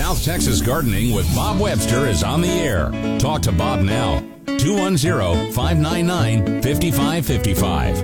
South 0.00 0.24
Texas 0.24 0.62
Gardening 0.62 1.14
with 1.14 1.26
Bob 1.34 1.60
Webster 1.60 2.06
is 2.06 2.24
on 2.24 2.40
the 2.40 2.48
air. 2.48 2.90
Talk 3.18 3.42
to 3.42 3.52
Bob 3.52 3.82
now. 3.82 4.20
210 4.46 5.52
599 5.52 6.62
5555. 6.62 7.98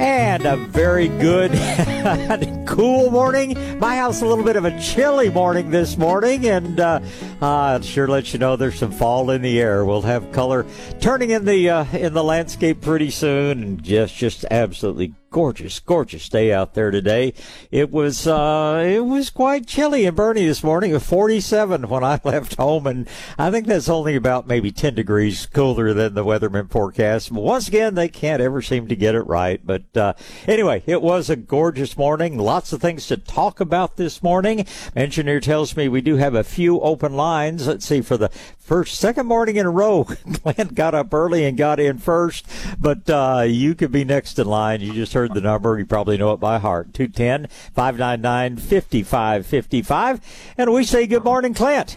And 0.00 0.46
a 0.46 0.56
very 0.56 1.06
good, 1.06 1.52
cool 2.66 3.12
morning. 3.12 3.78
My 3.78 3.94
house 3.98 4.20
a 4.20 4.26
little 4.26 4.42
bit 4.42 4.56
of 4.56 4.64
a 4.64 4.76
chilly 4.80 5.30
morning 5.30 5.70
this 5.70 5.96
morning, 5.96 6.44
and 6.44 6.80
uh, 6.80 6.98
uh, 7.40 7.80
sure 7.80 8.08
lets 8.08 8.32
you 8.32 8.40
know 8.40 8.56
there's 8.56 8.80
some 8.80 8.90
fall 8.90 9.30
in 9.30 9.42
the 9.42 9.60
air. 9.60 9.84
We'll 9.84 10.02
have 10.02 10.32
color 10.32 10.66
turning 11.00 11.30
in 11.30 11.44
the 11.44 11.70
uh, 11.70 11.84
in 11.92 12.14
the 12.14 12.24
landscape 12.24 12.80
pretty 12.80 13.12
soon, 13.12 13.62
and 13.62 13.82
just 13.82 14.16
just 14.16 14.44
absolutely 14.50 15.14
gorgeous, 15.30 15.78
gorgeous 15.78 16.28
day 16.28 16.52
out 16.52 16.74
there 16.74 16.90
today. 16.90 17.32
It 17.70 17.90
was 17.90 18.26
uh, 18.26 18.84
it 18.86 19.04
was 19.04 19.30
quite 19.30 19.66
chilly 19.66 20.04
in 20.04 20.14
Boerne 20.14 20.34
this 20.34 20.64
morning. 20.64 20.92
Was 20.92 21.06
47 21.06 21.88
when 21.88 22.04
I 22.04 22.20
left 22.24 22.56
home, 22.56 22.86
and 22.86 23.08
I 23.38 23.50
think 23.50 23.66
that's 23.66 23.88
only 23.88 24.16
about 24.16 24.46
maybe 24.46 24.72
10 24.72 24.94
degrees 24.94 25.46
cooler 25.46 25.94
than 25.94 26.14
the 26.14 26.24
weatherman 26.24 26.70
forecast. 26.70 27.32
But 27.32 27.42
once 27.42 27.68
again, 27.68 27.94
they 27.94 28.08
can't 28.08 28.42
ever 28.42 28.60
seem 28.60 28.88
to 28.88 28.96
get 28.96 29.14
it 29.14 29.22
right. 29.22 29.60
But 29.64 29.96
uh, 29.96 30.14
anyway, 30.46 30.82
it 30.86 31.00
was 31.00 31.30
a 31.30 31.36
gorgeous 31.36 31.96
morning. 31.96 32.36
Lots 32.36 32.72
of 32.72 32.80
things 32.80 33.06
to 33.06 33.16
talk 33.16 33.60
about 33.60 33.96
this 33.96 34.22
morning. 34.22 34.66
Engineer 34.96 35.40
tells 35.40 35.76
me 35.76 35.88
we 35.88 36.00
do 36.00 36.16
have 36.16 36.34
a 36.34 36.44
few 36.44 36.80
open 36.80 37.14
lines. 37.14 37.68
Let's 37.68 37.86
see 37.86 38.00
for 38.00 38.16
the 38.16 38.30
first 38.58 38.98
second 38.98 39.26
morning 39.26 39.56
in 39.56 39.66
a 39.66 39.70
row. 39.70 40.04
Glenn 40.42 40.68
got 40.68 40.94
up 40.94 41.12
early 41.12 41.44
and 41.44 41.56
got 41.56 41.80
in 41.80 41.98
first, 41.98 42.46
but 42.78 43.08
uh, 43.10 43.44
you 43.46 43.74
could 43.74 43.92
be 43.92 44.04
next 44.04 44.38
in 44.38 44.46
line. 44.46 44.80
You 44.80 44.92
just 44.92 45.12
heard 45.12 45.19
the 45.28 45.40
number. 45.40 45.78
You 45.78 45.86
probably 45.86 46.16
know 46.16 46.32
it 46.32 46.40
by 46.40 46.58
heart. 46.58 46.94
210 46.94 47.48
599 47.74 48.56
5555. 48.56 50.54
And 50.58 50.72
we 50.72 50.84
say 50.84 51.06
good 51.06 51.24
morning, 51.24 51.54
Clint. 51.54 51.96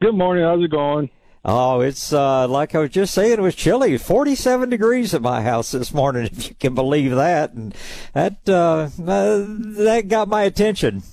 Good 0.00 0.14
morning. 0.14 0.44
How's 0.44 0.62
it 0.62 0.70
going? 0.70 1.10
Oh, 1.48 1.80
it's 1.80 2.12
uh, 2.12 2.48
like 2.48 2.74
I 2.74 2.80
was 2.80 2.90
just 2.90 3.14
saying, 3.14 3.34
it 3.34 3.40
was 3.40 3.54
chilly. 3.54 3.96
47 3.96 4.68
degrees 4.68 5.14
at 5.14 5.22
my 5.22 5.42
house 5.42 5.70
this 5.70 5.94
morning, 5.94 6.24
if 6.32 6.48
you 6.48 6.54
can 6.56 6.74
believe 6.74 7.12
that. 7.12 7.52
And 7.52 7.72
that, 8.14 8.36
uh, 8.48 8.88
uh, 9.06 9.44
that 9.46 10.08
got 10.08 10.28
my 10.28 10.42
attention. 10.42 11.04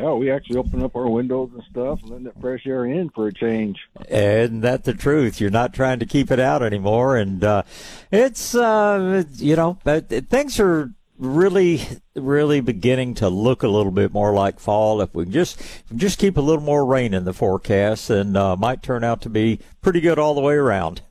Yeah, 0.00 0.14
we 0.14 0.30
actually 0.30 0.56
open 0.56 0.82
up 0.82 0.96
our 0.96 1.10
windows 1.10 1.50
and 1.52 1.62
stuff, 1.70 2.00
letting 2.04 2.24
that 2.24 2.40
fresh 2.40 2.66
air 2.66 2.86
in 2.86 3.10
for 3.10 3.26
a 3.26 3.34
change. 3.34 3.78
And 4.08 4.62
that's 4.62 4.86
the 4.86 4.94
truth. 4.94 5.42
You're 5.42 5.50
not 5.50 5.74
trying 5.74 5.98
to 5.98 6.06
keep 6.06 6.30
it 6.30 6.40
out 6.40 6.62
anymore, 6.62 7.18
and 7.18 7.44
uh, 7.44 7.64
it's 8.10 8.54
uh, 8.54 9.24
you 9.36 9.56
know 9.56 9.74
things 9.84 10.58
are 10.58 10.90
really 11.18 11.82
really 12.14 12.62
beginning 12.62 13.12
to 13.16 13.28
look 13.28 13.62
a 13.62 13.68
little 13.68 13.92
bit 13.92 14.10
more 14.10 14.32
like 14.32 14.58
fall 14.58 15.02
if 15.02 15.14
we 15.14 15.26
just 15.26 15.60
just 15.94 16.18
keep 16.18 16.38
a 16.38 16.40
little 16.40 16.64
more 16.64 16.86
rain 16.86 17.12
in 17.12 17.24
the 17.24 17.34
forecast 17.34 18.08
and 18.08 18.38
uh, 18.38 18.56
might 18.56 18.82
turn 18.82 19.04
out 19.04 19.20
to 19.20 19.28
be 19.28 19.60
pretty 19.82 20.00
good 20.00 20.18
all 20.18 20.34
the 20.34 20.40
way 20.40 20.54
around 20.54 21.02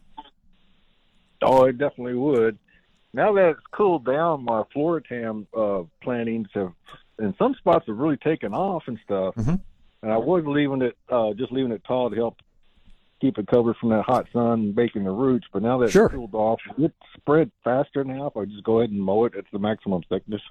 oh 1.43 1.65
it 1.65 1.77
definitely 1.77 2.15
would 2.15 2.57
now 3.13 3.31
that 3.33 3.49
it's 3.49 3.61
cooled 3.69 4.03
down 4.03 4.43
my 4.43 4.63
floratam 4.75 5.45
uh, 5.55 5.83
plantings 6.01 6.47
have 6.55 6.73
and 7.19 7.35
some 7.37 7.53
spots 7.55 7.85
have 7.87 7.97
really 7.97 8.17
taken 8.17 8.53
off 8.53 8.83
and 8.87 8.99
stuff. 9.03 9.35
Mm-hmm. 9.35 9.55
And 10.01 10.11
I 10.11 10.17
was 10.17 10.43
leaving 10.45 10.81
it, 10.81 10.97
uh, 11.09 11.33
just 11.33 11.51
leaving 11.51 11.71
it 11.71 11.83
tall 11.85 12.09
to 12.09 12.15
help 12.15 12.37
keep 13.19 13.37
it 13.37 13.47
covered 13.47 13.75
from 13.77 13.89
that 13.89 14.03
hot 14.03 14.27
sun 14.31 14.71
baking 14.71 15.03
the 15.03 15.11
roots. 15.11 15.45
But 15.51 15.61
now 15.61 15.77
that 15.79 15.91
sure. 15.91 16.05
it's 16.05 16.15
cooled 16.15 16.33
off, 16.33 16.61
it 16.77 16.93
spread 17.17 17.51
faster 17.63 18.03
now. 18.03 18.27
If 18.27 18.37
I 18.37 18.45
just 18.45 18.63
go 18.63 18.79
ahead 18.79 18.91
and 18.91 19.01
mow 19.01 19.25
it, 19.25 19.33
it's 19.35 19.49
the 19.51 19.59
maximum 19.59 20.01
thickness. 20.09 20.41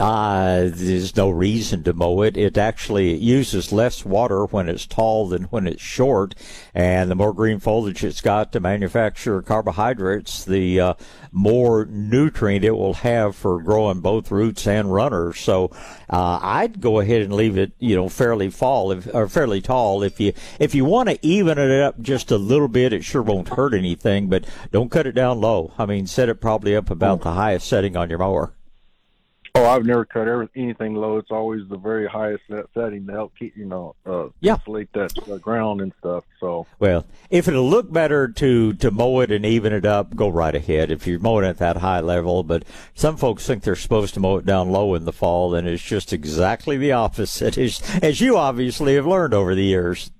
Uh, 0.00 0.70
there's 0.72 1.14
no 1.14 1.28
reason 1.28 1.82
to 1.84 1.92
mow 1.92 2.22
it. 2.22 2.34
It 2.34 2.56
actually 2.56 3.14
uses 3.16 3.70
less 3.70 4.02
water 4.02 4.46
when 4.46 4.66
it's 4.66 4.86
tall 4.86 5.28
than 5.28 5.44
when 5.44 5.66
it's 5.66 5.82
short. 5.82 6.34
And 6.74 7.10
the 7.10 7.14
more 7.14 7.34
green 7.34 7.58
foliage 7.58 8.02
it's 8.02 8.22
got 8.22 8.50
to 8.52 8.60
manufacture 8.60 9.42
carbohydrates, 9.42 10.42
the 10.42 10.80
uh, 10.80 10.94
more 11.32 11.84
nutrient 11.84 12.64
it 12.64 12.70
will 12.70 12.94
have 12.94 13.36
for 13.36 13.62
growing 13.62 14.00
both 14.00 14.30
roots 14.30 14.66
and 14.66 14.90
runners. 14.90 15.38
So 15.38 15.70
uh, 16.08 16.40
I'd 16.40 16.80
go 16.80 17.00
ahead 17.00 17.20
and 17.20 17.34
leave 17.34 17.58
it, 17.58 17.72
you 17.78 17.94
know, 17.94 18.08
fairly 18.08 18.48
fall 18.48 18.92
if, 18.92 19.06
or 19.14 19.28
fairly 19.28 19.60
tall. 19.60 20.02
If 20.02 20.18
you 20.18 20.32
if 20.58 20.74
you 20.74 20.86
want 20.86 21.10
to 21.10 21.18
even 21.20 21.58
it 21.58 21.82
up 21.82 22.00
just 22.00 22.30
a 22.30 22.38
little 22.38 22.68
bit, 22.68 22.94
it 22.94 23.04
sure 23.04 23.22
won't 23.22 23.50
hurt 23.50 23.74
anything. 23.74 24.30
But 24.30 24.46
don't 24.72 24.90
cut 24.90 25.06
it 25.06 25.12
down 25.12 25.42
low. 25.42 25.74
I 25.76 25.84
mean, 25.84 26.06
set 26.06 26.30
it 26.30 26.40
probably 26.40 26.74
up 26.74 26.88
about 26.88 27.20
the 27.20 27.32
highest 27.32 27.68
setting 27.68 27.98
on 27.98 28.08
your 28.08 28.18
mower. 28.18 28.54
Oh, 29.54 29.66
I've 29.66 29.84
never 29.84 30.04
cut 30.04 30.28
anything 30.54 30.94
low. 30.94 31.18
It's 31.18 31.30
always 31.30 31.68
the 31.68 31.76
very 31.76 32.06
highest 32.06 32.44
setting 32.74 33.06
to 33.06 33.12
help 33.12 33.32
keep 33.36 33.56
you 33.56 33.64
know 33.64 33.94
uh, 34.06 34.28
yeah. 34.40 34.54
insulate 34.54 34.92
that 34.92 35.12
uh, 35.28 35.38
ground 35.38 35.80
and 35.80 35.92
stuff. 35.98 36.24
So 36.38 36.66
well, 36.78 37.04
if 37.30 37.48
it'll 37.48 37.68
look 37.68 37.92
better 37.92 38.28
to 38.28 38.72
to 38.74 38.90
mow 38.90 39.20
it 39.20 39.30
and 39.30 39.44
even 39.44 39.72
it 39.72 39.84
up, 39.84 40.14
go 40.14 40.28
right 40.28 40.54
ahead. 40.54 40.90
If 40.90 41.06
you're 41.06 41.18
mowing 41.18 41.44
at 41.44 41.58
that 41.58 41.78
high 41.78 42.00
level, 42.00 42.42
but 42.42 42.64
some 42.94 43.16
folks 43.16 43.46
think 43.46 43.62
they're 43.62 43.76
supposed 43.76 44.14
to 44.14 44.20
mow 44.20 44.36
it 44.36 44.46
down 44.46 44.70
low 44.70 44.94
in 44.94 45.04
the 45.04 45.12
fall, 45.12 45.54
and 45.54 45.66
it's 45.66 45.82
just 45.82 46.12
exactly 46.12 46.76
the 46.76 46.92
opposite, 46.92 47.58
as 47.58 47.82
as 48.02 48.20
you 48.20 48.36
obviously 48.36 48.94
have 48.94 49.06
learned 49.06 49.34
over 49.34 49.54
the 49.54 49.64
years. 49.64 50.10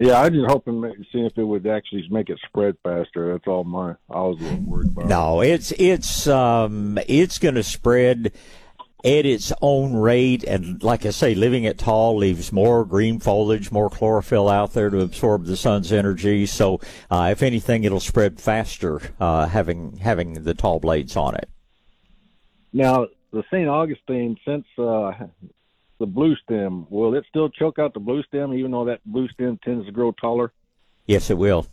Yeah, 0.00 0.18
I 0.18 0.30
just 0.30 0.48
hoping 0.48 0.82
see 1.12 1.20
if 1.20 1.36
it 1.36 1.44
would 1.44 1.66
actually 1.66 2.06
make 2.10 2.30
it 2.30 2.38
spread 2.46 2.74
faster. 2.82 3.32
That's 3.32 3.46
all 3.46 3.64
my 3.64 3.96
I 4.08 4.22
was 4.22 4.40
a 4.40 4.44
little 4.44 4.60
worried 4.60 4.88
about. 4.88 5.06
No, 5.06 5.42
it's 5.42 5.72
it's 5.72 6.26
um 6.26 6.98
it's 7.06 7.38
going 7.38 7.56
to 7.56 7.62
spread 7.62 8.32
at 9.04 9.26
its 9.26 9.52
own 9.60 9.92
rate, 9.92 10.42
and 10.44 10.82
like 10.82 11.04
I 11.04 11.10
say, 11.10 11.34
living 11.34 11.64
it 11.64 11.76
tall 11.76 12.16
leaves 12.16 12.50
more 12.50 12.86
green 12.86 13.20
foliage, 13.20 13.70
more 13.70 13.90
chlorophyll 13.90 14.48
out 14.48 14.72
there 14.72 14.88
to 14.88 15.00
absorb 15.00 15.44
the 15.44 15.56
sun's 15.56 15.92
energy. 15.92 16.46
So, 16.46 16.80
uh, 17.10 17.28
if 17.30 17.42
anything, 17.42 17.84
it'll 17.84 18.00
spread 18.00 18.40
faster 18.40 19.02
uh, 19.20 19.48
having 19.48 19.98
having 19.98 20.44
the 20.44 20.54
tall 20.54 20.80
blades 20.80 21.14
on 21.14 21.34
it. 21.34 21.50
Now, 22.72 23.06
the 23.32 23.42
St. 23.50 23.68
Augustine, 23.68 24.38
since 24.46 24.64
uh, 24.78 25.12
the 26.00 26.06
blue 26.06 26.34
stem, 26.36 26.86
will 26.90 27.14
it 27.14 27.24
still 27.28 27.48
choke 27.48 27.78
out 27.78 27.94
the 27.94 28.00
blue 28.00 28.24
stem, 28.24 28.52
even 28.54 28.72
though 28.72 28.86
that 28.86 29.00
blue 29.04 29.28
stem 29.28 29.60
tends 29.62 29.86
to 29.86 29.92
grow 29.92 30.10
taller? 30.10 30.52
Yes, 31.06 31.30
it 31.30 31.38
will. 31.38 31.66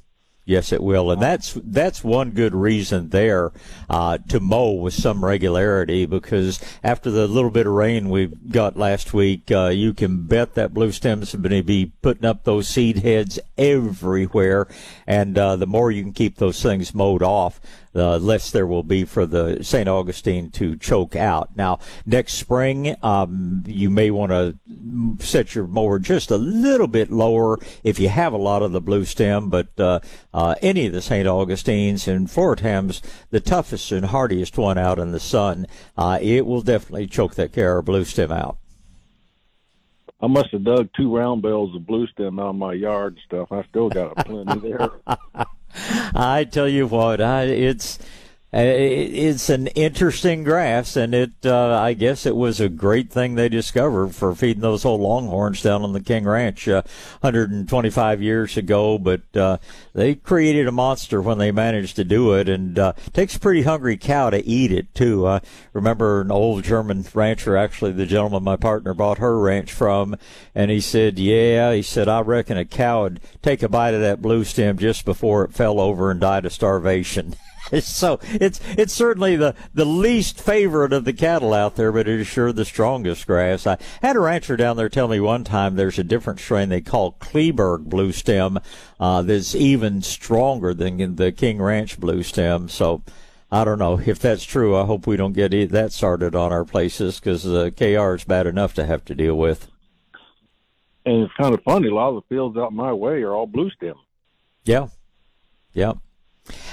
Yes, 0.48 0.72
it 0.72 0.82
will, 0.82 1.12
and 1.12 1.22
that's 1.22 1.60
that's 1.62 2.06
one 2.06 2.32
good 2.32 2.56
reason 2.56 3.10
there 3.10 3.52
uh, 3.90 4.18
to 4.30 4.40
mow 4.40 4.72
with 4.72 4.94
some 4.94 5.26
regularity 5.26 6.06
because 6.06 6.64
after 6.86 7.12
the 7.12 7.28
little 7.28 7.50
bit 7.50 7.68
of 7.68 7.74
rain 7.74 8.10
we 8.10 8.28
got 8.28 8.78
last 8.78 9.14
week, 9.14 9.52
uh, 9.52 9.68
you 9.68 9.94
can 9.94 10.22
bet 10.26 10.54
that 10.54 10.74
blue 10.74 10.94
stems 10.94 11.34
are 11.34 11.40
going 11.40 11.52
to 11.52 11.64
be 11.64 11.92
putting 12.02 12.24
up 12.24 12.46
those 12.46 12.70
seed 12.70 13.00
heads 13.00 13.40
everywhere, 13.58 14.70
and 15.06 15.38
uh, 15.38 15.58
the 15.58 15.68
more 15.68 15.92
you 15.92 16.02
can 16.02 16.14
keep 16.14 16.38
those 16.38 16.64
things 16.64 16.96
mowed 16.96 17.24
off, 17.24 17.60
the 17.98 18.20
less 18.20 18.52
there 18.52 18.68
will 18.68 18.84
be 18.84 19.04
for 19.06 19.26
the 19.26 19.64
St. 19.64 19.90
Augustine 19.90 20.52
to 20.52 20.76
choke 20.76 21.16
out. 21.16 21.56
Now, 21.56 21.80
next 22.06 22.36
spring, 22.36 22.96
um, 23.02 23.64
you 23.66 23.90
may 23.90 24.12
want 24.12 24.32
to 24.32 24.56
set 25.18 25.56
your 25.56 25.66
mower 25.66 25.98
just 25.98 26.30
a 26.30 26.38
little 26.38 26.86
bit 26.86 27.12
lower 27.12 27.58
if 27.84 28.00
you 28.00 28.10
have 28.10 28.34
a 28.34 28.38
lot 28.38 28.62
of 28.62 28.72
the 28.72 28.82
blue 28.82 29.04
stem, 29.04 29.50
but 29.50 29.68
uh, 29.80 30.00
uh, 30.32 30.54
any 30.62 30.86
of 30.86 30.94
the 30.94 31.02
St. 31.02 31.28
Augustines 31.28 32.08
and 32.08 32.28
Floratam's, 32.28 33.02
the 33.32 33.40
toughest 33.40 33.92
and 33.92 34.06
hardiest 34.06 34.60
one 34.60 34.78
out 34.78 35.00
in 35.00 35.12
the 35.12 35.20
sun, 35.20 35.66
uh, 35.98 36.20
it 36.22 36.46
will 36.46 36.62
definitely 36.62 37.08
choke 37.08 37.34
that 37.34 37.52
KR 37.52 37.82
blue 37.82 38.06
stem 38.06 38.32
out. 38.32 38.60
I 40.22 40.28
must 40.28 40.52
have 40.52 40.64
dug 40.64 40.90
two 40.96 41.16
round 41.16 41.42
bales 41.42 41.76
of 41.76 41.88
blue 41.88 42.06
stem 42.06 42.38
out 42.38 42.50
of 42.50 42.56
my 42.58 42.74
yard 42.74 43.14
and 43.14 43.22
stuff. 43.26 43.52
I 43.52 43.68
still 43.70 43.90
got 43.90 44.14
a 44.20 44.24
plenty 44.24 44.70
there. 44.70 44.90
I 46.16 46.48
tell 46.50 46.68
you 46.68 46.88
what, 46.88 47.22
I, 47.22 47.44
it's 47.44 48.00
it's 48.60 49.50
an 49.50 49.68
interesting 49.68 50.44
grass, 50.44 50.96
and 50.96 51.14
it 51.14 51.32
uh, 51.46 51.80
I 51.80 51.94
guess 51.94 52.26
it 52.26 52.36
was 52.36 52.60
a 52.60 52.68
great 52.68 53.12
thing 53.12 53.36
they 53.36 53.50
discovered 53.50 54.16
for 54.16 54.34
feeding 54.34 54.62
those 54.62 54.84
old 54.84 55.00
longhorns 55.00 55.62
down 55.62 55.84
on 55.84 55.94
the 55.94 56.02
King 56.02 56.26
Ranch 56.26 56.68
uh, 56.68 56.82
125 57.22 58.20
years 58.20 58.58
ago. 58.58 58.98
But 58.98 59.22
uh, 59.36 59.60
they 59.94 60.16
created 60.16 60.68
a 60.68 60.72
monster 60.72 61.22
when 61.22 61.38
they 61.38 61.52
managed 61.52 61.98
to 61.98 62.04
do 62.04 62.34
it, 62.34 62.50
and 62.50 62.80
uh, 62.80 62.94
takes 63.14 63.36
a 63.36 63.40
pretty 63.40 63.62
hungry 63.62 63.96
cow 63.96 64.32
to 64.32 64.44
eat 64.44 64.72
it 64.72 64.96
too. 64.96 65.28
I 65.28 65.42
remember 65.74 66.22
an 66.22 66.32
old 66.32 66.64
German 66.64 67.06
rancher, 67.14 67.56
actually 67.56 67.92
the 67.92 68.08
gentleman 68.08 68.44
my 68.44 68.56
partner 68.56 68.96
bought 68.96 69.20
her 69.20 69.40
ranch 69.40 69.72
from, 69.72 70.16
and 70.56 70.72
he 70.72 70.82
said, 70.82 71.20
"Yeah," 71.20 71.74
he 71.74 71.84
said, 71.84 72.08
"I 72.08 72.22
reckon 72.22 72.58
a 72.58 72.66
cow 72.66 73.04
would 73.04 73.20
take 73.44 73.62
a 73.62 73.70
bite 73.70 73.94
of 73.94 74.02
that 74.02 74.22
blue 74.22 74.44
stem 74.44 74.80
just 74.80 75.06
before 75.06 75.44
it 75.44 75.54
fell 75.54 75.80
over 75.80 76.10
and 76.10 76.20
died 76.20 76.48
of 76.48 76.54
starvation." 76.54 77.36
so 77.82 78.20
it's 78.24 78.60
it's 78.78 78.94
certainly 78.94 79.36
the 79.36 79.56
the 79.74 79.86
least 79.86 80.40
favorite 80.40 80.94
of 80.94 81.06
the 81.06 81.14
cattle 81.14 81.54
out 81.54 81.76
there, 81.76 81.92
but 81.92 82.08
it 82.08 82.20
is 82.20 82.28
sure 82.28 82.54
the 82.54 82.66
strongest 82.66 83.28
grass. 83.28 83.68
I 83.68 83.78
had 84.02 84.16
a 84.16 84.20
rancher 84.20 84.56
down 84.56 84.78
there 84.78 84.90
tell 84.90 85.08
me 85.08 85.20
one 85.20 85.44
time 85.44 85.76
there's 85.76 86.00
a 86.00 86.04
different 86.04 86.40
strain 86.40 86.70
they 86.70 86.82
call 86.82 87.14
Kleberg 87.14 87.86
blue 87.86 88.12
stem 88.12 88.60
uh, 89.00 89.22
that's 89.22 89.56
even 89.56 90.02
stronger 90.02 90.74
than 90.74 91.16
the 91.16 91.32
King 91.32 91.62
Ranch 91.62 92.00
blue 92.00 92.24
stem. 92.24 92.70
So 92.70 93.04
I 93.52 93.64
don't 93.64 93.80
know 93.80 94.00
if 94.00 94.20
that's 94.20 94.44
true. 94.44 94.76
I 94.76 94.86
hope 94.86 95.08
we 95.08 95.18
don't 95.18 95.34
get 95.34 95.72
that 95.72 95.92
started 95.92 96.36
on 96.36 96.52
our 96.52 96.66
places 96.66 97.20
because 97.20 97.46
uh, 97.46 97.70
KR 97.76 98.16
is 98.16 98.24
bad 98.24 98.48
enough 98.48 98.74
to 98.76 98.86
have 98.86 99.04
to 99.06 99.16
deal 99.16 99.36
with. 99.36 99.70
And 101.06 101.24
it's 101.24 101.34
kind 101.34 101.54
of 101.54 101.64
funny. 101.64 101.88
A 101.88 101.94
lot 101.94 102.10
of 102.10 102.16
the 102.16 102.36
fields 102.36 102.58
out 102.58 102.74
my 102.74 102.92
way 102.92 103.22
are 103.24 103.34
all 103.34 103.48
blue 103.48 103.70
stem. 103.72 103.96
Yeah, 104.66 104.88
yeah. 105.74 105.94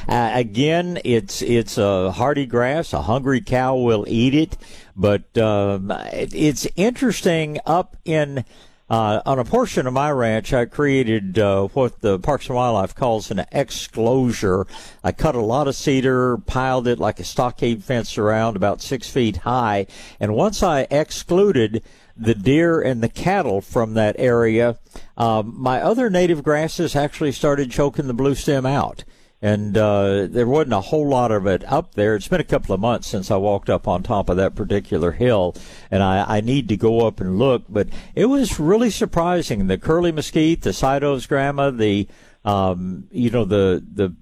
Uh, 0.09 0.31
again, 0.35 0.99
it's 1.05 1.43
it's 1.43 1.79
a 1.79 2.13
hardy 2.13 2.47
grass. 2.47 2.93
A 2.93 3.03
hungry 3.03 3.41
cow 3.41 3.77
will 3.77 4.05
eat 4.09 4.35
it, 4.35 4.57
but 4.97 5.37
um, 5.39 5.91
it, 5.91 6.35
it's 6.35 6.67
interesting 6.77 7.59
up 7.67 7.97
in 8.05 8.45
uh, 8.89 9.23
on 9.25 9.39
a 9.39 9.45
portion 9.45 9.87
of 9.87 9.95
my 9.95 10.11
ranch, 10.11 10.53
I 10.53 10.67
created 10.67 11.39
uh, 11.39 11.69
what 11.69 12.01
the 12.01 12.19
Parks 12.19 12.49
and 12.49 12.57
Wildlife 12.57 12.95
calls 12.95 13.31
an 13.31 13.45
exclosure. 13.51 14.67
I 15.03 15.13
cut 15.13 15.35
a 15.35 15.41
lot 15.41 15.69
of 15.69 15.75
cedar, 15.75 16.37
piled 16.37 16.87
it 16.87 16.99
like 16.99 17.19
a 17.19 17.25
stockade 17.25 17.83
fence 17.83 18.19
around, 18.19 18.57
about 18.57 18.83
six 18.83 19.09
feet 19.09 19.39
high, 19.39 19.87
and 20.21 20.35
once 20.35 20.63
I 20.63 20.87
excluded 20.91 21.83
the 22.17 22.35
deer 22.35 22.81
and 22.81 23.03
the 23.03 23.09
cattle 23.09 23.61
from 23.61 23.95
that 23.95 24.17
area, 24.19 24.79
um, 25.17 25.55
my 25.57 25.81
other 25.81 26.11
native 26.11 26.45
grasses 26.45 26.95
actually 26.95 27.33
started 27.33 27.71
choking 27.71 28.07
the 28.07 28.15
blue 28.15 28.35
stem 28.35 28.67
out 28.67 29.03
and 29.45 29.77
uh, 29.77 30.27
there 30.27 30.47
wasn't 30.47 30.73
a 30.73 30.81
whole 30.81 31.07
lot 31.07 31.31
of 31.31 31.47
it 31.47 31.71
up 31.71 31.93
there. 31.97 32.17
It's 32.17 32.29
been 32.29 32.41
a 32.41 32.45
couple 32.45 32.75
of 32.75 32.81
months 32.81 33.09
since 33.09 33.31
I 33.31 33.37
walked 33.37 33.69
up 33.69 33.87
on 33.87 34.03
top 34.03 34.31
of 34.31 34.39
that 34.39 34.55
particular 34.55 35.13
hill, 35.13 35.55
and 35.91 36.03
I, 36.03 36.39
I 36.39 36.41
need 36.41 36.67
to 36.71 36.79
go 36.79 37.07
up 37.07 37.21
and 37.21 37.39
look. 37.39 37.65
But 37.69 37.89
it 38.15 38.25
was 38.25 38.59
really 38.59 38.89
surprising. 38.89 39.67
The 39.67 39.77
curly 39.77 40.13
mesquite, 40.13 40.63
the 40.63 40.71
sideoats 40.71 41.29
grama, 41.29 41.71
the 41.73 42.09
um, 42.47 43.07
you 43.11 43.29
know 43.29 43.45
the 43.45 43.85
the 43.87 44.15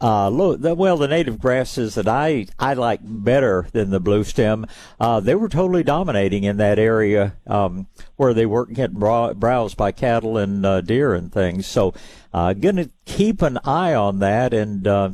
uh, 0.00 0.30
well, 0.32 0.96
the 0.96 1.08
native 1.08 1.38
grasses 1.38 1.94
that 1.94 2.08
I, 2.08 2.46
I 2.58 2.72
like 2.72 3.00
better 3.02 3.66
than 3.72 3.90
the 3.90 4.00
blue 4.00 4.24
stem, 4.24 4.66
uh, 4.98 5.20
they 5.20 5.34
were 5.34 5.48
totally 5.48 5.82
dominating 5.82 6.44
in 6.44 6.56
that 6.56 6.78
area 6.78 7.36
um, 7.46 7.86
where 8.16 8.32
they 8.32 8.46
weren't 8.46 8.72
getting 8.72 8.98
browsed 8.98 9.76
by 9.76 9.92
cattle 9.92 10.38
and 10.38 10.64
uh, 10.64 10.80
deer 10.80 11.12
and 11.12 11.30
things. 11.30 11.66
So, 11.66 11.92
uh, 12.32 12.52
going 12.52 12.76
to 12.76 12.90
keep 13.04 13.42
an 13.42 13.58
eye 13.64 13.94
on 13.94 14.18
that 14.20 14.54
and 14.54 14.86
uh, 14.86 15.10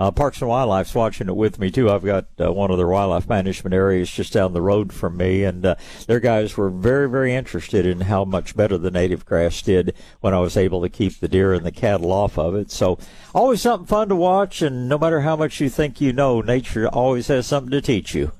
uh, 0.00 0.10
Parks 0.10 0.40
and 0.40 0.48
Wildlife's 0.48 0.94
watching 0.94 1.28
it 1.28 1.36
with 1.36 1.58
me 1.58 1.70
too. 1.70 1.90
I've 1.90 2.04
got 2.04 2.26
uh, 2.40 2.50
one 2.50 2.70
of 2.70 2.78
their 2.78 2.86
wildlife 2.86 3.28
management 3.28 3.74
areas 3.74 4.10
just 4.10 4.32
down 4.32 4.54
the 4.54 4.62
road 4.62 4.94
from 4.94 5.18
me, 5.18 5.44
and 5.44 5.66
uh, 5.66 5.74
their 6.06 6.20
guys 6.20 6.56
were 6.56 6.70
very, 6.70 7.06
very 7.06 7.34
interested 7.34 7.84
in 7.84 8.00
how 8.00 8.24
much 8.24 8.56
better 8.56 8.78
the 8.78 8.90
native 8.90 9.26
grass 9.26 9.60
did 9.60 9.94
when 10.20 10.32
I 10.32 10.38
was 10.38 10.56
able 10.56 10.80
to 10.80 10.88
keep 10.88 11.20
the 11.20 11.28
deer 11.28 11.52
and 11.52 11.66
the 11.66 11.70
cattle 11.70 12.12
off 12.12 12.38
of 12.38 12.54
it. 12.54 12.70
So 12.70 12.98
always 13.34 13.60
something 13.60 13.86
fun 13.86 14.08
to 14.08 14.16
watch, 14.16 14.62
and 14.62 14.88
no 14.88 14.96
matter 14.96 15.20
how 15.20 15.36
much 15.36 15.60
you 15.60 15.68
think 15.68 16.00
you 16.00 16.14
know, 16.14 16.40
nature 16.40 16.88
always 16.88 17.28
has 17.28 17.46
something 17.46 17.70
to 17.72 17.82
teach 17.82 18.14
you. 18.14 18.32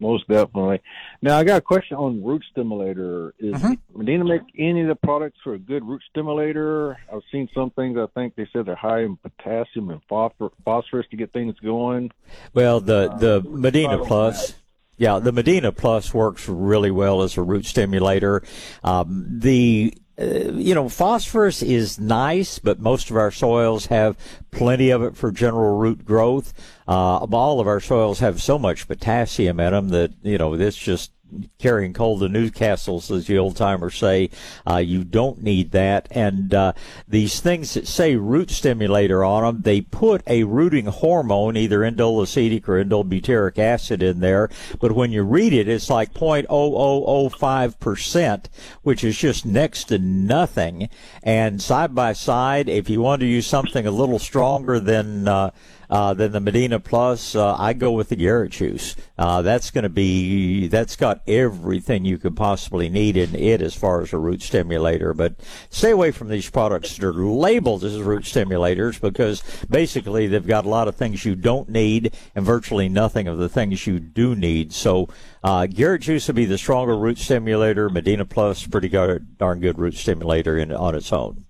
Most 0.00 0.26
definitely. 0.26 0.82
Now 1.20 1.36
I 1.36 1.44
got 1.44 1.58
a 1.58 1.60
question 1.60 1.96
on 1.96 2.22
root 2.22 2.44
stimulator. 2.50 3.34
Is 3.38 3.54
mm-hmm. 3.54 3.98
Medina 3.98 4.24
make 4.24 4.42
any 4.56 4.82
of 4.82 4.88
the 4.88 4.94
products 4.94 5.38
for 5.42 5.54
a 5.54 5.58
good 5.58 5.84
root 5.84 6.02
stimulator? 6.10 6.96
I've 7.12 7.22
seen 7.32 7.48
some 7.52 7.70
things. 7.70 7.98
I 7.98 8.06
think 8.14 8.36
they 8.36 8.48
said 8.52 8.66
they're 8.66 8.76
high 8.76 9.02
in 9.02 9.16
potassium 9.16 9.90
and 9.90 10.00
phosphorus 10.08 11.06
to 11.10 11.16
get 11.16 11.32
things 11.32 11.58
going. 11.58 12.12
Well, 12.54 12.80
the 12.80 13.08
the 13.08 13.38
uh, 13.38 13.50
Medina 13.50 14.04
Plus. 14.04 14.54
Yeah, 14.96 15.20
the 15.20 15.30
Medina 15.30 15.70
Plus 15.70 16.12
works 16.12 16.48
really 16.48 16.90
well 16.90 17.22
as 17.22 17.36
a 17.36 17.42
root 17.42 17.66
stimulator. 17.66 18.42
Um, 18.82 19.26
the 19.30 19.94
uh, 20.20 20.52
you 20.52 20.74
know, 20.74 20.88
phosphorus 20.88 21.62
is 21.62 22.00
nice, 22.00 22.58
but 22.58 22.80
most 22.80 23.10
of 23.10 23.16
our 23.16 23.30
soils 23.30 23.86
have 23.86 24.16
plenty 24.50 24.90
of 24.90 25.02
it 25.02 25.16
for 25.16 25.30
general 25.30 25.78
root 25.78 26.04
growth. 26.04 26.52
Uh, 26.88 27.18
all 27.18 27.60
of 27.60 27.66
our 27.66 27.80
soils 27.80 28.20
have 28.20 28.42
so 28.42 28.58
much 28.58 28.88
potassium 28.88 29.60
in 29.60 29.72
them 29.72 29.90
that, 29.90 30.12
you 30.22 30.38
know, 30.38 30.56
this 30.56 30.74
just 30.74 31.12
carrying 31.58 31.92
coal 31.92 32.18
to 32.18 32.24
Newcastles, 32.26 33.14
as 33.14 33.26
the 33.26 33.36
old 33.38 33.54
timers 33.56 33.96
say. 33.96 34.30
Uh, 34.68 34.78
you 34.78 35.04
don't 35.04 35.40
need 35.42 35.70
that. 35.72 36.08
And 36.10 36.54
uh, 36.54 36.72
these 37.06 37.40
things 37.40 37.74
that 37.74 37.86
say 37.86 38.16
root 38.16 38.50
stimulator 38.50 39.22
on 39.24 39.42
them, 39.42 39.60
they 39.62 39.82
put 39.82 40.22
a 40.26 40.42
rooting 40.44 40.86
hormone, 40.86 41.54
either 41.56 41.80
indole 41.80 42.22
acetic 42.22 42.68
or 42.68 42.82
indole 42.82 43.58
acid, 43.58 44.02
in 44.02 44.20
there. 44.20 44.48
But 44.80 44.92
when 44.92 45.12
you 45.12 45.22
read 45.22 45.52
it, 45.52 45.68
it's 45.68 45.90
like 45.90 46.14
0.0005%, 46.14 48.44
which 48.82 49.04
is 49.04 49.18
just 49.18 49.44
next 49.44 49.84
to 49.84 49.98
nothing. 49.98 50.88
And 51.22 51.60
side 51.60 51.94
by 51.94 52.14
side, 52.14 52.68
if 52.68 52.88
you 52.88 53.00
want 53.00 53.20
to 53.20 53.26
use 53.26 53.46
something 53.46 53.86
a 53.86 53.90
little 53.90 54.18
stronger 54.18 54.80
than 54.80 55.28
uh, 55.28 55.50
uh, 55.90 56.14
than 56.14 56.32
the 56.32 56.40
Medina 56.40 56.78
Plus, 56.80 57.34
uh, 57.34 57.56
I 57.56 57.72
go 57.72 57.92
with 57.92 58.08
the 58.10 58.16
Garrett 58.16 58.52
juice. 58.52 58.94
Uh, 59.16 59.42
that's 59.42 59.70
going 59.70 59.82
to 59.82 59.88
be 59.88 60.68
that's 60.68 60.96
got 60.96 61.22
everything 61.26 62.04
you 62.04 62.18
could 62.18 62.36
possibly 62.36 62.88
need 62.88 63.16
in 63.16 63.34
it 63.34 63.62
as 63.62 63.74
far 63.74 64.02
as 64.02 64.12
a 64.12 64.18
root 64.18 64.42
stimulator. 64.42 65.14
But 65.14 65.34
stay 65.70 65.90
away 65.90 66.10
from 66.10 66.28
these 66.28 66.50
products 66.50 66.96
that 66.96 67.06
are 67.06 67.12
labeled 67.12 67.84
as 67.84 68.00
root 68.00 68.24
stimulators 68.24 69.00
because 69.00 69.42
basically 69.68 70.26
they've 70.26 70.46
got 70.46 70.66
a 70.66 70.68
lot 70.68 70.88
of 70.88 70.96
things 70.96 71.24
you 71.24 71.34
don't 71.34 71.68
need 71.68 72.14
and 72.34 72.44
virtually 72.44 72.88
nothing 72.88 73.26
of 73.26 73.38
the 73.38 73.48
things 73.48 73.86
you 73.86 73.98
do 73.98 74.34
need. 74.34 74.72
So 74.72 75.08
uh, 75.42 75.66
Garrett 75.66 76.02
Juice 76.02 76.26
would 76.26 76.36
be 76.36 76.44
the 76.44 76.58
stronger 76.58 76.96
root 76.96 77.18
stimulator. 77.18 77.88
Medina 77.88 78.24
Plus, 78.24 78.66
pretty 78.66 78.88
darn 78.88 79.60
good 79.60 79.78
root 79.78 79.94
stimulator 79.94 80.58
in, 80.58 80.72
on 80.72 80.94
its 80.94 81.12
own. 81.12 81.44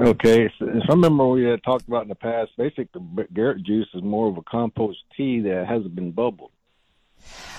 Okay, 0.00 0.48
so, 0.58 0.66
so 0.66 0.80
I 0.88 0.92
remember 0.92 1.26
we 1.26 1.44
had 1.44 1.62
talked 1.64 1.88
about 1.88 2.02
in 2.02 2.08
the 2.08 2.14
past. 2.14 2.52
Basically, 2.56 3.00
Garrett 3.34 3.64
juice 3.64 3.88
is 3.94 4.02
more 4.02 4.28
of 4.28 4.36
a 4.36 4.42
compost 4.42 4.98
tea 5.16 5.40
that 5.40 5.66
hasn't 5.66 5.94
been 5.94 6.12
bubbled. 6.12 6.52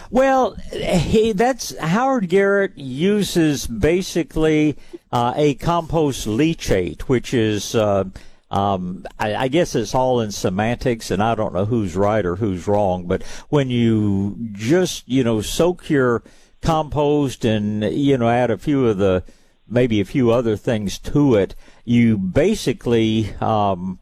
Well, 0.09 0.55
he, 0.71 1.33
that's 1.33 1.77
Howard 1.77 2.29
Garrett 2.29 2.77
uses 2.77 3.67
basically 3.67 4.77
uh, 5.11 5.33
a 5.35 5.55
compost 5.55 6.27
leachate, 6.27 7.01
which 7.03 7.33
is. 7.33 7.75
Uh, 7.75 8.05
um, 8.51 9.05
I, 9.19 9.35
I, 9.35 9.47
guess 9.47 9.75
it's 9.75 9.93
all 9.93 10.21
in 10.21 10.31
semantics, 10.31 11.11
and 11.11 11.21
I 11.21 11.35
don't 11.35 11.53
know 11.53 11.65
who's 11.65 11.95
right 11.95 12.25
or 12.25 12.37
who's 12.37 12.67
wrong. 12.67 13.05
But 13.05 13.21
when 13.49 13.69
you 13.69 14.37
just, 14.53 15.07
you 15.07 15.23
know, 15.23 15.41
soak 15.41 15.87
your 15.87 16.23
compost 16.59 17.45
and 17.45 17.83
you 17.83 18.17
know 18.17 18.27
add 18.27 18.49
a 18.49 18.57
few 18.57 18.87
of 18.87 18.97
the 18.97 19.23
maybe 19.69 19.99
a 19.99 20.05
few 20.05 20.31
other 20.31 20.55
things 20.55 20.99
to 20.99 21.35
it, 21.35 21.55
you 21.85 22.17
basically 22.17 23.33
um, 23.41 23.99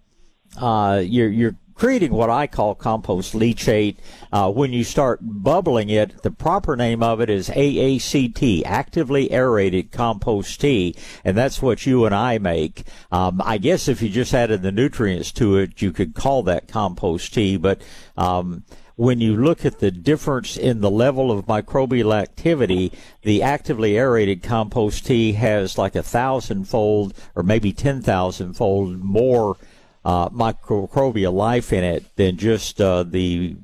uh, 0.60 1.02
you're, 1.04 1.30
you're 1.30 1.56
creating 1.78 2.12
what 2.12 2.30
I 2.30 2.48
call 2.48 2.76
compost 2.76 3.34
leachate. 3.34 3.98
Uh, 4.32 4.52
when 4.52 4.74
you 4.74 4.84
start 4.84 5.20
bubbling 5.22 5.90
it, 5.90 6.24
the 6.24 6.32
proper 6.32 6.76
name 6.76 7.04
of 7.04 7.22
it 7.22 7.30
is 7.30 7.50
AACT, 7.50 8.64
actively 8.66 9.32
aerated 9.32 9.92
compost 9.92 10.60
tea, 10.60 10.96
and 11.24 11.38
that's 11.38 11.62
what 11.62 11.86
you 11.86 12.06
and 12.06 12.16
I 12.16 12.40
make. 12.40 12.84
Um, 13.12 13.42
I 13.44 13.58
guess 13.58 13.88
if 13.88 14.02
you 14.02 14.10
just 14.10 14.34
added 14.34 14.64
the 14.64 14.72
nutrients 14.72 15.32
to 15.34 15.58
it, 15.58 15.82
you 15.82 15.92
could 15.92 16.16
call 16.16 16.44
that 16.44 16.68
compost 16.68 17.34
tea, 17.34 17.58
but 17.58 17.82
um, 18.18 18.64
when 18.98 19.22
you 19.22 19.38
look 19.38 19.64
at 19.64 19.80
the 19.80 19.92
difference 19.92 20.58
in 20.58 20.82
the 20.82 20.90
level 20.90 21.32
of 21.32 21.46
microbial 21.46 22.14
activity, 22.14 22.92
the 23.22 23.44
actively 23.44 23.96
aerated 23.96 24.42
compost 24.42 25.06
tea 25.06 25.34
has 25.34 25.78
like 25.78 25.96
a 25.96 26.02
thousand 26.02 26.66
fold 26.66 27.14
or 27.36 27.44
maybe 27.44 27.72
ten 27.72 28.02
thousand 28.02 28.56
fold 28.56 29.04
more 29.04 29.56
uh, 30.04 30.30
microbial 30.30 31.34
life 31.34 31.72
in 31.72 31.84
it 31.84 32.04
than 32.16 32.38
just 32.38 32.82
uh, 32.82 33.04
the 33.04 33.56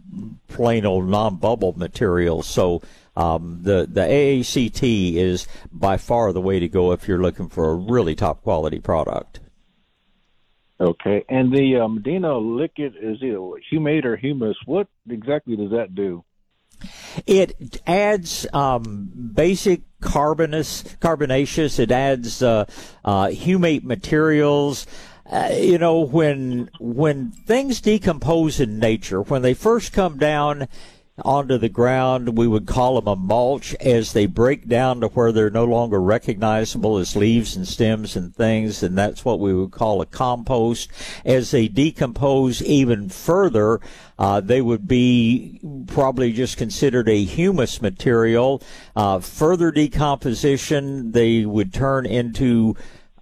plain 0.50 0.86
old 0.86 1.10
non-bubble 1.10 1.74
material. 1.78 2.44
So 2.44 2.84
um, 3.18 3.60
the 3.63 3.88
the 3.92 4.02
AACT 4.02 5.16
is 5.16 5.48
by 5.72 5.98
far 5.98 6.32
the 6.32 6.42
way 6.42 6.60
to 6.60 6.70
go 6.70 6.92
if 6.92 7.08
you're 7.08 7.22
looking 7.22 7.50
for 7.50 7.72
a 7.72 7.75
really 7.75 8.13
top 8.13 8.44
quality 8.44 8.80
product. 8.80 9.40
Okay, 10.84 11.24
and 11.30 11.50
the 11.50 11.78
uh, 11.78 11.88
Medina 11.88 12.38
liquid 12.38 12.96
is 13.02 13.18
it 13.22 13.40
humate 13.72 14.04
or 14.04 14.18
humus? 14.18 14.58
What 14.66 14.88
exactly 15.10 15.56
does 15.56 15.72
that 15.72 15.96
do? 15.96 16.25
It 17.25 17.82
adds 17.88 18.46
um, 18.52 19.10
basic 19.34 19.84
carbonous, 20.02 20.84
carbonaceous. 21.00 21.80
It 21.80 21.90
adds 21.90 22.44
uh, 22.44 22.66
uh, 23.06 23.28
humate 23.28 23.84
materials. 23.84 24.86
Uh, 25.25 25.52
you 25.54 25.78
know, 25.78 26.02
when 26.02 26.70
when 26.82 27.32
things 27.32 27.80
decompose 27.80 28.60
in 28.60 28.78
nature, 28.78 29.22
when 29.22 29.42
they 29.42 29.54
first 29.54 29.94
come 29.94 30.18
down 30.18 30.68
onto 31.24 31.58
the 31.58 31.70
ground. 31.70 32.38
We 32.38 32.48
would 32.48 32.65
call 32.65 33.00
them 33.00 33.08
a 33.08 33.15
mulch 33.15 33.75
as 33.75 34.13
they 34.13 34.25
break 34.25 34.67
down 34.67 35.01
to 35.01 35.08
where 35.10 35.32
they're 35.32 35.50
no 35.50 35.65
longer 35.65 36.01
recognizable 36.01 36.98
as 36.98 37.15
leaves 37.15 37.55
and 37.55 37.67
stems 37.67 38.15
and 38.15 38.36
things, 38.36 38.82
and 38.82 38.98
that's 38.98 39.24
what 39.24 39.39
we 39.39 39.53
would 39.53 39.72
call 39.72 40.01
a 40.01 40.08
compost. 40.08 40.89
As 41.24 41.51
they 41.51 41.67
decompose 41.67 42.63
even 42.63 43.10
further, 43.10 43.79
uh, 44.17 44.41
they 44.41 44.62
would 44.62 44.88
be 44.88 45.60
probably 45.88 46.34
just 46.34 46.58
considered 46.58 47.08
a 47.08 47.24
humus 47.24 47.82
material. 47.82 48.62
Uh, 48.96 49.20
further 49.20 49.72
decomposition, 49.72 51.12
they 51.12 51.46
would 51.46 51.74
turn 51.74 52.05
into 52.08 52.75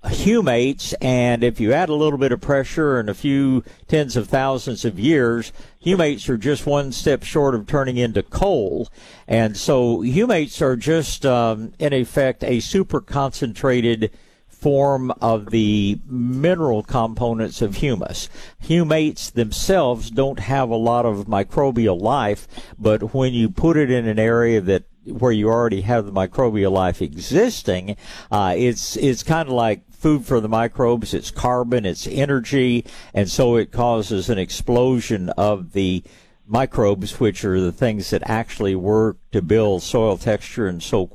humates, 0.03 0.93
and 1.01 1.43
if 1.43 1.60
you 1.60 1.74
add 1.74 1.89
a 1.89 1.93
little 1.93 2.17
bit 2.17 2.31
of 2.31 2.41
pressure 2.41 3.00
and 3.00 3.10
a 3.10 3.13
few 3.13 3.63
tens 3.88 4.15
of 4.15 4.27
thousands 4.27 4.84
of 4.84 5.00
years, 5.00 5.51
humates 5.84 6.27
are 6.27 6.38
just 6.38 6.65
one 6.65 6.91
step 6.91 7.24
short 7.24 7.53
of 7.53 7.67
turning 7.67 7.98
into 7.98 8.24
coal. 8.24 8.89
And 9.27 9.55
so 9.55 10.00
humates 10.00 10.62
are 10.62 10.75
just, 10.75 11.25
um, 11.25 11.74
in 11.77 11.93
effect, 11.93 12.43
a 12.43 12.60
super 12.60 13.00
concentrated 13.00 14.12
form 14.48 15.12
of 15.22 15.50
the 15.50 16.00
mineral 16.08 16.84
components 16.84 17.62
of 17.62 17.75
humus. 17.75 18.29
Humates 18.63 19.31
themselves 19.31 20.12
don't 20.12 20.39
have 20.39 20.70
a 20.70 20.75
lot 20.75 21.05
of 21.05 21.25
microbial 21.25 22.00
life, 22.00 22.48
but 22.77 23.13
when 23.13 23.34
you 23.34 23.50
put 23.50 23.75
it 23.75 23.89
in 23.89 24.08
an 24.08 24.20
area 24.20 24.62
that 24.62 24.84
where 25.05 25.31
you 25.31 25.50
already 25.50 25.81
have 25.81 26.05
the 26.05 26.12
microbial 26.12 26.72
life 26.72 27.01
existing, 27.01 27.98
uh, 28.31 28.53
it's 28.55 28.96
it's 28.98 29.24
kind 29.24 29.50
of 29.50 29.55
like 29.55 29.81
food 30.01 30.25
for 30.25 30.39
the 30.39 30.50
microbes. 30.50 31.13
It's 31.13 31.29
carbon, 31.29 31.86
it's 31.86 32.08
energy, 32.08 32.86
and 33.13 33.29
so 33.29 33.55
it 33.55 33.72
causes 33.72 34.29
an 34.29 34.39
explosion 34.39 35.29
of 35.29 35.74
the 35.74 36.03
microbes, 36.48 37.20
which 37.20 37.46
are 37.46 37.62
the 37.62 37.72
things 37.72 38.10
that 38.10 38.24
actually 38.25 38.75
work 38.75 39.17
to 39.31 39.43
build 39.43 39.84
soil 39.84 40.17
texture 40.17 40.67
and 40.67 40.81
soil 40.81 41.05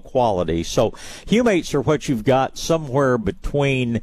quality. 0.00 0.62
So 0.62 0.90
humates 1.26 1.74
are 1.74 1.82
what 1.82 2.08
you've 2.08 2.24
got 2.24 2.56
somewhere 2.56 3.18
between 3.18 4.00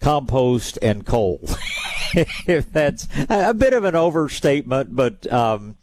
compost 0.00 0.78
and 0.80 1.04
coal. 1.04 1.40
if 2.46 2.72
that's 2.72 3.08
a 3.28 3.52
bit 3.52 3.72
of 3.72 3.82
an 3.82 3.96
overstatement, 3.96 4.94
but 4.94 5.30
um, 5.32 5.76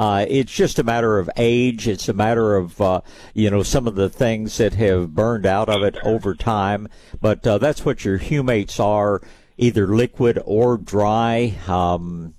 uh, 0.00 0.24
it's 0.30 0.50
just 0.50 0.78
a 0.78 0.82
matter 0.82 1.18
of 1.18 1.28
age. 1.36 1.86
It's 1.86 2.08
a 2.08 2.14
matter 2.14 2.56
of 2.56 2.80
uh, 2.80 3.02
you 3.34 3.50
know 3.50 3.62
some 3.62 3.86
of 3.86 3.96
the 3.96 4.08
things 4.08 4.56
that 4.56 4.72
have 4.72 5.14
burned 5.14 5.44
out 5.44 5.68
of 5.68 5.82
it 5.82 5.98
over 6.02 6.34
time. 6.34 6.88
But 7.20 7.46
uh, 7.46 7.58
that's 7.58 7.84
what 7.84 8.02
your 8.02 8.18
humates 8.18 8.80
are, 8.80 9.20
either 9.58 9.86
liquid 9.86 10.40
or 10.46 10.78
dry. 10.78 11.54
Um, 11.68 12.32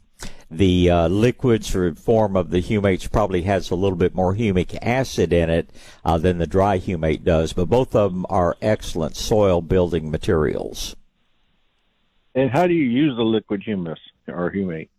the 0.50 0.90
uh, 0.90 1.08
liquids 1.10 1.70
form 1.70 2.36
of 2.36 2.50
the 2.50 2.64
humates 2.64 3.12
probably 3.12 3.44
has 3.44 3.70
a 3.70 3.76
little 3.76 3.96
bit 3.96 4.16
more 4.16 4.34
humic 4.34 4.76
acid 4.82 5.32
in 5.32 5.52
it 5.52 5.70
uh, 6.04 6.18
than 6.18 6.40
the 6.40 6.48
dry 6.48 6.80
humate 6.80 7.24
does, 7.24 7.54
but 7.54 7.70
both 7.70 7.96
of 7.96 8.12
them 8.12 8.26
are 8.28 8.58
excellent 8.64 9.16
soil 9.16 9.62
building 9.62 10.10
materials. 10.10 10.96
And 12.34 12.50
how 12.50 12.66
do 12.66 12.74
you 12.74 12.90
use 12.90 13.16
the 13.16 13.24
liquid 13.24 13.62
humus 13.62 14.00
or 14.28 14.52
humate? 14.52 14.90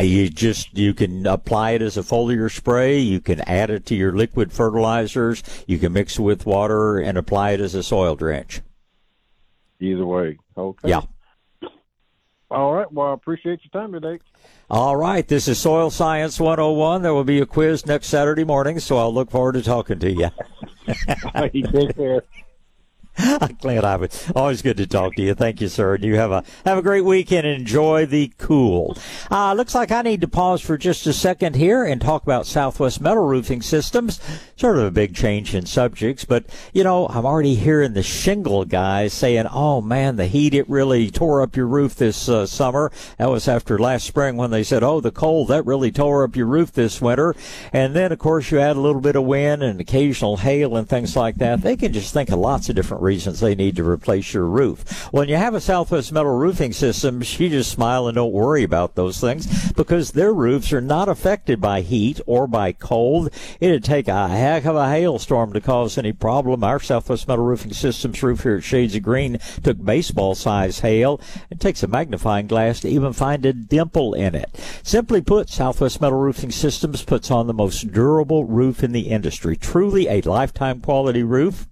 Uh, 0.00 0.02
you 0.02 0.30
just 0.30 0.76
you 0.78 0.94
can 0.94 1.26
apply 1.26 1.72
it 1.72 1.82
as 1.82 1.98
a 1.98 2.00
foliar 2.00 2.50
spray. 2.50 2.98
You 2.98 3.20
can 3.20 3.40
add 3.42 3.68
it 3.68 3.84
to 3.86 3.94
your 3.94 4.12
liquid 4.12 4.50
fertilizers. 4.50 5.42
You 5.66 5.78
can 5.78 5.92
mix 5.92 6.18
it 6.18 6.22
with 6.22 6.46
water 6.46 6.98
and 6.98 7.18
apply 7.18 7.50
it 7.50 7.60
as 7.60 7.74
a 7.74 7.82
soil 7.82 8.16
drench. 8.16 8.62
Either 9.78 10.06
way, 10.06 10.38
okay. 10.56 10.88
Yeah. 10.88 11.02
All 12.50 12.72
right. 12.72 12.90
Well, 12.90 13.08
I 13.08 13.12
appreciate 13.12 13.60
your 13.62 13.82
time 13.82 13.92
today. 13.92 14.18
All 14.70 14.96
right. 14.96 15.26
This 15.28 15.48
is 15.48 15.58
Soil 15.58 15.90
Science 15.90 16.40
101. 16.40 17.02
There 17.02 17.12
will 17.12 17.22
be 17.22 17.40
a 17.40 17.46
quiz 17.46 17.84
next 17.84 18.06
Saturday 18.06 18.44
morning, 18.44 18.80
so 18.80 18.96
I'll 18.96 19.12
look 19.12 19.30
forward 19.30 19.52
to 19.52 19.62
talking 19.62 19.98
to 19.98 20.10
you. 20.10 20.30
you 21.52 21.62
take 21.62 21.94
care. 21.94 22.22
I'm 23.20 23.56
glad 23.60 23.84
I 23.84 23.96
was 23.96 24.32
always 24.34 24.62
good 24.62 24.78
to 24.78 24.86
talk 24.86 25.14
to 25.16 25.22
you. 25.22 25.34
Thank 25.34 25.60
you, 25.60 25.68
sir. 25.68 25.94
And 25.94 26.04
you 26.04 26.16
have 26.16 26.30
a 26.30 26.42
have 26.64 26.78
a 26.78 26.82
great 26.82 27.04
weekend 27.04 27.46
and 27.46 27.60
enjoy 27.60 28.06
the 28.06 28.32
cool. 28.38 28.96
Uh, 29.30 29.52
looks 29.52 29.74
like 29.74 29.90
I 29.90 30.02
need 30.02 30.22
to 30.22 30.28
pause 30.28 30.60
for 30.60 30.78
just 30.78 31.06
a 31.06 31.12
second 31.12 31.56
here 31.56 31.84
and 31.84 32.00
talk 32.00 32.22
about 32.22 32.46
Southwest 32.46 33.00
Metal 33.00 33.24
Roofing 33.24 33.62
Systems. 33.62 34.20
Sort 34.56 34.78
of 34.78 34.84
a 34.84 34.90
big 34.90 35.14
change 35.14 35.54
in 35.54 35.66
subjects, 35.66 36.24
but 36.24 36.46
you 36.72 36.82
know, 36.82 37.06
I'm 37.08 37.26
already 37.26 37.54
hearing 37.54 37.92
the 37.92 38.02
shingle 38.02 38.64
guys 38.64 39.12
saying, 39.12 39.46
"Oh 39.52 39.80
man, 39.80 40.16
the 40.16 40.26
heat 40.26 40.54
it 40.54 40.68
really 40.68 41.10
tore 41.10 41.42
up 41.42 41.56
your 41.56 41.66
roof 41.66 41.96
this 41.96 42.28
uh, 42.28 42.46
summer." 42.46 42.90
That 43.18 43.30
was 43.30 43.48
after 43.48 43.78
last 43.78 44.06
spring 44.06 44.36
when 44.36 44.50
they 44.50 44.62
said, 44.62 44.82
"Oh, 44.82 45.00
the 45.00 45.10
cold 45.10 45.48
that 45.48 45.66
really 45.66 45.92
tore 45.92 46.24
up 46.24 46.36
your 46.36 46.46
roof 46.46 46.72
this 46.72 47.00
winter." 47.00 47.34
And 47.72 47.94
then, 47.94 48.12
of 48.12 48.18
course, 48.18 48.50
you 48.50 48.58
add 48.58 48.76
a 48.76 48.80
little 48.80 49.00
bit 49.00 49.16
of 49.16 49.24
wind 49.24 49.62
and 49.62 49.80
occasional 49.80 50.38
hail 50.38 50.76
and 50.76 50.88
things 50.88 51.16
like 51.16 51.36
that. 51.36 51.60
They 51.60 51.76
can 51.76 51.92
just 51.92 52.14
think 52.14 52.30
of 52.30 52.38
lots 52.38 52.68
of 52.68 52.76
different 52.76 53.02
reasons 53.10 53.40
they 53.40 53.56
need 53.56 53.74
to 53.74 53.82
replace 53.82 54.32
your 54.32 54.46
roof. 54.46 55.12
When 55.12 55.28
you 55.28 55.34
have 55.34 55.54
a 55.54 55.60
Southwest 55.60 56.12
Metal 56.12 56.30
Roofing 56.30 56.72
System, 56.72 57.20
you 57.20 57.48
just 57.48 57.72
smile 57.72 58.06
and 58.06 58.14
don't 58.14 58.30
worry 58.30 58.62
about 58.62 58.94
those 58.94 59.18
things 59.18 59.72
because 59.72 60.12
their 60.12 60.32
roofs 60.32 60.72
are 60.72 60.80
not 60.80 61.08
affected 61.08 61.60
by 61.60 61.80
heat 61.80 62.20
or 62.24 62.46
by 62.46 62.70
cold. 62.70 63.30
It'd 63.58 63.82
take 63.82 64.06
a 64.06 64.28
heck 64.28 64.64
of 64.64 64.76
a 64.76 64.88
hailstorm 64.88 65.52
to 65.54 65.60
cause 65.60 65.98
any 65.98 66.12
problem. 66.12 66.62
Our 66.62 66.78
Southwest 66.78 67.26
Metal 67.26 67.44
Roofing 67.44 67.72
Systems 67.72 68.22
roof 68.22 68.44
here 68.44 68.58
at 68.58 68.62
Shades 68.62 68.94
of 68.94 69.02
Green 69.02 69.40
took 69.64 69.84
baseball 69.84 70.36
size 70.36 70.78
hail. 70.78 71.20
It 71.50 71.58
takes 71.58 71.82
a 71.82 71.88
magnifying 71.88 72.46
glass 72.46 72.78
to 72.80 72.88
even 72.88 73.12
find 73.12 73.44
a 73.44 73.52
dimple 73.52 74.14
in 74.14 74.36
it. 74.36 74.50
Simply 74.84 75.20
put, 75.20 75.50
Southwest 75.50 76.00
Metal 76.00 76.20
Roofing 76.20 76.52
Systems 76.52 77.02
puts 77.02 77.28
on 77.28 77.48
the 77.48 77.54
most 77.54 77.90
durable 77.90 78.44
roof 78.44 78.84
in 78.84 78.92
the 78.92 79.08
industry. 79.08 79.56
Truly 79.56 80.06
a 80.06 80.20
lifetime 80.20 80.80
quality 80.80 81.24
roof. 81.24 81.66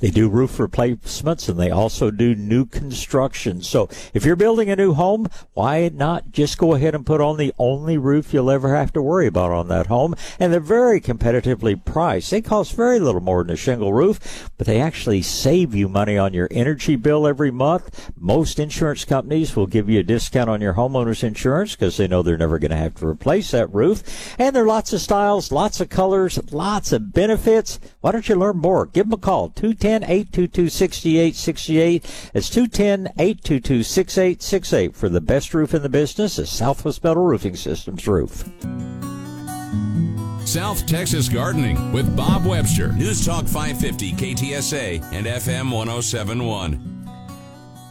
They 0.00 0.10
do 0.10 0.28
roof 0.28 0.58
replacements 0.58 1.48
and 1.48 1.58
they 1.58 1.70
also 1.70 2.10
do 2.10 2.34
new 2.34 2.66
construction. 2.66 3.62
So 3.62 3.88
if 4.12 4.24
you're 4.24 4.36
building 4.36 4.70
a 4.70 4.76
new 4.76 4.94
home, 4.94 5.28
why 5.52 5.90
not 5.92 6.32
just 6.32 6.58
go 6.58 6.74
ahead 6.74 6.94
and 6.94 7.06
put 7.06 7.20
on 7.20 7.36
the 7.36 7.54
only 7.58 7.98
roof 7.98 8.32
you'll 8.32 8.50
ever 8.50 8.74
have 8.74 8.92
to 8.94 9.02
worry 9.02 9.26
about 9.26 9.52
on 9.52 9.68
that 9.68 9.86
home? 9.86 10.14
And 10.38 10.52
they're 10.52 10.60
very 10.60 11.00
competitively 11.00 11.82
priced. 11.84 12.30
They 12.30 12.40
cost 12.40 12.74
very 12.74 12.98
little 12.98 13.20
more 13.20 13.42
than 13.42 13.54
a 13.54 13.56
shingle 13.56 13.92
roof, 13.92 14.50
but 14.56 14.66
they 14.66 14.80
actually 14.80 15.22
save 15.22 15.74
you 15.74 15.88
money 15.88 16.18
on 16.18 16.34
your 16.34 16.48
energy 16.50 16.96
bill 16.96 17.26
every 17.26 17.50
month. 17.50 18.10
Most 18.18 18.58
insurance 18.58 19.04
companies 19.04 19.56
will 19.56 19.66
give 19.66 19.88
you 19.88 20.00
a 20.00 20.04
discount 20.04 20.50
on 20.50 20.60
your 20.60 20.74
homeowner's 20.74 21.22
insurance 21.22 21.74
because 21.74 21.96
they 21.96 22.08
know 22.08 22.22
they're 22.22 22.36
never 22.36 22.58
going 22.58 22.70
to 22.70 22.76
have 22.76 22.94
to 22.96 23.06
replace 23.06 23.50
that 23.50 23.72
roof. 23.72 24.34
And 24.38 24.54
there 24.54 24.64
are 24.64 24.66
lots 24.66 24.92
of 24.92 25.00
styles, 25.00 25.52
lots 25.52 25.80
of 25.80 25.88
colors, 25.88 26.38
lots 26.52 26.92
of 26.92 27.12
benefits. 27.12 27.78
Why 28.00 28.12
don't 28.12 28.28
you 28.28 28.36
learn 28.36 28.56
more? 28.58 28.86
Give 28.86 29.06
them 29.06 29.14
a 29.14 29.18
call. 29.18 29.48
210 29.72 30.02
822 30.02 30.68
6868. 30.68 32.30
It's 32.34 32.50
210 32.50 33.06
822 33.18 33.82
6868 33.82 34.94
for 34.94 35.08
the 35.08 35.22
best 35.22 35.54
roof 35.54 35.72
in 35.72 35.82
the 35.82 35.88
business, 35.88 36.36
a 36.36 36.44
Southwest 36.44 37.02
Metal 37.02 37.24
Roofing 37.24 37.56
Systems 37.56 38.06
roof. 38.06 38.44
South 40.46 40.86
Texas 40.86 41.30
Gardening 41.30 41.92
with 41.92 42.14
Bob 42.14 42.44
Webster. 42.44 42.92
News 42.92 43.24
Talk 43.24 43.46
550 43.46 44.12
KTSA 44.12 45.02
and 45.12 45.26
FM 45.26 45.72
1071. 45.72 46.93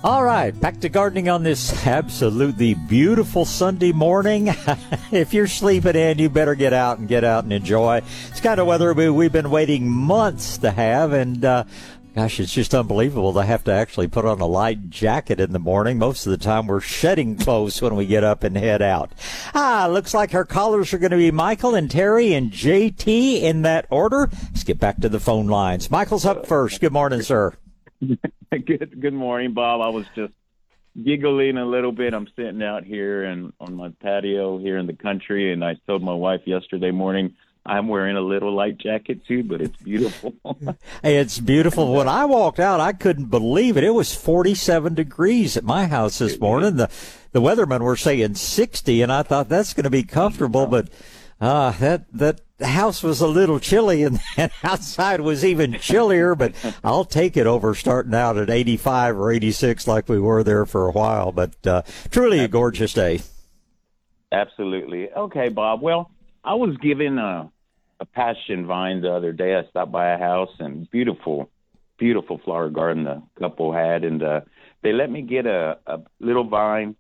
All 0.04 0.22
right, 0.22 0.52
back 0.60 0.82
to 0.82 0.90
gardening 0.90 1.30
on 1.30 1.44
this 1.44 1.88
absolutely 1.88 2.74
beautiful 2.74 3.46
Sunday 3.46 3.94
morning. 3.94 4.50
if 5.14 5.34
you're 5.34 5.48
sleeping 5.48 5.96
in, 5.96 6.20
you 6.20 6.30
better 6.30 6.56
get 6.56 6.74
out 6.74 7.00
and 7.00 7.08
get 7.08 7.24
out 7.24 7.46
and 7.46 7.54
enjoy. 7.54 8.02
It's 8.30 8.42
kind 8.42 8.60
of 8.60 8.68
weather 8.68 8.94
we've 8.94 9.32
been 9.32 9.50
waiting 9.50 9.90
months 9.90 10.58
to 10.58 10.72
have, 10.72 11.14
and 11.14 11.46
uh, 11.46 11.64
Gosh, 12.16 12.42
it's 12.42 12.54
just 12.54 12.76
unbelievable 12.76 13.34
to 13.34 13.44
have 13.44 13.64
to 13.64 13.72
actually 13.72 14.08
put 14.10 14.26
on 14.26 14.42
a 14.42 14.46
light 14.46 14.90
jacket 14.90 15.40
in 15.40 15.52
the 15.52 15.58
morning. 15.58 15.98
Most 15.98 16.28
of 16.28 16.32
the 16.32 16.38
time 16.38 16.68
we're 16.68 16.82
shedding 16.82 17.38
clothes 17.38 17.82
when 17.82 17.96
we 17.96 18.06
get 18.06 18.26
up 18.26 18.44
and 18.44 18.56
head 18.58 18.82
out. 18.82 19.14
Ah, 19.56 19.88
looks 19.90 20.14
like 20.14 20.36
our 20.36 20.46
callers 20.46 20.94
are 20.94 21.00
going 21.00 21.12
to 21.12 21.18
be 21.18 21.32
Michael 21.32 21.74
and 21.74 21.90
Terry 21.90 22.34
and 22.34 22.52
JT 22.52 23.42
in 23.42 23.64
that 23.64 23.88
order. 23.90 24.30
Let's 24.32 24.64
get 24.64 24.80
back 24.80 24.98
to 24.98 25.10
the 25.10 25.20
phone 25.20 25.48
lines. 25.48 25.90
Michael's 25.90 26.26
up 26.26 26.46
first. 26.46 26.82
Good 26.82 26.94
morning, 26.94 27.24
sir. 27.24 27.56
good 28.66 29.02
good 29.02 29.14
morning, 29.14 29.54
Bob. 29.54 29.82
I 29.82 29.90
was 29.90 30.06
just 30.16 30.34
giggling 31.02 31.58
a 31.58 31.66
little 31.66 31.92
bit. 31.92 32.14
I'm 32.14 32.28
sitting 32.36 32.62
out 32.62 32.84
here 32.84 33.24
and 33.24 33.54
on 33.60 33.76
my 33.76 33.90
patio 34.02 34.58
here 34.58 34.78
in 34.78 34.88
the 34.88 34.94
country, 34.94 35.54
and 35.54 35.64
I 35.64 35.76
told 35.88 36.04
my 36.04 36.14
wife 36.14 36.42
yesterday 36.46 36.92
morning 36.92 37.36
I'm 37.66 37.88
wearing 37.88 38.18
a 38.18 38.22
little 38.22 38.54
light 38.54 38.78
jacket 38.78 39.26
too, 39.26 39.44
but 39.44 39.62
it's 39.62 39.78
beautiful. 39.78 40.36
it's 41.04 41.40
beautiful. 41.40 41.94
When 41.94 42.10
I 42.10 42.26
walked 42.26 42.60
out, 42.60 42.82
I 42.82 42.92
couldn't 42.92 43.28
believe 43.28 43.78
it. 43.78 43.86
It 43.86 43.94
was 43.94 44.14
47 44.14 44.94
degrees 44.94 45.56
at 45.56 45.64
my 45.64 45.88
house 45.88 46.20
this 46.20 46.40
morning. 46.40 46.76
The 46.76 46.90
the 47.32 47.42
weathermen 47.42 47.82
were 47.82 47.96
saying 47.96 48.36
60, 48.36 49.02
and 49.02 49.12
I 49.12 49.24
thought 49.24 49.50
that's 49.50 49.74
going 49.74 49.86
to 49.86 49.90
be 49.90 50.04
comfortable, 50.04 50.68
but 50.68 50.90
uh, 51.40 51.72
that 51.80 52.12
that 52.14 52.42
the 52.64 52.70
house 52.70 53.04
was 53.04 53.20
a 53.20 53.28
little 53.28 53.60
chilly 53.60 54.04
and, 54.04 54.22
and 54.38 54.50
outside 54.64 55.20
was 55.20 55.44
even 55.44 55.74
chillier, 55.74 56.34
but 56.34 56.54
I'll 56.82 57.04
take 57.04 57.36
it 57.36 57.46
over 57.46 57.76
starting 57.76 58.14
out 58.14 58.38
at 58.38 58.50
85 58.50 59.18
or 59.18 59.32
86 59.34 59.86
like 59.86 60.08
we 60.08 60.18
were 60.18 60.44
there 60.44 60.66
for 60.66 60.88
a 60.88 60.92
while. 60.92 61.34
But 61.34 61.68
uh, 61.68 61.82
truly 62.10 62.40
a 62.40 62.48
gorgeous 62.48 62.94
day. 62.94 63.20
Absolutely. 64.32 65.12
Okay, 65.12 65.50
Bob. 65.50 65.82
Well, 65.82 66.10
I 66.42 66.54
was 66.54 66.78
given 66.78 67.18
a, 67.18 67.52
a 68.00 68.06
passion 68.06 68.66
vine 68.66 69.02
the 69.02 69.14
other 69.14 69.34
day. 69.34 69.56
I 69.56 69.70
stopped 69.70 69.92
by 69.92 70.14
a 70.14 70.18
house 70.18 70.52
and 70.60 70.90
beautiful, 70.90 71.50
beautiful 71.98 72.38
flower 72.46 72.70
garden 72.70 73.04
the 73.04 73.22
couple 73.38 73.74
had, 73.74 74.06
and 74.06 74.24
uh, 74.24 74.42
they 74.84 74.94
let 74.94 75.12
me 75.12 75.22
get 75.22 75.46
a, 75.46 75.80
a 75.86 76.00
little 76.22 76.46
vine 76.48 76.96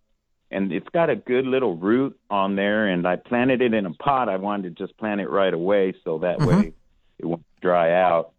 and 0.53 0.71
it's 0.71 0.87
got 0.89 1.09
a 1.09 1.15
good 1.15 1.45
little 1.45 1.75
root 1.75 2.17
on 2.29 2.55
there. 2.55 2.87
And 2.87 3.07
I 3.07 3.15
planted 3.15 3.61
it 3.61 3.73
in 3.73 3.85
a 3.85 3.93
pot. 3.93 4.29
I 4.29 4.37
wanted 4.37 4.77
to 4.77 4.83
just 4.83 4.97
plant 4.97 5.21
it 5.21 5.29
right 5.29 5.53
away 5.53 5.93
so 6.03 6.19
that 6.19 6.37
mm-hmm. 6.39 6.61
way 6.61 6.73
it 7.19 7.25
won't 7.25 7.43
dry 7.61 7.93
out. 7.93 8.31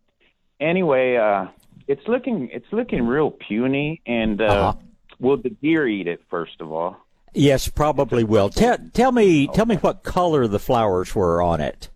Anyway, 0.61 1.17
uh, 1.17 1.47
it's 1.89 2.07
looking 2.07 2.49
it's 2.53 2.73
looking 2.73 3.07
real 3.07 3.31
puny, 3.31 4.01
and 4.07 4.41
uh, 4.41 4.45
Uh-huh. 4.45 4.73
will 5.19 5.37
the 5.37 5.51
deer 5.51 5.87
eat 5.87 6.07
it 6.07 6.21
first 6.31 6.61
of 6.61 6.73
all? 6.73 6.97
Yes, 7.35 7.67
probably 7.69 8.23
will. 8.23 8.49
Tell, 8.49 8.79
tell 8.93 9.11
me, 9.11 9.49
tell 9.49 9.67
me 9.67 9.75
what 9.77 10.05
color 10.05 10.47
the 10.47 10.61
flowers 10.61 11.17
were 11.17 11.43
on 11.43 11.61
it. 11.61 11.91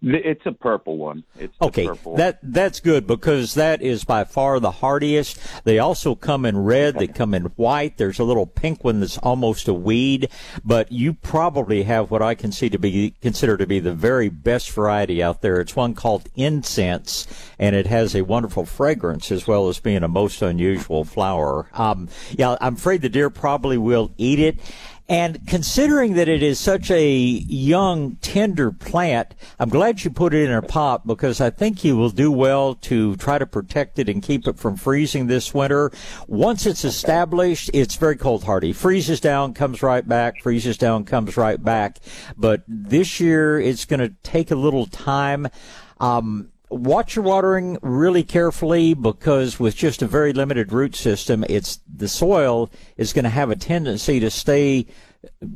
It's 0.00 0.46
a 0.46 0.52
purple 0.52 0.96
one. 0.96 1.24
It's 1.38 1.56
Okay, 1.60 1.86
purple. 1.88 2.16
that 2.16 2.38
that's 2.42 2.78
good 2.78 3.04
because 3.06 3.54
that 3.54 3.82
is 3.82 4.04
by 4.04 4.22
far 4.22 4.60
the 4.60 4.70
hardiest. 4.70 5.40
They 5.64 5.80
also 5.80 6.14
come 6.14 6.44
in 6.44 6.56
red. 6.58 6.94
They 6.96 7.08
come 7.08 7.34
in 7.34 7.44
white. 7.56 7.96
There's 7.96 8.20
a 8.20 8.24
little 8.24 8.46
pink 8.46 8.84
one 8.84 9.00
that's 9.00 9.18
almost 9.18 9.66
a 9.66 9.74
weed, 9.74 10.28
but 10.64 10.92
you 10.92 11.14
probably 11.14 11.82
have 11.82 12.12
what 12.12 12.22
I 12.22 12.36
can 12.36 12.52
see 12.52 12.68
to 12.70 12.78
be 12.78 13.14
consider 13.20 13.56
to 13.56 13.66
be 13.66 13.80
the 13.80 13.92
very 13.92 14.28
best 14.28 14.70
variety 14.70 15.20
out 15.20 15.42
there. 15.42 15.60
It's 15.60 15.74
one 15.74 15.94
called 15.94 16.28
incense, 16.36 17.26
and 17.58 17.74
it 17.74 17.88
has 17.88 18.14
a 18.14 18.22
wonderful 18.22 18.66
fragrance 18.66 19.32
as 19.32 19.48
well 19.48 19.68
as 19.68 19.80
being 19.80 20.04
a 20.04 20.08
most 20.08 20.42
unusual 20.42 21.04
flower. 21.04 21.66
Um, 21.72 22.08
yeah, 22.30 22.56
I'm 22.60 22.74
afraid 22.74 23.02
the 23.02 23.08
deer 23.08 23.30
probably 23.30 23.78
will 23.78 24.12
eat 24.16 24.38
it. 24.38 24.58
And 25.08 25.46
considering 25.46 26.14
that 26.14 26.28
it 26.28 26.42
is 26.42 26.58
such 26.58 26.90
a 26.90 27.10
young, 27.10 28.16
tender 28.16 28.70
plant, 28.70 29.34
I'm 29.58 29.70
glad 29.70 30.04
you 30.04 30.10
put 30.10 30.34
it 30.34 30.44
in 30.44 30.52
a 30.52 30.60
pot 30.60 31.06
because 31.06 31.40
I 31.40 31.48
think 31.48 31.82
you 31.82 31.96
will 31.96 32.10
do 32.10 32.30
well 32.30 32.74
to 32.74 33.16
try 33.16 33.38
to 33.38 33.46
protect 33.46 33.98
it 33.98 34.10
and 34.10 34.22
keep 34.22 34.46
it 34.46 34.58
from 34.58 34.76
freezing 34.76 35.26
this 35.26 35.54
winter. 35.54 35.90
Once 36.26 36.66
it's 36.66 36.84
established, 36.84 37.70
it's 37.72 37.96
very 37.96 38.16
cold 38.16 38.44
hardy. 38.44 38.74
Freezes 38.74 39.18
down, 39.18 39.54
comes 39.54 39.82
right 39.82 40.06
back, 40.06 40.42
freezes 40.42 40.76
down, 40.76 41.04
comes 41.04 41.38
right 41.38 41.62
back. 41.64 41.98
But 42.36 42.64
this 42.68 43.18
year, 43.18 43.58
it's 43.58 43.86
going 43.86 44.00
to 44.00 44.14
take 44.22 44.50
a 44.50 44.56
little 44.56 44.84
time. 44.84 45.48
Um, 46.00 46.50
watch 46.70 47.16
your 47.16 47.24
watering 47.24 47.78
really 47.82 48.22
carefully 48.22 48.94
because 48.94 49.58
with 49.58 49.76
just 49.76 50.02
a 50.02 50.06
very 50.06 50.32
limited 50.32 50.72
root 50.72 50.94
system, 50.94 51.44
it's 51.48 51.80
the 51.92 52.08
soil 52.08 52.70
is 52.96 53.12
going 53.12 53.24
to 53.24 53.30
have 53.30 53.50
a 53.50 53.56
tendency 53.56 54.20
to 54.20 54.30
stay, 54.30 54.86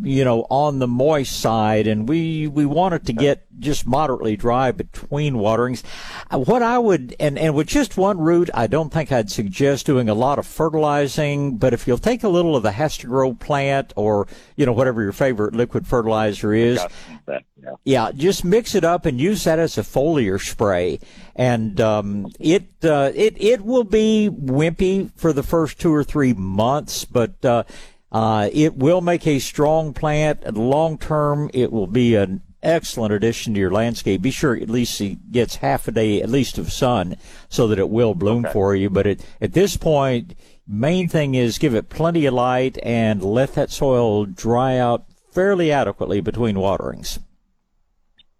you 0.02 0.24
know, 0.24 0.46
on 0.50 0.78
the 0.78 0.88
moist 0.88 1.40
side, 1.40 1.86
and 1.86 2.08
we 2.08 2.46
we 2.46 2.66
want 2.66 2.94
it 2.94 3.06
to 3.06 3.12
get 3.12 3.46
just 3.58 3.86
moderately 3.86 4.36
dry 4.36 4.72
between 4.72 5.38
waterings. 5.38 5.82
Uh, 6.30 6.38
What 6.38 6.62
I 6.62 6.78
would 6.78 7.14
and 7.18 7.38
and 7.38 7.54
with 7.54 7.66
just 7.66 7.96
one 7.96 8.18
root, 8.18 8.50
I 8.54 8.66
don't 8.66 8.92
think 8.92 9.10
I'd 9.12 9.30
suggest 9.30 9.86
doing 9.86 10.08
a 10.08 10.14
lot 10.14 10.38
of 10.38 10.46
fertilizing. 10.46 11.56
But 11.56 11.72
if 11.72 11.86
you'll 11.86 11.98
take 11.98 12.22
a 12.22 12.28
little 12.28 12.56
of 12.56 12.62
the 12.62 12.72
Hasta 12.72 13.06
Gro 13.06 13.34
plant 13.34 13.92
or 13.96 14.26
you 14.56 14.66
know 14.66 14.72
whatever 14.72 15.02
your 15.02 15.12
favorite 15.12 15.54
liquid 15.54 15.86
fertilizer 15.86 16.52
is, 16.52 16.84
that, 17.26 17.42
yeah. 17.62 17.74
yeah, 17.84 18.10
just 18.12 18.44
mix 18.44 18.74
it 18.74 18.84
up 18.84 19.06
and 19.06 19.20
use 19.20 19.44
that 19.44 19.58
as 19.58 19.78
a 19.78 19.82
foliar 19.82 20.40
spray, 20.40 20.98
and 21.36 21.80
um, 21.80 22.26
it 22.40 22.68
uh, 22.84 23.12
it 23.14 23.40
it 23.40 23.64
will 23.64 23.84
be 23.84 24.30
wimpy 24.32 25.10
for 25.16 25.32
the 25.32 25.42
first 25.42 25.80
two 25.80 25.92
or 25.94 26.04
three 26.04 26.32
months, 26.32 27.04
but 27.04 27.44
uh, 27.44 27.64
uh, 28.12 28.50
it 28.52 28.76
will 28.76 29.00
make 29.00 29.26
a 29.26 29.38
strong 29.38 29.94
plant. 29.94 30.54
Long 30.54 30.98
term, 30.98 31.50
it 31.54 31.72
will 31.72 31.86
be 31.86 32.14
an 32.14 32.42
excellent 32.62 33.12
addition 33.12 33.54
to 33.54 33.60
your 33.60 33.70
landscape. 33.70 34.22
Be 34.22 34.30
sure 34.30 34.54
at 34.54 34.70
least 34.70 35.00
it 35.00 35.32
gets 35.32 35.56
half 35.56 35.88
a 35.88 35.92
day 35.92 36.22
at 36.22 36.28
least 36.28 36.58
of 36.58 36.72
sun 36.72 37.16
so 37.48 37.66
that 37.68 37.78
it 37.78 37.88
will 37.88 38.14
bloom 38.14 38.46
for 38.52 38.76
you. 38.76 38.90
But 38.90 39.06
at 39.06 39.20
at 39.40 39.54
this 39.54 39.76
point, 39.76 40.34
main 40.68 41.08
thing 41.08 41.34
is 41.34 41.58
give 41.58 41.74
it 41.74 41.88
plenty 41.88 42.26
of 42.26 42.34
light 42.34 42.78
and 42.82 43.24
let 43.24 43.54
that 43.54 43.70
soil 43.70 44.26
dry 44.26 44.76
out 44.76 45.06
fairly 45.32 45.72
adequately 45.72 46.20
between 46.20 46.58
waterings. 46.58 47.18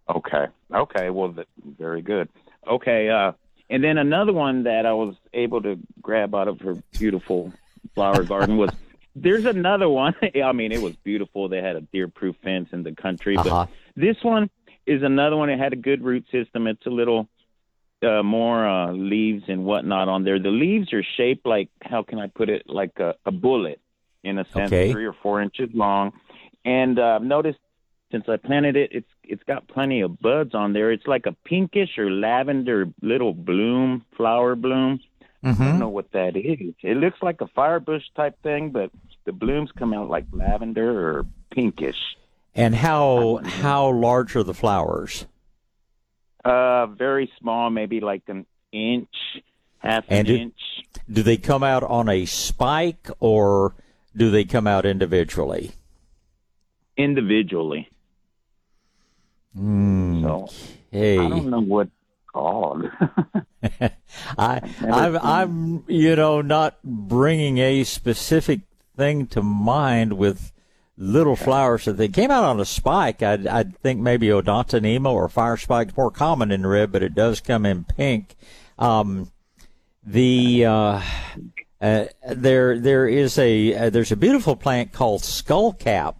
Okay. 0.07 0.45
Okay. 0.73 1.09
Well, 1.09 1.33
very 1.65 2.01
good. 2.01 2.29
Okay. 2.67 3.09
Uh, 3.09 3.33
and 3.69 3.83
then 3.83 3.97
another 3.97 4.33
one 4.33 4.63
that 4.63 4.85
I 4.85 4.93
was 4.93 5.15
able 5.33 5.61
to 5.63 5.79
grab 6.01 6.35
out 6.35 6.47
of 6.47 6.59
her 6.61 6.75
beautiful 6.91 7.51
flower 7.95 8.23
garden 8.23 8.57
was 8.57 8.69
there's 9.15 9.45
another 9.45 9.89
one. 9.89 10.15
I 10.43 10.51
mean, 10.51 10.71
it 10.71 10.81
was 10.81 10.95
beautiful. 11.03 11.47
They 11.49 11.61
had 11.61 11.75
a 11.75 11.81
deer-proof 11.81 12.35
fence 12.43 12.69
in 12.71 12.83
the 12.83 12.93
country, 12.93 13.37
Uh-huh. 13.37 13.67
but 13.67 13.69
this 13.95 14.17
one 14.23 14.49
is 14.85 15.01
another 15.03 15.37
one 15.37 15.49
It 15.49 15.59
had 15.59 15.73
a 15.73 15.77
good 15.77 16.03
root 16.03 16.25
system. 16.31 16.67
It's 16.67 16.85
a 16.85 16.89
little 16.89 17.27
uh, 18.05 18.21
more 18.23 18.67
uh, 18.67 18.91
leaves 18.91 19.43
and 19.47 19.63
whatnot 19.63 20.09
on 20.09 20.23
there. 20.25 20.39
The 20.39 20.49
leaves 20.49 20.91
are 20.93 21.03
shaped 21.15 21.45
like 21.45 21.69
how 21.81 22.03
can 22.03 22.19
I 22.19 22.27
put 22.27 22.49
it? 22.49 22.63
Like 22.67 22.99
a, 22.99 23.15
a 23.25 23.31
bullet 23.31 23.79
in 24.23 24.39
a 24.39 24.45
sense, 24.53 24.73
Okay. 24.73 24.91
three 24.91 25.05
or 25.05 25.13
four 25.13 25.41
inches 25.41 25.69
long. 25.73 26.11
And 26.65 26.99
uh, 26.99 27.15
I've 27.15 27.23
noticed 27.23 27.59
since 28.11 28.25
I 28.27 28.37
planted 28.37 28.75
it, 28.75 28.89
it's 28.93 29.07
it's 29.23 29.43
got 29.43 29.67
plenty 29.67 30.01
of 30.01 30.19
buds 30.19 30.53
on 30.53 30.73
there. 30.73 30.91
It's 30.91 31.07
like 31.07 31.25
a 31.25 31.35
pinkish 31.45 31.97
or 31.97 32.11
lavender 32.11 32.87
little 33.01 33.33
bloom, 33.33 34.05
flower 34.17 34.55
bloom. 34.55 34.99
I 35.45 35.51
don't 35.53 35.79
know 35.79 35.89
what 35.89 36.11
that 36.11 36.35
is. 36.37 36.73
It 36.83 36.97
looks 36.97 37.17
like 37.21 37.41
a 37.41 37.47
firebush 37.47 38.03
type 38.15 38.35
thing, 38.43 38.69
but 38.71 38.91
the 39.25 39.31
blooms 39.31 39.69
come 39.77 39.93
out 39.93 40.09
like 40.09 40.25
lavender 40.31 41.17
or 41.17 41.25
pinkish. 41.51 41.95
And 42.55 42.75
how 42.75 43.39
how 43.43 43.91
large 43.91 44.35
are 44.35 44.43
the 44.43 44.53
flowers? 44.53 45.25
Uh, 46.45 46.87
very 46.87 47.31
small, 47.39 47.69
maybe 47.69 47.99
like 48.01 48.23
an 48.27 48.45
inch, 48.71 49.09
half 49.79 50.03
And 50.09 50.27
an 50.27 50.35
it- 50.35 50.41
inch. 50.41 50.59
Do 51.11 51.23
they 51.23 51.37
come 51.37 51.63
out 51.63 51.83
on 51.83 52.07
a 52.09 52.25
spike 52.25 53.09
or 53.19 53.73
do 54.15 54.29
they 54.29 54.43
come 54.45 54.67
out 54.67 54.85
individually? 54.85 55.71
individually. 56.95 57.89
So 59.55 60.47
Hey, 60.91 61.17
I 61.17 61.29
don't 61.29 61.49
know 61.49 61.59
what 61.61 61.89
called. 62.31 62.85
I, 64.37 64.61
I'm, 64.81 65.17
I'm, 65.17 65.83
you 65.87 66.15
know, 66.15 66.41
not 66.41 66.77
bringing 66.83 67.57
a 67.59 67.83
specific 67.83 68.61
thing 68.95 69.27
to 69.27 69.41
mind 69.41 70.13
with 70.13 70.51
little 70.97 71.35
flowers. 71.35 71.85
that 71.85 71.97
they 71.97 72.07
came 72.07 72.31
out 72.31 72.43
on 72.43 72.59
a 72.59 72.65
spike, 72.65 73.21
I'd, 73.21 73.47
I'd 73.47 73.77
think 73.79 73.99
maybe 73.99 74.27
Odontonema 74.27 75.11
or 75.11 75.27
fire 75.29 75.57
spike 75.57 75.95
more 75.97 76.11
common 76.11 76.51
in 76.51 76.65
red, 76.65 76.91
but 76.91 77.03
it 77.03 77.15
does 77.15 77.39
come 77.39 77.65
in 77.65 77.83
pink. 77.83 78.35
Um, 78.77 79.31
the 80.05 80.65
uh, 80.65 81.01
uh, 81.81 82.05
there 82.29 82.79
there 82.79 83.07
is 83.07 83.37
a 83.37 83.75
uh, 83.75 83.89
there's 83.89 84.11
a 84.11 84.17
beautiful 84.17 84.55
plant 84.55 84.91
called 84.91 85.21
skullcap, 85.21 86.15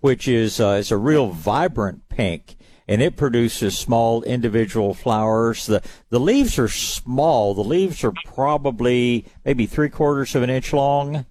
which 0.00 0.26
is 0.28 0.60
uh, 0.60 0.78
is 0.80 0.90
a 0.90 0.96
real 0.96 1.28
vibrant 1.28 2.08
pink, 2.08 2.56
and 2.86 3.02
it 3.02 3.16
produces 3.16 3.76
small 3.76 4.22
individual 4.22 4.94
flowers. 4.94 5.66
the 5.66 5.82
The 6.08 6.20
leaves 6.20 6.58
are 6.58 6.68
small. 6.68 7.54
The 7.54 7.64
leaves 7.64 8.02
are 8.04 8.12
probably 8.24 9.26
maybe 9.44 9.66
three 9.66 9.90
quarters 9.90 10.34
of 10.34 10.42
an 10.42 10.50
inch 10.50 10.72
long. 10.72 11.26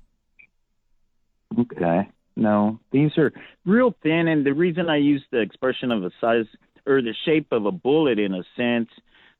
Okay. 1.59 2.09
No, 2.35 2.79
these 2.91 3.17
are 3.17 3.33
real 3.65 3.95
thin, 4.03 4.27
and 4.27 4.45
the 4.45 4.53
reason 4.53 4.89
I 4.89 4.97
use 4.97 5.23
the 5.31 5.39
expression 5.39 5.91
of 5.91 6.03
a 6.03 6.11
size 6.21 6.45
or 6.85 7.01
the 7.01 7.15
shape 7.25 7.51
of 7.51 7.65
a 7.65 7.71
bullet 7.71 8.19
in 8.19 8.35
a 8.35 8.43
sense, 8.55 8.89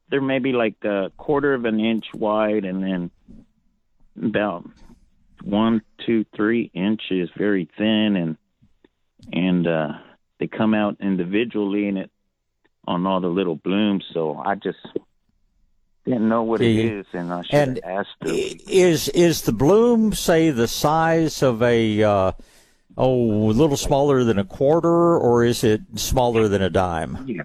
they're 0.10 0.20
maybe 0.20 0.52
like 0.52 0.84
a 0.84 1.12
quarter 1.15 1.54
of 1.54 1.65
an 1.65 1.80
inch 1.80 2.06
wide, 2.15 2.65
and 2.65 2.82
then 2.82 3.12
about 4.22 4.67
one, 5.43 5.82
two, 6.06 6.26
three 6.36 6.72
inches, 6.74 7.30
very 7.38 7.70
thin, 7.78 8.15
and 8.15 8.38
and 9.32 9.67
uh, 9.67 9.89
they 10.39 10.48
come 10.48 10.74
out 10.74 10.98
individually 11.00 11.88
in 11.88 11.98
it 11.98 12.10
on 12.88 13.06
all 13.06 13.20
the 13.22 13.28
little 13.28 13.56
blooms. 13.56 14.06
So 14.12 14.36
I 14.38 14.56
just 14.56 14.80
didn't 16.08 16.30
know 16.30 16.43
what 16.43 16.62
it 16.62 16.76
is, 16.76 17.06
and 17.13 17.32
I 17.32 17.43
should 17.43 17.54
And 17.54 17.84
asked 17.84 18.10
her. 18.22 18.30
Is 18.30 19.10
is 19.10 19.43
the 19.43 19.52
bloom 19.52 20.13
say 20.13 20.50
the 20.50 20.67
size 20.67 21.43
of 21.43 21.62
a 21.62 22.04
uh, 22.04 22.32
oh 22.98 23.50
a 23.50 23.54
little 23.54 23.78
smaller 23.78 24.24
than 24.24 24.39
a 24.39 24.46
quarter, 24.46 25.17
or 25.17 25.43
is 25.43 25.63
it 25.63 25.82
smaller 25.96 26.48
than 26.48 26.62
a 26.62 26.70
dime? 26.70 27.26
Yeah. 27.28 27.43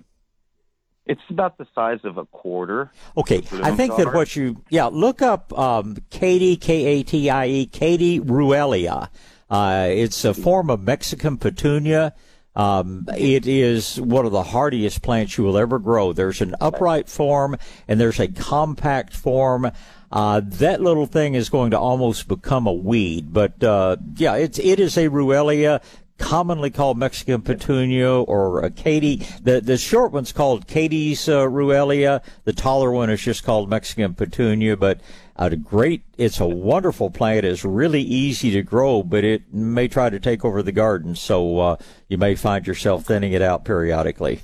It's 1.05 1.21
about 1.31 1.59
the 1.59 1.67
size 1.75 1.99
of 2.05 2.17
a 2.17 2.27
quarter. 2.27 2.93
Okay, 3.17 3.43
I 3.61 3.73
think 3.73 3.97
that 3.97 4.15
what 4.15 4.37
you 4.37 4.63
yeah 4.71 4.87
look 4.87 5.21
up 5.21 5.57
um, 5.59 5.97
Katie 6.11 6.57
K 6.57 6.85
A 6.85 7.03
T 7.03 7.29
I 7.29 7.47
E 7.49 7.67
Katie 7.67 8.21
Ruellia. 8.21 9.09
Uh, 9.51 9.89
it's 9.91 10.25
a 10.25 10.33
form 10.33 10.71
of 10.71 10.81
Mexican 10.81 11.37
petunia. 11.37 12.15
Um, 12.55 13.07
it 13.17 13.47
is 13.47 14.01
one 14.01 14.27
of 14.27 14.33
the 14.33 14.43
hardiest 14.43 15.03
plants 15.03 15.39
you 15.39 15.45
will 15.45 15.57
ever 15.57 15.79
grow. 15.79 16.13
There's 16.13 16.41
an 16.41 16.55
upright 16.61 17.09
form 17.09 17.57
and 17.89 18.01
there's 18.01 18.21
a 18.21 18.29
compact 18.29 19.15
form. 19.15 19.71
Uh, 20.11 20.43
that 20.45 20.83
little 20.83 21.07
thing 21.07 21.35
is 21.35 21.49
going 21.49 21.71
to 21.71 21.79
almost 21.79 22.29
become 22.29 22.67
a 22.67 22.73
weed, 22.73 23.33
but 23.33 23.63
uh, 23.65 23.97
yeah, 24.17 24.35
it's 24.35 24.59
it 24.59 24.79
is 24.79 24.99
a 24.99 25.09
Ruellia 25.09 25.81
commonly 26.19 26.71
called 26.71 26.99
Mexican 26.99 27.43
petunia 27.43 28.13
or 28.13 28.63
a 28.63 28.71
Katie. 28.71 29.27
The 29.43 29.61
the 29.61 29.77
short 29.77 30.13
one's 30.13 30.33
called 30.33 30.67
Katie's 30.67 31.29
uh, 31.29 31.47
Ruellia. 31.47 32.23
The 32.45 32.53
taller 32.53 32.93
one 32.93 33.11
is 33.11 33.23
just 33.23 33.45
called 33.45 33.71
Mexican 33.71 34.15
petunia. 34.15 34.77
But 34.77 35.01
a 35.51 35.57
great, 35.57 36.03
it's 36.19 36.41
a 36.41 36.47
wonderful 36.47 37.11
plant. 37.11 37.45
It's 37.45 37.65
really 37.65 38.03
easy 38.03 38.51
to 38.53 38.63
grow, 38.63 39.03
but 39.03 39.25
it 39.25 39.53
may 39.53 39.89
try 39.89 40.11
to 40.11 40.21
take 40.21 40.45
over 40.45 40.63
the 40.63 40.73
garden. 40.73 41.17
So 41.17 41.59
uh, 41.59 41.77
you 42.09 42.19
may 42.19 42.35
find 42.35 42.67
yourself 42.67 43.05
thinning 43.05 43.33
it 43.33 43.43
out 43.43 43.65
periodically. 43.65 44.41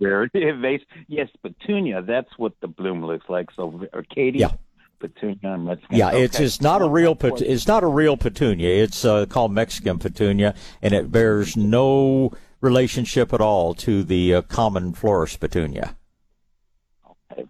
Very 0.00 0.28
vase. 0.34 0.80
Yes, 1.06 1.28
petunia. 1.42 2.02
That's 2.02 2.30
what 2.38 2.54
the 2.60 2.68
bloom 2.68 3.04
looks 3.04 3.26
like. 3.28 3.50
So, 3.54 3.86
Katie 4.12 4.38
Yeah. 4.40 4.52
petunia. 5.00 5.58
Mexican. 5.58 5.96
Yeah, 5.96 6.08
okay. 6.08 6.22
it's 6.22 6.40
it's 6.40 6.60
not 6.60 6.80
a 6.82 6.88
real 6.88 7.14
pet, 7.14 7.40
it's 7.42 7.68
not 7.68 7.82
a 7.84 7.88
real 7.88 8.16
petunia. 8.16 8.82
It's 8.82 9.04
uh, 9.04 9.26
called 9.26 9.52
Mexican 9.52 9.98
petunia, 9.98 10.54
and 10.80 10.94
it 10.94 11.12
bears 11.12 11.56
no 11.56 12.32
relationship 12.60 13.32
at 13.32 13.40
all 13.40 13.74
to 13.74 14.02
the 14.02 14.34
uh, 14.34 14.42
common 14.42 14.92
florist 14.94 15.40
petunia. 15.40 15.96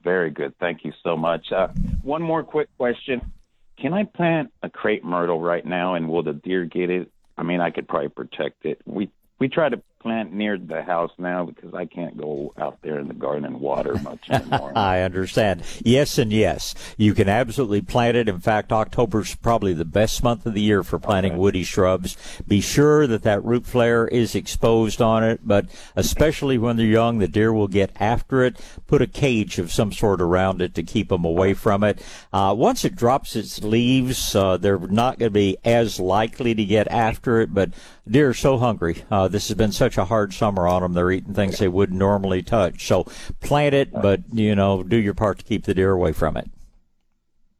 Very 0.02 0.30
good. 0.30 0.54
Thank 0.58 0.84
you 0.84 0.92
so 1.02 1.16
much. 1.16 1.52
Uh, 1.52 1.68
one 2.02 2.22
more 2.22 2.42
quick 2.42 2.68
question: 2.76 3.32
Can 3.78 3.92
I 3.92 4.04
plant 4.04 4.52
a 4.62 4.70
crepe 4.70 5.04
myrtle 5.04 5.40
right 5.40 5.64
now, 5.64 5.94
and 5.94 6.08
will 6.08 6.22
the 6.22 6.32
deer 6.32 6.64
get 6.64 6.90
it? 6.90 7.10
I 7.36 7.42
mean, 7.42 7.60
I 7.60 7.70
could 7.70 7.88
probably 7.88 8.08
protect 8.08 8.64
it. 8.64 8.80
We 8.86 9.10
we 9.38 9.48
try 9.48 9.68
to 9.68 9.82
plant 10.02 10.32
near 10.32 10.58
the 10.58 10.82
house 10.82 11.12
now 11.18 11.44
because 11.44 11.72
I 11.74 11.86
can't 11.86 12.16
go 12.16 12.52
out 12.58 12.78
there 12.82 12.98
in 12.98 13.08
the 13.08 13.14
garden 13.14 13.44
and 13.44 13.60
water 13.60 13.94
much 14.02 14.24
anymore. 14.30 14.72
I 14.76 15.02
understand. 15.02 15.62
Yes, 15.84 16.18
and 16.18 16.32
yes. 16.32 16.74
You 16.96 17.14
can 17.14 17.28
absolutely 17.28 17.82
plant 17.82 18.16
it. 18.16 18.28
In 18.28 18.40
fact, 18.40 18.72
October's 18.72 19.34
probably 19.36 19.72
the 19.72 19.84
best 19.84 20.22
month 20.22 20.44
of 20.44 20.54
the 20.54 20.60
year 20.60 20.82
for 20.82 20.98
planting 20.98 21.32
okay. 21.32 21.40
woody 21.40 21.62
shrubs. 21.62 22.16
Be 22.46 22.60
sure 22.60 23.06
that 23.06 23.22
that 23.22 23.44
root 23.44 23.66
flare 23.66 24.08
is 24.08 24.34
exposed 24.34 25.00
on 25.00 25.22
it, 25.22 25.40
but 25.44 25.66
especially 25.94 26.58
when 26.58 26.76
they're 26.76 26.86
young, 26.86 27.18
the 27.18 27.28
deer 27.28 27.52
will 27.52 27.68
get 27.68 27.92
after 28.00 28.42
it. 28.42 28.60
Put 28.86 29.02
a 29.02 29.06
cage 29.06 29.58
of 29.58 29.72
some 29.72 29.92
sort 29.92 30.20
around 30.20 30.60
it 30.60 30.74
to 30.74 30.82
keep 30.82 31.08
them 31.08 31.24
away 31.24 31.54
from 31.54 31.84
it. 31.84 32.02
Uh, 32.32 32.54
once 32.56 32.84
it 32.84 32.96
drops 32.96 33.36
its 33.36 33.62
leaves, 33.62 34.34
uh, 34.34 34.56
they're 34.56 34.78
not 34.78 35.18
going 35.18 35.30
to 35.30 35.34
be 35.34 35.56
as 35.64 36.00
likely 36.00 36.54
to 36.54 36.64
get 36.64 36.88
after 36.88 37.40
it, 37.40 37.54
but 37.54 37.70
deer 38.08 38.30
are 38.30 38.34
so 38.34 38.58
hungry. 38.58 39.04
Uh, 39.10 39.28
this 39.28 39.48
has 39.48 39.56
been 39.56 39.72
such 39.72 39.91
such 39.92 40.02
a 40.02 40.04
hard 40.06 40.32
summer 40.32 40.66
on 40.66 40.82
them. 40.82 40.94
They're 40.94 41.10
eating 41.10 41.34
things 41.34 41.58
they 41.58 41.68
wouldn't 41.68 41.98
normally 41.98 42.42
touch. 42.42 42.86
So 42.86 43.04
plant 43.40 43.74
it, 43.74 43.92
but 43.92 44.20
you 44.32 44.54
know, 44.54 44.82
do 44.82 44.96
your 44.96 45.14
part 45.14 45.38
to 45.38 45.44
keep 45.44 45.64
the 45.64 45.74
deer 45.74 45.92
away 45.92 46.12
from 46.12 46.36
it. 46.36 46.48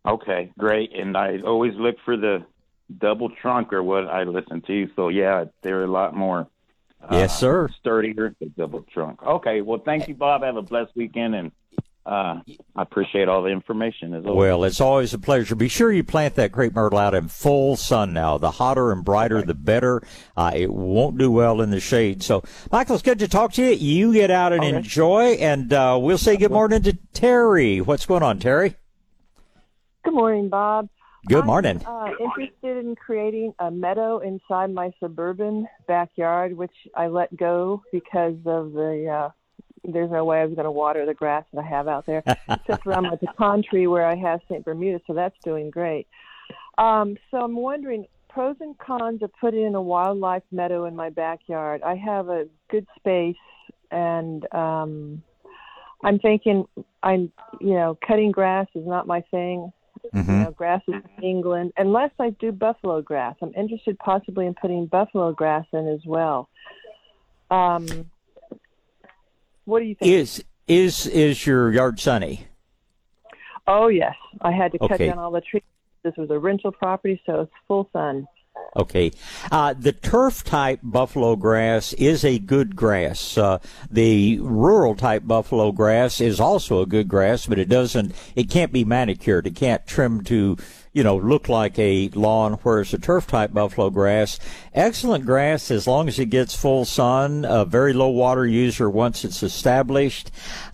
Okay, 0.06 0.50
great. 0.58 0.92
And 0.94 1.16
I 1.16 1.38
always 1.44 1.74
look 1.74 1.96
for 2.04 2.16
the 2.16 2.44
double 2.98 3.30
trunk 3.30 3.72
or 3.72 3.82
what 3.82 4.08
I 4.08 4.24
listen 4.24 4.62
to. 4.62 4.88
So 4.96 5.08
yeah, 5.08 5.44
they're 5.62 5.84
a 5.84 5.90
lot 5.90 6.14
more. 6.14 6.48
Uh, 7.02 7.16
yes, 7.16 7.38
sir. 7.38 7.68
Sturdier, 7.80 8.34
the 8.40 8.46
double 8.46 8.82
trunk. 8.92 9.22
Okay. 9.22 9.60
Well, 9.60 9.80
thank 9.84 10.08
you, 10.08 10.14
Bob. 10.14 10.42
Have 10.42 10.56
a 10.56 10.62
blessed 10.62 10.92
weekend 10.94 11.34
and 11.34 11.52
uh, 12.04 12.40
I 12.74 12.82
appreciate 12.82 13.28
all 13.28 13.42
the 13.42 13.50
information 13.50 14.12
as 14.14 14.24
well. 14.24 14.34
Well, 14.34 14.64
it's 14.64 14.80
always 14.80 15.14
a 15.14 15.18
pleasure. 15.18 15.54
Be 15.54 15.68
sure 15.68 15.92
you 15.92 16.02
plant 16.02 16.34
that 16.34 16.50
crepe 16.50 16.74
myrtle 16.74 16.98
out 16.98 17.14
in 17.14 17.28
full 17.28 17.76
sun 17.76 18.12
now. 18.12 18.38
The 18.38 18.50
hotter 18.50 18.90
and 18.90 19.04
brighter, 19.04 19.38
okay. 19.38 19.46
the 19.46 19.54
better. 19.54 20.02
Uh, 20.36 20.50
it 20.54 20.72
won't 20.72 21.16
do 21.16 21.30
well 21.30 21.60
in 21.60 21.70
the 21.70 21.78
shade. 21.78 22.22
So, 22.22 22.42
Michael, 22.72 22.96
it's 22.96 23.02
good 23.02 23.20
to 23.20 23.28
talk 23.28 23.52
to 23.52 23.62
you. 23.62 23.70
You 23.70 24.12
get 24.12 24.32
out 24.32 24.52
and 24.52 24.64
okay. 24.64 24.76
enjoy, 24.76 25.24
and 25.34 25.72
uh, 25.72 25.96
we'll 26.00 26.18
say 26.18 26.36
good 26.36 26.50
morning 26.50 26.82
to 26.82 26.92
Terry. 27.12 27.80
What's 27.80 28.06
going 28.06 28.24
on, 28.24 28.40
Terry? 28.40 28.74
Good 30.04 30.14
morning, 30.14 30.48
Bob. 30.48 30.88
Good 31.28 31.44
morning. 31.44 31.80
I'm 31.86 32.10
uh, 32.10 32.14
interested 32.18 32.84
in 32.84 32.96
creating 32.96 33.54
a 33.60 33.70
meadow 33.70 34.18
inside 34.18 34.74
my 34.74 34.90
suburban 34.98 35.68
backyard, 35.86 36.56
which 36.56 36.74
I 36.96 37.06
let 37.06 37.36
go 37.36 37.80
because 37.92 38.34
of 38.44 38.72
the 38.72 39.08
uh, 39.08 39.30
there's 39.84 40.10
no 40.10 40.24
way 40.24 40.40
I 40.40 40.46
was 40.46 40.54
going 40.54 40.64
to 40.64 40.70
water 40.70 41.04
the 41.06 41.14
grass 41.14 41.44
that 41.52 41.60
I 41.60 41.68
have 41.68 41.88
out 41.88 42.06
there, 42.06 42.22
except 42.48 42.86
around 42.86 43.04
my 43.04 43.16
pecan 43.16 43.62
tree 43.62 43.86
where 43.86 44.06
I 44.06 44.14
have 44.16 44.40
St. 44.48 44.64
Bermuda, 44.64 45.00
so 45.06 45.14
that's 45.14 45.36
doing 45.44 45.70
great. 45.70 46.06
Um, 46.78 47.16
so 47.30 47.38
I'm 47.38 47.56
wondering 47.56 48.06
pros 48.28 48.56
and 48.60 48.78
cons 48.78 49.22
of 49.22 49.30
putting 49.40 49.64
in 49.64 49.74
a 49.74 49.82
wildlife 49.82 50.42
meadow 50.50 50.86
in 50.86 50.96
my 50.96 51.10
backyard. 51.10 51.82
I 51.82 51.96
have 51.96 52.28
a 52.28 52.46
good 52.70 52.86
space, 52.96 53.36
and 53.90 54.46
um, 54.54 55.22
I'm 56.04 56.18
thinking 56.18 56.64
I'm, 57.02 57.32
you 57.60 57.74
know, 57.74 57.98
cutting 58.06 58.30
grass 58.30 58.66
is 58.74 58.86
not 58.86 59.06
my 59.06 59.20
thing. 59.30 59.72
Mm-hmm. 60.14 60.30
You 60.30 60.44
know, 60.44 60.50
grass 60.50 60.82
is 60.88 60.94
in 61.18 61.24
England, 61.24 61.72
unless 61.76 62.10
I 62.18 62.30
do 62.30 62.50
buffalo 62.50 63.02
grass. 63.02 63.36
I'm 63.40 63.54
interested 63.54 63.98
possibly 63.98 64.46
in 64.46 64.54
putting 64.54 64.86
buffalo 64.86 65.32
grass 65.32 65.64
in 65.72 65.86
as 65.88 66.00
well. 66.04 66.48
Um, 67.50 68.10
what 69.64 69.80
do 69.80 69.86
you 69.86 69.94
think? 69.94 70.10
Is 70.10 70.44
is 70.66 71.06
is 71.06 71.46
your 71.46 71.72
yard 71.72 72.00
sunny? 72.00 72.46
Oh 73.66 73.88
yes, 73.88 74.14
I 74.40 74.52
had 74.52 74.72
to 74.72 74.78
cut 74.78 74.92
okay. 74.92 75.08
down 75.08 75.18
all 75.18 75.30
the 75.30 75.40
trees. 75.40 75.62
This 76.02 76.14
was 76.16 76.30
a 76.30 76.38
rental 76.38 76.72
property, 76.72 77.20
so 77.26 77.42
it's 77.42 77.52
full 77.68 77.88
sun. 77.92 78.26
Okay. 78.74 79.12
Uh, 79.50 79.74
the 79.74 79.92
turf 79.92 80.44
type 80.44 80.80
buffalo 80.82 81.36
grass 81.36 81.92
is 81.94 82.24
a 82.24 82.38
good 82.38 82.74
grass. 82.74 83.36
Uh, 83.36 83.58
the 83.90 84.38
rural 84.40 84.94
type 84.94 85.26
buffalo 85.26 85.72
grass 85.72 86.20
is 86.20 86.40
also 86.40 86.80
a 86.80 86.86
good 86.86 87.06
grass, 87.06 87.46
but 87.46 87.58
it 87.58 87.68
doesn't, 87.68 88.14
it 88.34 88.50
can't 88.50 88.72
be 88.72 88.84
manicured. 88.84 89.46
It 89.46 89.56
can't 89.56 89.86
trim 89.86 90.24
to 90.24 90.56
you 90.92 91.02
know, 91.02 91.16
look 91.16 91.48
like 91.48 91.78
a 91.78 92.08
lawn, 92.10 92.54
whereas 92.62 92.92
a 92.92 92.98
turf 92.98 93.26
type 93.26 93.52
buffalo 93.52 93.90
grass, 93.90 94.38
excellent 94.74 95.24
grass 95.24 95.70
as 95.70 95.86
long 95.86 96.08
as 96.08 96.18
it 96.18 96.26
gets 96.26 96.54
full 96.54 96.84
sun, 96.84 97.44
a 97.46 97.64
very 97.64 97.92
low 97.92 98.10
water 98.10 98.46
user 98.46 98.90
once 98.90 99.24
it's 99.24 99.42
established. 99.42 100.30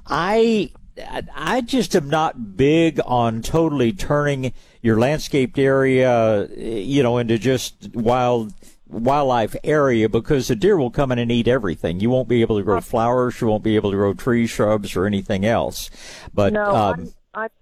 I, 0.07 0.73
I 1.35 1.61
just 1.61 1.95
am 1.95 2.11
not 2.11 2.57
big 2.57 3.01
on 3.07 3.43
totally 3.43 3.93
turning 3.93 4.53
your 4.83 4.99
landscaped 4.99 5.59
area, 5.59 6.49
you 6.57 7.03
know, 7.03 7.19
into 7.19 7.39
just 7.39 7.95
wild 7.95 8.53
wildlife 8.89 9.55
area 9.65 10.09
because 10.09 10.49
the 10.49 10.57
deer 10.57 10.77
will 10.77 10.91
come 10.91 11.13
in 11.13 11.19
and 11.19 11.31
eat 11.31 11.47
everything. 11.47 12.01
You 12.01 12.11
won't 12.11 12.27
be 12.27 12.41
able 12.41 12.57
to 12.57 12.65
grow 12.65 12.81
flowers, 12.81 13.41
you 13.41 13.47
won't 13.47 13.63
be 13.63 13.77
able 13.77 13.91
to 13.91 13.97
grow 13.97 14.15
trees, 14.15 14.51
shrubs, 14.51 14.97
or 14.97 15.07
anything 15.07 15.45
else. 15.45 15.91
But 16.33 16.55
no, 16.55 16.75
um, 16.75 17.13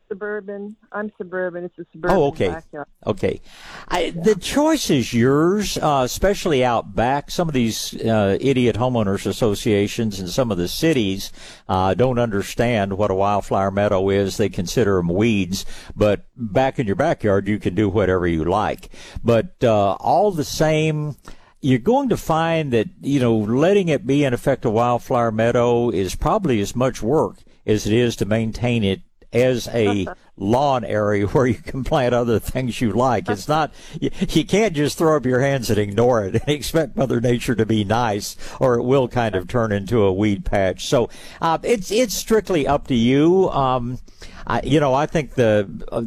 suburban. 0.09 0.77
I'm 0.93 1.13
suburban. 1.19 1.65
It's 1.65 1.79
a 1.79 1.87
suburban 1.93 2.17
oh, 2.17 2.25
okay. 2.29 2.49
backyard. 2.49 2.87
Okay. 3.07 3.41
I, 3.89 4.01
yeah. 4.01 4.23
The 4.23 4.35
choice 4.37 4.91
is 4.91 5.13
yours, 5.13 5.79
uh, 5.79 6.03
especially 6.05 6.65
out 6.65 6.95
back. 6.95 7.31
Some 7.31 7.49
of 7.49 7.55
these 7.55 7.95
uh, 8.03 8.39
idiot 8.41 8.77
homeowners 8.77 9.27
associations 9.27 10.19
and 10.21 10.29
some 10.29 10.51
of 10.51 10.59
the 10.59 10.69
cities 10.69 11.33
uh, 11.69 11.95
don't 11.95 12.19
understand 12.19 12.97
what 12.97 13.11
a 13.11 13.15
wildflower 13.15 13.71
meadow 13.71 14.09
is. 14.11 14.37
They 14.37 14.49
consider 14.49 14.97
them 14.97 15.09
weeds. 15.09 15.65
But 15.95 16.27
back 16.37 16.79
in 16.79 16.87
your 16.87 16.97
backyard, 16.97 17.49
you 17.49 17.59
can 17.59 17.75
do 17.75 17.89
whatever 17.89 18.27
you 18.27 18.45
like. 18.45 18.91
But 19.23 19.63
uh, 19.63 19.93
all 19.95 20.31
the 20.33 20.45
same, 20.45 21.17
you're 21.61 21.79
going 21.79 22.09
to 22.11 22.17
find 22.17 22.73
that, 22.73 22.89
you 23.01 23.21
know, 23.21 23.37
letting 23.37 23.89
it 23.89 24.07
be 24.07 24.25
in 24.25 24.35
effect 24.35 24.65
a 24.65 24.71
wildflower 24.71 25.33
meadow 25.33 25.91
is 25.91 26.15
probably 26.15 26.61
as 26.61 26.77
much 26.77 27.03
work 27.03 27.39
as 27.67 27.87
it 27.87 27.93
is 27.93 28.17
to 28.17 28.25
maintain 28.25 28.85
it 28.85 29.01
as 29.37 29.69
a 29.69 30.07
lawn 30.37 30.85
area 30.85 31.27
where 31.29 31.47
you 31.47 31.55
can 31.55 31.85
plant 31.85 32.15
other 32.15 32.39
things 32.39 32.81
you 32.81 32.93
like. 32.93 33.29
It's 33.29 33.49
not, 33.49 33.73
you, 34.01 34.45
can't 34.45 34.75
just 34.75 34.99
throw 34.99 35.17
up 35.17 35.27
your 35.27 35.41
hands 35.41 35.71
and 35.71 35.79
ignore 35.79 36.25
it 36.25 36.35
and 36.43 36.49
expect 36.49 36.97
Mother 36.97 37.21
Nature 37.21 37.55
to 37.55 37.67
be 37.67 37.85
nice 37.85 38.37
or 38.61 38.75
it 38.77 38.83
will 38.83 39.09
kind 39.09 39.35
of 39.35 39.49
turn 39.49 39.73
into 39.73 40.03
a 40.03 40.13
weed 40.13 40.45
patch. 40.45 40.87
So, 40.87 41.11
uh, 41.41 41.59
it's, 41.63 41.91
it's 41.91 42.15
strictly 42.15 42.67
up 42.67 42.87
to 42.89 42.95
you. 42.95 43.51
Um, 43.51 43.99
I, 44.47 44.61
you 44.63 44.79
know, 44.79 44.95
I 44.95 45.07
think 45.07 45.35
the, 45.35 45.69
uh, 45.91 46.03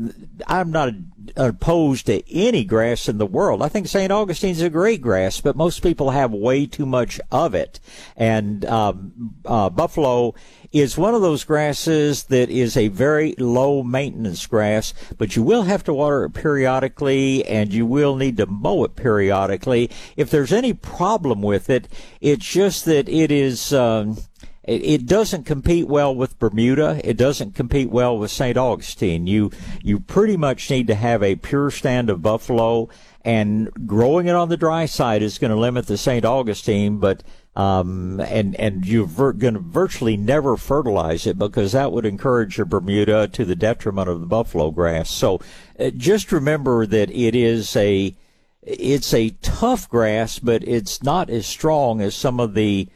I'm 0.47 0.71
not 0.71 0.93
opposed 1.35 2.05
to 2.07 2.23
any 2.33 2.63
grass 2.63 3.07
in 3.09 3.17
the 3.17 3.25
world. 3.25 3.61
I 3.61 3.67
think 3.67 3.87
St. 3.87 4.11
Augustine's 4.11 4.61
a 4.61 4.69
great 4.69 5.01
grass, 5.01 5.41
but 5.41 5.55
most 5.55 5.83
people 5.83 6.11
have 6.11 6.31
way 6.31 6.65
too 6.65 6.85
much 6.85 7.19
of 7.31 7.53
it. 7.53 7.79
And, 8.15 8.65
um, 8.65 9.35
uh, 9.45 9.69
buffalo, 9.69 10.35
is 10.71 10.97
one 10.97 11.15
of 11.15 11.21
those 11.21 11.43
grasses 11.43 12.23
that 12.25 12.49
is 12.49 12.77
a 12.77 12.89
very 12.89 13.33
low 13.37 13.81
maintenance 13.83 14.45
grass, 14.45 14.93
but 15.17 15.35
you 15.35 15.43
will 15.43 15.63
have 15.63 15.83
to 15.83 15.93
water 15.93 16.25
it 16.25 16.33
periodically 16.33 17.45
and 17.45 17.73
you 17.73 17.85
will 17.85 18.15
need 18.15 18.37
to 18.37 18.45
mow 18.45 18.83
it 18.83 18.95
periodically. 18.95 19.89
If 20.15 20.29
there's 20.29 20.53
any 20.53 20.73
problem 20.73 21.41
with 21.41 21.69
it, 21.69 21.87
it's 22.21 22.45
just 22.45 22.85
that 22.85 23.09
it 23.09 23.31
is, 23.31 23.73
um, 23.73 24.17
it, 24.63 25.07
doesn't 25.07 25.45
compete 25.45 25.87
well 25.87 26.13
with 26.13 26.37
Bermuda. 26.37 27.01
It 27.03 27.17
doesn't 27.17 27.55
compete 27.55 27.89
well 27.89 28.17
with 28.19 28.29
St. 28.29 28.55
Augustine. 28.55 29.25
You 29.25 29.49
you 29.81 29.99
pretty 29.99 30.37
much 30.37 30.69
need 30.69 30.85
to 30.87 30.95
have 30.95 31.23
a 31.23 31.37
pure 31.37 31.71
stand 31.71 32.09
of 32.11 32.21
buffalo, 32.21 32.87
and 33.25 33.69
growing 33.85 34.27
it 34.27 34.35
on 34.35 34.49
the 34.49 34.57
dry 34.57 34.85
side 34.85 35.21
is 35.21 35.37
going 35.37 35.51
to 35.51 35.57
limit 35.57 35.87
the 35.87 35.97
St. 35.97 36.25
Augustine. 36.25 36.99
But 36.99 37.23
um, 37.55 38.19
and 38.21 38.55
and 38.55 38.85
you're 38.85 39.05
vir- 39.05 39.33
going 39.33 39.55
to 39.55 39.59
virtually 39.59 40.15
never 40.15 40.55
fertilize 40.55 41.27
it 41.27 41.37
because 41.37 41.73
that 41.73 41.91
would 41.91 42.05
encourage 42.05 42.57
your 42.57 42.65
Bermuda 42.65 43.27
to 43.29 43.45
the 43.45 43.55
detriment 43.55 44.07
of 44.07 44.21
the 44.21 44.27
buffalo 44.27 44.71
grass. 44.71 45.09
So 45.09 45.41
uh, 45.79 45.89
just 45.89 46.31
remember 46.31 46.85
that 46.85 47.09
it 47.11 47.35
is 47.35 47.75
a 47.75 48.15
it's 48.61 49.13
a 49.13 49.31
tough 49.41 49.89
grass, 49.89 50.39
but 50.39 50.63
it's 50.67 51.01
not 51.01 51.29
as 51.29 51.45
strong 51.45 52.01
as 52.01 52.15
some 52.15 52.39
of 52.39 52.53
the 52.53 52.87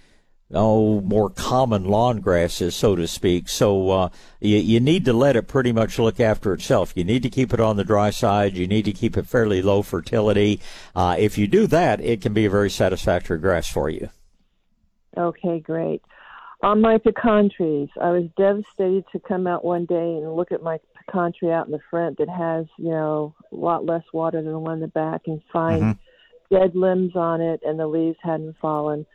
oh 0.54 1.02
more 1.02 1.30
common 1.30 1.86
lawn 1.86 2.20
grasses, 2.22 2.76
so 2.76 2.96
to 2.96 3.08
speak. 3.08 3.50
So 3.50 3.90
uh, 3.90 4.10
you, 4.40 4.58
you 4.58 4.80
need 4.80 5.06
to 5.06 5.14
let 5.14 5.36
it 5.36 5.48
pretty 5.48 5.72
much 5.72 6.00
look 6.00 6.20
after 6.20 6.54
itself. 6.54 6.94
You 6.96 7.04
need 7.04 7.24
to 7.24 7.30
keep 7.30 7.54
it 7.54 7.60
on 7.60 7.78
the 7.78 7.84
dry 7.84 8.10
side. 8.10 8.56
You 8.56 8.68
need 8.68 8.86
to 8.86 8.94
keep 8.94 9.18
it 9.18 9.28
fairly 9.28 9.62
low 9.62 9.82
fertility. 9.82 10.60
Uh, 10.96 11.16
if 11.18 11.38
you 11.38 11.48
do 11.48 11.68
that, 11.68 12.00
it 12.02 12.22
can 12.22 12.34
be 12.34 12.46
a 12.46 12.50
very 12.50 12.70
satisfactory 12.70 13.40
grass 13.40 13.68
for 13.70 13.90
you. 13.90 14.10
Okay, 15.18 15.60
great. 15.60 16.02
On 16.64 16.80
my 16.82 16.98
pecan 16.98 17.50
trees, 17.56 17.90
I 18.02 18.12
was 18.12 18.24
devastated 18.38 19.04
to 19.12 19.20
come 19.20 19.48
out 19.48 19.66
one 19.66 19.86
day 19.86 19.96
and 20.16 20.34
look 20.36 20.52
at 20.52 20.64
my 20.64 20.80
pecan 20.96 21.34
tree 21.38 21.52
out 21.52 21.66
in 21.66 21.72
the 21.74 21.80
front 21.90 22.18
that 22.20 22.30
has, 22.30 22.66
you 22.78 22.90
know, 22.90 23.36
a 23.52 23.56
lot 23.56 23.86
less 23.86 24.04
water 24.14 24.42
than 24.42 24.52
the 24.54 24.60
one 24.60 24.76
in 24.76 24.80
the 24.80 24.88
back 24.88 25.24
and 25.28 25.42
find 25.52 25.82
Mm-hmm. 25.82 26.56
dead 26.56 26.76
limbs 26.76 27.16
on 27.16 27.42
it 27.42 27.60
and 27.66 27.78
the 27.78 27.88
leaves 27.88 28.18
hadn't 28.22 28.56
fallen. 28.62 29.06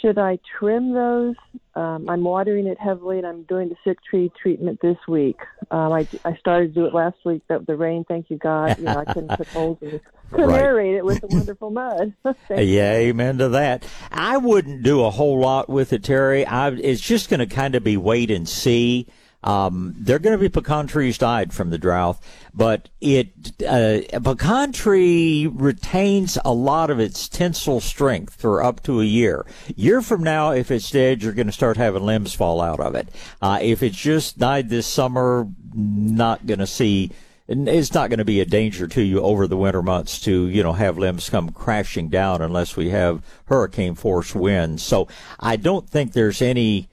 Should 0.00 0.18
I 0.18 0.38
trim 0.58 0.92
those? 0.92 1.34
Um, 1.74 2.08
I'm 2.08 2.24
watering 2.24 2.66
it 2.66 2.78
heavily 2.78 3.18
and 3.18 3.26
I'm 3.26 3.42
doing 3.44 3.68
the 3.68 3.76
sick 3.84 3.98
tree 4.08 4.30
treatment 4.40 4.80
this 4.82 4.96
week. 5.08 5.38
Um, 5.70 5.92
I, 5.92 6.06
I 6.24 6.36
started 6.36 6.74
to 6.74 6.80
do 6.80 6.86
it 6.86 6.94
last 6.94 7.16
week, 7.24 7.42
but 7.48 7.66
the 7.66 7.76
rain, 7.76 8.04
thank 8.06 8.30
you 8.30 8.36
God, 8.36 8.78
you 8.78 8.84
know, 8.84 8.98
I 8.98 9.12
couldn't 9.12 9.36
put 9.36 9.48
holes 9.48 9.78
in 9.80 9.88
it. 9.88 10.02
Right. 10.30 10.64
aerate 10.64 10.96
it 10.96 11.04
with 11.04 11.20
the 11.20 11.28
wonderful 11.28 11.70
mud. 11.70 12.12
Yeah, 12.50 12.92
amen 12.92 13.38
to 13.38 13.50
that. 13.50 13.86
I 14.10 14.36
wouldn't 14.36 14.82
do 14.82 15.04
a 15.04 15.10
whole 15.10 15.38
lot 15.38 15.68
with 15.68 15.92
it, 15.92 16.02
Terry. 16.02 16.44
I, 16.44 16.70
it's 16.70 17.00
just 17.00 17.30
going 17.30 17.40
to 17.40 17.46
kind 17.46 17.74
of 17.74 17.84
be 17.84 17.96
wait 17.96 18.30
and 18.30 18.48
see. 18.48 19.06
Um, 19.44 19.94
they're 19.98 20.18
going 20.18 20.36
to 20.36 20.40
be 20.40 20.48
pecan 20.48 20.86
trees 20.86 21.18
died 21.18 21.52
from 21.52 21.68
the 21.68 21.78
drought, 21.78 22.18
but 22.54 22.88
it 23.00 23.28
uh, 23.62 24.00
a 24.12 24.20
pecan 24.20 24.72
tree 24.72 25.46
retains 25.46 26.38
a 26.44 26.52
lot 26.52 26.90
of 26.90 26.98
its 26.98 27.28
tensile 27.28 27.80
strength 27.80 28.34
for 28.34 28.62
up 28.62 28.82
to 28.84 29.00
a 29.00 29.04
year. 29.04 29.44
Year 29.76 30.00
from 30.00 30.24
now, 30.24 30.52
if 30.52 30.70
it's 30.70 30.90
dead, 30.90 31.22
you're 31.22 31.34
going 31.34 31.46
to 31.46 31.52
start 31.52 31.76
having 31.76 32.04
limbs 32.04 32.32
fall 32.32 32.62
out 32.62 32.80
of 32.80 32.94
it. 32.94 33.08
Uh, 33.42 33.58
if 33.60 33.82
it's 33.82 33.98
just 33.98 34.38
died 34.38 34.70
this 34.70 34.86
summer, 34.86 35.46
not 35.74 36.46
going 36.46 36.60
to 36.60 36.66
see 36.66 37.12
it's 37.46 37.92
not 37.92 38.08
going 38.08 38.18
to 38.18 38.24
be 38.24 38.40
a 38.40 38.46
danger 38.46 38.88
to 38.88 39.02
you 39.02 39.20
over 39.20 39.46
the 39.46 39.56
winter 39.56 39.82
months 39.82 40.18
to 40.20 40.48
you 40.48 40.62
know 40.62 40.72
have 40.72 40.96
limbs 40.96 41.28
come 41.28 41.50
crashing 41.50 42.08
down 42.08 42.40
unless 42.40 42.76
we 42.76 42.88
have 42.88 43.22
hurricane 43.46 43.94
force 43.94 44.34
winds. 44.34 44.82
So 44.82 45.08
I 45.38 45.56
don't 45.56 45.88
think 45.88 46.12
there's 46.12 46.40
any 46.40 46.88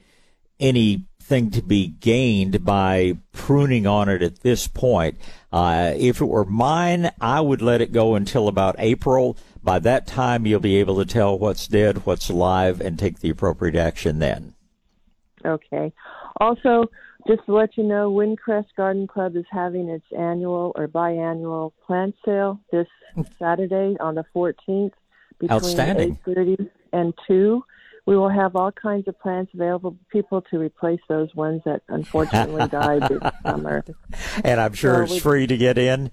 any 0.60 1.06
anything 1.32 1.52
to 1.52 1.62
be 1.62 1.88
gained 1.88 2.66
by 2.66 3.18
pruning 3.32 3.88
on 3.88 4.10
it 4.10 4.22
at 4.22 4.42
this 4.42 4.68
point. 4.68 5.18
Uh, 5.52 5.94
if 5.96 6.22
it 6.22 6.26
were 6.26 6.46
mine, 6.46 7.12
I 7.20 7.42
would 7.42 7.62
let 7.62 7.82
it 7.82 7.92
go 7.92 8.16
until 8.16 8.48
about 8.48 8.76
April. 8.80 9.38
By 9.64 9.80
that 9.80 10.08
time, 10.08 10.46
you'll 10.46 10.60
be 10.60 10.78
able 10.78 10.98
to 10.98 11.06
tell 11.06 11.38
what's 11.38 11.68
dead, 11.68 12.06
what's 12.06 12.30
alive, 12.30 12.82
and 12.82 12.98
take 12.98 13.20
the 13.20 13.30
appropriate 13.30 13.76
action 13.76 14.20
then. 14.20 14.54
Okay. 15.46 15.94
Also, 16.40 16.86
just 17.28 17.46
to 17.46 17.54
let 17.54 17.78
you 17.78 17.84
know, 17.84 18.12
Windcrest 18.12 18.76
Garden 18.76 19.08
Club 19.08 19.36
is 19.36 19.46
having 19.52 19.90
its 19.90 20.06
annual 20.18 20.72
or 20.76 20.88
biannual 20.88 21.72
plant 21.86 22.16
sale 22.26 22.60
this 22.72 22.88
Saturday 23.40 23.96
on 24.00 24.16
the 24.16 24.26
14th 24.36 24.92
between 25.40 25.52
Outstanding. 25.52 26.20
8:30 26.28 26.70
and 26.94 27.14
2. 27.28 27.64
We 28.06 28.18
will 28.18 28.30
have 28.30 28.56
all 28.56 28.72
kinds 28.72 29.08
of 29.08 29.20
plants 29.20 29.54
available 29.54 29.92
for 29.92 30.06
people 30.12 30.42
to 30.50 30.58
replace 30.60 31.00
those 31.08 31.34
ones 31.36 31.62
that 31.66 31.82
unfortunately 31.88 32.68
died 32.72 33.04
this 33.10 33.32
summer. 33.44 33.84
And 34.44 34.60
I'm 34.60 34.74
sure 34.74 34.96
So 34.96 35.02
it's 35.04 35.12
we- 35.14 35.20
free 35.20 35.48
to 35.48 35.58
get 35.58 35.78
in. 35.78 36.12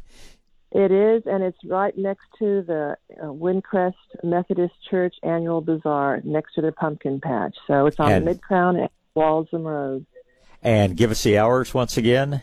It 0.71 0.93
is, 0.93 1.23
and 1.25 1.43
it's 1.43 1.57
right 1.65 1.97
next 1.97 2.27
to 2.41 2.61
the 2.61 2.97
uh, 3.19 3.25
Windcrest 3.33 3.95
Methodist 4.23 4.75
Church 4.91 5.15
annual 5.23 5.63
bazaar, 5.63 6.21
next 6.25 6.57
to 6.57 6.61
the 6.61 6.73
pumpkin 6.73 7.23
patch. 7.23 7.57
So 7.67 7.87
it's 7.87 7.99
on 7.99 8.11
Midcrown 8.27 8.79
and 8.79 8.91
Walzem 9.17 9.65
Road, 9.65 10.05
And 10.63 10.95
give 10.95 11.11
us 11.11 11.23
the 11.23 11.39
hours 11.39 11.73
once 11.73 11.97
again. 11.97 12.43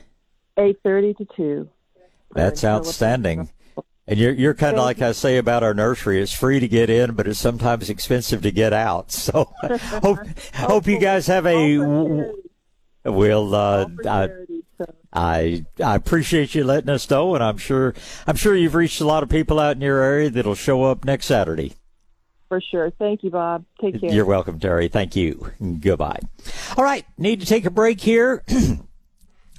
eight 0.57 0.79
thirty 0.81 1.13
to 1.13 1.27
two. 1.37 1.69
That's 2.33 2.63
outstanding. 2.63 3.49
And 4.07 4.19
you're 4.19 4.33
you're 4.33 4.53
kind 4.53 4.77
of 4.77 4.83
like 4.83 5.01
I 5.01 5.13
say 5.13 5.37
about 5.37 5.63
our 5.63 5.73
nursery. 5.73 6.21
It's 6.21 6.31
free 6.31 6.59
to 6.59 6.67
get 6.67 6.89
in, 6.91 7.13
but 7.15 7.27
it's 7.27 7.39
sometimes 7.39 7.89
expensive 7.89 8.41
to 8.43 8.51
get 8.51 8.71
out. 8.73 9.11
So 9.11 9.51
hope 10.03 10.19
hope 10.53 10.85
you 10.87 10.99
guys 10.99 11.25
have 11.27 11.45
a 11.47 11.77
will. 13.03 13.55
Uh, 13.55 13.87
I, 14.07 14.29
I 15.11 15.65
I 15.83 15.95
appreciate 15.95 16.53
you 16.53 16.63
letting 16.63 16.89
us 16.89 17.09
know, 17.09 17.33
and 17.33 17.43
I'm 17.43 17.57
sure 17.57 17.95
I'm 18.27 18.35
sure 18.35 18.55
you've 18.55 18.75
reached 18.75 19.01
a 19.01 19.05
lot 19.07 19.23
of 19.23 19.29
people 19.29 19.59
out 19.59 19.75
in 19.75 19.81
your 19.81 20.01
area 20.01 20.29
that'll 20.29 20.53
show 20.55 20.83
up 20.83 21.03
next 21.05 21.25
Saturday. 21.25 21.73
for 22.47 22.61
sure. 22.61 22.91
Thank 22.99 23.23
you, 23.23 23.31
Bob. 23.31 23.65
Take 23.81 23.99
care. 24.01 24.11
You're 24.11 24.25
welcome, 24.25 24.59
Terry. 24.59 24.87
Thank 24.87 25.15
you. 25.15 25.51
Goodbye. 25.79 26.19
All 26.77 26.83
right, 26.83 27.05
need 27.17 27.39
to 27.39 27.45
take 27.47 27.65
a 27.65 27.71
break 27.71 28.01
here. 28.01 28.43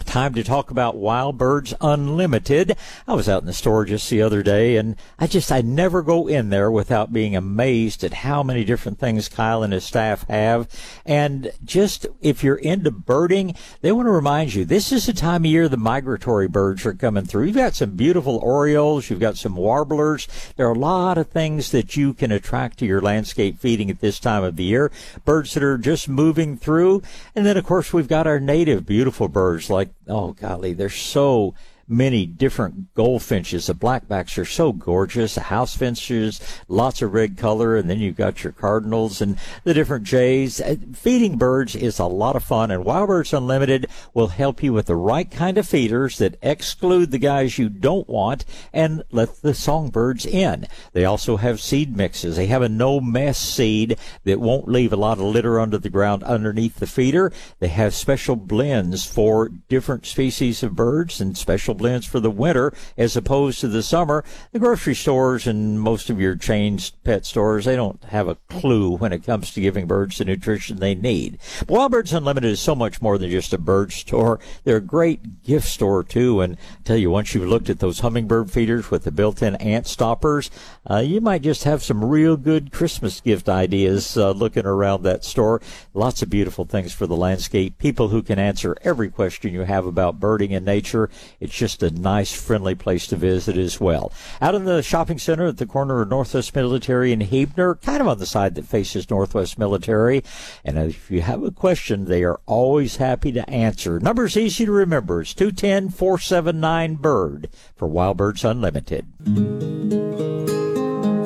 Time 0.07 0.33
to 0.35 0.45
talk 0.45 0.71
about 0.71 0.97
Wild 0.97 1.37
Birds 1.37 1.75
Unlimited. 1.81 2.77
I 3.07 3.13
was 3.13 3.29
out 3.29 3.43
in 3.43 3.47
the 3.47 3.53
store 3.53 3.85
just 3.85 4.09
the 4.09 4.23
other 4.23 4.43
day 4.43 4.77
and 4.77 4.97
I 5.19 5.27
just, 5.27 5.53
I 5.53 5.61
never 5.61 6.01
go 6.01 6.27
in 6.27 6.49
there 6.49 6.71
without 6.71 7.13
being 7.13 7.37
amazed 7.37 8.03
at 8.03 8.15
how 8.15 8.43
many 8.43 8.65
different 8.65 8.99
things 8.99 9.29
Kyle 9.29 9.63
and 9.63 9.75
his 9.75 9.85
staff 9.85 10.27
have. 10.29 10.69
And 11.05 11.51
just, 11.65 12.07
if 12.23 12.43
you're 12.43 12.57
into 12.57 12.91
birding, 12.91 13.57
they 13.83 13.93
want 13.93 14.07
to 14.07 14.11
remind 14.11 14.55
you, 14.55 14.65
this 14.65 14.91
is 14.91 15.05
the 15.05 15.13
time 15.13 15.45
of 15.45 15.51
year 15.51 15.69
the 15.69 15.77
migratory 15.77 16.49
birds 16.49 16.87
are 16.87 16.95
coming 16.95 17.27
through. 17.27 17.45
You've 17.45 17.57
got 17.57 17.75
some 17.75 17.91
beautiful 17.91 18.39
orioles, 18.39 19.11
you've 19.11 19.21
got 19.21 19.37
some 19.37 19.57
warblers. 19.57 20.29
There 20.57 20.67
are 20.67 20.73
a 20.73 20.79
lot 20.79 21.19
of 21.19 21.29
things 21.29 21.73
that 21.73 21.95
you 21.95 22.15
can 22.15 22.33
attract 22.33 22.79
to 22.79 22.87
your 22.87 23.03
landscape 23.03 23.59
feeding 23.59 23.91
at 23.91 24.01
this 24.01 24.19
time 24.19 24.45
of 24.45 24.57
the 24.57 24.65
year. 24.65 24.91
Birds 25.27 25.53
that 25.55 25.63
are 25.63 25.77
just 25.77 26.09
moving 26.09 26.57
through. 26.57 27.03
And 27.35 27.45
then, 27.45 27.59
of 27.59 27.67
course, 27.67 27.93
we've 27.93 28.09
got 28.09 28.27
our 28.27 28.41
native 28.41 28.87
beautiful 28.87 29.29
birds 29.29 29.69
like, 29.69 29.91
oh, 30.09 30.33
golly, 30.33 30.73
they're 30.73 30.89
so 30.89 31.55
many 31.89 32.27
different 32.27 32.95
goldfinches. 32.95 33.67
The 33.67 33.75
blackbacks 33.75 34.39
are 34.39 34.45
so 34.45 34.73
gorgeous. 34.73 35.35
The 35.35 35.43
house 35.43 35.77
finches, 35.77 36.41
lots 36.69 37.03
of 37.03 37.15
red 37.15 37.37
color, 37.37 37.77
and 37.77 37.89
then 37.89 37.99
you've 37.99 38.17
got 38.17 38.43
your 38.43 38.53
cardinals 38.53 39.21
and 39.21 39.39
the 39.65 39.75
different 39.75 40.05
jays. 40.05 40.61
Uh, 40.61 40.77
Feeding 40.95 41.37
birds 41.37 41.77
is 41.77 41.99
a 41.99 42.07
lot 42.07 42.37
of 42.37 42.45
fun, 42.45 42.71
and 42.71 42.85
Wild 42.85 43.09
Birds 43.09 43.33
Unlimited 43.33 43.87
will 44.15 44.29
help 44.29 44.63
you 44.63 44.73
with 44.73 44.87
the 44.87 44.97
right 44.97 45.31
kind 45.31 45.59
of 45.59 45.69
feeders 45.69 46.19
that 46.19 46.39
exclude 46.43 47.11
the 47.11 47.19
guys 47.19 47.59
you 47.59 47.69
don't 47.69 48.09
want 48.09 48.45
and 48.73 49.03
let 49.11 49.43
the 49.43 49.55
songbirds 49.55 50.27
in. 50.27 50.67
They 50.93 51.05
also 51.05 51.37
have 51.37 51.61
seed 51.61 51.97
mixes. 51.97 52.37
They 52.37 52.47
have 52.47 52.63
a 52.63 52.69
no 52.69 53.01
mess 53.01 53.39
seed 53.39 53.99
that 54.25 54.41
won't 54.41 54.69
leave 54.69 54.93
a 54.93 54.97
lot 54.97 55.19
of 55.19 55.25
litter 55.25 55.61
under 55.61 55.79
the 55.79 55.91
ground 55.91 56.23
underneath 56.25 56.77
the 56.77 56.87
feeder. 56.87 57.33
They 57.61 57.69
have 57.69 57.95
special 57.95 58.37
blends 58.37 59.07
for 59.07 59.49
different 59.69 60.07
species 60.07 60.63
of 60.63 60.75
birds 60.75 61.21
and 61.21 61.37
special 61.37 61.76
blends 61.77 62.07
for 62.07 62.21
the 62.21 62.31
winter 62.31 62.73
as 62.97 63.17
opposed 63.17 63.61
to 63.61 63.69
the 63.69 63.83
summer. 63.83 64.25
The 64.53 64.59
grocery 64.59 64.95
stores 64.95 65.47
and 65.47 65.81
most 65.81 66.11
of 66.11 66.21
your 66.21 66.37
chain 66.37 66.79
pet 67.05 67.25
stores, 67.25 67.65
they 67.65 67.77
don't 67.77 68.03
have 68.05 68.29
a 68.29 68.37
clue 68.49 68.97
when 68.97 69.13
it 69.13 69.25
comes 69.25 69.53
to 69.53 69.61
giving 69.61 69.87
birds 69.87 70.19
the 70.19 70.25
nutrition 70.25 70.79
they 70.79 70.95
need. 70.95 71.39
Wild 71.69 71.93
Birds 71.93 72.13
Unlimited 72.13 72.51
is 72.51 72.61
so 72.61 72.75
much 72.75 73.03
more 73.03 73.19
than 73.19 73.31
just 73.31 73.53
a 73.53 73.59
bird 73.59 73.93
store. 73.93 74.41
They're 74.65 74.77
a 74.77 74.81
great 74.81 75.43
gift 75.43 75.67
store 75.67 76.03
too. 76.03 76.41
And 76.41 76.57
I 76.57 76.83
tell 76.85 76.97
you, 76.97 77.11
once 77.11 77.35
you've 77.35 77.49
looked 77.49 77.71
at 77.71 77.79
those 77.79 78.01
hummingbird 78.01 78.51
feeders 78.51 78.91
with 78.91 79.05
the 79.05 79.13
built-in 79.13 79.57
ant 79.57 79.87
stoppers, 79.87 80.51
uh, 80.89 80.99
you 80.99 81.21
might 81.21 81.43
just 81.43 81.65
have 81.65 81.83
some 81.83 82.05
real 82.05 82.37
good 82.37 82.73
Christmas 82.73 83.21
gift 83.21 83.49
ideas 83.49 84.17
uh, 84.17 84.31
looking 84.31 84.67
around 84.67 85.03
that 85.03 85.25
store. 85.25 85.61
Lots 85.95 86.23
of 86.23 86.31
beautiful 86.31 86.65
things 86.65 86.93
for 86.93 87.07
the 87.07 87.17
landscape. 87.17 87.79
People 87.79 88.09
who 88.09 88.23
can 88.23 88.39
answer 88.39 88.77
every 88.83 89.11
question 89.11 89.53
you 89.53 89.63
have 89.63 89.87
about 89.87 90.21
birding 90.21 90.55
and 90.55 90.65
nature. 90.65 91.11
It's 91.41 91.55
just 91.55 91.66
a 91.75 91.91
nice, 91.91 92.33
friendly 92.33 92.75
place 92.75 93.07
to 93.09 93.17
visit 93.17 93.57
as 93.57 93.81
well. 93.81 94.13
Out 94.41 94.55
in 94.55 94.65
the 94.65 94.83
shopping 94.83 95.19
center 95.19 95.47
at 95.47 95.59
the 95.59 95.67
corner 95.67 96.01
of 96.01 96.09
Northwest 96.09 96.55
Military 96.55 97.13
and 97.13 97.23
Huebner, 97.23 97.75
kind 97.77 98.01
of 98.01 98.09
on 98.09 98.19
the 98.19 98.27
side 98.27 98.55
that 98.55 98.67
faces 98.67 99.11
Northwest 99.11 99.59
Military. 99.59 100.23
And 100.65 100.79
if 100.79 101.11
you 101.11 101.23
have 101.23 101.43
a 101.43 101.51
question, 101.51 102.05
they 102.05 102.23
are 102.25 102.41
always 102.47 102.97
happy 102.97 103.33
to 103.33 103.49
answer. 103.51 103.99
Number's 103.99 104.37
easy 104.37 104.65
to 104.65 104.73
remember. 104.73 105.23
It's 105.23 105.35
210 105.35 105.91
479 105.91 106.95
Bird 106.97 107.49
for 107.75 107.89
Wild 107.89 108.17
Birds 108.17 108.45
Unlimited. 108.45 109.07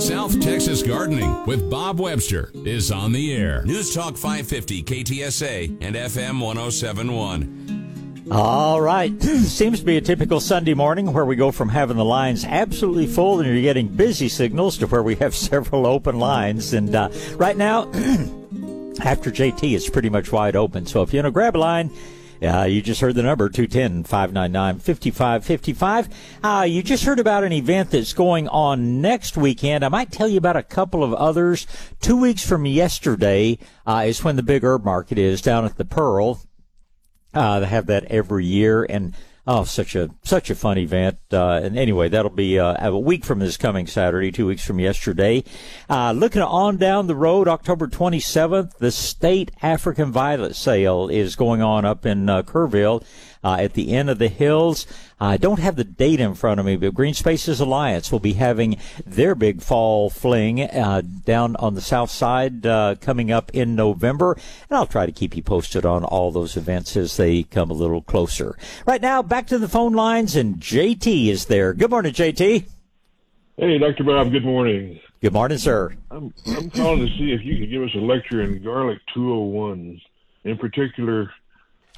South 0.01 0.41
Texas 0.41 0.83
Gardening 0.83 1.45
with 1.45 1.71
Bob 1.71 2.01
Webster 2.01 2.51
is 2.55 2.91
on 2.91 3.13
the 3.13 3.35
air. 3.35 3.63
News 3.65 3.95
Talk 3.95 4.17
550 4.17 4.83
KTSA 4.83 5.77
and 5.83 5.95
FM 5.95 6.41
1071. 6.41 7.70
All 8.31 8.81
right. 8.81 9.21
Seems 9.23 9.81
to 9.81 9.85
be 9.85 9.97
a 9.97 10.01
typical 10.01 10.39
Sunday 10.39 10.75
morning 10.75 11.13
where 11.13 11.25
we 11.25 11.35
go 11.35 11.51
from 11.51 11.69
having 11.69 11.97
the 11.97 12.05
lines 12.05 12.45
absolutely 12.45 13.09
full 13.09 13.41
and 13.41 13.49
you're 13.49 13.61
getting 13.61 13.89
busy 13.89 14.29
signals 14.29 14.79
to 14.79 14.87
where 14.87 15.03
we 15.03 15.17
have 15.17 15.35
several 15.51 15.85
open 15.85 16.21
lines. 16.21 16.73
And 16.73 16.95
uh, 16.95 17.11
right 17.35 17.57
now, 17.57 17.91
after 19.03 19.33
JT, 19.33 19.75
it's 19.75 19.91
pretty 19.91 20.11
much 20.11 20.31
wide 20.31 20.55
open. 20.55 20.87
So 20.87 21.03
if 21.03 21.13
you 21.13 21.19
want 21.19 21.27
to 21.27 21.33
grab 21.33 21.57
a 21.57 21.59
line, 21.59 21.91
uh, 22.41 22.63
you 22.63 22.81
just 22.81 23.01
heard 23.01 23.17
the 23.17 23.23
number 23.25 23.49
210 23.49 24.05
599 24.05 24.79
5555. 24.79 26.09
Uh, 26.45 26.65
you 26.69 26.85
just 26.85 27.03
heard 27.03 27.19
about 27.19 27.43
an 27.43 27.53
event 27.53 27.91
that's 27.91 28.13
going 28.13 28.47
on 28.47 29.01
next 29.01 29.37
weekend. 29.37 29.85
I 29.85 29.89
might 29.89 30.13
tell 30.13 30.29
you 30.29 30.39
about 30.39 30.57
a 30.57 30.63
couple 30.63 31.03
of 31.03 31.13
others. 31.15 31.67
Two 32.01 32.21
weeks 32.21 32.47
from 32.47 32.65
yesterday 32.65 33.59
uh, 33.89 34.05
is 34.07 34.23
when 34.23 34.37
the 34.37 34.45
big 34.45 34.63
herb 34.63 34.85
market 34.85 35.19
is 35.19 35.43
down 35.43 35.65
at 35.65 35.79
the 35.79 35.85
Pearl. 35.85 36.41
Uh, 37.33 37.61
they 37.61 37.67
have 37.67 37.87
that 37.87 38.05
every 38.07 38.45
year, 38.45 38.85
and 38.89 39.15
Oh, 39.47 39.65
such 39.65 39.97
a 39.97 40.11
such 40.23 40.51
a 40.51 40.55
fun 40.55 40.77
event. 40.79 41.19
Uh, 41.33 41.61
and 41.63 41.79
anyway, 41.79 42.09
that'll 42.09 42.31
be 42.31 42.59
uh, 42.59 42.89
a 42.89 42.97
week 42.97 43.25
from 43.25 43.39
this 43.39 43.57
coming 43.57 43.87
Saturday, 43.87 44.31
two 44.31 44.47
weeks 44.47 44.65
from 44.65 44.79
yesterday. 44.79 45.43
Uh, 45.89 46.13
looking 46.13 46.43
on 46.43 46.77
down 46.77 47.07
the 47.07 47.17
road, 47.17 47.49
October 47.49 47.89
27th, 47.89 48.77
the 48.79 48.91
State 48.91 49.51
African 49.63 50.13
Violet 50.13 50.55
Sale 50.55 51.09
is 51.09 51.37
going 51.37 51.63
on 51.63 51.85
up 51.87 52.05
in 52.05 52.29
uh, 52.29 52.43
Kerrville 52.43 53.03
uh, 53.43 53.57
at 53.59 53.73
the 53.73 53.93
Inn 53.95 54.09
of 54.09 54.19
the 54.19 54.29
Hills. 54.29 54.87
I 55.21 55.37
don't 55.37 55.59
have 55.59 55.77
the 55.77 55.85
date 55.85 56.19
in 56.19 56.35
front 56.35 56.61
of 56.61 56.67
me, 56.67 56.77
but 56.77 56.95
Green 56.95 57.13
Spaces 57.13 57.61
Alliance 57.61 58.11
will 58.11 58.21
be 58.21 58.33
having 58.33 58.79
their 59.05 59.35
big 59.35 59.61
fall 59.61 60.09
fling 60.09 60.63
uh, 60.63 61.03
down 61.27 61.57
on 61.57 61.75
the 61.75 61.83
south 61.83 62.11
side 62.11 62.65
uh, 62.65 62.95
coming 63.03 63.31
up 63.31 63.51
in 63.53 63.77
November. 63.77 64.33
And 64.71 64.79
I'll 64.79 64.87
try 64.87 65.05
to 65.05 65.13
keep 65.13 65.37
you 65.37 65.43
posted 65.43 65.85
on 65.85 66.05
all 66.05 66.33
those 66.33 66.57
events 66.57 66.97
as 66.97 67.19
they 67.19 67.43
come 67.43 67.71
a 67.71 67.75
little 67.75 68.01
closer. 68.01 68.57
Right 68.87 69.03
now, 69.03 69.21
back 69.21 69.47
to 69.49 69.59
the 69.59 69.69
phone 69.69 69.93
lines, 69.93 70.37
and 70.37 70.57
JT 70.57 71.27
is 71.27 71.45
there. 71.47 71.75
Good 71.75 71.91
morning, 71.91 72.15
JT. 72.15 72.67
Hey, 73.59 73.79
Dr. 73.79 74.05
Bob, 74.05 74.33
good 74.33 74.45
morning. 74.45 75.01
Good 75.21 75.35
morning, 75.35 75.59
sir. 75.59 75.95
I'm, 76.11 76.33
I'm 76.47 76.71
calling 76.71 77.07
to 77.07 77.19
see 77.19 77.33
if 77.33 77.45
you 77.45 77.59
could 77.59 77.69
give 77.69 77.83
us 77.83 77.95
a 77.95 77.99
lecture 77.99 78.41
in 78.41 78.63
garlic 78.63 79.01
201, 79.13 80.01
in 80.45 80.57
particular, 80.57 81.31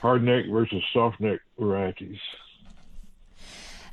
hardneck 0.00 0.50
versus 0.50 0.82
softneck 0.92 1.38
varieties. 1.56 2.18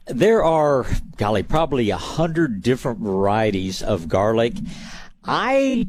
There 0.10 0.44
are, 0.44 0.86
golly, 1.18 1.44
probably 1.44 1.90
a 1.92 1.98
hundred 1.98 2.62
different 2.62 3.00
varieties 3.00 3.82
of 3.82 4.08
garlic. 4.08 4.54
I 5.24 5.88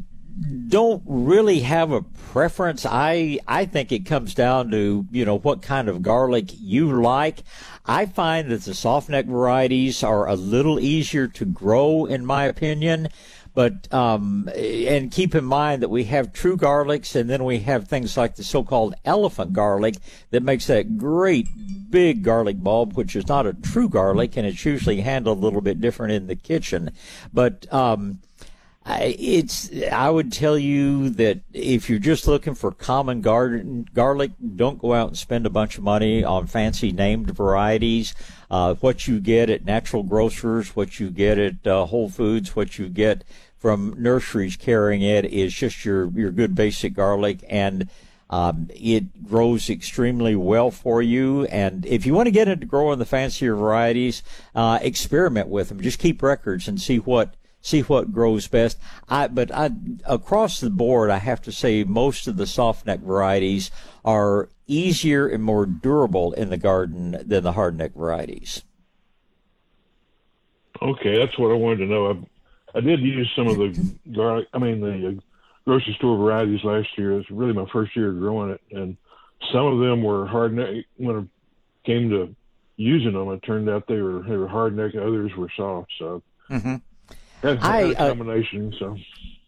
don't 0.68 1.02
really 1.06 1.60
have 1.60 1.90
a 1.90 2.02
preference. 2.02 2.86
I 2.86 3.38
I 3.48 3.64
think 3.64 3.92
it 3.92 4.06
comes 4.06 4.34
down 4.34 4.70
to 4.70 5.06
you 5.10 5.24
know 5.24 5.38
what 5.38 5.62
kind 5.62 5.88
of 5.88 6.02
garlic 6.02 6.50
you 6.58 7.00
like. 7.00 7.42
I 7.86 8.06
find 8.06 8.50
that 8.50 8.62
the 8.62 8.74
soft 8.74 9.08
neck 9.08 9.26
varieties 9.26 10.02
are 10.02 10.28
a 10.28 10.36
little 10.36 10.78
easier 10.78 11.26
to 11.28 11.44
grow, 11.44 12.04
in 12.04 12.24
my 12.24 12.44
opinion. 12.44 13.08
But 13.54 13.92
um, 13.92 14.48
and 14.54 15.10
keep 15.10 15.34
in 15.34 15.44
mind 15.44 15.82
that 15.82 15.88
we 15.88 16.04
have 16.04 16.32
true 16.32 16.56
garlics, 16.56 17.14
and 17.14 17.28
then 17.28 17.44
we 17.44 17.58
have 17.60 17.88
things 17.88 18.16
like 18.16 18.36
the 18.36 18.44
so-called 18.44 18.94
elephant 19.04 19.52
garlic 19.52 19.96
that 20.30 20.42
makes 20.42 20.66
that 20.68 20.96
great 20.96 21.48
big 21.90 22.22
garlic 22.22 22.62
bulb, 22.62 22.94
which 22.94 23.16
is 23.16 23.26
not 23.26 23.46
a 23.46 23.52
true 23.52 23.88
garlic, 23.88 24.36
and 24.36 24.46
it's 24.46 24.64
usually 24.64 25.00
handled 25.00 25.38
a 25.38 25.40
little 25.40 25.60
bit 25.60 25.80
different 25.80 26.12
in 26.12 26.26
the 26.26 26.36
kitchen. 26.36 26.90
But 27.32 27.72
um, 27.72 28.20
it's 28.86 29.70
I 29.92 30.10
would 30.10 30.32
tell 30.32 30.58
you 30.58 31.10
that 31.10 31.40
if 31.52 31.90
you're 31.90 31.98
just 31.98 32.26
looking 32.26 32.54
for 32.54 32.72
common 32.72 33.20
garden 33.20 33.86
garlic, 33.92 34.32
don't 34.56 34.78
go 34.78 34.94
out 34.94 35.08
and 35.08 35.18
spend 35.18 35.44
a 35.44 35.50
bunch 35.50 35.76
of 35.76 35.84
money 35.84 36.24
on 36.24 36.46
fancy 36.46 36.92
named 36.92 37.30
varieties. 37.30 38.14
Uh, 38.50 38.74
what 38.74 39.06
you 39.06 39.20
get 39.20 39.48
at 39.48 39.64
natural 39.64 40.02
grocers, 40.02 40.74
what 40.74 40.98
you 40.98 41.10
get 41.10 41.38
at 41.38 41.66
uh, 41.66 41.86
Whole 41.86 42.08
Foods, 42.08 42.56
what 42.56 42.78
you 42.78 42.88
get 42.88 43.22
from 43.56 43.94
nurseries 43.96 44.56
carrying 44.56 45.02
it 45.02 45.24
is 45.26 45.54
just 45.54 45.84
your 45.84 46.08
your 46.10 46.30
good 46.30 46.54
basic 46.54 46.94
garlic 46.94 47.44
and. 47.48 47.88
Um, 48.32 48.68
it 48.72 49.26
grows 49.26 49.68
extremely 49.68 50.36
well 50.36 50.70
for 50.70 51.02
you. 51.02 51.46
And 51.46 51.84
if 51.84 52.06
you 52.06 52.14
want 52.14 52.28
to 52.28 52.30
get 52.30 52.46
into 52.46 52.64
growing 52.64 53.00
the 53.00 53.04
fancier 53.04 53.56
varieties, 53.56 54.22
uh, 54.54 54.78
experiment 54.82 55.48
with 55.48 55.68
them. 55.68 55.80
Just 55.80 55.98
keep 55.98 56.22
records 56.22 56.68
and 56.68 56.80
see 56.80 57.00
what 57.00 57.34
see 57.60 57.80
what 57.80 58.12
grows 58.12 58.48
best. 58.48 58.78
I, 59.08 59.28
but 59.28 59.52
I, 59.52 59.70
across 60.04 60.60
the 60.60 60.70
board, 60.70 61.10
I 61.10 61.18
have 61.18 61.42
to 61.42 61.52
say 61.52 61.84
most 61.84 62.26
of 62.26 62.36
the 62.36 62.44
softneck 62.44 63.00
varieties 63.00 63.70
are 64.04 64.48
easier 64.70 65.26
and 65.26 65.42
more 65.42 65.66
durable 65.66 66.32
in 66.32 66.48
the 66.50 66.56
garden 66.56 67.22
than 67.26 67.42
the 67.42 67.52
hardneck 67.52 67.94
varieties. 67.94 68.62
Okay, 70.80 71.18
that's 71.18 71.38
what 71.38 71.50
I 71.50 71.54
wanted 71.54 71.78
to 71.78 71.86
know. 71.86 72.10
I, 72.10 72.78
I 72.78 72.80
did 72.80 73.00
use 73.00 73.30
some 73.36 73.48
of 73.48 73.56
the 73.56 73.94
garlic, 74.12 74.48
I 74.54 74.58
mean, 74.58 74.80
the 74.80 75.08
uh, 75.08 75.20
grocery 75.66 75.94
store 75.94 76.16
varieties 76.16 76.64
last 76.64 76.88
year. 76.96 77.18
It's 77.18 77.30
really 77.30 77.52
my 77.52 77.66
first 77.70 77.94
year 77.96 78.12
growing 78.12 78.50
it. 78.50 78.60
And 78.70 78.96
some 79.52 79.66
of 79.66 79.80
them 79.80 80.02
were 80.02 80.26
hardneck. 80.26 80.84
When 80.96 81.16
it 81.18 81.26
came 81.84 82.08
to 82.10 82.34
using 82.76 83.12
them, 83.12 83.28
it 83.30 83.42
turned 83.42 83.68
out 83.68 83.86
they 83.88 84.00
were, 84.00 84.22
they 84.22 84.36
were 84.36 84.48
hardneck, 84.48 84.96
others 84.96 85.34
were 85.36 85.50
soft. 85.56 85.92
So. 85.98 86.22
Mm-hmm. 86.48 86.76
That's 87.42 87.64
I, 87.64 87.80
a 87.80 87.90
uh, 87.92 88.08
combination. 88.08 88.74
So. 88.78 88.96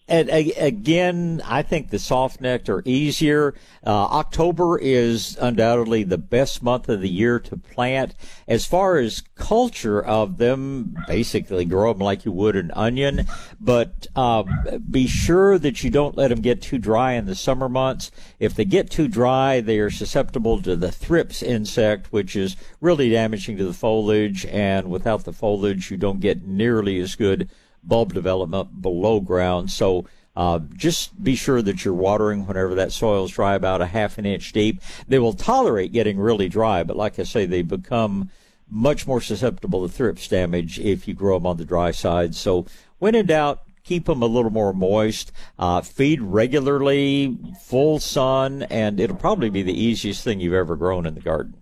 And 0.08 0.28
again, 0.30 1.40
I 1.44 1.62
think 1.62 1.90
the 1.90 1.98
soft 1.98 2.40
necked 2.40 2.68
are 2.68 2.82
easier. 2.84 3.54
Uh, 3.86 3.90
October 3.90 4.78
is 4.78 5.38
undoubtedly 5.40 6.02
the 6.02 6.18
best 6.18 6.62
month 6.62 6.88
of 6.88 7.00
the 7.00 7.08
year 7.08 7.38
to 7.38 7.56
plant. 7.56 8.14
As 8.48 8.66
far 8.66 8.98
as 8.98 9.22
culture 9.36 10.02
of 10.02 10.38
them, 10.38 10.96
basically 11.06 11.64
grow 11.64 11.92
them 11.92 12.02
like 12.02 12.24
you 12.24 12.32
would 12.32 12.56
an 12.56 12.72
onion, 12.74 13.26
but 13.60 14.08
uh, 14.16 14.42
be 14.90 15.06
sure 15.06 15.56
that 15.58 15.84
you 15.84 15.90
don't 15.90 16.16
let 16.16 16.28
them 16.28 16.40
get 16.40 16.60
too 16.60 16.78
dry 16.78 17.12
in 17.12 17.26
the 17.26 17.36
summer 17.36 17.68
months. 17.68 18.10
If 18.40 18.54
they 18.54 18.64
get 18.64 18.90
too 18.90 19.06
dry, 19.06 19.60
they 19.60 19.78
are 19.78 19.90
susceptible 19.90 20.60
to 20.62 20.74
the 20.74 20.90
thrips 20.90 21.42
insect, 21.42 22.12
which 22.12 22.34
is 22.34 22.56
really 22.80 23.08
damaging 23.08 23.56
to 23.58 23.64
the 23.64 23.72
foliage. 23.72 24.44
And 24.46 24.90
without 24.90 25.24
the 25.24 25.32
foliage, 25.32 25.90
you 25.92 25.96
don't 25.96 26.20
get 26.20 26.44
nearly 26.44 26.98
as 27.00 27.14
good 27.14 27.48
bulb 27.82 28.14
development 28.14 28.80
below 28.80 29.20
ground. 29.20 29.70
So 29.70 30.06
uh, 30.34 30.60
just 30.74 31.22
be 31.22 31.34
sure 31.34 31.60
that 31.62 31.84
you're 31.84 31.94
watering 31.94 32.46
whenever 32.46 32.74
that 32.76 32.92
soil 32.92 33.24
is 33.24 33.32
dry, 33.32 33.54
about 33.54 33.82
a 33.82 33.86
half 33.86 34.18
an 34.18 34.26
inch 34.26 34.52
deep. 34.52 34.80
They 35.06 35.18
will 35.18 35.34
tolerate 35.34 35.92
getting 35.92 36.18
really 36.18 36.48
dry, 36.48 36.82
but 36.84 36.96
like 36.96 37.18
I 37.18 37.24
say, 37.24 37.44
they 37.46 37.62
become 37.62 38.30
much 38.70 39.06
more 39.06 39.20
susceptible 39.20 39.86
to 39.86 39.92
thrips 39.92 40.26
damage 40.28 40.78
if 40.78 41.06
you 41.06 41.12
grow 41.12 41.38
them 41.38 41.46
on 41.46 41.58
the 41.58 41.64
dry 41.64 41.90
side. 41.90 42.34
So 42.34 42.64
when 42.98 43.14
in 43.14 43.26
doubt, 43.26 43.62
keep 43.84 44.06
them 44.06 44.22
a 44.22 44.26
little 44.26 44.50
more 44.50 44.72
moist. 44.72 45.32
Uh, 45.58 45.82
feed 45.82 46.22
regularly, 46.22 47.36
full 47.64 47.98
sun, 47.98 48.62
and 48.64 48.98
it'll 48.98 49.16
probably 49.16 49.50
be 49.50 49.62
the 49.62 49.78
easiest 49.78 50.24
thing 50.24 50.40
you've 50.40 50.54
ever 50.54 50.76
grown 50.76 51.04
in 51.04 51.14
the 51.14 51.20
garden. 51.20 51.54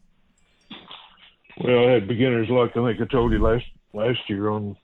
Well, 1.63 1.89
I 1.89 1.93
had 1.93 2.09
beginner's 2.09 2.49
luck. 2.49 2.71
I 2.77 2.87
think 2.87 3.01
I 3.01 3.13
told 3.13 3.33
you 3.33 3.39
last 3.39 3.67
last 3.93 4.21
year 4.29 4.49
on 4.51 4.77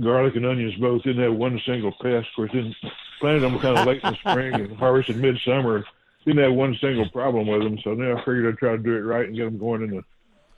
garlic 0.00 0.36
and 0.36 0.46
onions 0.46 0.74
both 0.76 1.02
didn't 1.02 1.22
have 1.22 1.34
one 1.34 1.60
single 1.66 1.92
pest. 1.92 2.28
Of 2.28 2.36
course, 2.36 2.52
didn't 2.52 2.76
planted 3.20 3.40
them 3.40 3.58
kind 3.58 3.78
of 3.78 3.86
late 3.86 4.02
in 4.02 4.12
the 4.12 4.30
spring 4.30 4.54
and 4.54 4.76
harvested 4.76 5.16
midsummer. 5.16 5.84
Didn't 6.24 6.42
have 6.42 6.52
one 6.52 6.76
single 6.80 7.08
problem 7.10 7.46
with 7.46 7.62
them. 7.62 7.78
So 7.84 7.94
now 7.94 8.16
I 8.16 8.18
figured 8.20 8.46
I'd 8.46 8.58
try 8.58 8.72
to 8.72 8.78
do 8.78 8.94
it 8.94 9.00
right 9.00 9.26
and 9.26 9.36
get 9.36 9.44
them 9.44 9.58
going 9.58 9.82
in 9.82 9.90
the 9.90 10.02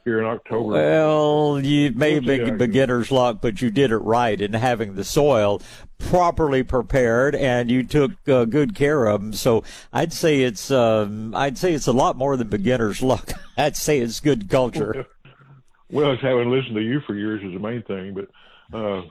here 0.09 0.21
in 0.21 0.25
October. 0.25 0.73
Well, 0.73 1.61
you 1.61 1.93
may 1.93 2.19
be 2.19 2.51
beginner's 2.51 3.11
luck, 3.11 3.39
but 3.43 3.61
you 3.61 3.71
did 3.71 3.93
it 3.93 3.99
right 3.99 4.41
in 4.41 4.55
having 4.55 4.95
the 4.95 5.05
soil 5.05 5.61
properly 5.99 6.63
prepared 6.63 7.35
and 7.35 7.71
you 7.71 7.83
took 7.83 8.13
uh, 8.29 8.47
good 8.47 8.75
care 8.75 9.07
of 9.07 9.21
them. 9.21 9.33
So 9.35 9.65
I'd 9.93 10.13
say 10.13 10.43
it's 10.43 10.71
um, 10.71 11.35
I'd 11.35 11.59
say 11.59 11.75
it's 11.75 11.87
a 11.87 11.93
lot 11.93 12.17
more 12.17 12.37
than 12.37 12.49
beginner's 12.49 13.03
luck. 13.03 13.33
I'd 13.57 13.77
say 13.77 13.99
it's 13.99 14.21
good 14.21 14.49
culture. 14.49 15.07
well, 15.91 16.13
it's 16.13 16.23
having 16.23 16.51
listened 16.51 16.77
to 16.77 16.83
you 16.83 17.01
for 17.07 17.15
years 17.15 17.43
is 17.43 17.53
the 17.53 17.59
main 17.59 17.83
thing, 17.83 18.15
but 18.15 18.31
uh, 18.77 19.03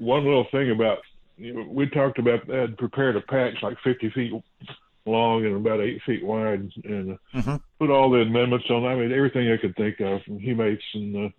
one 0.00 0.24
little 0.24 0.46
thing 0.50 0.70
about 0.70 0.98
you 1.36 1.54
know, 1.54 1.66
we 1.68 1.88
talked 1.88 2.18
about 2.18 2.46
that 2.48 2.76
prepared 2.76 3.16
a 3.16 3.20
patch 3.20 3.62
like 3.62 3.78
50 3.82 4.10
feet 4.10 4.32
long 5.06 5.44
and 5.44 5.56
about 5.56 5.80
eight 5.80 6.02
feet 6.04 6.24
wide, 6.24 6.70
and 6.84 7.18
mm-hmm. 7.34 7.56
put 7.78 7.90
all 7.90 8.10
the 8.10 8.20
amendments 8.20 8.66
on. 8.70 8.84
I 8.84 8.94
mean, 8.94 9.12
everything 9.12 9.50
I 9.50 9.56
could 9.56 9.74
think 9.76 10.00
of, 10.00 10.22
from 10.22 10.38
humates 10.38 10.82
and 10.94 11.14
the 11.14 11.32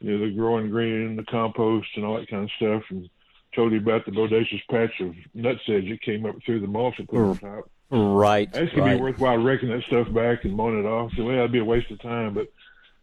you 0.00 0.12
know 0.12 0.26
the 0.26 0.34
growing 0.34 0.70
green 0.70 1.08
and 1.08 1.18
the 1.18 1.24
compost 1.24 1.88
and 1.96 2.04
all 2.04 2.18
that 2.18 2.28
kind 2.28 2.44
of 2.44 2.50
stuff, 2.56 2.82
and 2.90 3.08
told 3.54 3.72
you 3.72 3.78
about 3.78 4.04
the 4.04 4.12
bodacious 4.12 4.62
patch 4.70 5.00
of 5.00 5.14
nutsedge 5.36 5.88
that 5.90 6.02
came 6.02 6.26
up 6.26 6.36
through 6.44 6.60
the 6.60 6.66
mulch 6.66 6.98
and 6.98 7.08
put 7.08 7.18
on 7.18 7.38
top. 7.38 7.70
Right. 7.90 8.48
It's 8.54 8.72
gonna 8.72 8.84
right. 8.84 8.96
be 8.96 9.02
worthwhile 9.02 9.36
raking 9.36 9.70
that 9.70 9.82
stuff 9.84 10.12
back 10.12 10.44
and 10.44 10.54
mowing 10.54 10.78
it 10.78 10.86
off. 10.86 11.12
So 11.16 11.24
well, 11.24 11.36
that'd 11.36 11.52
be 11.52 11.58
a 11.58 11.64
waste 11.64 11.90
of 11.90 12.00
time, 12.00 12.34
but. 12.34 12.48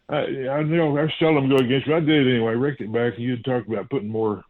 I, 0.08 0.48
I 0.48 0.62
know 0.64 0.98
I 0.98 1.10
seldom 1.18 1.48
go 1.48 1.56
against 1.56 1.86
you. 1.86 1.94
I 1.94 2.00
did 2.00 2.26
it 2.26 2.34
anyway. 2.34 2.50
I 2.50 2.54
raked 2.56 2.82
it 2.82 2.92
back, 2.92 3.14
and 3.14 3.22
you 3.22 3.36
talked 3.38 3.68
about 3.68 3.88
putting 3.88 4.08
more 4.08 4.44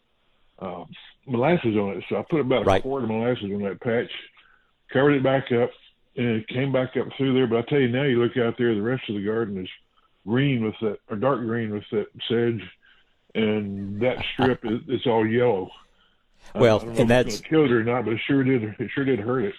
uh, 0.59 0.85
molasses 1.27 1.77
on 1.77 1.97
it. 1.97 2.05
So 2.09 2.17
I 2.17 2.25
put 2.29 2.41
about 2.41 2.67
right. 2.67 2.81
a 2.81 2.83
quart 2.83 3.05
of 3.05 3.11
molasses 3.11 3.45
on 3.45 3.63
that 3.63 3.81
patch, 3.81 4.11
covered 4.93 5.13
it 5.13 5.23
back 5.23 5.53
up, 5.53 5.71
and 6.17 6.27
it 6.27 6.49
came 6.49 6.73
back 6.73 6.97
up 6.97 7.09
through 7.17 7.35
there. 7.35 7.47
But 7.47 7.59
I 7.59 7.63
tell 7.63 7.81
you 7.81 7.89
now, 7.89 8.05
you 8.05 8.23
look 8.23 8.37
out 8.37 8.57
there, 8.59 8.75
the 8.75 8.83
rest 8.83 9.09
of 9.09 9.17
the 9.17 9.25
garden 9.25 9.63
is 9.63 9.69
green 10.27 10.65
with 10.65 10.75
that, 10.83 10.99
or 11.11 11.17
dark 11.17 11.41
green 11.41 11.73
with 11.73 11.85
that 11.93 12.07
sedge, 12.29 12.63
and 13.35 14.01
that 14.01 14.25
strip 14.33 14.65
is 14.65 14.81
it's 14.89 15.07
all 15.07 15.27
yellow. 15.27 15.71
Well, 16.55 16.81
and 16.81 17.09
that's 17.09 17.41
killed 17.41 17.71
it 17.71 17.73
or 17.73 17.85
not, 17.85 18.05
but 18.05 18.15
it 18.15 18.21
sure 18.27 18.43
did. 18.43 18.63
It 18.79 18.91
sure 18.93 19.05
did 19.05 19.21
hurt 19.21 19.45
it. 19.45 19.55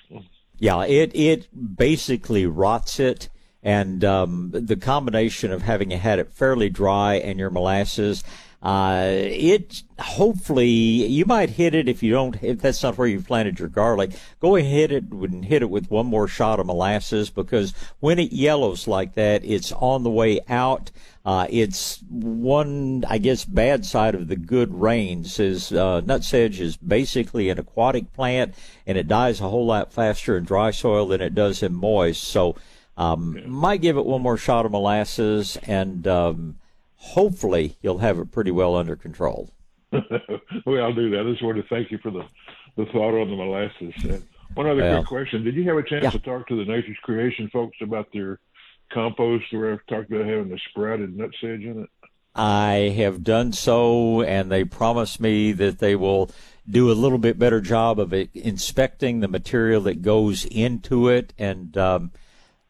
Yeah, 0.59 0.83
it 0.85 1.15
it 1.15 1.77
basically 1.77 2.45
rots 2.45 2.99
it 2.99 3.29
and 3.63 4.03
um, 4.03 4.51
the 4.53 4.75
combination 4.75 5.51
of 5.51 5.61
having 5.61 5.89
had 5.89 6.19
it 6.19 6.33
fairly 6.33 6.69
dry 6.69 7.15
and 7.15 7.39
your 7.39 7.49
molasses, 7.49 8.23
uh, 8.63 9.09
it 9.09 9.83
hopefully 9.99 10.67
you 10.67 11.25
might 11.25 11.49
hit 11.49 11.75
it 11.75 11.89
if 11.89 12.01
you 12.01 12.13
don't. 12.13 12.41
If 12.41 12.61
that's 12.61 12.81
not 12.81 12.97
where 12.97 13.07
you 13.07 13.19
planted 13.19 13.59
your 13.59 13.67
garlic, 13.67 14.11
go 14.39 14.55
ahead 14.55 14.91
and 14.91 15.43
hit 15.43 15.61
it 15.61 15.69
with 15.69 15.91
one 15.91 16.05
more 16.05 16.29
shot 16.29 16.61
of 16.61 16.65
molasses 16.65 17.29
because 17.29 17.73
when 17.99 18.19
it 18.19 18.31
yellows 18.31 18.87
like 18.87 19.15
that, 19.15 19.43
it's 19.43 19.73
on 19.73 20.03
the 20.03 20.09
way 20.09 20.39
out. 20.47 20.91
Uh, 21.25 21.45
it's 21.49 22.01
one, 22.09 23.03
I 23.09 23.17
guess, 23.17 23.43
bad 23.43 23.85
side 23.85 24.15
of 24.15 24.29
the 24.29 24.37
good 24.37 24.73
rains 24.73 25.39
is 25.41 25.73
uh, 25.73 25.99
nutsedge 26.01 26.61
is 26.61 26.77
basically 26.77 27.49
an 27.49 27.59
aquatic 27.59 28.13
plant, 28.13 28.55
and 28.87 28.97
it 28.97 29.09
dies 29.09 29.41
a 29.41 29.49
whole 29.49 29.65
lot 29.65 29.91
faster 29.91 30.37
in 30.37 30.45
dry 30.45 30.71
soil 30.71 31.07
than 31.07 31.19
it 31.19 31.35
does 31.35 31.63
in 31.63 31.73
moist. 31.73 32.23
So, 32.23 32.55
um, 32.95 33.41
might 33.49 33.81
give 33.81 33.97
it 33.97 34.05
one 34.05 34.21
more 34.21 34.37
shot 34.37 34.65
of 34.65 34.71
molasses 34.71 35.57
and. 35.67 36.07
Um, 36.07 36.55
hopefully 37.03 37.77
you'll 37.81 37.97
have 37.97 38.17
it 38.17 38.31
pretty 38.31 38.51
well 38.51 38.75
under 38.75 38.95
control. 38.95 39.51
well, 39.91 40.83
I'll 40.83 40.93
do 40.93 41.09
that. 41.11 41.25
I 41.27 41.31
just 41.31 41.43
wanted 41.43 41.63
to 41.63 41.67
thank 41.67 41.91
you 41.91 41.97
for 41.99 42.11
the, 42.11 42.23
the 42.77 42.85
thought 42.85 43.19
on 43.19 43.29
the 43.29 43.35
molasses. 43.35 43.93
And 44.03 44.23
one 44.55 44.67
other 44.67 44.81
well, 44.81 45.03
quick 45.03 45.07
question. 45.07 45.43
Did 45.43 45.55
you 45.55 45.67
have 45.67 45.77
a 45.77 45.83
chance 45.83 46.05
yeah. 46.05 46.11
to 46.11 46.19
talk 46.19 46.47
to 46.47 46.55
the 46.55 46.63
Nature's 46.63 46.97
Creation 47.03 47.49
folks 47.51 47.77
about 47.81 48.07
their 48.13 48.39
compost 48.91 49.45
where 49.51 49.73
I've 49.73 49.85
talked 49.87 50.11
about 50.11 50.25
having 50.25 50.49
the 50.49 50.59
sprouted 50.69 51.15
nut 51.15 51.31
nutsedge 51.43 51.69
in 51.69 51.83
it? 51.83 51.89
I 52.35 52.93
have 52.95 53.23
done 53.23 53.51
so, 53.51 54.21
and 54.21 54.51
they 54.51 54.63
promised 54.63 55.19
me 55.19 55.51
that 55.51 55.79
they 55.79 55.95
will 55.95 56.31
do 56.67 56.89
a 56.89 56.93
little 56.93 57.19
bit 57.19 57.37
better 57.37 57.61
job 57.61 57.99
of 57.99 58.13
inspecting 58.13 59.19
the 59.19 59.27
material 59.27 59.81
that 59.81 60.01
goes 60.01 60.45
into 60.45 61.09
it. 61.09 61.33
And 61.37 61.77
um, 61.77 62.11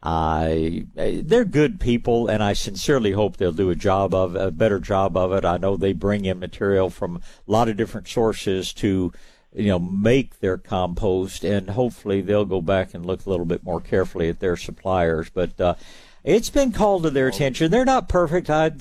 I, 0.06 0.86
they're 0.96 1.46
good 1.46 1.80
people, 1.80 2.28
and 2.28 2.44
I 2.44 2.52
sincerely 2.52 3.14
hope 3.14 3.38
they'll 3.38 3.54
do 3.54 3.70
a 3.70 3.76
job 3.76 4.14
of 4.14 4.36
a 4.36 4.52
better 4.52 4.80
job 4.80 5.16
of 5.16 5.32
it. 5.32 5.46
I 5.46 5.56
know 5.56 5.78
they 5.78 5.94
bring 5.94 6.26
in 6.26 6.40
material 6.40 6.90
from 6.90 7.18
a 7.18 7.22
lot 7.52 7.70
of 7.70 7.78
different 7.78 8.10
sources 8.10 8.74
to, 8.74 9.14
you 9.56 9.68
know, 9.68 9.80
make 9.80 10.42
their 10.42 10.58
compost, 10.58 11.46
and 11.46 11.70
hopefully 11.70 12.20
they'll 12.20 12.44
go 12.44 12.62
back 12.62 12.94
and 12.94 13.06
look 13.06 13.26
a 13.26 13.30
little 13.30 13.46
bit 13.46 13.64
more 13.64 13.80
carefully 13.80 14.28
at 14.28 14.42
their 14.42 14.58
suppliers. 14.58 15.30
But 15.30 15.62
uh, 15.62 15.76
it's 16.26 16.50
been 16.50 16.74
called 16.74 17.04
to 17.04 17.10
their 17.10 17.30
attention. 17.30 17.72
They're 17.72 17.86
not 17.86 18.10
perfect. 18.10 18.50
I 18.50 18.72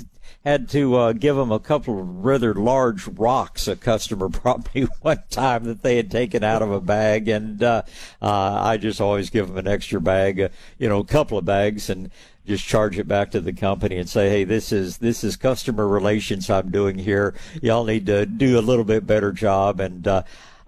had 0.44 0.68
to 0.70 0.96
uh, 0.96 1.12
give 1.12 1.36
them 1.36 1.52
a 1.52 1.60
couple 1.60 2.00
of 2.00 2.24
rather 2.24 2.54
large 2.54 3.06
rocks 3.06 3.68
a 3.68 3.76
customer 3.76 4.28
brought 4.28 4.74
me 4.74 4.86
one 5.00 5.22
time 5.30 5.64
that 5.64 5.82
they 5.82 5.96
had 5.96 6.10
taken 6.10 6.42
out 6.42 6.62
of 6.62 6.70
a 6.70 6.80
bag, 6.80 7.28
and 7.28 7.62
uh, 7.62 7.82
uh, 8.20 8.60
I 8.62 8.76
just 8.76 9.00
always 9.00 9.30
give 9.30 9.48
them 9.48 9.58
an 9.58 9.68
extra 9.68 10.00
bag, 10.00 10.40
uh, 10.40 10.48
you 10.78 10.88
know, 10.88 10.98
a 10.98 11.04
couple 11.04 11.38
of 11.38 11.44
bags, 11.44 11.88
and 11.88 12.10
just 12.46 12.66
charge 12.66 12.98
it 12.98 13.06
back 13.06 13.30
to 13.30 13.40
the 13.40 13.52
company 13.52 13.96
and 13.96 14.08
say, 14.08 14.28
hey, 14.28 14.44
this 14.44 14.72
is 14.72 14.98
this 14.98 15.22
is 15.22 15.36
customer 15.36 15.86
relations 15.86 16.50
I'm 16.50 16.70
doing 16.70 16.98
here. 16.98 17.34
Y'all 17.62 17.84
need 17.84 18.06
to 18.06 18.26
do 18.26 18.58
a 18.58 18.60
little 18.60 18.84
bit 18.84 19.06
better 19.06 19.32
job, 19.32 19.78
and 19.78 20.06
uh, 20.06 20.22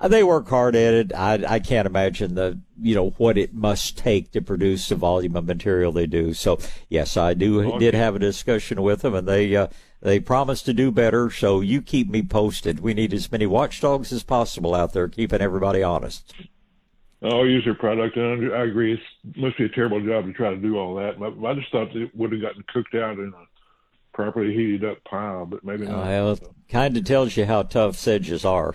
they 0.08 0.22
work 0.22 0.48
hard 0.48 0.76
at 0.76 0.94
it. 0.94 1.14
I, 1.14 1.44
I 1.48 1.58
can't 1.58 1.86
imagine 1.86 2.34
the 2.34 2.58
you 2.80 2.94
know 2.94 3.10
what 3.10 3.38
it 3.38 3.54
must 3.54 3.96
take 3.96 4.32
to 4.32 4.42
produce 4.42 4.88
the 4.88 4.96
volume 4.96 5.36
of 5.36 5.46
material 5.46 5.92
they 5.92 6.06
do. 6.06 6.34
So 6.34 6.58
yes, 6.88 7.16
I 7.16 7.34
do 7.34 7.62
okay. 7.62 7.78
did 7.78 7.94
have 7.94 8.16
a 8.16 8.18
discussion 8.18 8.82
with 8.82 9.02
them, 9.02 9.14
and 9.14 9.28
they 9.28 9.54
uh, 9.54 9.68
they 10.00 10.20
promised 10.20 10.66
to 10.66 10.72
do 10.72 10.90
better. 10.90 11.30
So 11.30 11.60
you 11.60 11.82
keep 11.82 12.08
me 12.08 12.22
posted. 12.22 12.80
We 12.80 12.94
need 12.94 13.14
as 13.14 13.30
many 13.30 13.46
watchdogs 13.46 14.12
as 14.12 14.22
possible 14.22 14.74
out 14.74 14.92
there, 14.92 15.08
keeping 15.08 15.40
everybody 15.40 15.82
honest. 15.82 16.34
I'll 17.22 17.46
use 17.46 17.64
their 17.64 17.74
product, 17.74 18.16
and 18.16 18.52
I 18.52 18.64
agree. 18.64 18.94
It 18.94 19.36
must 19.36 19.56
be 19.56 19.64
a 19.64 19.68
terrible 19.70 20.04
job 20.04 20.26
to 20.26 20.32
try 20.34 20.50
to 20.50 20.56
do 20.56 20.76
all 20.76 20.94
that. 20.96 21.18
But 21.18 21.42
I 21.46 21.54
just 21.54 21.72
thought 21.72 21.96
it 21.96 22.14
would 22.14 22.32
have 22.32 22.42
gotten 22.42 22.62
cooked 22.68 22.94
out 22.94 23.18
in 23.18 23.32
a 23.34 23.46
properly 24.14 24.54
heated 24.54 24.84
up 24.84 25.02
pile, 25.04 25.46
but 25.46 25.64
maybe 25.64 25.86
not. 25.86 26.04
Well, 26.04 26.38
kind 26.68 26.96
of 26.96 27.04
tells 27.04 27.36
you 27.36 27.46
how 27.46 27.62
tough 27.62 27.96
sedges 27.96 28.44
are. 28.44 28.74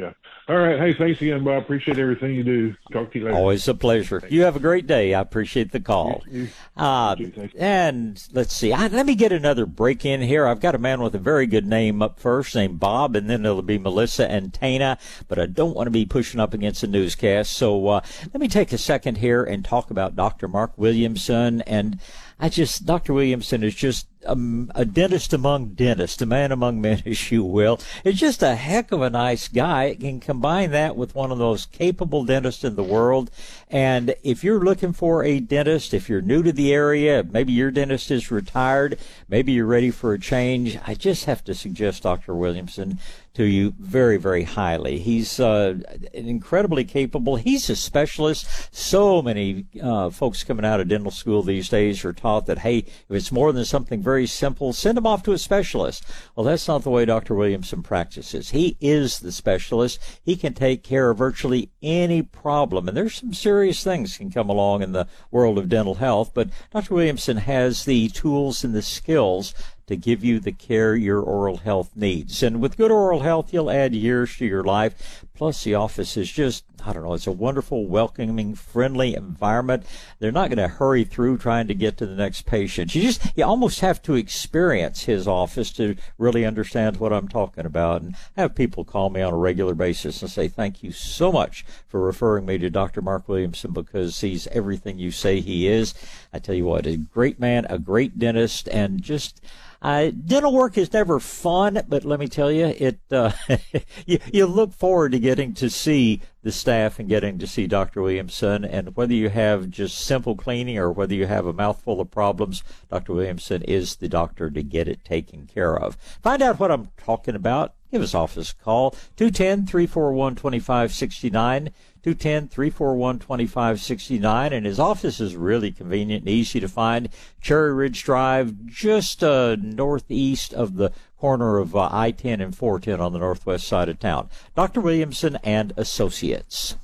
Yeah. 0.00 0.12
All 0.48 0.56
right. 0.56 0.78
Hey, 0.78 0.94
thanks 0.94 1.20
again, 1.20 1.42
Bob. 1.42 1.62
Appreciate 1.62 1.98
everything 1.98 2.34
you 2.34 2.44
do. 2.44 2.74
Talk 2.92 3.10
to 3.12 3.18
you 3.18 3.24
later. 3.24 3.36
Always 3.36 3.66
a 3.66 3.74
pleasure. 3.74 4.22
You 4.28 4.42
have 4.42 4.54
a 4.54 4.60
great 4.60 4.86
day. 4.86 5.12
I 5.12 5.20
appreciate 5.20 5.72
the 5.72 5.80
call. 5.80 6.22
You, 6.30 6.42
you, 6.42 6.48
uh, 6.76 7.16
you 7.18 7.48
and 7.58 8.22
let's 8.32 8.54
see. 8.54 8.72
I, 8.72 8.86
let 8.86 9.06
me 9.06 9.16
get 9.16 9.32
another 9.32 9.66
break 9.66 10.04
in 10.04 10.20
here. 10.20 10.46
I've 10.46 10.60
got 10.60 10.76
a 10.76 10.78
man 10.78 11.00
with 11.00 11.16
a 11.16 11.18
very 11.18 11.46
good 11.46 11.66
name 11.66 12.00
up 12.00 12.20
first, 12.20 12.54
named 12.54 12.78
Bob, 12.78 13.16
and 13.16 13.28
then 13.28 13.44
it'll 13.44 13.62
be 13.62 13.78
Melissa 13.78 14.30
and 14.30 14.54
Tana. 14.54 14.98
But 15.26 15.40
I 15.40 15.46
don't 15.46 15.74
want 15.74 15.88
to 15.88 15.90
be 15.90 16.06
pushing 16.06 16.38
up 16.38 16.54
against 16.54 16.80
the 16.82 16.86
newscast. 16.86 17.52
So 17.52 17.88
uh, 17.88 18.00
let 18.32 18.40
me 18.40 18.46
take 18.46 18.72
a 18.72 18.78
second 18.78 19.18
here 19.18 19.42
and 19.42 19.64
talk 19.64 19.90
about 19.90 20.14
Dr. 20.14 20.46
Mark 20.46 20.72
Williamson. 20.76 21.62
And 21.62 21.98
I 22.38 22.50
just, 22.50 22.86
Dr. 22.86 23.14
Williamson 23.14 23.64
is 23.64 23.74
just 23.74 24.06
um, 24.26 24.70
a 24.74 24.84
dentist 24.84 25.32
among 25.32 25.74
dentists, 25.74 26.20
a 26.22 26.26
man 26.26 26.52
among 26.52 26.80
men, 26.80 27.02
as 27.06 27.30
you 27.30 27.44
will. 27.44 27.80
It's 28.04 28.18
just 28.18 28.42
a 28.42 28.54
heck 28.54 28.92
of 28.92 29.02
a 29.02 29.10
nice 29.10 29.48
guy. 29.48 29.84
It 29.84 30.00
can 30.00 30.20
combine 30.20 30.70
that 30.72 30.96
with 30.96 31.14
one 31.14 31.32
of 31.32 31.38
those 31.38 31.66
capable 31.66 32.24
dentists 32.24 32.64
in 32.64 32.76
the 32.76 32.82
world. 32.82 33.30
And 33.68 34.14
if 34.22 34.44
you're 34.44 34.64
looking 34.64 34.92
for 34.92 35.24
a 35.24 35.40
dentist, 35.40 35.92
if 35.94 36.08
you're 36.08 36.22
new 36.22 36.42
to 36.42 36.52
the 36.52 36.72
area, 36.72 37.24
maybe 37.28 37.52
your 37.52 37.70
dentist 37.70 38.10
is 38.10 38.30
retired, 38.30 38.98
maybe 39.28 39.52
you're 39.52 39.66
ready 39.66 39.90
for 39.90 40.12
a 40.12 40.18
change, 40.18 40.78
I 40.86 40.94
just 40.94 41.24
have 41.24 41.42
to 41.44 41.54
suggest 41.54 42.02
Dr. 42.02 42.34
Williamson 42.34 42.98
to 43.36 43.44
you 43.44 43.74
very, 43.78 44.16
very 44.16 44.44
highly. 44.44 44.98
He's 44.98 45.38
uh, 45.38 45.78
incredibly 46.14 46.84
capable. 46.84 47.36
He's 47.36 47.68
a 47.68 47.76
specialist. 47.76 48.74
So 48.74 49.20
many 49.20 49.66
uh, 49.80 50.08
folks 50.08 50.42
coming 50.42 50.64
out 50.64 50.80
of 50.80 50.88
dental 50.88 51.10
school 51.10 51.42
these 51.42 51.68
days 51.68 52.02
are 52.04 52.14
taught 52.14 52.46
that, 52.46 52.60
hey, 52.60 52.78
if 52.78 53.10
it's 53.10 53.30
more 53.30 53.52
than 53.52 53.66
something 53.66 54.02
very 54.02 54.15
simple, 54.24 54.72
send 54.72 54.96
them 54.96 55.06
off 55.06 55.22
to 55.24 55.32
a 55.32 55.38
specialist. 55.38 56.04
Well, 56.34 56.44
that's 56.44 56.66
not 56.66 56.82
the 56.84 56.90
way 56.90 57.04
Dr. 57.04 57.34
Williamson 57.34 57.82
practices. 57.82 58.50
He 58.50 58.78
is 58.80 59.20
the 59.20 59.32
specialist. 59.32 60.00
He 60.24 60.36
can 60.36 60.54
take 60.54 60.82
care 60.82 61.10
of 61.10 61.18
virtually 61.18 61.68
any 61.82 62.22
problem. 62.22 62.88
And 62.88 62.96
there's 62.96 63.16
some 63.16 63.34
serious 63.34 63.84
things 63.84 64.16
can 64.16 64.30
come 64.30 64.48
along 64.48 64.82
in 64.82 64.92
the 64.92 65.08
world 65.30 65.58
of 65.58 65.68
dental 65.68 65.96
health, 65.96 66.30
but 66.32 66.48
Dr. 66.72 66.94
Williamson 66.94 67.36
has 67.36 67.84
the 67.84 68.08
tools 68.08 68.64
and 68.64 68.74
the 68.74 68.80
skills 68.80 69.52
to 69.86 69.96
give 69.96 70.24
you 70.24 70.40
the 70.40 70.52
care 70.52 70.96
your 70.96 71.20
oral 71.20 71.58
health 71.58 71.90
needs. 71.94 72.42
And 72.42 72.60
with 72.60 72.76
good 72.76 72.90
oral 72.90 73.20
health, 73.20 73.52
you'll 73.52 73.70
add 73.70 73.94
years 73.94 74.36
to 74.38 74.46
your 74.46 74.64
life. 74.64 75.24
Plus, 75.36 75.62
the 75.64 75.74
office 75.74 76.16
is 76.16 76.32
just, 76.32 76.64
I 76.84 76.94
don't 76.94 77.02
know, 77.04 77.12
it's 77.12 77.26
a 77.26 77.32
wonderful, 77.32 77.86
welcoming, 77.86 78.54
friendly 78.54 79.14
environment. 79.14 79.84
They're 80.18 80.32
not 80.32 80.48
going 80.48 80.58
to 80.58 80.68
hurry 80.68 81.04
through 81.04 81.38
trying 81.38 81.68
to 81.68 81.74
get 81.74 81.98
to 81.98 82.06
the 82.06 82.14
next 82.14 82.46
patient. 82.46 82.94
You 82.94 83.02
just, 83.02 83.20
you 83.36 83.44
almost 83.44 83.80
have 83.80 84.00
to 84.02 84.14
experience 84.14 85.04
his 85.04 85.28
office 85.28 85.70
to 85.72 85.96
really 86.16 86.46
understand 86.46 86.96
what 86.96 87.12
I'm 87.12 87.28
talking 87.28 87.66
about. 87.66 88.00
And 88.00 88.16
I 88.36 88.42
have 88.42 88.54
people 88.54 88.84
call 88.84 89.10
me 89.10 89.20
on 89.20 89.34
a 89.34 89.36
regular 89.36 89.74
basis 89.74 90.22
and 90.22 90.30
say, 90.30 90.48
thank 90.48 90.82
you 90.82 90.90
so 90.90 91.30
much 91.30 91.66
for 91.86 92.00
referring 92.00 92.46
me 92.46 92.56
to 92.56 92.70
Dr. 92.70 93.02
Mark 93.02 93.28
Williamson 93.28 93.72
because 93.72 94.20
he's 94.22 94.46
everything 94.48 94.98
you 94.98 95.10
say 95.10 95.40
he 95.40 95.68
is. 95.68 95.92
I 96.32 96.38
tell 96.38 96.54
you 96.54 96.64
what, 96.64 96.86
a 96.86 96.96
great 96.96 97.38
man, 97.38 97.66
a 97.68 97.78
great 97.78 98.18
dentist, 98.18 98.68
and 98.68 99.02
just, 99.02 99.42
uh, 99.82 100.10
dental 100.10 100.52
work 100.52 100.78
is 100.78 100.92
never 100.92 101.20
fun, 101.20 101.82
but 101.88 102.04
let 102.04 102.18
me 102.18 102.28
tell 102.28 102.50
you, 102.50 102.66
it 102.66 102.98
uh, 103.12 103.30
you, 104.06 104.18
you 104.32 104.46
look 104.46 104.72
forward 104.72 105.12
to 105.12 105.18
getting 105.26 105.52
to 105.52 105.68
see 105.68 106.20
the 106.44 106.52
staff 106.52 107.00
and 107.00 107.08
getting 107.08 107.36
to 107.36 107.48
see 107.48 107.66
Dr. 107.66 108.00
Williamson. 108.00 108.64
And 108.64 108.94
whether 108.94 109.12
you 109.12 109.28
have 109.28 109.70
just 109.70 109.98
simple 109.98 110.36
cleaning 110.36 110.78
or 110.78 110.92
whether 110.92 111.14
you 111.14 111.26
have 111.26 111.46
a 111.46 111.52
mouthful 111.52 112.00
of 112.00 112.12
problems, 112.12 112.62
Dr. 112.88 113.12
Williamson 113.12 113.62
is 113.62 113.96
the 113.96 114.08
doctor 114.08 114.50
to 114.50 114.62
get 114.62 114.86
it 114.86 115.04
taken 115.04 115.48
care 115.48 115.76
of. 115.76 115.96
Find 116.22 116.42
out 116.42 116.60
what 116.60 116.70
I'm 116.70 116.90
talking 116.96 117.34
about. 117.34 117.74
Give 117.90 118.02
us 118.02 118.14
office 118.14 118.52
call 118.52 118.92
210 119.16 119.66
341 119.66 120.36
2569. 120.36 121.70
210 122.04 122.48
341 122.48 123.18
2569. 123.18 124.52
And 124.52 124.64
his 124.64 124.78
office 124.78 125.18
is 125.18 125.34
really 125.34 125.72
convenient 125.72 126.22
and 126.22 126.30
easy 126.30 126.60
to 126.60 126.68
find. 126.68 127.08
Cherry 127.40 127.74
Ridge 127.74 128.04
Drive, 128.04 128.66
just 128.66 129.24
uh, 129.24 129.56
northeast 129.60 130.54
of 130.54 130.76
the 130.76 130.92
corner 131.18 131.58
of 131.58 131.74
uh, 131.74 131.88
I 131.90 132.10
10 132.10 132.40
and 132.40 132.56
410 132.56 133.00
on 133.00 133.12
the 133.12 133.18
northwest 133.18 133.66
side 133.66 133.88
of 133.88 133.98
town. 133.98 134.28
Dr. 134.54 134.80
Williamson 134.80 135.38
and 135.42 135.72
Associates. 135.76 136.76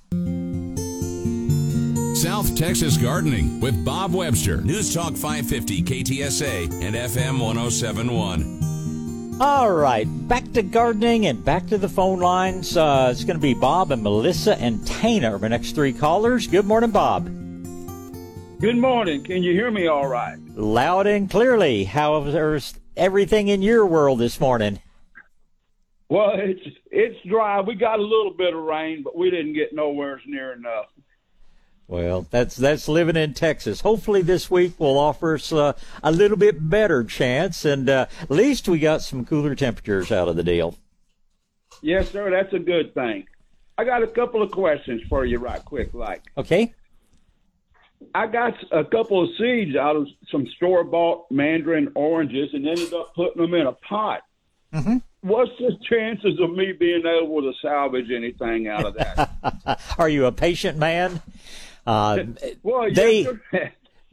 South 2.15 2.55
Texas 2.57 2.97
Gardening 2.97 3.61
with 3.61 3.85
Bob 3.85 4.15
Webster. 4.15 4.59
News 4.59 4.95
Talk 4.95 5.15
550 5.15 5.83
KTSA 5.83 6.65
and 6.83 6.95
FM 6.95 7.41
1071. 7.41 9.39
All 9.41 9.73
right, 9.73 10.07
back 10.29 10.53
to 10.53 10.63
gardening 10.63 11.27
and 11.27 11.45
back 11.45 11.67
to 11.69 11.79
the 11.79 11.89
phone 11.89 12.21
lines. 12.21 12.77
Uh, 12.77 13.09
it's 13.11 13.25
going 13.25 13.39
to 13.39 13.43
be 13.43 13.55
Bob 13.55 13.91
and 13.91 14.03
Melissa 14.03 14.57
and 14.61 14.87
Tana 14.87 15.35
are 15.35 15.39
my 15.39 15.49
next 15.49 15.73
three 15.73 15.93
callers. 15.93 16.47
Good 16.47 16.67
morning, 16.67 16.91
Bob. 16.91 17.25
Good 18.61 18.77
morning. 18.77 19.25
Can 19.25 19.43
you 19.43 19.53
hear 19.53 19.73
me 19.73 19.89
all 19.89 20.07
right? 20.07 20.39
Loud 20.55 21.09
and 21.09 21.29
clearly. 21.29 21.83
How's 21.85 22.35
everything 22.97 23.49
in 23.49 23.63
your 23.63 23.87
world 23.87 24.19
this 24.19 24.41
morning? 24.41 24.81
Well, 26.09 26.33
it's 26.35 26.77
it's 26.91 27.19
dry. 27.27 27.61
We 27.61 27.75
got 27.75 27.99
a 27.99 28.03
little 28.03 28.35
bit 28.37 28.55
of 28.55 28.63
rain, 28.63 29.03
but 29.03 29.17
we 29.17 29.31
didn't 29.31 29.55
get 29.55 29.73
nowhere 29.73 30.21
near 30.27 30.53
enough. 30.53 30.87
Well, 31.89 32.27
that's 32.31 32.57
that's 32.57 32.87
living 32.89 33.17
in 33.17 33.35
Texas. 33.35 33.81
Hopefully, 33.81 34.23
this 34.23 34.51
week 34.51 34.79
will 34.79 34.99
offer 34.99 35.35
us 35.35 35.53
uh, 35.53 35.73
a 36.03 36.13
little 36.13 36.37
bit 36.37 36.69
better 36.69 37.03
chance, 37.05 37.65
and 37.65 37.89
uh, 37.89 38.07
at 38.21 38.31
least 38.31 38.69
we 38.69 38.79
got 38.79 39.03
some 39.03 39.25
cooler 39.25 39.55
temperatures 39.55 40.13
out 40.13 40.29
of 40.29 40.37
the 40.37 40.43
deal. 40.43 40.77
Yes, 41.81 42.11
sir. 42.11 42.31
That's 42.31 42.53
a 42.53 42.59
good 42.59 42.95
thing. 42.95 43.27
I 43.77 43.85
got 43.85 44.03
a 44.03 44.07
couple 44.07 44.43
of 44.43 44.51
questions 44.51 45.03
for 45.09 45.25
you, 45.25 45.39
right 45.39 45.65
quick. 45.65 45.93
Like, 45.95 46.23
Okay. 46.37 46.75
I 48.15 48.27
got 48.27 48.55
a 48.71 48.85
couple 48.85 49.23
of 49.23 49.31
seeds 49.39 49.77
out 49.77 49.97
of 49.97 50.07
some 50.31 50.47
store 50.57 50.85
bought 50.85 51.31
mandarin 51.31 51.91
oranges 51.95 52.51
and 52.53 52.67
ended 52.67 52.93
up 52.93 53.15
putting 53.15 53.43
them 53.43 53.55
in 53.55 53.67
a 53.67 53.73
pot. 53.73 54.23
Mm-hmm. 54.73 54.99
What's 55.23 55.51
the 55.59 55.77
chances 55.89 56.39
of 56.41 56.51
me 56.51 56.73
being 56.73 57.03
able 57.07 57.43
to 57.43 57.53
salvage 57.61 58.11
anything 58.11 58.69
out 58.69 58.85
of 58.87 58.95
that? 58.95 59.81
Are 59.99 60.09
you 60.09 60.27
a 60.27 60.33
patient 60.33 60.79
man? 60.79 61.23
Uh, 61.87 62.19
well, 62.63 62.91
They- 62.93 63.27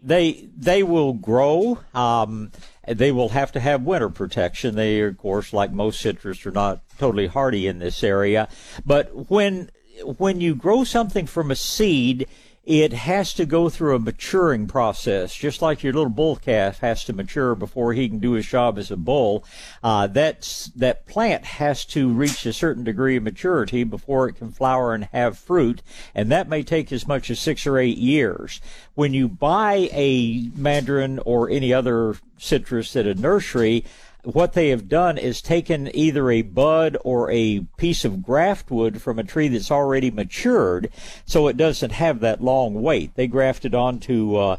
they 0.01 0.47
they 0.57 0.81
will 0.83 1.11
grow. 1.13 1.79
Um, 1.93 2.51
they 2.87 3.11
will 3.11 3.29
have 3.29 3.51
to 3.53 3.59
have 3.59 3.81
winter 3.83 4.09
protection. 4.09 4.75
They, 4.75 5.01
of 5.01 5.17
course, 5.17 5.51
like 5.51 5.71
most 5.73 5.99
citrus, 5.99 6.45
are 6.45 6.51
not 6.51 6.81
totally 6.97 7.27
hardy 7.27 7.67
in 7.67 7.79
this 7.79 8.01
area. 8.01 8.47
But 8.85 9.29
when 9.29 9.69
when 10.17 10.39
you 10.39 10.55
grow 10.55 10.85
something 10.85 11.25
from 11.25 11.51
a 11.51 11.55
seed, 11.55 12.27
it 12.69 12.93
has 12.93 13.33
to 13.33 13.47
go 13.47 13.67
through 13.67 13.95
a 13.95 13.99
maturing 13.99 14.67
process, 14.67 15.33
just 15.33 15.59
like 15.59 15.81
your 15.81 15.91
little 15.91 16.07
bull 16.07 16.35
calf 16.35 16.77
has 16.81 17.03
to 17.03 17.11
mature 17.11 17.55
before 17.55 17.93
he 17.93 18.07
can 18.07 18.19
do 18.19 18.33
his 18.33 18.45
job 18.45 18.77
as 18.77 18.91
a 18.91 18.95
bull. 18.95 19.43
Uh, 19.81 20.05
that 20.05 21.01
plant 21.07 21.45
has 21.45 21.83
to 21.83 22.13
reach 22.13 22.45
a 22.45 22.53
certain 22.53 22.83
degree 22.83 23.15
of 23.15 23.23
maturity 23.23 23.83
before 23.83 24.29
it 24.29 24.33
can 24.33 24.51
flower 24.51 24.93
and 24.93 25.05
have 25.05 25.35
fruit, 25.35 25.81
and 26.13 26.31
that 26.31 26.47
may 26.47 26.61
take 26.61 26.91
as 26.91 27.07
much 27.07 27.31
as 27.31 27.39
six 27.39 27.65
or 27.65 27.79
eight 27.79 27.97
years. 27.97 28.61
When 28.93 29.15
you 29.15 29.27
buy 29.27 29.89
a 29.91 30.51
mandarin 30.55 31.17
or 31.25 31.49
any 31.49 31.73
other 31.73 32.17
citrus 32.37 32.95
at 32.95 33.07
a 33.07 33.15
nursery, 33.15 33.83
what 34.23 34.53
they 34.53 34.69
have 34.69 34.89
done 34.89 35.17
is 35.17 35.41
taken 35.41 35.93
either 35.95 36.29
a 36.29 36.41
bud 36.41 36.97
or 37.03 37.31
a 37.31 37.61
piece 37.77 38.03
of 38.03 38.21
graft 38.21 38.69
wood 38.69 39.01
from 39.01 39.17
a 39.17 39.23
tree 39.23 39.47
that's 39.47 39.71
already 39.71 40.11
matured, 40.11 40.91
so 41.25 41.47
it 41.47 41.57
doesn't 41.57 41.91
have 41.91 42.19
that 42.19 42.43
long 42.43 42.81
wait. 42.81 43.15
They 43.15 43.27
grafted 43.27 43.73
onto 43.73 44.35
uh, 44.35 44.57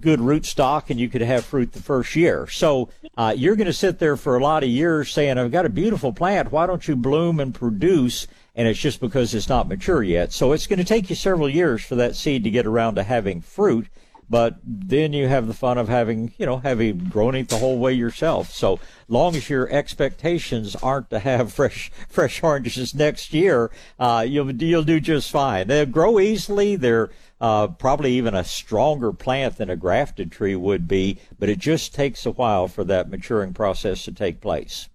good 0.00 0.20
rootstock, 0.20 0.88
and 0.88 0.98
you 0.98 1.08
could 1.08 1.20
have 1.20 1.44
fruit 1.44 1.72
the 1.72 1.82
first 1.82 2.16
year. 2.16 2.46
So 2.46 2.88
uh, 3.16 3.34
you're 3.36 3.56
going 3.56 3.66
to 3.66 3.72
sit 3.72 3.98
there 3.98 4.16
for 4.16 4.36
a 4.36 4.42
lot 4.42 4.62
of 4.62 4.70
years 4.70 5.12
saying, 5.12 5.38
"I've 5.38 5.52
got 5.52 5.66
a 5.66 5.70
beautiful 5.70 6.12
plant. 6.12 6.52
Why 6.52 6.66
don't 6.66 6.86
you 6.86 6.96
bloom 6.96 7.40
and 7.40 7.54
produce?" 7.54 8.26
And 8.54 8.68
it's 8.68 8.80
just 8.80 9.00
because 9.00 9.34
it's 9.34 9.48
not 9.48 9.68
mature 9.68 10.02
yet. 10.02 10.32
So 10.32 10.52
it's 10.52 10.66
going 10.66 10.78
to 10.78 10.84
take 10.84 11.08
you 11.08 11.16
several 11.16 11.48
years 11.48 11.82
for 11.82 11.94
that 11.96 12.16
seed 12.16 12.44
to 12.44 12.50
get 12.50 12.66
around 12.66 12.96
to 12.96 13.02
having 13.02 13.40
fruit 13.40 13.88
but 14.32 14.56
then 14.64 15.12
you 15.12 15.28
have 15.28 15.46
the 15.46 15.52
fun 15.52 15.76
of 15.76 15.90
having, 15.90 16.32
you 16.38 16.46
know, 16.46 16.56
having 16.56 16.96
grown 17.10 17.34
it 17.34 17.50
the 17.50 17.58
whole 17.58 17.78
way 17.78 17.92
yourself. 17.92 18.50
So 18.50 18.80
long 19.06 19.36
as 19.36 19.50
your 19.50 19.70
expectations 19.70 20.74
aren't 20.76 21.10
to 21.10 21.18
have 21.18 21.52
fresh, 21.54 21.92
fresh 22.08 22.42
oranges 22.42 22.94
next 22.94 23.34
year, 23.34 23.70
uh, 23.98 24.24
you'll, 24.26 24.50
you'll 24.50 24.84
do 24.84 25.00
just 25.00 25.30
fine. 25.30 25.68
They 25.68 25.84
grow 25.84 26.18
easily. 26.18 26.76
They're, 26.76 27.10
uh, 27.42 27.68
probably 27.68 28.14
even 28.14 28.34
a 28.34 28.42
stronger 28.42 29.12
plant 29.12 29.58
than 29.58 29.68
a 29.68 29.76
grafted 29.76 30.32
tree 30.32 30.56
would 30.56 30.88
be, 30.88 31.18
but 31.38 31.50
it 31.50 31.58
just 31.58 31.94
takes 31.94 32.24
a 32.24 32.30
while 32.30 32.68
for 32.68 32.84
that 32.84 33.10
maturing 33.10 33.52
process 33.52 34.02
to 34.04 34.12
take 34.12 34.40
place. 34.40 34.88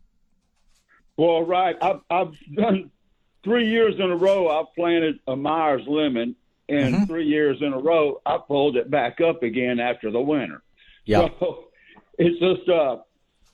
Well, 1.16 1.44
right. 1.44 1.76
I've, 1.80 2.02
I've 2.10 2.34
done 2.56 2.90
three 3.44 3.70
years 3.70 4.00
in 4.00 4.10
a 4.10 4.16
row. 4.16 4.48
I've 4.48 4.74
planted 4.74 5.20
a 5.28 5.36
Myers 5.36 5.84
lemon, 5.86 6.36
and 6.70 6.96
Mm-hmm. 6.96 7.06
three 7.06 7.26
years 7.26 7.58
in 7.62 7.74
a 7.74 7.78
row, 7.80 8.22
I 8.26 8.38
pulled 8.46 8.76
it 8.78 8.90
back 8.92 9.20
up 9.22 9.44
again 9.44 9.80
after 9.80 10.12
the 10.12 10.20
winter. 10.20 10.62
Yeah. 11.06 11.30
So 11.40 11.66
it's 12.18 12.40
just, 12.40 12.68
uh, 12.70 12.98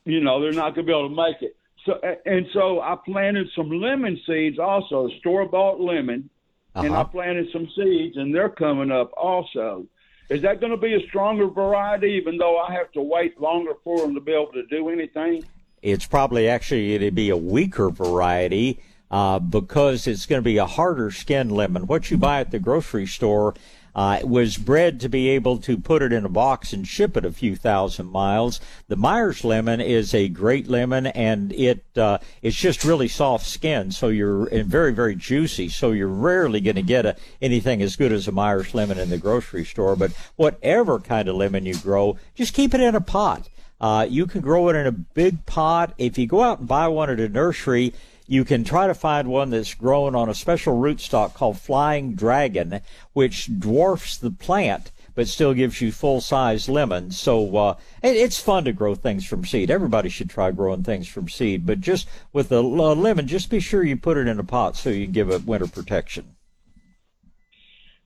you 0.06 0.20
know, 0.20 0.42
they're 0.42 0.52
not 0.54 0.76
going 0.76 0.86
to 0.88 0.92
be 0.92 0.98
able 0.98 1.10
to 1.10 1.16
make 1.16 1.42
it. 1.42 1.56
So 1.86 2.00
and 2.26 2.46
so 2.54 2.80
I 2.80 2.96
planted 3.06 3.48
some 3.56 3.70
lemon 3.70 4.20
seeds 4.26 4.58
also, 4.58 5.10
store 5.20 5.46
bought 5.48 5.80
lemon, 5.82 6.30
and 6.76 6.88
I 6.94 7.02
Uh-huh. 7.02 7.04
planted 7.06 7.48
some 7.52 7.68
seeds, 7.76 8.16
and 8.18 8.34
they're 8.34 8.50
coming 8.50 8.90
up 8.92 9.12
also. 9.18 9.86
Is 10.30 10.42
that 10.44 10.60
going 10.62 10.72
to 10.72 10.78
be 10.78 10.94
a 10.96 11.02
stronger 11.10 11.48
variety, 11.48 12.12
even 12.14 12.38
though 12.38 12.58
I 12.58 12.74
have 12.74 12.92
to 12.94 13.02
wait 13.02 13.40
longer 13.40 13.74
for 13.84 14.06
them 14.06 14.16
to 14.16 14.22
be 14.22 14.32
able 14.32 14.52
to 14.54 14.66
do 14.68 14.90
anything? 14.90 15.44
it's 15.82 16.06
probably 16.08 16.48
actually 16.48 16.92
going 16.92 17.02
to 17.02 17.12
be 17.12 17.30
a 17.30 17.36
weaker 17.36 17.90
variety 17.90 18.80
uh, 19.14 19.38
because 19.38 20.08
it's 20.08 20.26
going 20.26 20.42
to 20.42 20.44
be 20.44 20.58
a 20.58 20.66
harder 20.66 21.12
skinned 21.12 21.52
lemon. 21.52 21.86
What 21.86 22.10
you 22.10 22.18
buy 22.18 22.40
at 22.40 22.50
the 22.50 22.58
grocery 22.58 23.06
store 23.06 23.54
uh, 23.94 24.22
was 24.24 24.58
bred 24.58 25.00
to 25.02 25.08
be 25.08 25.30
able 25.30 25.60
to 25.60 25.78
put 25.78 26.02
it 26.02 26.12
in 26.12 26.26
a 26.26 26.30
box 26.30 26.74
and 26.74 26.88
ship 26.88 27.16
it 27.16 27.24
a 27.24 27.32
few 27.32 27.56
thousand 27.56 28.08
miles. 28.08 28.60
The 28.88 28.96
Myers 28.96 29.44
lemon 29.44 29.80
is 29.80 30.16
a 30.16 30.30
great 30.30 30.68
lemon, 30.68 31.06
and 31.06 31.54
it 31.54 31.86
uh, 31.96 32.18
it's 32.42 32.58
just 32.58 32.84
really 32.84 33.08
soft 33.08 33.46
skinned, 33.46 33.94
so 33.94 34.08
you're 34.08 34.48
and 34.48 34.66
very 34.66 34.92
very 34.92 35.16
juicy. 35.16 35.70
So 35.70 35.92
you're 35.92 36.08
rarely 36.08 36.60
going 36.60 36.78
to 36.78 36.82
get 36.82 37.06
a, 37.06 37.16
anything 37.40 37.84
as 37.84 37.96
good 37.96 38.12
as 38.12 38.28
a 38.28 38.32
Myers 38.32 38.74
lemon 38.74 38.98
in 38.98 39.12
the 39.12 39.20
grocery 39.20 39.64
store. 39.64 39.96
But 39.96 40.14
whatever 40.38 40.98
kind 40.98 41.30
of 41.30 41.36
lemon 41.36 41.68
you 41.68 41.76
grow, 41.76 42.18
just 42.34 42.56
keep 42.56 42.74
it 42.74 42.82
in 42.82 42.96
a 42.96 43.02
pot. 43.02 43.48
Uh, 43.80 44.08
you 44.10 44.26
can 44.26 44.42
grow 44.42 44.70
it 44.70 44.76
in 44.76 44.88
a 44.88 44.92
big 44.92 45.46
pot. 45.46 45.94
If 46.00 46.18
you 46.18 46.26
go 46.26 46.42
out 46.42 46.60
and 46.60 46.68
buy 46.68 46.88
one 46.88 47.10
at 47.10 47.20
a 47.20 47.28
nursery, 47.28 47.94
you 48.28 48.46
can 48.46 48.64
try 48.64 48.88
to 48.88 48.94
find 48.94 49.28
one 49.28 49.50
that's 49.50 49.74
grown 49.74 50.16
on 50.16 50.30
a 50.30 50.34
special 50.34 50.80
rootstock 50.80 51.34
called 51.34 51.60
Flying 51.60 52.16
Dragon, 52.16 52.82
which 53.14 53.60
dwarfs 53.60 54.18
the 54.18 54.32
plant 54.32 54.92
but 55.16 55.28
still 55.28 55.54
gives 55.54 55.82
you 55.82 55.92
full 55.92 56.22
size 56.22 56.68
lemons. 56.68 57.20
So 57.20 57.56
uh, 57.56 57.78
it, 58.02 58.16
it's 58.16 58.40
fun 58.40 58.66
to 58.66 58.74
grow 58.74 58.96
things 58.96 59.26
from 59.26 59.46
seed. 59.46 59.70
Everybody 59.70 60.10
should 60.10 60.30
try 60.30 60.52
growing 60.52 60.84
things 60.84 61.08
from 61.08 61.30
seed, 61.30 61.66
but 61.66 61.82
just 61.82 62.08
with 62.32 62.52
a, 62.52 62.62
lemon, 62.62 63.28
just 63.28 63.50
be 63.50 63.60
sure 63.60 63.84
you 63.84 63.98
put 63.98 64.18
it 64.18 64.28
in 64.28 64.40
a 64.40 64.44
pot 64.44 64.76
so 64.76 64.90
you 64.90 65.08
give 65.08 65.30
it 65.30 65.46
winter 65.46 65.68
protection. 65.68 66.36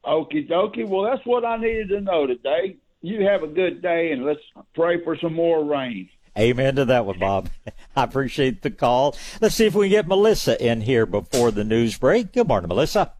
Okie 0.05 0.49
dokie. 0.49 0.87
Well, 0.87 1.03
that's 1.03 1.25
what 1.25 1.43
I 1.43 1.57
needed 1.57 1.89
to 1.89 2.01
know 2.01 2.27
today. 2.27 2.77
You 3.01 3.25
have 3.25 3.43
a 3.43 3.47
good 3.47 3.81
day, 3.81 4.11
and 4.11 4.25
let's 4.25 4.39
pray 4.73 5.03
for 5.03 5.17
some 5.17 5.33
more 5.33 5.63
rain. 5.63 6.09
Amen 6.37 6.75
to 6.75 6.85
that 6.85 7.05
one, 7.05 7.17
Bob. 7.17 7.49
I 7.95 8.03
appreciate 8.03 8.61
the 8.61 8.69
call. 8.69 9.15
Let's 9.41 9.55
see 9.55 9.65
if 9.65 9.73
we 9.73 9.87
can 9.87 9.91
get 9.91 10.07
Melissa 10.07 10.63
in 10.63 10.81
here 10.81 11.05
before 11.05 11.51
the 11.51 11.63
news 11.63 11.97
break. 11.97 12.33
Good 12.33 12.47
morning, 12.47 12.67
Melissa. 12.67 13.13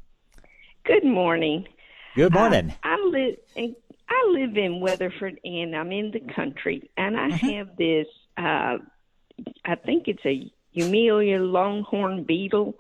Good 0.86 1.04
morning. 1.04 1.68
Good 2.16 2.34
morning. 2.34 2.74
I, 2.84 2.94
I 2.94 3.10
live 3.10 3.36
in 3.56 3.76
I 4.10 4.30
live 4.32 4.58
in 4.58 4.80
Weatherford, 4.80 5.40
and 5.44 5.76
I'm 5.76 5.92
in 5.92 6.12
the 6.12 6.22
country, 6.34 6.90
and 6.96 7.18
I 7.18 7.30
have 7.30 7.76
this. 7.78 8.08
Uh, 8.38 8.78
I 9.66 9.76
think 9.76 10.08
it's 10.08 10.26
a 10.26 10.50
Eumelia 10.72 11.40
longhorn 11.40 12.24
beetle 12.24 12.76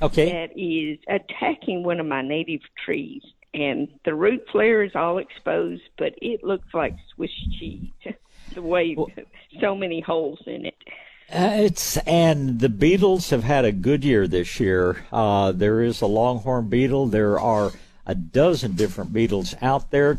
okay. 0.00 0.30
that 0.30 0.58
is 0.58 0.98
attacking 1.08 1.82
one 1.82 2.00
of 2.00 2.06
my 2.06 2.22
native 2.22 2.60
trees, 2.84 3.22
and 3.52 3.88
the 4.04 4.14
root 4.14 4.42
flare 4.52 4.82
is 4.82 4.92
all 4.94 5.18
exposed, 5.18 5.82
but 5.98 6.14
it 6.22 6.44
looks 6.44 6.68
like 6.72 6.94
Swiss 7.14 7.30
cheese. 7.58 7.90
the 8.54 8.62
way 8.62 8.96
so 9.60 9.74
many 9.74 10.00
holes 10.00 10.40
in 10.46 10.66
it. 10.66 10.74
Uh, 11.32 11.50
it's 11.54 11.96
and 11.98 12.58
the 12.58 12.68
beetles 12.68 13.30
have 13.30 13.44
had 13.44 13.64
a 13.64 13.70
good 13.70 14.04
year 14.04 14.26
this 14.26 14.58
year. 14.58 15.04
Uh, 15.12 15.52
there 15.52 15.80
is 15.80 16.00
a 16.00 16.06
longhorn 16.06 16.68
beetle. 16.68 17.06
There 17.06 17.38
are 17.38 17.72
a 18.04 18.14
dozen 18.16 18.72
different 18.72 19.12
beetles 19.12 19.54
out 19.62 19.92
there. 19.92 20.18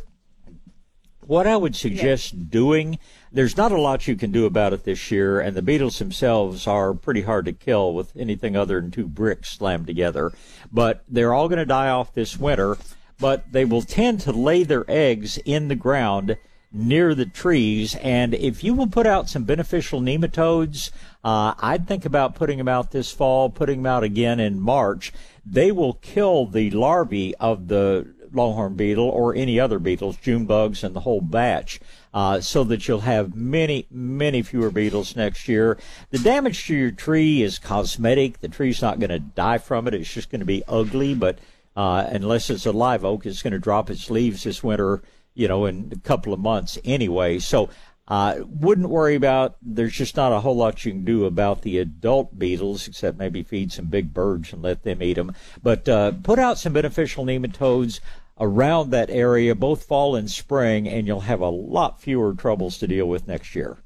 What 1.27 1.47
I 1.47 1.57
would 1.57 1.75
suggest 1.75 2.49
doing, 2.49 2.97
there's 3.31 3.57
not 3.57 3.71
a 3.71 3.79
lot 3.79 4.07
you 4.07 4.15
can 4.15 4.31
do 4.31 4.45
about 4.45 4.73
it 4.73 4.85
this 4.85 5.11
year, 5.11 5.39
and 5.39 5.55
the 5.55 5.61
beetles 5.61 5.99
themselves 5.99 6.65
are 6.65 6.93
pretty 6.93 7.21
hard 7.21 7.45
to 7.45 7.53
kill 7.53 7.93
with 7.93 8.15
anything 8.15 8.55
other 8.55 8.79
than 8.79 8.91
two 8.91 9.07
bricks 9.07 9.49
slammed 9.49 9.87
together. 9.87 10.31
But 10.71 11.03
they're 11.07 11.33
all 11.33 11.47
going 11.47 11.59
to 11.59 11.65
die 11.65 11.89
off 11.89 12.13
this 12.13 12.37
winter, 12.37 12.77
but 13.19 13.51
they 13.51 13.65
will 13.65 13.81
tend 13.81 14.21
to 14.21 14.31
lay 14.31 14.63
their 14.63 14.85
eggs 14.89 15.37
in 15.45 15.67
the 15.67 15.75
ground 15.75 16.37
near 16.73 17.13
the 17.13 17.25
trees. 17.25 17.95
And 17.95 18.33
if 18.33 18.63
you 18.63 18.73
will 18.73 18.87
put 18.87 19.07
out 19.07 19.29
some 19.29 19.43
beneficial 19.43 20.01
nematodes, 20.01 20.91
uh, 21.23 21.53
I'd 21.59 21.87
think 21.87 22.05
about 22.05 22.35
putting 22.35 22.57
them 22.57 22.67
out 22.67 22.91
this 22.91 23.11
fall, 23.11 23.49
putting 23.49 23.79
them 23.79 23.91
out 23.91 24.03
again 24.03 24.39
in 24.39 24.59
March. 24.59 25.11
They 25.45 25.71
will 25.71 25.93
kill 25.95 26.45
the 26.45 26.71
larvae 26.71 27.35
of 27.35 27.67
the 27.67 28.13
longhorn 28.33 28.75
beetle 28.75 29.09
or 29.09 29.35
any 29.35 29.59
other 29.59 29.79
beetles, 29.79 30.15
June 30.17 30.45
bugs, 30.45 30.83
and 30.83 30.95
the 30.95 31.01
whole 31.01 31.21
batch. 31.21 31.79
Uh, 32.13 32.41
so 32.41 32.65
that 32.65 32.87
you'll 32.87 33.01
have 33.01 33.35
many, 33.35 33.87
many 33.89 34.41
fewer 34.41 34.69
beetles 34.69 35.15
next 35.15 35.47
year. 35.47 35.77
The 36.09 36.19
damage 36.19 36.65
to 36.67 36.75
your 36.75 36.91
tree 36.91 37.41
is 37.41 37.57
cosmetic. 37.57 38.41
The 38.41 38.49
tree's 38.49 38.81
not 38.81 38.99
going 38.99 39.11
to 39.11 39.19
die 39.19 39.59
from 39.59 39.87
it. 39.87 39.93
It's 39.93 40.13
just 40.13 40.29
going 40.29 40.41
to 40.41 40.45
be 40.45 40.61
ugly, 40.67 41.13
but 41.13 41.39
uh, 41.73 42.05
unless 42.09 42.49
it's 42.49 42.65
a 42.65 42.73
live 42.73 43.05
oak, 43.05 43.25
it's 43.25 43.41
going 43.41 43.53
to 43.53 43.59
drop 43.59 43.89
its 43.89 44.09
leaves 44.09 44.43
this 44.43 44.61
winter 44.61 45.01
you 45.33 45.47
know, 45.47 45.65
in 45.65 45.91
a 45.93 45.99
couple 45.99 46.33
of 46.33 46.39
months 46.39 46.77
anyway. 46.83 47.39
So, 47.39 47.69
uh, 48.07 48.41
wouldn't 48.45 48.89
worry 48.89 49.15
about, 49.15 49.55
there's 49.61 49.93
just 49.93 50.17
not 50.17 50.33
a 50.33 50.39
whole 50.41 50.55
lot 50.55 50.83
you 50.83 50.91
can 50.91 51.05
do 51.05 51.25
about 51.25 51.61
the 51.61 51.77
adult 51.79 52.37
beetles, 52.37 52.87
except 52.87 53.17
maybe 53.17 53.43
feed 53.43 53.71
some 53.71 53.85
big 53.85 54.13
birds 54.13 54.51
and 54.51 54.61
let 54.61 54.83
them 54.83 55.01
eat 55.01 55.13
them. 55.13 55.33
But, 55.63 55.87
uh, 55.87 56.11
put 56.23 56.37
out 56.39 56.59
some 56.59 56.73
beneficial 56.73 57.25
nematodes. 57.25 57.99
around 58.41 58.89
that 58.89 59.09
area, 59.09 59.53
both 59.53 59.83
fall 59.85 60.15
and 60.15 60.29
spring, 60.29 60.87
and 60.87 61.05
you'll 61.07 61.21
have 61.21 61.41
a 61.41 61.49
lot 61.49 62.01
fewer 62.01 62.33
troubles 62.33 62.79
to 62.79 62.87
deal 62.87 63.05
with 63.05 63.27
next 63.27 63.55
year. 63.55 63.77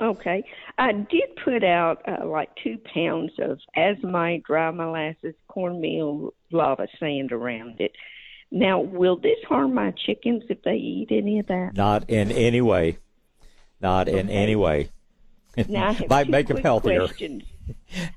Okay. 0.00 0.44
I 0.78 0.92
did 0.92 1.36
put 1.44 1.62
out 1.62 2.02
uh, 2.08 2.26
like 2.26 2.50
two 2.62 2.76
pounds 2.92 3.30
of 3.38 3.60
azomite, 3.76 4.42
dry 4.42 4.72
molasses, 4.72 5.34
cornmeal, 5.46 6.34
lava 6.50 6.88
sand 6.98 7.30
around 7.30 7.80
it. 7.80 7.92
Now, 8.54 8.80
will 8.80 9.16
this 9.16 9.38
harm 9.48 9.72
my 9.72 9.92
chickens 9.92 10.42
if 10.50 10.60
they 10.62 10.74
eat 10.74 11.08
any 11.10 11.38
of 11.38 11.46
that? 11.46 11.74
Not 11.74 12.10
in 12.10 12.30
any 12.30 12.60
way. 12.60 12.98
Not 13.80 14.08
in 14.08 14.26
Okay. 14.28 14.32
any 14.36 14.54
way. 14.56 14.90
Now, 15.68 15.96
Might 16.10 16.28
make 16.28 16.48
them 16.48 16.58
healthier. 16.58 17.06
Questions. 17.06 17.44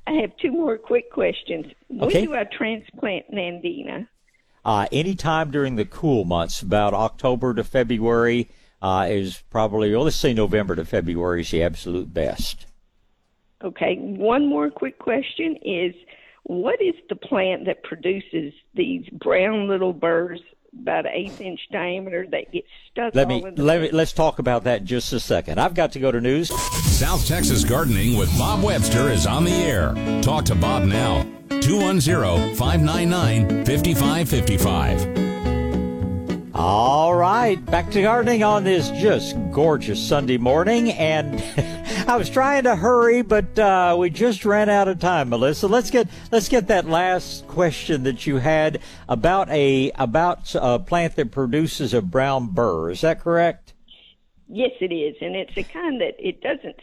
I 0.06 0.12
have 0.14 0.36
two 0.38 0.52
more 0.52 0.78
quick 0.78 1.10
questions. 1.10 1.68
When 1.88 2.10
Okay. 2.10 2.26
do 2.26 2.36
I 2.36 2.44
transplant 2.44 3.32
Nandina? 3.32 4.08
Uh, 4.66 4.88
anytime 4.92 5.52
during 5.52 5.78
the 5.78 5.86
cool 5.86 6.26
months, 6.26 6.62
about 6.62 6.94
October 6.94 7.54
to 7.54 7.64
February, 7.64 8.50
uh, 8.82 9.08
is 9.10 9.42
probably, 9.50 9.94
well, 9.94 10.04
let's 10.04 10.16
say 10.18 10.34
November 10.34 10.76
to 10.76 10.84
February 10.84 11.42
is 11.42 11.52
the 11.52 11.64
absolute 11.64 12.14
best. 12.14 12.66
Okay. 13.64 13.96
One 14.00 14.48
more 14.48 14.70
quick 14.70 15.00
question 15.00 15.56
is 15.64 15.96
what 16.46 16.82
is 16.82 16.96
the 17.10 17.16
plant 17.16 17.66
that 17.66 17.84
produces 17.84 18.54
these 18.76 19.08
brown 19.10 19.68
little 19.68 19.94
burrs 19.94 20.40
about 20.80 21.06
an 21.06 21.12
eighth 21.14 21.42
inch 21.42 21.60
diameter 21.72 22.28
that 22.30 22.52
get 22.52 22.66
stuck 22.92 23.16
Let 23.16 23.28
me, 23.28 23.42
the 23.42 23.64
let 23.64 23.82
me, 23.82 23.90
let's 23.92 24.14
talk 24.14 24.40
about 24.40 24.66
that 24.66 24.82
in 24.82 24.86
just 24.86 25.12
a 25.14 25.20
second. 25.20 25.60
I've 25.60 25.74
got 25.74 25.94
to 25.94 26.00
go 26.00 26.12
to 26.12 26.22
news. 26.22 26.50
South 26.98 27.26
Texas 27.28 27.64
Gardening 27.64 28.18
with 28.18 28.36
Bob 28.38 28.62
Webster 28.64 29.10
is 29.10 29.26
on 29.26 29.44
the 29.46 29.52
air. 29.52 29.94
Talk 30.22 30.46
to 30.46 30.56
Bob 30.56 30.84
now. 30.84 31.24
210 31.62 32.56
599 32.56 33.66
5555. 33.66 35.26
All 36.54 37.14
right, 37.14 37.64
back 37.66 37.92
to 37.92 38.02
gardening 38.02 38.44
on 38.44 38.64
this 38.64 38.90
just 38.92 39.36
gorgeous 39.52 40.02
Sunday 40.02 40.38
morning, 40.38 40.92
and 40.94 41.38
I 42.08 42.18
was 42.18 42.30
trying 42.30 42.66
to 42.66 42.76
hurry, 42.76 43.24
but 43.24 43.58
uh, 43.58 43.96
we 43.98 44.12
just 44.12 44.46
ran 44.46 44.70
out 44.70 44.88
of 44.88 45.00
time, 45.00 45.30
Melissa. 45.30 45.68
Let's 45.68 45.90
get 45.90 46.08
let's 46.32 46.48
get 46.48 46.68
that 46.68 46.88
last 46.88 47.48
question 47.48 48.04
that 48.04 48.28
you 48.28 48.38
had 48.38 48.80
about 49.10 49.50
a 49.50 49.90
about 49.96 50.54
a 50.54 50.78
plant 50.78 51.16
that 51.16 51.32
produces 51.32 51.96
a 51.96 52.04
brown 52.04 52.50
burr. 52.50 52.92
Is 52.92 53.02
that 53.02 53.22
correct? 53.22 53.74
Yes, 54.48 54.70
it 54.82 54.94
is, 54.94 55.16
and 55.20 55.36
it's 55.36 55.58
a 55.58 55.64
kind 55.64 56.00
that 56.00 56.14
it 56.20 56.42
doesn't 56.42 56.80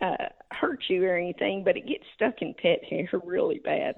uh, 0.00 0.28
hurt 0.52 0.84
you 0.88 1.04
or 1.04 1.16
anything, 1.16 1.64
but 1.64 1.76
it 1.76 1.88
gets 1.88 2.04
stuck 2.14 2.40
in 2.40 2.54
pet 2.54 2.84
hair 2.84 3.08
really 3.24 3.58
bad. 3.58 3.96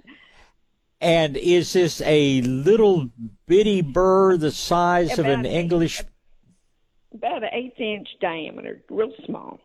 And 1.02 1.36
is 1.36 1.74
this 1.74 2.00
a 2.00 2.40
little 2.40 3.10
bitty 3.46 3.82
burr 3.82 4.38
the 4.38 4.50
size 4.50 5.18
of 5.18 5.26
an 5.26 5.44
English? 5.44 6.00
About 7.12 7.42
an 7.42 7.50
eighth 7.52 7.78
inch 7.78 8.08
diameter, 8.22 8.80
real 8.88 9.12
small. 9.26 9.60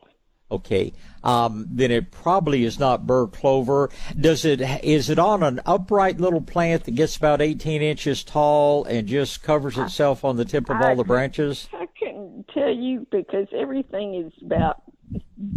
Okay, 0.49 0.93
um, 1.25 1.65
then 1.69 1.91
it 1.91 2.09
probably 2.09 2.63
is 2.63 2.79
not 2.79 3.05
burr 3.05 3.27
clover. 3.27 3.89
Does 4.19 4.45
it? 4.45 4.61
Is 4.81 5.09
it 5.09 5.19
on 5.19 5.43
an 5.43 5.59
upright 5.65 6.21
little 6.21 6.39
plant 6.39 6.85
that 6.85 6.91
gets 6.91 7.17
about 7.17 7.41
18 7.41 7.81
inches 7.81 8.23
tall 8.23 8.85
and 8.85 9.07
just 9.07 9.43
covers 9.43 9.77
itself 9.77 10.23
on 10.23 10.37
the 10.37 10.45
tip 10.45 10.69
of 10.69 10.81
all 10.81 10.95
the 10.95 11.03
branches? 11.03 11.67
I 11.73 11.87
couldn't 11.99 12.47
tell 12.53 12.73
you 12.73 13.05
because 13.11 13.47
everything 13.53 14.15
is 14.15 14.31
about 14.41 14.83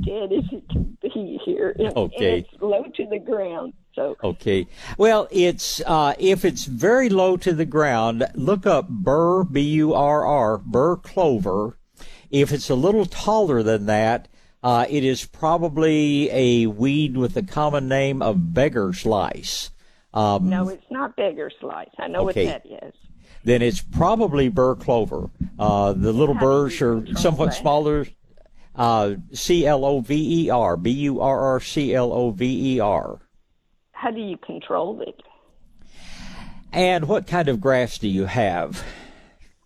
dead 0.01 0.33
as 0.33 0.45
it 0.53 0.69
can 0.71 0.97
be 1.03 1.41
here. 1.45 1.75
And, 1.79 1.97
Okay. 1.97 2.39
and 2.39 2.45
it's 2.45 2.63
low 2.63 2.85
to 2.97 3.07
the 3.07 3.19
ground. 3.19 3.75
So 3.95 4.17
Okay. 4.23 4.67
Well, 4.99 5.29
it's 5.31 5.81
uh, 5.87 6.15
if 6.19 6.45
it's 6.45 6.65
very 6.65 7.09
low 7.09 7.37
to 7.39 7.53
the 7.53 7.65
ground, 7.65 8.27
look 8.35 8.67
up 8.67 8.89
burr 8.89 9.45
b 9.45 9.61
u 9.61 9.95
r 9.95 10.25
r 10.25 10.59
burr 10.59 10.97
clover. 10.97 11.77
If 12.31 12.53
it's 12.53 12.71
a 12.71 12.77
little 12.77 13.07
taller 13.07 13.63
than 13.63 13.87
that, 13.87 14.29
uh, 14.63 14.87
it 14.89 15.05
is 15.05 15.25
probably 15.25 16.31
a 16.31 16.67
weed 16.67 17.17
with 17.17 17.35
the 17.35 17.43
common 17.43 17.89
name 17.89 18.23
of 18.23 18.53
beggar's 18.55 19.05
lice. 19.07 19.71
Um, 20.13 20.49
no, 20.51 20.69
it's 20.69 20.85
not 20.91 21.17
beggar's 21.17 21.55
lice. 21.63 21.89
I 21.99 22.09
know 22.09 22.29
Okay. 22.29 22.47
what 22.47 22.63
that 22.65 22.87
is. 22.89 22.95
then 23.45 23.63
it's 23.63 23.81
probably 23.81 24.49
burr 24.49 24.75
clover. 24.75 25.31
Uh, 25.59 25.93
the 25.93 26.13
little 26.13 26.35
burrs 26.35 26.81
are 26.83 27.05
somewhat 27.17 27.55
smaller. 27.55 28.07
Uh, 28.75 29.15
C 29.33 29.67
L 29.67 29.85
O 29.85 30.01
V 30.01 30.45
E 30.47 30.51
R, 30.51 30.77
B 30.77 30.91
U 30.91 31.21
R 31.21 31.41
R 31.41 31.61
C 31.61 31.95
L 31.95 32.13
O 32.13 32.31
V 32.31 32.75
E 32.77 32.81
R. 32.81 33.21
How 33.93 34.11
do 34.11 34.21
you 34.21 34.37
control 34.39 35.01
it? 35.03 35.21
And 36.73 37.09
what 37.09 37.27
kind 37.27 37.49
of 37.49 37.61
grass 37.61 37.99
do 37.99 38.09
you 38.09 38.27
have? 38.27 38.83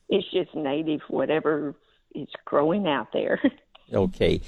It's 0.09 0.29
just 0.33 0.55
native, 0.55 1.01
whatever 1.09 1.75
is 2.15 2.29
growing 2.45 2.87
out 2.87 3.09
there. 3.13 3.41
Okay. 3.93 4.41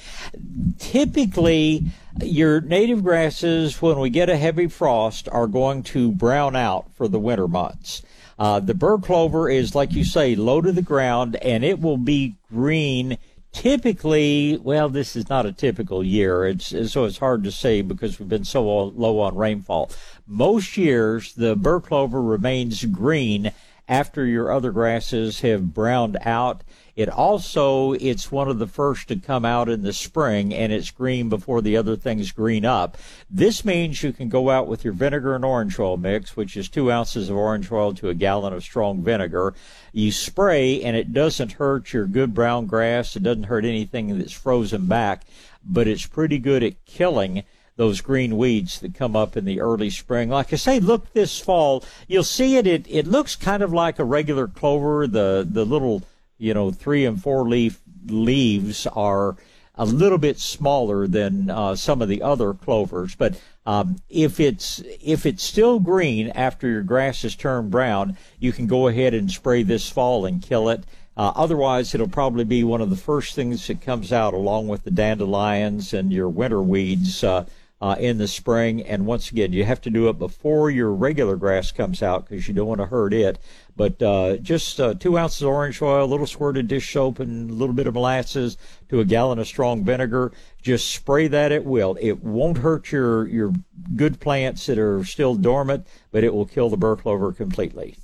Typically, 0.79 1.85
your 2.23 2.61
native 2.61 3.05
grasses, 3.05 3.81
when 3.83 3.99
we 3.99 4.11
get 4.11 4.31
a 4.31 4.37
heavy 4.37 4.67
frost, 4.67 5.29
are 5.31 5.47
going 5.47 5.83
to 5.85 6.11
brown 6.13 6.57
out 6.57 6.93
for 6.95 7.07
the 7.09 7.19
winter 7.19 7.49
months. 7.49 8.03
Uh, 8.39 8.61
the 8.61 8.75
bur 8.75 8.99
clover 8.99 9.49
is, 9.49 9.75
like 9.75 9.93
you 9.93 10.05
say, 10.05 10.35
low 10.35 10.61
to 10.61 10.73
the 10.73 10.83
ground, 10.83 11.37
and 11.37 11.65
it 11.65 11.81
will 11.81 11.97
be 11.97 12.37
green. 12.53 13.19
Typically, 13.53 14.59
well, 14.63 14.91
this 14.91 15.17
is 15.17 15.31
not 15.31 15.47
a 15.47 15.53
typical 15.53 16.05
year. 16.05 16.45
It's 16.45 16.69
so 16.91 17.05
it's 17.05 17.19
hard 17.19 17.43
to 17.45 17.53
say 17.53 17.81
because 17.81 18.19
we've 18.19 18.29
been 18.29 18.45
so 18.45 18.63
low 18.63 19.21
on 19.21 19.35
rainfall. 19.35 19.91
Most 20.27 20.77
years, 20.77 21.33
the 21.33 21.57
bur 21.57 21.81
clover 21.81 22.21
remains 22.21 22.85
green 22.85 23.53
after 23.89 24.27
your 24.27 24.53
other 24.53 24.73
grasses 24.73 25.41
have 25.41 25.73
browned 25.73 26.19
out. 26.23 26.63
It 26.97 27.11
also 27.11 27.93
it's 27.93 28.33
one 28.33 28.49
of 28.49 28.59
the 28.59 28.67
first 28.67 29.09
to 29.09 29.17
come 29.17 29.45
out 29.45 29.69
in 29.69 29.83
the 29.83 29.93
spring 29.93 30.55
and 30.55 30.73
it's 30.73 30.91
green 30.91 31.29
before 31.29 31.61
the 31.61 31.77
other 31.77 31.95
things 31.95 32.33
green 32.33 32.65
up. 32.65 32.97
This 33.29 33.67
means 33.67 34.03
you 34.03 34.15
can 34.15 34.31
go 34.31 34.49
out 34.49 34.67
with 34.67 34.83
your 34.83 34.95
vinegar 34.95 35.35
and 35.35 35.45
orange 35.45 35.79
oil 35.79 35.99
mix, 35.99 36.37
which 36.37 36.57
is 36.57 36.71
two 36.71 36.91
ounces 36.91 37.29
of 37.29 37.37
orange 37.37 37.71
oil 37.71 37.93
to 37.95 38.09
a 38.09 38.15
gallon 38.15 38.55
of 38.55 38.63
strong 38.63 39.03
vinegar. 39.03 39.53
You 39.93 40.11
spray 40.11 40.83
and 40.83 40.97
it 40.97 41.13
doesn't 41.13 41.53
hurt 41.53 41.93
your 41.93 42.07
good 42.07 42.33
brown 42.33 42.65
grass. 42.65 43.15
It 43.15 43.23
doesn't 43.23 43.45
hurt 43.45 43.67
anything 43.67 44.17
that's 44.17 44.33
frozen 44.33 44.87
back, 44.87 45.27
but 45.63 45.87
it's 45.87 46.07
pretty 46.07 46.39
good 46.39 46.63
at 46.63 46.83
killing 46.87 47.43
those 47.77 48.01
green 48.01 48.39
weeds 48.39 48.81
that 48.81 48.95
come 48.95 49.15
up 49.15 49.37
in 49.37 49.45
the 49.45 49.61
early 49.61 49.91
spring. 49.91 50.31
Like 50.31 50.51
I 50.51 50.57
say, 50.57 50.81
look 50.81 51.13
this 51.13 51.39
fall, 51.39 51.85
you'll 52.09 52.25
see 52.25 52.57
it. 52.57 52.67
It 52.67 52.87
it 52.89 53.07
looks 53.07 53.37
kind 53.37 53.63
of 53.63 53.71
like 53.71 53.99
a 53.99 54.05
regular 54.05 54.49
clover. 54.49 55.07
The 55.07 55.47
the 55.47 55.67
little 55.67 56.03
you 56.39 56.55
know 56.55 56.71
three 56.71 57.05
and 57.05 57.23
four 57.23 57.49
leaf 57.49 57.81
leaves 58.07 58.87
are 58.89 59.37
a 59.75 59.85
little 59.85 60.19
bit 60.19 60.39
smaller 60.39 61.07
than 61.07 61.51
uh, 61.51 61.77
some 61.77 62.01
of 62.01 62.09
the 62.09 62.23
other 62.23 62.55
clovers, 62.55 63.15
but 63.15 63.39
um, 63.67 63.97
if 64.09 64.41
it's 64.41 64.83
if 65.03 65.27
it's 65.27 65.43
still 65.43 65.81
green 65.81 66.31
after 66.31 66.69
your 66.69 66.83
grass 66.83 67.23
has 67.23 67.35
turned 67.35 67.71
brown, 67.71 68.17
you 68.39 68.53
can 68.53 68.67
go 68.67 68.89
ahead 68.89 69.13
and 69.13 69.31
spray 69.31 69.63
this 69.63 69.89
fall 69.89 70.25
and 70.25 70.43
kill 70.43 70.69
it. 70.69 70.85
Uh, 71.17 71.33
otherwise, 71.35 71.95
it'll 71.95 72.09
probably 72.09 72.45
be 72.45 72.63
one 72.63 72.81
of 72.81 72.91
the 72.91 72.97
first 72.97 73.35
things 73.35 73.67
that 73.67 73.81
comes 73.81 74.13
out, 74.13 74.35
along 74.35 74.69
with 74.69 74.85
the 74.85 74.91
dandelions 74.91 75.93
and 75.93 76.13
your 76.13 76.29
winter 76.29 76.63
weeds 76.63 77.25
uh, 77.25 77.45
uh, 77.81 77.97
in 77.99 78.19
the 78.19 78.29
spring. 78.29 78.83
And 78.83 79.07
once 79.07 79.31
again, 79.31 79.53
you 79.53 79.65
have 79.65 79.81
to 79.83 79.91
do 79.91 80.09
it 80.09 80.19
before 80.19 80.71
your 80.71 80.93
regular 80.93 81.37
grass 81.37 81.73
comes 81.73 82.03
out 82.03 82.29
because 82.29 82.49
you 82.49 82.55
don't 82.55 82.67
want 82.67 82.81
to 82.81 82.87
hurt 82.87 83.13
it. 83.13 83.39
But 83.77 84.01
uh, 84.03 84.37
just 84.39 84.81
uh, 84.81 84.95
two 84.95 85.19
ounces 85.19 85.43
of 85.43 85.49
orange 85.49 85.81
oil, 85.83 86.05
a 86.05 86.07
little 86.07 86.27
squirt 86.27 86.57
of 86.57 86.69
dish 86.69 86.91
soap, 86.91 87.21
and 87.21 87.51
a 87.51 87.53
little 87.53 87.75
bit 87.75 87.87
of 87.87 87.95
molasses 87.95 88.57
to 88.89 89.01
a 89.01 89.05
gallon 89.05 89.39
of 89.39 89.47
strong 89.47 89.85
vinegar. 89.85 90.33
Just 90.63 90.91
spray 90.91 91.29
that 91.29 91.53
at 91.53 91.65
will. 91.65 91.97
It 92.01 92.23
won't 92.25 92.59
hurt 92.59 92.91
your 92.91 93.29
your 93.29 93.53
good 93.95 94.21
plants 94.21 94.67
that 94.67 94.79
are 94.79 95.05
still 95.05 95.35
dormant, 95.35 95.87
but 96.11 96.25
it 96.25 96.33
will 96.33 96.47
kill 96.47 96.71
the 96.71 96.79
burr 96.79 96.97
clover 96.97 97.33
completely. 97.33 97.97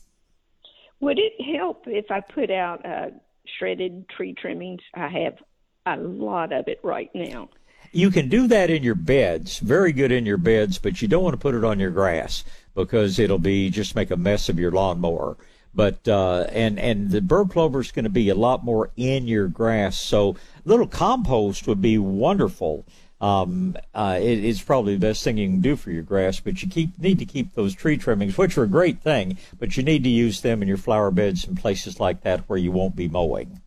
Would 1.01 1.19
it 1.19 1.33
help 1.57 1.85
if 1.87 2.11
I 2.11 2.21
put 2.21 2.51
out 2.51 2.85
uh, 2.87 3.11
shredded 3.59 4.09
tree 4.11 4.35
trimmings? 4.35 4.83
I 4.95 5.09
have 5.09 5.39
a 5.87 5.97
lot 5.97 6.53
of 6.53 6.69
it 6.69 6.79
right 6.85 7.11
now. 7.15 7.49
You 7.93 8.11
can 8.11 8.31
do 8.31 8.47
that 8.49 8.71
in 8.71 8.83
your 8.83 8.95
beds, 8.95 9.59
very 9.59 9.93
good 9.93 10.13
in 10.13 10.25
your 10.25 10.39
beds, 10.39 10.79
but 10.79 11.03
you 11.03 11.09
don't 11.09 11.23
want 11.23 11.35
to 11.35 11.41
put 11.41 11.55
it 11.55 11.63
on 11.63 11.79
your 11.79 11.91
grass 11.91 12.43
because 12.75 13.19
it'll 13.19 13.39
be 13.39 13.69
just 13.69 13.95
make 13.95 14.11
a 14.11 14.17
mess 14.17 14.49
of 14.49 14.59
your 14.59 14.71
lawnmower. 14.71 15.37
But 15.75 16.07
uh, 16.09 16.47
and 16.51 16.79
and 16.79 17.11
the 17.11 17.21
burr 17.21 17.45
clover 17.45 17.81
is 17.81 17.93
going 17.93 18.05
to 18.05 18.11
be 18.11 18.29
a 18.29 18.35
lot 18.35 18.65
more 18.65 18.91
in 18.97 19.27
your 19.27 19.49
grass, 19.49 19.99
so 20.01 20.37
little 20.65 20.87
compost 20.87 21.67
would 21.67 21.81
be 21.81 21.99
wonderful. 21.99 22.85
Um, 23.23 23.77
uh, 23.95 24.19
it, 24.21 24.45
it's 24.45 24.61
probably 24.61 24.95
the 24.95 25.07
best 25.07 25.23
thing 25.23 25.39
you 25.39 25.49
can 25.49 25.61
do 25.61 25.77
for 25.77 25.91
your 25.91 26.03
grass, 26.03 26.41
but 26.41 26.63
you 26.63 26.69
keep 26.69 26.99
need 26.99 27.19
to 27.21 27.25
keep 27.25 27.55
those 27.55 27.75
tree 27.75 27.97
trimmings, 27.97 28.37
which 28.37 28.59
are 28.59 28.65
a 28.65 28.69
great 28.69 29.01
thing, 29.01 29.39
but 29.59 29.77
you 29.77 29.83
need 29.83 30.03
to 30.05 30.11
use 30.11 30.41
them 30.41 30.61
in 30.61 30.69
your 30.69 30.77
flower 30.77 31.11
beds 31.11 31.47
and 31.47 31.57
places 31.57 32.01
like 32.01 32.23
that 32.23 32.41
where 32.49 32.59
you 32.59 32.73
won't 32.73 32.97
be 32.97 33.09
mowing. 33.09 33.61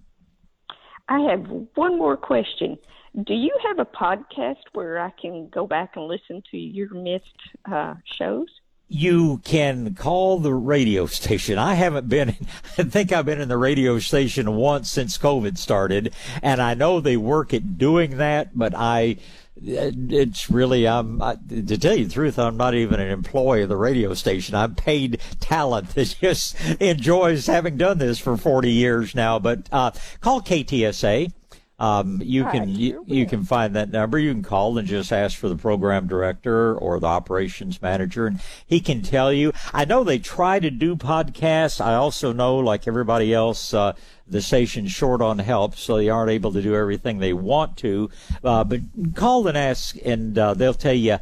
I 1.07 1.19
have 1.21 1.45
one 1.76 1.97
more 1.97 2.17
question. 2.17 2.78
Do 3.24 3.34
you 3.34 3.57
have 3.63 3.80
a 3.80 3.86
podcast 3.86 4.63
where 4.74 4.99
I 4.99 5.11
can 5.11 5.47
go 5.47 5.66
back 5.66 5.95
and 5.95 6.05
listen 6.05 6.43
to 6.51 6.57
your 6.57 6.93
missed 6.93 7.26
uh, 7.72 7.95
shows? 8.03 8.47
you 8.88 9.41
can 9.43 9.95
call 9.95 10.39
the 10.39 10.53
radio 10.53 11.07
station. 11.07 11.57
I 11.57 11.74
haven't 11.74 12.07
been, 12.07 12.30
I 12.78 12.84
think 12.84 13.11
I've 13.11 13.26
been 13.26 13.41
in 13.41 13.49
the 13.49 13.57
radio 13.57 13.99
station 13.99 14.55
once 14.55 14.89
since 14.89 15.18
COVID 15.18 15.57
started, 15.57 16.13
and 16.41 16.61
I 16.61 16.76
know 16.76 16.99
they 16.99 17.18
work 17.18 17.53
at 17.53 17.78
doing 17.78 18.18
that, 18.18 18.55
but 18.57 18.74
I, 18.76 19.18
it's 19.57 20.49
really 20.49 20.88
I'm 20.88 21.22
I, 21.22 21.38
to 21.47 21.78
tell 21.78 21.95
you 21.95 22.05
the 22.05 22.13
truth 22.13 22.38
I'm 22.38 22.57
not 22.57 22.76
even 22.76 22.99
an 22.99 23.09
employee 23.09 23.61
of 23.61 23.70
the 23.70 23.78
radio 23.78 24.13
station 24.13 24.53
I'm 24.53 24.76
paid 24.76 25.22
talent 25.39 25.95
that 25.95 26.16
just 26.22 26.59
enjoys 26.82 27.47
having 27.47 27.78
done 27.78 27.97
this 27.97 28.20
for 28.20 28.36
40 28.36 28.70
years 28.70 29.16
now 29.16 29.39
but 29.39 29.70
uh, 29.72 29.91
call 30.20 30.41
KTSA 30.41 31.32
um, 31.78 32.21
you 32.23 32.45
can 32.45 32.69
you, 32.69 33.03
you, 33.05 33.26
can 33.26 33.43
find 33.43 33.76
that 33.76 33.91
number. 33.91 34.17
You 34.17 34.32
can 34.32 34.43
call 34.43 34.78
and 34.78 34.88
just 34.88 35.11
ask 35.11 35.38
for 35.38 35.49
the 35.49 35.57
program 35.57 36.07
director 36.07 36.73
or 36.76 36.99
the 36.99 37.07
operations 37.07 37.82
manager, 37.82 38.28
and 38.28 38.39
he 38.65 38.80
can 38.80 39.01
tell 39.01 39.34
you. 39.34 39.51
I 39.73 39.84
know 39.84 40.03
they 40.03 40.19
try 40.19 40.59
to 40.59 40.71
do 40.71 40.95
podcasts. 40.95 41.84
I 41.84 41.95
also 41.95 42.32
know, 42.32 42.57
like 42.57 42.88
everybody 42.88 43.34
else, 43.34 43.73
uh, 43.73 43.93
the 44.26 44.41
station's 44.41 44.91
short 44.91 45.21
on 45.21 45.39
help, 45.39 45.76
so 45.76 45.97
they 45.97 46.09
aren't 46.09 46.32
able 46.32 46.53
to 46.53 46.61
do 46.61 46.76
everything 46.76 47.19
they 47.19 47.34
want 47.34 47.76
to. 47.78 48.09
Uh, 48.41 48.63
but 48.63 48.80
call 49.13 49.45
and 49.47 49.57
ask, 49.57 49.97
and 50.05 50.38
uh, 50.38 50.53
they'll 50.53 50.73
tell 50.73 50.93
you 50.93 51.19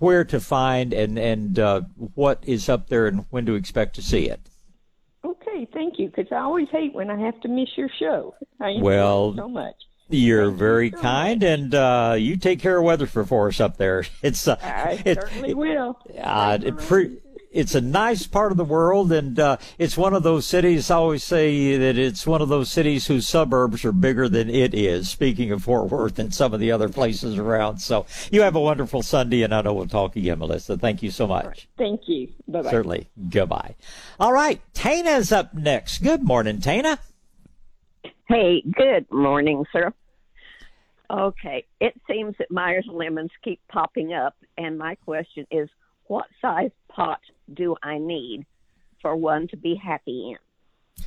where 0.00 0.24
to 0.24 0.40
find 0.40 0.92
and 0.92 1.16
and 1.16 1.60
uh, 1.60 1.82
what 2.14 2.42
is 2.44 2.68
up 2.68 2.88
there 2.88 3.06
and 3.06 3.24
when 3.30 3.46
to 3.46 3.54
expect 3.54 3.94
to 3.94 4.02
see 4.02 4.28
it. 4.28 4.40
Okay, 5.24 5.68
thank 5.72 6.00
you. 6.00 6.08
Because 6.08 6.26
I 6.32 6.38
always 6.38 6.68
hate 6.70 6.92
when 6.92 7.08
I 7.08 7.20
have 7.20 7.40
to 7.42 7.48
miss 7.48 7.68
your 7.76 7.88
show. 8.00 8.34
I 8.60 8.74
well, 8.80 9.32
so 9.36 9.48
much. 9.48 9.76
You're 10.08 10.50
very 10.50 10.90
kind, 10.90 11.42
and 11.42 11.74
uh, 11.74 12.16
you 12.18 12.36
take 12.36 12.60
care 12.60 12.78
of 12.78 12.84
Weatherford 12.84 13.28
for 13.28 13.48
us 13.48 13.60
up 13.60 13.76
there. 13.76 14.04
It's 14.22 14.46
uh, 14.46 14.56
I 14.62 15.02
it, 15.04 15.14
certainly 15.14 15.54
will. 15.54 15.98
Uh, 16.16 16.58
it 16.62 16.76
pre- 16.76 17.18
it's 17.52 17.74
a 17.74 17.80
nice 17.80 18.26
part 18.26 18.50
of 18.50 18.58
the 18.58 18.64
world, 18.64 19.12
and 19.12 19.38
uh, 19.38 19.56
it's 19.78 19.96
one 19.96 20.14
of 20.14 20.22
those 20.22 20.46
cities. 20.46 20.90
I 20.90 20.96
always 20.96 21.22
say 21.22 21.76
that 21.76 21.98
it's 21.98 22.26
one 22.26 22.40
of 22.40 22.48
those 22.48 22.70
cities 22.70 23.06
whose 23.06 23.28
suburbs 23.28 23.84
are 23.84 23.92
bigger 23.92 24.28
than 24.28 24.48
it 24.48 24.74
is. 24.74 25.10
Speaking 25.10 25.52
of 25.52 25.62
Fort 25.64 25.90
Worth 25.90 26.18
and 26.18 26.34
some 26.34 26.54
of 26.54 26.60
the 26.60 26.72
other 26.72 26.88
places 26.88 27.38
around. 27.38 27.78
So 27.78 28.06
you 28.30 28.42
have 28.42 28.56
a 28.56 28.60
wonderful 28.60 29.02
Sunday, 29.02 29.42
and 29.42 29.54
I 29.54 29.62
know 29.62 29.74
we'll 29.74 29.86
talk 29.86 30.16
again, 30.16 30.38
Melissa. 30.38 30.78
Thank 30.78 31.02
you 31.02 31.10
so 31.10 31.26
much. 31.26 31.46
Right. 31.46 31.66
Thank 31.76 32.08
you. 32.08 32.28
Bye 32.48 32.62
bye. 32.62 32.70
Certainly. 32.70 33.08
Goodbye. 33.28 33.74
All 34.18 34.32
right, 34.32 34.60
Tana's 34.72 35.32
up 35.32 35.54
next. 35.54 36.02
Good 36.02 36.22
morning, 36.22 36.60
Tana. 36.60 36.98
Hey, 38.28 38.62
good 38.62 39.10
morning, 39.10 39.64
sir. 39.72 39.92
Okay, 41.10 41.64
it 41.80 41.94
seems 42.10 42.34
that 42.38 42.50
Myers 42.50 42.86
lemons 42.90 43.30
keep 43.44 43.60
popping 43.68 44.14
up, 44.14 44.34
and 44.56 44.78
my 44.78 44.94
question 44.94 45.46
is, 45.50 45.68
what 46.06 46.26
size 46.40 46.70
pot 46.88 47.20
do 47.52 47.76
I 47.82 47.98
need 47.98 48.46
for 49.00 49.14
one 49.16 49.48
to 49.48 49.56
be 49.56 49.74
happy 49.74 50.30
in? 50.30 51.04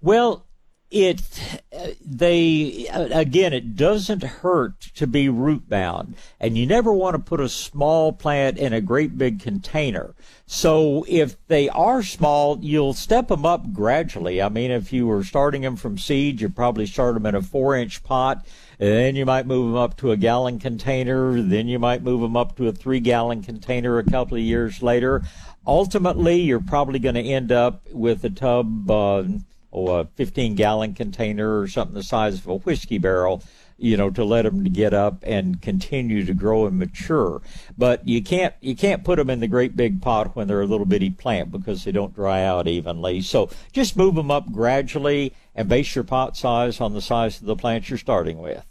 Well, 0.00 0.46
it 0.90 1.62
they 2.04 2.88
again 2.90 3.52
it 3.52 3.76
doesn't 3.76 4.24
hurt 4.24 4.80
to 4.80 5.06
be 5.06 5.28
root 5.28 5.68
bound. 5.68 6.16
And 6.40 6.58
you 6.58 6.66
never 6.66 6.92
want 6.92 7.14
to 7.14 7.22
put 7.22 7.40
a 7.40 7.48
small 7.48 8.12
plant 8.12 8.58
in 8.58 8.72
a 8.72 8.80
great 8.80 9.16
big 9.16 9.40
container. 9.40 10.14
So 10.46 11.04
if 11.08 11.36
they 11.46 11.68
are 11.68 12.02
small 12.02 12.58
you'll 12.60 12.94
step 12.94 13.28
them 13.28 13.46
up 13.46 13.72
gradually. 13.72 14.42
I 14.42 14.48
mean 14.48 14.72
if 14.72 14.92
you 14.92 15.06
were 15.06 15.22
starting 15.22 15.62
them 15.62 15.76
from 15.76 15.96
seed 15.96 16.40
you 16.40 16.48
probably 16.48 16.86
start 16.86 17.14
them 17.14 17.26
in 17.26 17.36
a 17.36 17.42
four 17.42 17.76
inch 17.76 18.02
pot. 18.02 18.44
Then 18.78 19.14
you 19.14 19.26
might 19.26 19.46
move 19.46 19.72
them 19.72 19.80
up 19.80 19.96
to 19.98 20.10
a 20.10 20.16
gallon 20.16 20.58
container. 20.58 21.40
Then 21.40 21.68
you 21.68 21.78
might 21.78 22.02
move 22.02 22.22
them 22.22 22.36
up 22.36 22.56
to 22.56 22.66
a 22.66 22.72
three 22.72 23.00
gallon 23.00 23.42
container 23.42 23.98
a 23.98 24.04
couple 24.04 24.36
of 24.36 24.42
years 24.42 24.82
later. 24.82 25.22
Ultimately 25.64 26.40
you're 26.40 26.58
probably 26.58 26.98
going 26.98 27.14
to 27.14 27.22
end 27.22 27.52
up 27.52 27.88
with 27.92 28.24
a 28.24 28.30
tub 28.30 28.90
uh, 28.90 29.24
or 29.70 30.00
a 30.00 30.04
15 30.16 30.54
gallon 30.54 30.94
container 30.94 31.60
or 31.60 31.68
something 31.68 31.94
the 31.94 32.02
size 32.02 32.38
of 32.38 32.46
a 32.46 32.56
whiskey 32.56 32.98
barrel 32.98 33.42
you 33.80 33.96
know 33.96 34.10
to 34.10 34.22
let 34.24 34.42
them 34.42 34.62
get 34.64 34.92
up 34.92 35.18
and 35.22 35.60
continue 35.62 36.24
to 36.24 36.34
grow 36.34 36.66
and 36.66 36.78
mature. 36.78 37.40
But 37.76 38.06
you 38.06 38.22
can't 38.22 38.54
you 38.60 38.76
can't 38.76 39.02
put 39.02 39.16
them 39.16 39.30
in 39.30 39.40
the 39.40 39.48
great 39.48 39.74
big 39.74 40.02
pot 40.02 40.36
when 40.36 40.46
they're 40.46 40.60
a 40.60 40.66
little 40.66 40.86
bitty 40.86 41.10
plant 41.10 41.50
because 41.50 41.84
they 41.84 41.92
don't 41.92 42.14
dry 42.14 42.44
out 42.44 42.68
evenly. 42.68 43.22
So 43.22 43.48
just 43.72 43.96
move 43.96 44.14
them 44.14 44.30
up 44.30 44.52
gradually 44.52 45.32
and 45.54 45.68
base 45.68 45.94
your 45.94 46.04
pot 46.04 46.36
size 46.36 46.80
on 46.80 46.92
the 46.92 47.00
size 47.00 47.40
of 47.40 47.46
the 47.46 47.56
plant 47.56 47.88
you're 47.88 47.98
starting 47.98 48.38
with. 48.38 48.64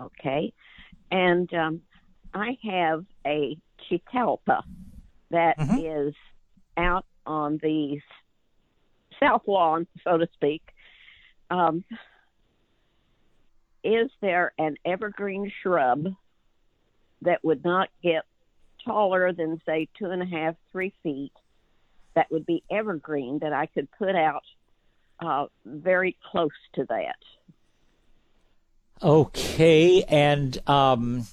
Okay. 0.00 0.52
And 1.10 1.52
um, 1.54 1.82
i 2.32 2.56
have 2.64 3.04
a 3.26 3.56
chitalpa 3.88 4.62
that 5.30 5.58
mm-hmm. 5.58 5.78
is 5.78 6.14
out 6.76 7.04
on 7.26 7.58
the 7.62 8.00
south 9.24 9.42
lawn, 9.46 9.86
so 10.02 10.18
to 10.18 10.28
speak. 10.34 10.62
Um, 11.50 11.84
is 13.82 14.10
there 14.20 14.52
an 14.58 14.76
evergreen 14.84 15.52
shrub 15.62 16.14
that 17.22 17.44
would 17.44 17.64
not 17.64 17.90
get 18.02 18.24
taller 18.84 19.32
than 19.32 19.60
say 19.66 19.88
two 19.98 20.06
and 20.06 20.22
a 20.22 20.26
half, 20.26 20.54
three 20.72 20.92
feet 21.02 21.32
that 22.14 22.30
would 22.30 22.46
be 22.46 22.62
evergreen 22.70 23.40
that 23.40 23.52
I 23.52 23.66
could 23.66 23.88
put 23.98 24.14
out 24.14 24.44
uh, 25.20 25.46
very 25.64 26.16
close 26.30 26.50
to 26.74 26.84
that? 26.88 27.16
Okay, 29.02 30.02
and 30.04 30.56
um, 30.68 31.26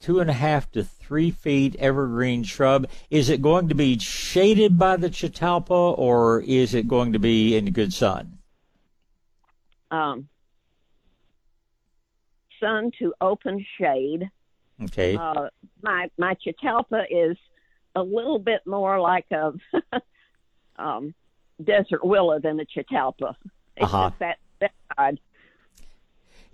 two 0.00 0.20
and 0.20 0.30
a 0.30 0.34
half 0.34 0.70
to 0.72 0.82
three 0.82 1.30
feet 1.30 1.76
evergreen 1.76 2.42
shrub. 2.42 2.86
Is 3.10 3.28
it 3.28 3.42
going 3.42 3.68
to 3.68 3.74
be 3.74 3.98
shaded 3.98 4.78
by 4.78 4.96
the 4.96 5.10
Chitalpa 5.10 5.98
or 5.98 6.40
is 6.42 6.74
it 6.74 6.88
going 6.88 7.12
to 7.12 7.18
be 7.18 7.56
in 7.56 7.72
good 7.72 7.92
sun? 7.92 8.38
Um, 9.90 10.28
sun 12.60 12.90
to 12.98 13.14
open 13.20 13.64
shade. 13.78 14.30
Okay. 14.82 15.16
Uh, 15.16 15.48
my 15.82 16.10
my 16.18 16.36
Chitalpa 16.44 17.04
is 17.10 17.36
a 17.94 18.02
little 18.02 18.38
bit 18.38 18.60
more 18.66 19.00
like 19.00 19.26
a 19.30 19.52
um, 20.76 21.14
desert 21.62 22.04
willow 22.04 22.40
than 22.40 22.58
a 22.60 22.64
Catalpa. 22.64 23.36
It's 23.76 23.84
uh-huh. 23.84 24.10
just 24.10 24.18
that 24.20 24.38
that 24.60 24.72
side. 24.96 25.20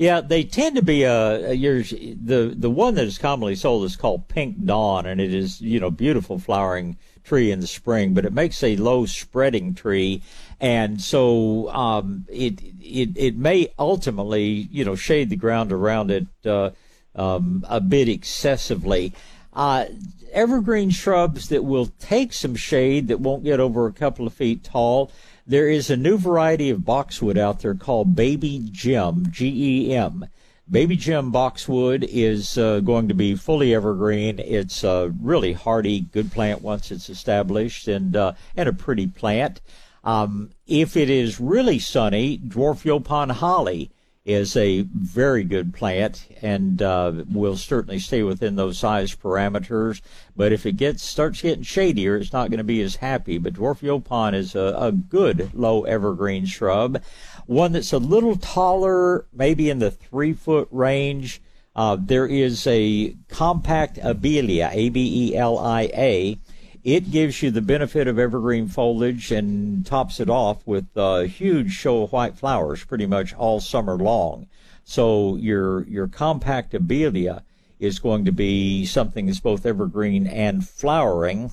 Yeah, 0.00 0.22
they 0.22 0.44
tend 0.44 0.76
to 0.76 0.82
be 0.82 1.02
a 1.02 1.52
the 1.52 2.54
the 2.56 2.70
one 2.70 2.94
that 2.94 3.04
is 3.04 3.18
commonly 3.18 3.54
sold 3.54 3.84
is 3.84 3.96
called 3.96 4.28
Pink 4.28 4.64
Dawn, 4.64 5.04
and 5.04 5.20
it 5.20 5.34
is 5.34 5.60
you 5.60 5.78
know 5.78 5.90
beautiful 5.90 6.38
flowering 6.38 6.96
tree 7.22 7.50
in 7.50 7.60
the 7.60 7.66
spring, 7.66 8.14
but 8.14 8.24
it 8.24 8.32
makes 8.32 8.62
a 8.62 8.76
low 8.76 9.04
spreading 9.04 9.74
tree, 9.74 10.22
and 10.58 11.02
so 11.02 11.68
um, 11.68 12.24
it 12.30 12.62
it 12.80 13.10
it 13.14 13.36
may 13.36 13.74
ultimately 13.78 14.68
you 14.72 14.86
know 14.86 14.94
shade 14.94 15.28
the 15.28 15.36
ground 15.36 15.70
around 15.70 16.10
it 16.10 16.26
uh, 16.46 16.70
um, 17.14 17.62
a 17.68 17.78
bit 17.78 18.08
excessively. 18.08 19.12
Uh, 19.52 19.84
evergreen 20.32 20.88
shrubs 20.88 21.50
that 21.50 21.64
will 21.64 21.90
take 21.98 22.32
some 22.32 22.54
shade 22.54 23.08
that 23.08 23.20
won't 23.20 23.44
get 23.44 23.60
over 23.60 23.86
a 23.86 23.92
couple 23.92 24.26
of 24.26 24.32
feet 24.32 24.64
tall 24.64 25.12
there 25.50 25.68
is 25.68 25.90
a 25.90 25.96
new 25.96 26.16
variety 26.16 26.70
of 26.70 26.84
boxwood 26.84 27.36
out 27.36 27.58
there 27.58 27.74
called 27.74 28.14
Baby 28.14 28.68
Gem, 28.70 29.26
G 29.30 29.88
E 29.88 29.94
M. 29.96 30.26
Baby 30.70 30.94
Gem 30.94 31.32
boxwood 31.32 32.06
is 32.08 32.56
uh, 32.56 32.78
going 32.78 33.08
to 33.08 33.14
be 33.14 33.34
fully 33.34 33.74
evergreen. 33.74 34.38
It's 34.38 34.84
a 34.84 35.12
really 35.20 35.52
hardy, 35.52 36.02
good 36.02 36.30
plant 36.30 36.62
once 36.62 36.92
it's 36.92 37.10
established, 37.10 37.88
and 37.88 38.14
uh, 38.14 38.34
and 38.56 38.68
a 38.68 38.72
pretty 38.72 39.08
plant. 39.08 39.60
Um, 40.04 40.50
if 40.68 40.96
it 40.96 41.10
is 41.10 41.40
really 41.40 41.80
sunny, 41.80 42.38
dwarf 42.38 42.84
Yaupon 42.84 43.32
holly 43.32 43.90
is 44.32 44.56
a 44.56 44.82
very 44.82 45.44
good 45.44 45.74
plant 45.74 46.26
and 46.42 46.80
uh, 46.82 47.12
will 47.30 47.56
certainly 47.56 47.98
stay 47.98 48.22
within 48.22 48.56
those 48.56 48.78
size 48.78 49.14
parameters. 49.14 50.00
But 50.36 50.52
if 50.52 50.66
it 50.66 50.76
gets 50.76 51.02
starts 51.02 51.42
getting 51.42 51.64
shadier, 51.64 52.16
it's 52.16 52.32
not 52.32 52.50
going 52.50 52.58
to 52.58 52.64
be 52.64 52.82
as 52.82 52.96
happy. 52.96 53.38
But 53.38 53.54
dwarf 53.54 53.80
yaupon 53.80 54.34
is 54.34 54.54
a, 54.54 54.74
a 54.78 54.92
good 54.92 55.50
low 55.54 55.82
evergreen 55.84 56.46
shrub, 56.46 57.02
one 57.46 57.72
that's 57.72 57.92
a 57.92 57.98
little 57.98 58.36
taller, 58.36 59.26
maybe 59.32 59.70
in 59.70 59.78
the 59.78 59.90
three 59.90 60.32
foot 60.32 60.68
range. 60.70 61.42
Uh, 61.76 61.96
there 62.00 62.26
is 62.26 62.66
a 62.66 63.14
compact 63.28 63.96
abelia, 63.98 64.70
A 64.72 64.88
B 64.88 65.30
E 65.30 65.36
L 65.36 65.58
I 65.58 65.82
A 65.94 66.38
it 66.82 67.10
gives 67.10 67.42
you 67.42 67.50
the 67.50 67.60
benefit 67.60 68.08
of 68.08 68.18
evergreen 68.18 68.68
foliage 68.68 69.30
and 69.30 69.84
tops 69.84 70.20
it 70.20 70.30
off 70.30 70.66
with 70.66 70.86
a 70.96 71.26
huge 71.26 71.72
show 71.72 72.02
of 72.02 72.12
white 72.12 72.38
flowers 72.38 72.84
pretty 72.84 73.06
much 73.06 73.34
all 73.34 73.60
summer 73.60 73.96
long. 73.96 74.46
So 74.84 75.36
your 75.36 75.82
your 75.84 76.08
compact 76.08 76.72
abelia 76.72 77.42
is 77.78 77.98
going 77.98 78.24
to 78.24 78.32
be 78.32 78.84
something 78.86 79.26
that's 79.26 79.40
both 79.40 79.66
evergreen 79.66 80.26
and 80.26 80.66
flowering. 80.66 81.52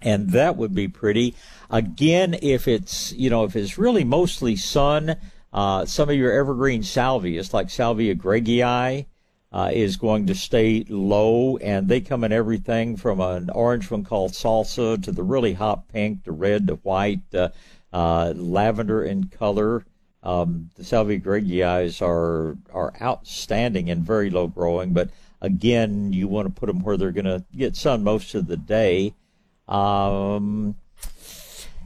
And 0.00 0.30
that 0.30 0.56
would 0.56 0.74
be 0.74 0.88
pretty. 0.88 1.34
Again, 1.70 2.36
if 2.42 2.68
it's 2.68 3.12
you 3.12 3.30
know 3.30 3.44
if 3.44 3.56
it's 3.56 3.78
really 3.78 4.04
mostly 4.04 4.54
sun, 4.54 5.16
uh, 5.52 5.86
some 5.86 6.08
of 6.08 6.16
your 6.16 6.32
evergreen 6.32 6.82
salvias 6.82 7.52
like 7.52 7.70
Salvia 7.70 8.14
greggii, 8.14 9.06
uh, 9.54 9.70
is 9.72 9.96
going 9.96 10.26
to 10.26 10.34
stay 10.34 10.84
low, 10.88 11.56
and 11.58 11.86
they 11.86 12.00
come 12.00 12.24
in 12.24 12.32
everything 12.32 12.96
from 12.96 13.20
an 13.20 13.48
orange 13.50 13.88
one 13.88 14.02
called 14.02 14.32
salsa 14.32 15.00
to 15.00 15.12
the 15.12 15.22
really 15.22 15.52
hot 15.52 15.86
pink 15.86 16.24
to 16.24 16.32
red 16.32 16.66
to 16.66 16.74
white, 16.82 17.22
uh, 17.32 17.48
uh, 17.92 18.32
lavender 18.34 19.04
in 19.04 19.28
color. 19.28 19.84
Um, 20.24 20.70
the 20.74 20.82
Salvia 20.82 21.20
greggii 21.20 22.02
are 22.02 22.56
are 22.72 22.92
outstanding 23.00 23.90
and 23.90 24.02
very 24.02 24.28
low 24.28 24.48
growing, 24.48 24.92
but 24.92 25.10
again, 25.40 26.12
you 26.12 26.26
want 26.26 26.48
to 26.48 26.60
put 26.60 26.66
them 26.66 26.82
where 26.82 26.96
they're 26.96 27.12
going 27.12 27.24
to 27.24 27.44
get 27.56 27.76
sun 27.76 28.02
most 28.02 28.34
of 28.34 28.48
the 28.48 28.56
day. 28.56 29.14
Um, 29.68 30.74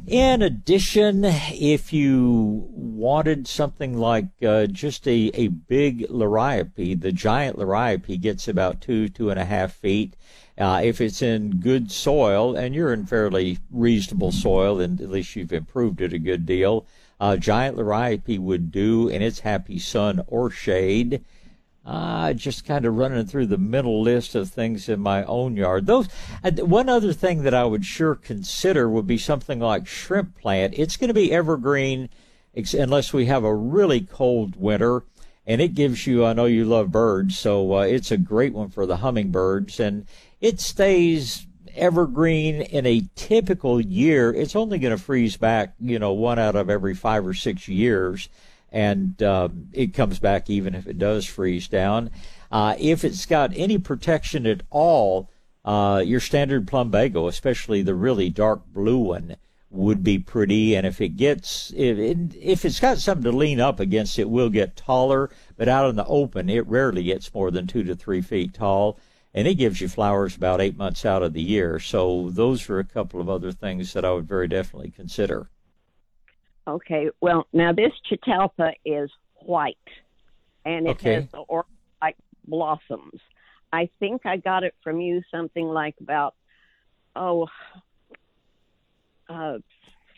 in 0.08 0.40
addition, 0.40 1.22
if 1.24 1.92
you 1.92 2.66
wanted 2.72 3.46
something 3.46 3.98
like 3.98 4.26
uh, 4.42 4.66
just 4.66 5.06
a, 5.06 5.30
a 5.34 5.48
big 5.48 6.08
liriope, 6.08 6.98
the 7.00 7.12
giant 7.12 7.58
liriope 7.58 8.18
gets 8.20 8.48
about 8.48 8.80
two, 8.80 9.08
two 9.10 9.28
and 9.28 9.38
a 9.38 9.44
half 9.44 9.74
feet. 9.74 10.14
Uh, 10.56 10.80
if 10.82 11.00
it's 11.00 11.20
in 11.22 11.60
good 11.60 11.92
soil, 11.92 12.56
and 12.56 12.74
you're 12.74 12.92
in 12.92 13.04
fairly 13.06 13.58
reasonable 13.70 14.32
soil, 14.32 14.80
and 14.80 15.00
at 15.00 15.10
least 15.10 15.36
you've 15.36 15.52
improved 15.52 16.00
it 16.00 16.12
a 16.12 16.18
good 16.18 16.46
deal, 16.46 16.86
uh, 17.20 17.36
giant 17.36 17.76
liriope 17.76 18.38
would 18.38 18.72
do 18.72 19.08
in 19.08 19.20
its 19.20 19.40
happy 19.40 19.78
sun 19.78 20.24
or 20.26 20.50
shade. 20.50 21.22
Uh, 21.88 22.34
just 22.34 22.66
kind 22.66 22.84
of 22.84 22.98
running 22.98 23.24
through 23.24 23.46
the 23.46 23.56
middle 23.56 24.02
list 24.02 24.34
of 24.34 24.50
things 24.50 24.90
in 24.90 25.00
my 25.00 25.24
own 25.24 25.56
yard. 25.56 25.86
Those 25.86 26.06
uh, 26.44 26.50
one 26.50 26.90
other 26.90 27.14
thing 27.14 27.44
that 27.44 27.54
I 27.54 27.64
would 27.64 27.86
sure 27.86 28.14
consider 28.14 28.90
would 28.90 29.06
be 29.06 29.16
something 29.16 29.58
like 29.58 29.86
shrimp 29.86 30.36
plant. 30.38 30.74
It's 30.76 30.98
going 30.98 31.08
to 31.08 31.14
be 31.14 31.32
evergreen 31.32 32.10
unless 32.74 33.14
we 33.14 33.24
have 33.24 33.42
a 33.42 33.54
really 33.54 34.02
cold 34.02 34.54
winter, 34.54 35.04
and 35.46 35.62
it 35.62 35.72
gives 35.72 36.06
you. 36.06 36.26
I 36.26 36.34
know 36.34 36.44
you 36.44 36.66
love 36.66 36.92
birds, 36.92 37.38
so 37.38 37.78
uh, 37.78 37.84
it's 37.84 38.10
a 38.10 38.18
great 38.18 38.52
one 38.52 38.68
for 38.68 38.84
the 38.84 38.98
hummingbirds, 38.98 39.80
and 39.80 40.04
it 40.42 40.60
stays 40.60 41.46
evergreen 41.74 42.60
in 42.60 42.84
a 42.84 43.08
typical 43.14 43.80
year. 43.80 44.30
It's 44.34 44.54
only 44.54 44.78
going 44.78 44.94
to 44.94 45.02
freeze 45.02 45.38
back, 45.38 45.72
you 45.80 45.98
know, 45.98 46.12
one 46.12 46.38
out 46.38 46.54
of 46.54 46.68
every 46.68 46.94
five 46.94 47.26
or 47.26 47.32
six 47.32 47.66
years 47.66 48.28
and 48.70 49.22
uh, 49.22 49.48
it 49.72 49.94
comes 49.94 50.18
back 50.18 50.50
even 50.50 50.74
if 50.74 50.86
it 50.86 50.98
does 50.98 51.24
freeze 51.24 51.68
down. 51.68 52.10
Uh, 52.50 52.74
if 52.78 53.04
it's 53.04 53.26
got 53.26 53.52
any 53.54 53.78
protection 53.78 54.46
at 54.46 54.62
all, 54.70 55.30
uh, 55.64 56.02
your 56.04 56.20
standard 56.20 56.66
plumbago, 56.66 57.28
especially 57.28 57.82
the 57.82 57.94
really 57.94 58.30
dark 58.30 58.62
blue 58.72 58.98
one, 58.98 59.36
would 59.70 60.02
be 60.02 60.18
pretty. 60.18 60.74
And 60.74 60.86
if 60.86 61.00
it 61.00 61.16
gets, 61.16 61.72
if, 61.76 61.98
it, 61.98 62.34
if 62.40 62.64
it's 62.64 62.80
got 62.80 62.98
something 62.98 63.30
to 63.30 63.36
lean 63.36 63.60
up 63.60 63.80
against, 63.80 64.18
it 64.18 64.30
will 64.30 64.48
get 64.48 64.76
taller. 64.76 65.30
But 65.56 65.68
out 65.68 65.90
in 65.90 65.96
the 65.96 66.06
open, 66.06 66.48
it 66.48 66.66
rarely 66.66 67.04
gets 67.04 67.34
more 67.34 67.50
than 67.50 67.66
two 67.66 67.82
to 67.84 67.94
three 67.94 68.22
feet 68.22 68.54
tall. 68.54 68.98
And 69.34 69.46
it 69.46 69.56
gives 69.56 69.80
you 69.80 69.88
flowers 69.88 70.34
about 70.34 70.62
eight 70.62 70.76
months 70.76 71.04
out 71.04 71.22
of 71.22 71.34
the 71.34 71.42
year. 71.42 71.78
So 71.78 72.30
those 72.30 72.68
are 72.70 72.78
a 72.78 72.84
couple 72.84 73.20
of 73.20 73.28
other 73.28 73.52
things 73.52 73.92
that 73.92 74.04
I 74.04 74.12
would 74.12 74.26
very 74.26 74.48
definitely 74.48 74.90
consider. 74.90 75.50
Okay, 76.68 77.08
well, 77.22 77.46
now 77.54 77.72
this 77.72 77.92
Catalpa 78.12 78.72
is 78.84 79.10
white, 79.46 79.78
and 80.66 80.86
it 80.86 80.90
Okay. 80.90 81.14
has 81.14 81.24
the 81.32 81.38
or 81.38 81.64
like 82.02 82.16
blossoms. 82.46 83.20
I 83.72 83.88
think 83.98 84.26
I 84.26 84.36
got 84.36 84.64
it 84.64 84.74
from 84.84 85.00
you 85.00 85.22
something 85.30 85.66
like 85.66 85.94
about 85.98 86.34
oh, 87.16 87.48
uh, 89.30 89.58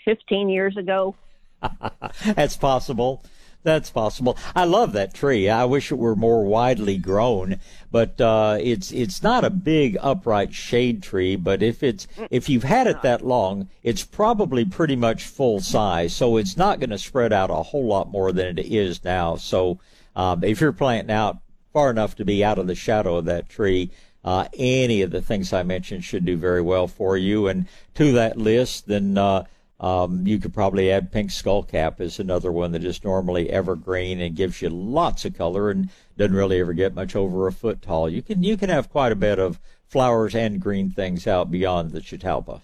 fifteen 0.04 0.48
years 0.48 0.76
ago. 0.76 1.14
That's 2.34 2.56
possible. 2.56 3.22
That's 3.62 3.90
possible. 3.90 4.38
I 4.56 4.64
love 4.64 4.94
that 4.94 5.12
tree. 5.12 5.48
I 5.50 5.66
wish 5.66 5.92
it 5.92 5.98
were 5.98 6.16
more 6.16 6.44
widely 6.44 6.96
grown, 6.96 7.60
but 7.90 8.18
uh, 8.18 8.56
it's 8.58 8.90
it's 8.90 9.22
not 9.22 9.44
a 9.44 9.50
big 9.50 9.98
upright 10.00 10.54
shade 10.54 11.02
tree. 11.02 11.36
But 11.36 11.62
if 11.62 11.82
it's 11.82 12.06
if 12.30 12.48
you've 12.48 12.64
had 12.64 12.86
it 12.86 13.02
that 13.02 13.24
long, 13.24 13.68
it's 13.82 14.02
probably 14.02 14.64
pretty 14.64 14.96
much 14.96 15.24
full 15.24 15.60
size. 15.60 16.16
So 16.16 16.38
it's 16.38 16.56
not 16.56 16.80
going 16.80 16.90
to 16.90 16.98
spread 16.98 17.34
out 17.34 17.50
a 17.50 17.62
whole 17.62 17.86
lot 17.86 18.10
more 18.10 18.32
than 18.32 18.58
it 18.58 18.66
is 18.66 19.04
now. 19.04 19.36
So 19.36 19.78
um, 20.16 20.42
if 20.42 20.60
you're 20.60 20.72
planting 20.72 21.14
out 21.14 21.38
far 21.74 21.90
enough 21.90 22.16
to 22.16 22.24
be 22.24 22.42
out 22.42 22.58
of 22.58 22.66
the 22.66 22.74
shadow 22.74 23.16
of 23.16 23.26
that 23.26 23.50
tree, 23.50 23.90
uh, 24.24 24.46
any 24.54 25.02
of 25.02 25.10
the 25.10 25.20
things 25.20 25.52
I 25.52 25.64
mentioned 25.64 26.02
should 26.04 26.24
do 26.24 26.38
very 26.38 26.62
well 26.62 26.88
for 26.88 27.14
you. 27.18 27.46
And 27.46 27.66
to 27.96 28.12
that 28.12 28.38
list, 28.38 28.88
then. 28.88 29.18
Uh, 29.18 29.44
um, 29.80 30.26
you 30.26 30.38
could 30.38 30.52
probably 30.52 30.92
add 30.92 31.10
pink 31.10 31.30
skullcap 31.30 32.00
as 32.00 32.18
another 32.18 32.52
one 32.52 32.72
that 32.72 32.84
is 32.84 33.02
normally 33.02 33.48
evergreen 33.48 34.20
and 34.20 34.36
gives 34.36 34.60
you 34.60 34.68
lots 34.68 35.24
of 35.24 35.36
color 35.36 35.70
and 35.70 35.88
doesn't 36.18 36.36
really 36.36 36.60
ever 36.60 36.74
get 36.74 36.94
much 36.94 37.16
over 37.16 37.46
a 37.46 37.52
foot 37.52 37.80
tall. 37.80 38.08
You 38.08 38.20
can 38.20 38.42
you 38.42 38.58
can 38.58 38.68
have 38.68 38.90
quite 38.90 39.10
a 39.10 39.16
bit 39.16 39.38
of 39.38 39.58
flowers 39.86 40.34
and 40.34 40.60
green 40.60 40.90
things 40.90 41.26
out 41.26 41.50
beyond 41.50 41.92
the 41.92 42.00
Chitalpa. 42.00 42.60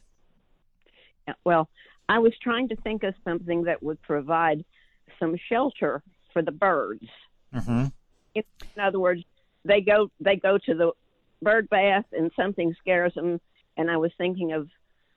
Well, 1.43 1.69
I 2.09 2.19
was 2.19 2.35
trying 2.41 2.69
to 2.69 2.77
think 2.77 3.03
of 3.03 3.15
something 3.25 3.65
that 3.65 3.83
would 3.83 4.01
provide 4.03 4.65
some 5.19 5.37
shelter 5.49 6.03
for 6.33 6.43
the 6.43 6.53
birds. 6.53 7.09
Mm-hmm. 7.55 7.87
In, 8.35 8.43
in 8.77 8.83
other 8.83 9.01
words, 9.01 9.25
they 9.65 9.81
go 9.81 10.11
they 10.21 10.37
go 10.37 10.59
to 10.59 10.75
the 10.75 10.93
bird 11.41 11.71
bath 11.71 12.05
and 12.13 12.31
something 12.37 12.77
scares 12.79 13.15
them, 13.15 13.41
and 13.79 13.91
I 13.91 13.97
was 13.97 14.13
thinking 14.19 14.53
of 14.53 14.69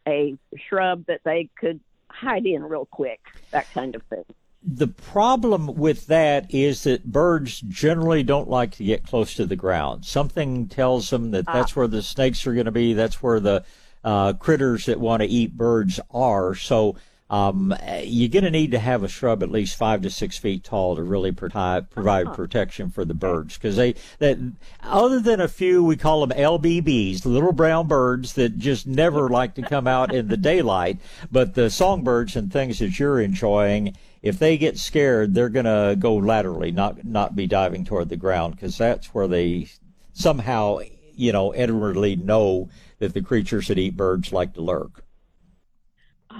a 0.07 0.37
shrub 0.69 1.05
that 1.07 1.21
they 1.25 1.49
could 1.59 1.81
hide 2.09 2.45
in 2.45 2.63
real 2.63 2.85
quick, 2.85 3.19
that 3.51 3.71
kind 3.73 3.95
of 3.95 4.03
thing. 4.03 4.25
The 4.61 4.87
problem 4.87 5.75
with 5.75 6.07
that 6.07 6.53
is 6.53 6.83
that 6.83 7.09
birds 7.09 7.61
generally 7.61 8.23
don't 8.23 8.49
like 8.49 8.71
to 8.71 8.83
get 8.83 9.05
close 9.05 9.33
to 9.35 9.45
the 9.45 9.55
ground. 9.55 10.05
Something 10.05 10.67
tells 10.67 11.09
them 11.09 11.31
that 11.31 11.45
that's 11.45 11.75
where 11.77 11.87
the 11.87 12.03
snakes 12.03 12.45
are 12.45 12.53
going 12.53 12.65
to 12.65 12.71
be. 12.71 12.93
That's 12.93 13.23
where 13.23 13.39
the 13.39 13.63
uh, 14.03 14.33
critters 14.33 14.85
that 14.87 14.99
want 14.99 15.21
to 15.21 15.29
eat 15.29 15.55
birds 15.55 15.99
are. 16.11 16.55
So 16.55 16.97
um, 17.29 17.75
you're 18.03 18.29
going 18.29 18.43
to 18.43 18.49
need 18.49 18.71
to 18.71 18.79
have 18.79 19.03
a 19.03 19.07
shrub 19.07 19.43
at 19.43 19.51
least 19.51 19.77
five 19.77 20.01
to 20.01 20.09
six 20.09 20.37
feet 20.37 20.63
tall 20.63 20.95
to 20.95 21.03
really 21.03 21.31
provide, 21.31 21.91
provide 21.91 22.33
protection 22.33 22.89
for 22.89 23.05
the 23.05 23.13
birds. 23.13 23.55
Because 23.55 23.75
they, 23.75 23.93
that, 24.17 24.39
other 24.81 25.19
than 25.19 25.39
a 25.39 25.47
few, 25.47 25.83
we 25.83 25.95
call 25.95 26.25
them 26.25 26.37
LBBs, 26.37 27.25
little 27.25 27.51
brown 27.51 27.87
birds 27.87 28.33
that 28.33 28.57
just 28.57 28.87
never 28.87 29.29
like 29.29 29.53
to 29.55 29.61
come 29.61 29.85
out 29.85 30.13
in 30.13 30.27
the 30.27 30.37
daylight. 30.37 30.97
But 31.31 31.53
the 31.53 31.69
songbirds 31.69 32.35
and 32.35 32.51
things 32.51 32.79
that 32.79 32.97
you're 32.97 33.21
enjoying, 33.21 33.95
if 34.23 34.39
they 34.39 34.57
get 34.57 34.79
scared, 34.79 35.35
they're 35.35 35.49
going 35.49 35.65
to 35.65 35.95
go 35.99 36.15
laterally, 36.15 36.71
not 36.71 37.05
not 37.05 37.35
be 37.35 37.45
diving 37.45 37.85
toward 37.85 38.09
the 38.09 38.17
ground, 38.17 38.55
because 38.55 38.77
that's 38.77 39.13
where 39.13 39.27
they 39.27 39.67
somehow, 40.13 40.79
you 41.13 41.31
know, 41.31 41.53
inwardly 41.53 42.15
know 42.15 42.69
that 42.97 43.13
the 43.13 43.21
creatures 43.21 43.67
that 43.67 43.77
eat 43.77 43.95
birds 43.95 44.33
like 44.33 44.55
to 44.55 44.61
lurk. 44.61 45.05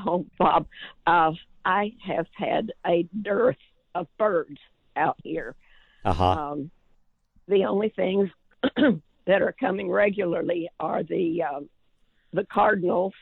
Oh, 0.06 0.26
Bob, 0.38 0.68
uh, 1.08 1.32
I 1.66 1.94
have 2.06 2.28
had 2.36 2.72
a 2.86 3.08
dearth 3.22 3.58
of 3.96 4.08
birds 4.18 4.58
out 4.96 5.18
here. 5.24 5.56
Uh 6.06 6.14
huh. 6.14 6.30
Um, 6.32 6.72
the 7.48 7.66
only 7.66 7.90
things 7.90 8.30
that 9.26 9.42
are 9.42 9.56
coming 9.60 9.90
regularly 9.90 10.70
are 10.80 11.04
the 11.04 11.44
um, 11.44 11.70
the 12.34 12.46
cardinals, 12.46 13.14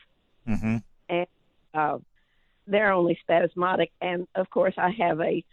Mm-hmm. 0.48 0.76
and 1.10 1.26
uh, 1.74 1.98
they're 2.66 2.92
only 2.92 3.18
spasmodic. 3.22 3.90
And 4.00 4.26
of 4.34 4.48
course, 4.50 4.74
I 4.78 4.90
have 4.98 5.20
a 5.20 5.44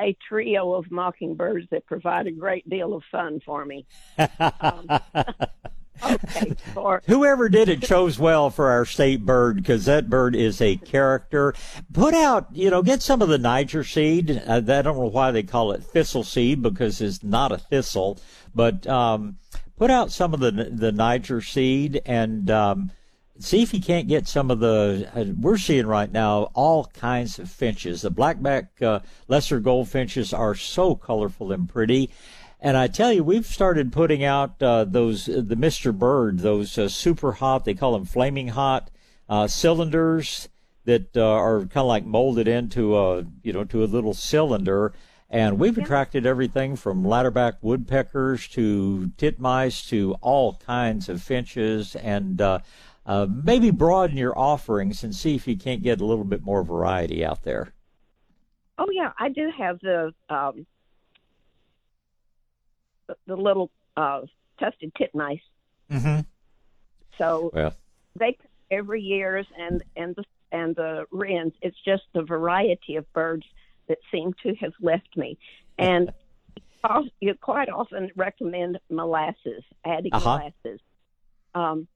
a 0.00 0.16
trio 0.28 0.74
of 0.74 0.90
mockingbirds 0.90 1.68
that 1.70 1.86
provide 1.86 2.26
a 2.26 2.32
great 2.32 2.68
deal 2.68 2.92
of 2.94 3.02
fun 3.10 3.40
for 3.44 3.64
me. 3.64 3.86
Um, 4.60 4.88
okay, 6.04 6.54
Whoever 7.06 7.48
did 7.48 7.68
it 7.68 7.82
chose 7.82 8.18
well 8.18 8.50
for 8.50 8.70
our 8.70 8.84
state 8.84 9.24
bird 9.24 9.56
because 9.56 9.84
that 9.86 10.08
bird 10.08 10.34
is 10.34 10.60
a 10.60 10.76
character. 10.76 11.54
Put 11.92 12.14
out, 12.14 12.48
you 12.52 12.70
know, 12.70 12.82
get 12.82 13.02
some 13.02 13.22
of 13.22 13.28
the 13.28 13.38
Niger 13.38 13.84
seed. 13.84 14.30
Uh, 14.46 14.56
I 14.56 14.82
don't 14.82 14.96
know 14.96 15.10
why 15.10 15.30
they 15.30 15.42
call 15.42 15.72
it 15.72 15.82
thistle 15.82 16.24
seed 16.24 16.62
because 16.62 17.00
it's 17.00 17.22
not 17.22 17.52
a 17.52 17.58
thistle, 17.58 18.18
but 18.54 18.86
um, 18.86 19.38
put 19.76 19.90
out 19.90 20.12
some 20.12 20.34
of 20.34 20.40
the 20.40 20.50
the 20.50 20.92
Niger 20.92 21.40
seed 21.40 22.02
and 22.06 22.50
um, 22.50 22.90
see 23.38 23.62
if 23.62 23.74
you 23.74 23.80
can't 23.80 24.08
get 24.08 24.28
some 24.28 24.50
of 24.50 24.60
the. 24.60 25.08
Uh, 25.14 25.24
we're 25.40 25.56
seeing 25.56 25.86
right 25.86 26.10
now 26.10 26.50
all 26.54 26.86
kinds 26.86 27.38
of 27.38 27.50
finches. 27.50 28.02
The 28.02 28.10
blackback 28.10 28.68
uh, 28.80 29.00
lesser 29.28 29.60
goldfinches 29.60 30.32
are 30.32 30.54
so 30.54 30.94
colorful 30.94 31.52
and 31.52 31.68
pretty. 31.68 32.10
And 32.64 32.76
I 32.76 32.86
tell 32.86 33.12
you, 33.12 33.24
we've 33.24 33.44
started 33.44 33.92
putting 33.92 34.22
out 34.22 34.62
uh, 34.62 34.84
those 34.84 35.26
the 35.26 35.56
Mr. 35.56 35.92
Bird, 35.92 36.38
those 36.38 36.78
uh, 36.78 36.88
super 36.88 37.32
hot. 37.32 37.64
They 37.64 37.74
call 37.74 37.92
them 37.92 38.04
flaming 38.04 38.48
hot 38.48 38.88
uh, 39.28 39.48
cylinders 39.48 40.48
that 40.84 41.16
uh, 41.16 41.26
are 41.26 41.60
kind 41.62 41.78
of 41.78 41.86
like 41.86 42.04
molded 42.06 42.46
into 42.46 42.96
a 42.96 43.24
you 43.42 43.52
know 43.52 43.64
to 43.64 43.82
a 43.82 43.86
little 43.86 44.14
cylinder. 44.14 44.92
And 45.28 45.58
we've 45.58 45.76
attracted 45.76 46.24
everything 46.24 46.76
from 46.76 47.02
ladderback 47.02 47.54
woodpeckers 47.62 48.46
to 48.48 49.10
titmice 49.16 49.88
to 49.88 50.14
all 50.20 50.54
kinds 50.64 51.08
of 51.08 51.20
finches. 51.20 51.96
And 51.96 52.40
uh, 52.40 52.60
uh, 53.06 53.26
maybe 53.28 53.72
broaden 53.72 54.16
your 54.16 54.38
offerings 54.38 55.02
and 55.02 55.12
see 55.12 55.34
if 55.34 55.48
you 55.48 55.56
can't 55.56 55.82
get 55.82 56.00
a 56.00 56.04
little 56.04 56.24
bit 56.24 56.44
more 56.44 56.62
variety 56.62 57.24
out 57.24 57.42
there. 57.42 57.72
oh 58.78 58.86
yeah, 58.92 59.10
I 59.18 59.30
do 59.30 59.50
have 59.58 59.80
the 59.80 60.12
um, 60.28 60.66
the, 63.26 63.34
the 63.34 63.40
little 63.40 63.70
uh, 63.96 64.22
tufted 64.58 64.92
titmice. 64.94 65.40
Mm-hmm. 65.90 66.20
So 67.18 67.50
Well, 67.52 67.74
they 68.18 68.36
every 68.70 69.02
year's 69.02 69.46
and 69.58 69.82
and 69.96 70.14
the 70.16 70.24
and 70.50 70.74
the 70.76 71.04
wrens. 71.10 71.52
It's 71.62 71.76
just 71.84 72.02
the 72.14 72.22
variety 72.22 72.96
of 72.96 73.10
birds 73.12 73.44
that 73.88 73.98
seem 74.10 74.34
to 74.42 74.54
have 74.56 74.72
left 74.80 75.16
me. 75.16 75.38
And 75.78 76.12
you 77.20 77.34
quite 77.40 77.68
often 77.68 78.10
recommend 78.16 78.78
molasses, 78.90 79.62
adding 79.84 80.12
Uh-huh. 80.12 80.38
molasses. 80.38 80.80
Um, 81.54 81.86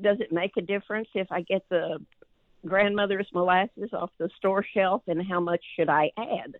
does 0.00 0.18
it 0.20 0.32
make 0.32 0.52
a 0.56 0.62
difference 0.62 1.08
if 1.14 1.30
I 1.30 1.42
get 1.42 1.62
the 1.70 1.98
grandmother's 2.66 3.28
molasses 3.32 3.90
off 3.92 4.10
the 4.18 4.28
store 4.38 4.64
shelf, 4.74 5.02
and 5.06 5.22
how 5.26 5.40
much 5.40 5.62
should 5.76 5.88
I 5.88 6.10
add? 6.18 6.56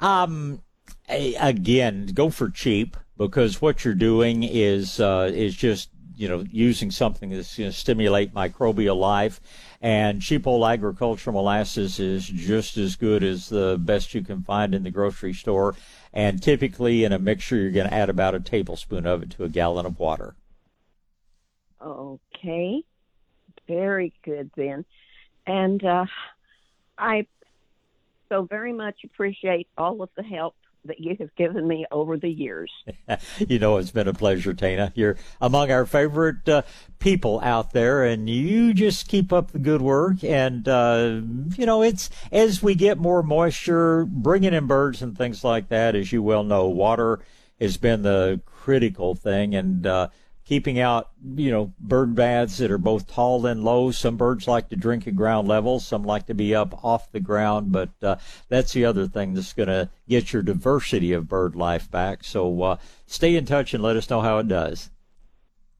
Um, 0.00 0.62
a- 0.62 0.65
again, 1.08 2.06
go 2.14 2.30
for 2.30 2.50
cheap 2.50 2.96
because 3.16 3.60
what 3.62 3.84
you're 3.84 3.94
doing 3.94 4.42
is 4.42 5.00
uh, 5.00 5.30
is 5.32 5.54
just 5.54 5.90
you 6.16 6.28
know 6.28 6.44
using 6.50 6.90
something 6.90 7.30
that's 7.30 7.56
going 7.56 7.70
to 7.70 7.76
stimulate 7.76 8.34
microbial 8.34 8.96
life, 8.96 9.40
and 9.80 10.20
cheap 10.22 10.46
old 10.46 10.68
agricultural 10.68 11.34
molasses 11.34 11.98
is 11.98 12.26
just 12.26 12.76
as 12.76 12.96
good 12.96 13.22
as 13.22 13.48
the 13.48 13.78
best 13.80 14.14
you 14.14 14.22
can 14.22 14.42
find 14.42 14.74
in 14.74 14.82
the 14.82 14.90
grocery 14.90 15.32
store. 15.32 15.74
And 16.12 16.42
typically, 16.42 17.04
in 17.04 17.12
a 17.12 17.18
mixture, 17.18 17.56
you're 17.56 17.70
going 17.70 17.88
to 17.88 17.94
add 17.94 18.08
about 18.08 18.34
a 18.34 18.40
tablespoon 18.40 19.06
of 19.06 19.22
it 19.22 19.30
to 19.32 19.44
a 19.44 19.48
gallon 19.48 19.84
of 19.84 19.98
water. 19.98 20.34
Okay, 21.82 22.82
very 23.68 24.14
good 24.24 24.50
then. 24.56 24.84
And 25.46 25.84
uh, 25.84 26.06
I 26.98 27.26
so 28.28 28.42
very 28.42 28.72
much 28.72 29.04
appreciate 29.04 29.68
all 29.76 30.02
of 30.02 30.08
the 30.16 30.22
help 30.22 30.56
that 30.86 31.00
you 31.00 31.16
have 31.18 31.34
given 31.36 31.66
me 31.66 31.86
over 31.90 32.16
the 32.16 32.28
years. 32.28 32.70
you 33.38 33.58
know, 33.58 33.76
it's 33.76 33.90
been 33.90 34.08
a 34.08 34.14
pleasure, 34.14 34.54
Tana. 34.54 34.92
You're 34.94 35.16
among 35.40 35.70
our 35.70 35.86
favorite 35.86 36.48
uh, 36.48 36.62
people 36.98 37.40
out 37.40 37.72
there, 37.72 38.04
and 38.04 38.28
you 38.28 38.74
just 38.74 39.08
keep 39.08 39.32
up 39.32 39.52
the 39.52 39.58
good 39.58 39.82
work. 39.82 40.22
And, 40.24 40.66
uh, 40.68 41.20
you 41.56 41.66
know, 41.66 41.82
it's 41.82 42.10
as 42.32 42.62
we 42.62 42.74
get 42.74 42.98
more 42.98 43.22
moisture, 43.22 44.04
bringing 44.06 44.54
in 44.54 44.66
birds 44.66 45.02
and 45.02 45.16
things 45.16 45.44
like 45.44 45.68
that, 45.68 45.94
as 45.94 46.12
you 46.12 46.22
well 46.22 46.44
know, 46.44 46.66
water 46.66 47.20
has 47.60 47.76
been 47.76 48.02
the 48.02 48.40
critical 48.46 49.14
thing. 49.14 49.54
And, 49.54 49.86
uh, 49.86 50.08
keeping 50.46 50.78
out, 50.78 51.10
you 51.34 51.50
know, 51.50 51.72
bird 51.78 52.14
baths 52.14 52.58
that 52.58 52.70
are 52.70 52.78
both 52.78 53.06
tall 53.08 53.44
and 53.46 53.64
low. 53.64 53.90
Some 53.90 54.16
birds 54.16 54.46
like 54.46 54.68
to 54.70 54.76
drink 54.76 55.06
at 55.06 55.16
ground 55.16 55.48
level. 55.48 55.80
Some 55.80 56.04
like 56.04 56.26
to 56.26 56.34
be 56.34 56.54
up 56.54 56.84
off 56.84 57.10
the 57.12 57.20
ground. 57.20 57.72
But 57.72 57.90
uh, 58.02 58.16
that's 58.48 58.72
the 58.72 58.84
other 58.84 59.08
thing 59.08 59.34
that's 59.34 59.52
going 59.52 59.68
to 59.68 59.90
get 60.08 60.32
your 60.32 60.42
diversity 60.42 61.12
of 61.12 61.28
bird 61.28 61.56
life 61.56 61.90
back. 61.90 62.22
So 62.22 62.62
uh, 62.62 62.76
stay 63.06 63.34
in 63.36 63.44
touch 63.44 63.74
and 63.74 63.82
let 63.82 63.96
us 63.96 64.08
know 64.08 64.20
how 64.20 64.38
it 64.38 64.48
does. 64.48 64.90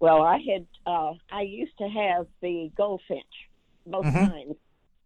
Well, 0.01 0.21
I 0.21 0.39
had 0.39 0.67
uh, 0.85 1.13
I 1.33 1.43
used 1.43 1.79
to 1.79 1.89
have 1.89 2.27
the 2.43 2.71
goldfinch, 2.77 3.25
both 3.87 4.05
Mhm. 4.05 4.31
kinds, 4.31 4.57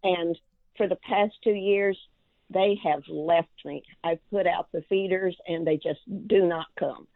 and 0.03 0.37
for 0.75 0.87
the 0.87 0.97
past 0.97 1.33
two 1.43 1.53
years, 1.53 1.97
they 2.49 2.77
have 2.83 3.07
left 3.07 3.47
me. 3.63 3.83
I've 4.03 4.19
put 4.31 4.47
out 4.47 4.67
the 4.73 4.81
feeders, 4.89 5.37
and 5.47 5.65
they 5.65 5.77
just 5.77 6.01
do 6.27 6.45
not 6.45 6.65
come. 6.77 7.07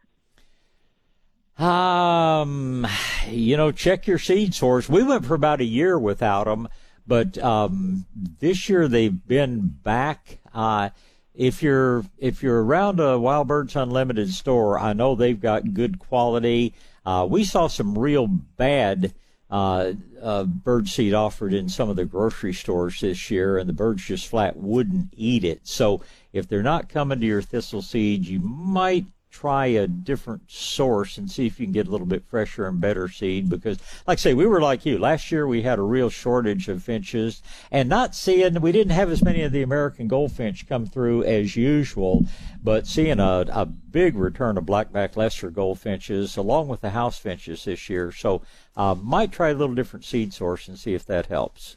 Um, 1.58 2.86
you 3.28 3.56
know, 3.56 3.72
check 3.72 4.06
your 4.06 4.18
seed 4.18 4.54
source. 4.54 4.88
We 4.88 5.02
went 5.02 5.24
for 5.24 5.34
about 5.34 5.60
a 5.60 5.64
year 5.64 5.98
without 5.98 6.44
them, 6.44 6.68
but 7.06 7.38
um, 7.38 8.04
this 8.40 8.68
year 8.68 8.88
they've 8.88 9.26
been 9.26 9.60
back. 9.82 10.38
Uh, 10.54 10.90
if 11.34 11.62
you're 11.62 12.04
if 12.18 12.42
you're 12.42 12.62
around 12.62 13.00
a 13.00 13.18
Wild 13.18 13.48
Birds 13.48 13.76
Unlimited 13.76 14.32
store, 14.32 14.78
I 14.78 14.92
know 14.92 15.14
they've 15.14 15.40
got 15.40 15.74
good 15.74 15.98
quality. 15.98 16.74
Uh, 17.04 17.26
we 17.28 17.44
saw 17.44 17.68
some 17.68 17.96
real 17.96 18.26
bad 18.26 19.14
uh, 19.50 19.92
uh, 20.20 20.44
bird 20.44 20.88
seed 20.88 21.14
offered 21.14 21.54
in 21.54 21.68
some 21.68 21.88
of 21.88 21.96
the 21.96 22.04
grocery 22.04 22.52
stores 22.52 23.00
this 23.00 23.30
year, 23.30 23.58
and 23.58 23.68
the 23.68 23.72
birds 23.72 24.04
just 24.04 24.28
flat 24.28 24.56
wouldn't 24.56 25.12
eat 25.16 25.44
it. 25.44 25.60
So 25.66 26.02
if 26.32 26.48
they're 26.48 26.62
not 26.62 26.88
coming 26.88 27.20
to 27.20 27.26
your 27.26 27.42
thistle 27.42 27.82
seed, 27.82 28.26
you 28.26 28.40
might 28.40 29.06
try 29.36 29.66
a 29.66 29.86
different 29.86 30.50
source 30.50 31.18
and 31.18 31.30
see 31.30 31.46
if 31.46 31.60
you 31.60 31.66
can 31.66 31.72
get 31.74 31.86
a 31.86 31.90
little 31.90 32.06
bit 32.06 32.24
fresher 32.26 32.66
and 32.66 32.80
better 32.80 33.06
seed 33.06 33.50
because 33.50 33.78
like 34.06 34.16
I 34.16 34.20
say 34.20 34.32
we 34.32 34.46
were 34.46 34.62
like 34.62 34.86
you 34.86 34.98
last 34.98 35.30
year 35.30 35.46
we 35.46 35.60
had 35.60 35.78
a 35.78 35.82
real 35.82 36.08
shortage 36.08 36.68
of 36.70 36.82
finches 36.82 37.42
and 37.70 37.86
not 37.86 38.14
seeing 38.14 38.58
we 38.62 38.72
didn't 38.72 38.92
have 38.92 39.10
as 39.10 39.22
many 39.22 39.42
of 39.42 39.52
the 39.52 39.60
American 39.60 40.08
goldfinch 40.08 40.66
come 40.66 40.86
through 40.86 41.24
as 41.24 41.54
usual 41.54 42.24
but 42.64 42.86
seeing 42.86 43.20
a, 43.20 43.44
a 43.50 43.66
big 43.66 44.16
return 44.16 44.56
of 44.56 44.64
blackback 44.64 45.16
lesser 45.16 45.50
goldfinches 45.50 46.38
along 46.38 46.68
with 46.68 46.80
the 46.80 46.90
house 46.90 47.18
finches 47.18 47.66
this 47.66 47.90
year 47.90 48.10
so 48.10 48.40
uh, 48.74 48.94
might 48.94 49.32
try 49.32 49.50
a 49.50 49.54
little 49.54 49.74
different 49.74 50.04
seed 50.06 50.32
source 50.32 50.66
and 50.66 50.78
see 50.78 50.94
if 50.94 51.04
that 51.04 51.26
helps 51.26 51.76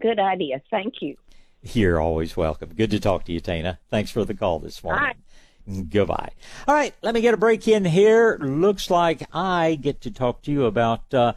Good 0.00 0.18
idea. 0.18 0.60
Thank 0.72 0.94
you. 1.02 1.16
you're 1.62 2.00
always 2.00 2.36
welcome 2.36 2.70
good 2.74 2.90
to 2.90 2.98
talk 2.98 3.24
to 3.26 3.32
you 3.32 3.38
Tana 3.38 3.78
thanks 3.90 4.10
for 4.10 4.24
the 4.24 4.34
call 4.34 4.58
this 4.58 4.82
morning 4.82 5.04
Bye. 5.04 5.14
Goodbye. 5.66 6.30
All 6.68 6.74
right, 6.74 6.94
let 7.02 7.14
me 7.14 7.22
get 7.22 7.34
a 7.34 7.38
break 7.38 7.66
in 7.66 7.84
here. 7.86 8.38
Looks 8.40 8.90
like 8.90 9.26
I 9.32 9.78
get 9.80 10.02
to 10.02 10.10
talk 10.10 10.42
to 10.42 10.52
you 10.52 10.66
about 10.66 11.14
uh, 11.14 11.32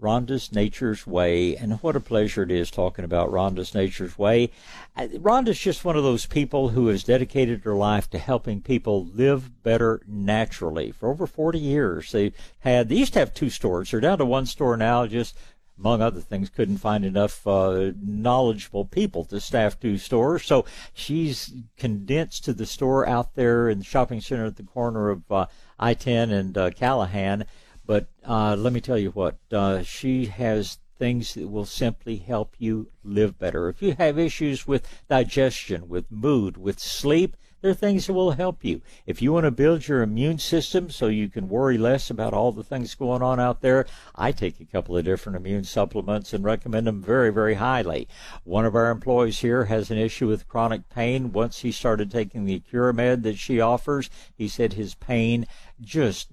Rhonda's 0.00 0.52
Nature's 0.52 1.06
Way, 1.06 1.56
and 1.56 1.74
what 1.74 1.96
a 1.96 2.00
pleasure 2.00 2.42
it 2.42 2.50
is 2.50 2.70
talking 2.70 3.04
about 3.04 3.30
Rhonda's 3.30 3.74
Nature's 3.74 4.18
Way. 4.18 4.50
Uh, 4.96 5.08
Rhonda's 5.18 5.58
just 5.58 5.84
one 5.84 5.96
of 5.96 6.02
those 6.02 6.26
people 6.26 6.70
who 6.70 6.88
has 6.88 7.04
dedicated 7.04 7.62
her 7.64 7.74
life 7.74 8.10
to 8.10 8.18
helping 8.18 8.62
people 8.62 9.06
live 9.14 9.62
better 9.62 10.00
naturally. 10.06 10.90
For 10.92 11.08
over 11.08 11.26
40 11.26 11.58
years, 11.58 12.12
they've 12.12 12.34
had, 12.60 12.88
they 12.88 12.96
used 12.96 13.12
to 13.12 13.18
have 13.20 13.34
two 13.34 13.50
stores. 13.50 13.90
They're 13.90 14.00
down 14.00 14.18
to 14.18 14.24
one 14.24 14.46
store 14.46 14.76
now, 14.76 15.06
just 15.06 15.36
among 15.78 16.02
other 16.02 16.20
things, 16.20 16.50
couldn't 16.50 16.78
find 16.78 17.04
enough 17.04 17.46
uh, 17.46 17.92
knowledgeable 18.02 18.84
people 18.84 19.24
to 19.26 19.40
staff 19.40 19.78
two 19.78 19.98
stores. 19.98 20.44
So 20.44 20.64
she's 20.92 21.52
condensed 21.76 22.44
to 22.44 22.52
the 22.52 22.66
store 22.66 23.06
out 23.06 23.34
there 23.34 23.68
in 23.68 23.78
the 23.78 23.84
shopping 23.84 24.20
center 24.20 24.46
at 24.46 24.56
the 24.56 24.62
corner 24.62 25.10
of 25.10 25.30
uh, 25.30 25.46
I 25.78 25.94
10 25.94 26.30
and 26.30 26.58
uh, 26.58 26.70
Callahan. 26.70 27.44
But 27.86 28.08
uh, 28.26 28.56
let 28.58 28.72
me 28.72 28.80
tell 28.80 28.98
you 28.98 29.10
what, 29.10 29.38
uh, 29.52 29.82
she 29.82 30.26
has 30.26 30.78
things 30.98 31.34
that 31.34 31.48
will 31.48 31.64
simply 31.64 32.16
help 32.16 32.54
you 32.58 32.90
live 33.04 33.38
better. 33.38 33.68
If 33.68 33.80
you 33.80 33.94
have 33.98 34.18
issues 34.18 34.66
with 34.66 34.86
digestion, 35.08 35.88
with 35.88 36.10
mood, 36.10 36.56
with 36.56 36.80
sleep, 36.80 37.36
there 37.60 37.70
are 37.70 37.74
things 37.74 38.06
that 38.06 38.12
will 38.12 38.32
help 38.32 38.64
you. 38.64 38.80
If 39.06 39.20
you 39.20 39.32
want 39.32 39.44
to 39.44 39.50
build 39.50 39.88
your 39.88 40.02
immune 40.02 40.38
system 40.38 40.90
so 40.90 41.08
you 41.08 41.28
can 41.28 41.48
worry 41.48 41.76
less 41.76 42.10
about 42.10 42.32
all 42.32 42.52
the 42.52 42.62
things 42.62 42.94
going 42.94 43.22
on 43.22 43.40
out 43.40 43.60
there, 43.60 43.86
I 44.14 44.32
take 44.32 44.60
a 44.60 44.64
couple 44.64 44.96
of 44.96 45.04
different 45.04 45.36
immune 45.36 45.64
supplements 45.64 46.32
and 46.32 46.44
recommend 46.44 46.86
them 46.86 47.02
very, 47.02 47.30
very 47.30 47.54
highly. 47.54 48.06
One 48.44 48.64
of 48.64 48.74
our 48.74 48.90
employees 48.90 49.40
here 49.40 49.64
has 49.64 49.90
an 49.90 49.98
issue 49.98 50.28
with 50.28 50.48
chronic 50.48 50.88
pain. 50.88 51.32
Once 51.32 51.60
he 51.60 51.72
started 51.72 52.10
taking 52.10 52.44
the 52.44 52.60
Curamed 52.60 53.22
that 53.24 53.38
she 53.38 53.60
offers, 53.60 54.08
he 54.36 54.48
said 54.48 54.74
his 54.74 54.94
pain 54.94 55.46
just 55.80 56.28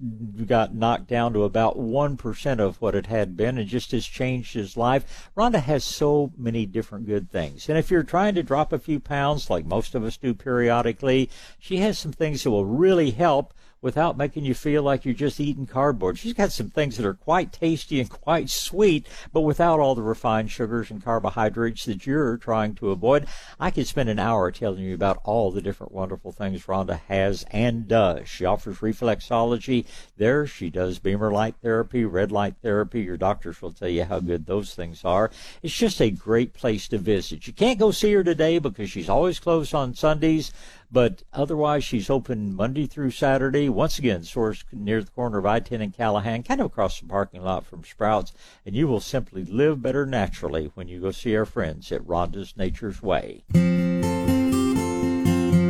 got 0.46 0.74
knocked 0.74 1.06
down 1.06 1.32
to 1.32 1.44
about 1.44 1.78
1% 1.78 2.58
of 2.58 2.80
what 2.80 2.94
it 2.94 3.06
had 3.06 3.36
been 3.36 3.58
and 3.58 3.68
just 3.68 3.92
has 3.92 4.06
changed 4.06 4.54
his 4.54 4.76
life. 4.76 5.30
Rhonda 5.36 5.60
has 5.60 5.84
so 5.84 6.32
many 6.36 6.66
different 6.66 7.06
good 7.06 7.30
things. 7.30 7.68
And 7.68 7.78
if 7.78 7.90
you're 7.90 8.02
trying 8.02 8.34
to 8.34 8.42
drop 8.42 8.72
a 8.72 8.78
few 8.78 9.00
pounds, 9.00 9.48
like 9.50 9.64
most 9.64 9.94
of 9.94 10.04
us 10.04 10.16
do 10.16 10.34
periodically, 10.34 11.30
she 11.58 11.78
has 11.78 11.98
some 11.98 12.12
things 12.12 12.42
that 12.42 12.50
will 12.50 12.64
really 12.64 13.10
help 13.10 13.54
without 13.80 14.16
making 14.16 14.44
you 14.44 14.54
feel 14.54 14.82
like 14.82 15.04
you're 15.04 15.14
just 15.14 15.40
eating 15.40 15.66
cardboard. 15.66 16.18
She's 16.18 16.32
got 16.32 16.52
some 16.52 16.70
things 16.70 16.96
that 16.96 17.06
are 17.06 17.14
quite 17.14 17.52
tasty 17.52 18.00
and 18.00 18.08
quite 18.08 18.50
sweet, 18.50 19.06
but 19.32 19.42
without 19.42 19.80
all 19.80 19.94
the 19.94 20.02
refined 20.02 20.50
sugars 20.50 20.90
and 20.90 21.04
carbohydrates 21.04 21.84
that 21.84 22.06
you're 22.06 22.36
trying 22.36 22.74
to 22.76 22.90
avoid. 22.90 23.26
I 23.60 23.70
could 23.70 23.86
spend 23.86 24.08
an 24.08 24.18
hour 24.18 24.50
telling 24.50 24.82
you 24.82 24.94
about 24.94 25.20
all 25.24 25.50
the 25.50 25.62
different 25.62 25.92
wonderful 25.92 26.32
things 26.32 26.66
Rhonda 26.66 27.00
has 27.08 27.44
and 27.50 27.86
does. 27.86 28.28
She 28.28 28.44
offers 28.44 28.78
reflexology. 28.78 29.86
There, 30.16 30.46
she 30.46 30.70
does 30.70 30.98
BEMER 30.98 31.30
light 31.30 31.54
therapy, 31.62 32.04
red 32.04 32.32
light 32.32 32.54
therapy. 32.62 33.02
Your 33.02 33.16
doctors 33.16 33.60
will 33.62 33.72
tell 33.72 33.88
you 33.88 34.04
how 34.04 34.20
good 34.20 34.46
those 34.46 34.74
things 34.74 35.04
are. 35.04 35.30
It's 35.62 35.74
just 35.74 36.00
a 36.00 36.10
great 36.10 36.54
place 36.54 36.88
to 36.88 36.98
visit. 36.98 37.46
You 37.46 37.52
can't 37.52 37.78
go 37.78 37.90
see 37.90 38.12
her 38.14 38.24
today 38.24 38.58
because 38.58 38.90
she's 38.90 39.08
always 39.08 39.38
closed 39.38 39.74
on 39.74 39.94
Sundays. 39.94 40.52
But 40.96 41.24
otherwise, 41.30 41.84
she's 41.84 42.08
open 42.08 42.56
Monday 42.56 42.86
through 42.86 43.10
Saturday. 43.10 43.68
Once 43.68 43.98
again, 43.98 44.22
source 44.22 44.64
near 44.72 45.02
the 45.02 45.10
corner 45.10 45.36
of 45.36 45.44
I-10 45.44 45.82
and 45.82 45.94
Callahan, 45.94 46.42
kind 46.42 46.58
of 46.58 46.68
across 46.68 46.98
the 46.98 47.06
parking 47.06 47.42
lot 47.42 47.66
from 47.66 47.84
Sprouts. 47.84 48.32
And 48.64 48.74
you 48.74 48.88
will 48.88 49.00
simply 49.00 49.44
live 49.44 49.82
better 49.82 50.06
naturally 50.06 50.70
when 50.72 50.88
you 50.88 51.02
go 51.02 51.10
see 51.10 51.36
our 51.36 51.44
friends 51.44 51.92
at 51.92 52.00
Rhonda's 52.00 52.56
Nature's 52.56 53.02
Way. 53.02 53.44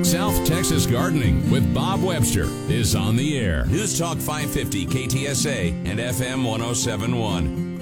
South 0.04 0.46
Texas 0.46 0.86
Gardening 0.86 1.50
with 1.50 1.74
Bob 1.74 2.04
Webster 2.04 2.46
is 2.68 2.94
on 2.94 3.16
the 3.16 3.36
air. 3.36 3.66
News 3.66 3.98
Talk 3.98 4.18
550 4.18 4.86
KTSA 4.86 5.72
and 5.86 5.98
FM 5.98 6.44
1071. 6.46 7.75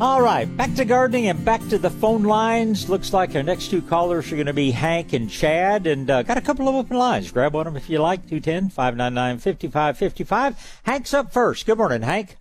All 0.00 0.22
right, 0.22 0.46
back 0.56 0.74
to 0.76 0.86
gardening 0.86 1.26
and 1.26 1.44
back 1.44 1.60
to 1.68 1.76
the 1.76 1.90
phone 1.90 2.22
lines. 2.22 2.88
Looks 2.88 3.12
like 3.12 3.36
our 3.36 3.42
next 3.42 3.68
two 3.68 3.82
callers 3.82 4.32
are 4.32 4.34
going 4.34 4.46
to 4.46 4.54
be 4.54 4.70
Hank 4.70 5.12
and 5.12 5.28
Chad, 5.28 5.86
and 5.86 6.08
uh, 6.08 6.22
got 6.22 6.38
a 6.38 6.40
couple 6.40 6.70
of 6.70 6.74
open 6.74 6.96
lines. 6.96 7.30
Grab 7.30 7.52
one 7.52 7.66
of 7.66 7.74
them 7.74 7.82
if 7.82 7.90
you 7.90 7.98
like, 7.98 8.26
210 8.26 8.70
599 8.70 9.38
5555. 9.40 10.80
Hank's 10.84 11.12
up 11.12 11.34
first. 11.34 11.66
Good 11.66 11.76
morning, 11.76 12.00
Hank. 12.00 12.38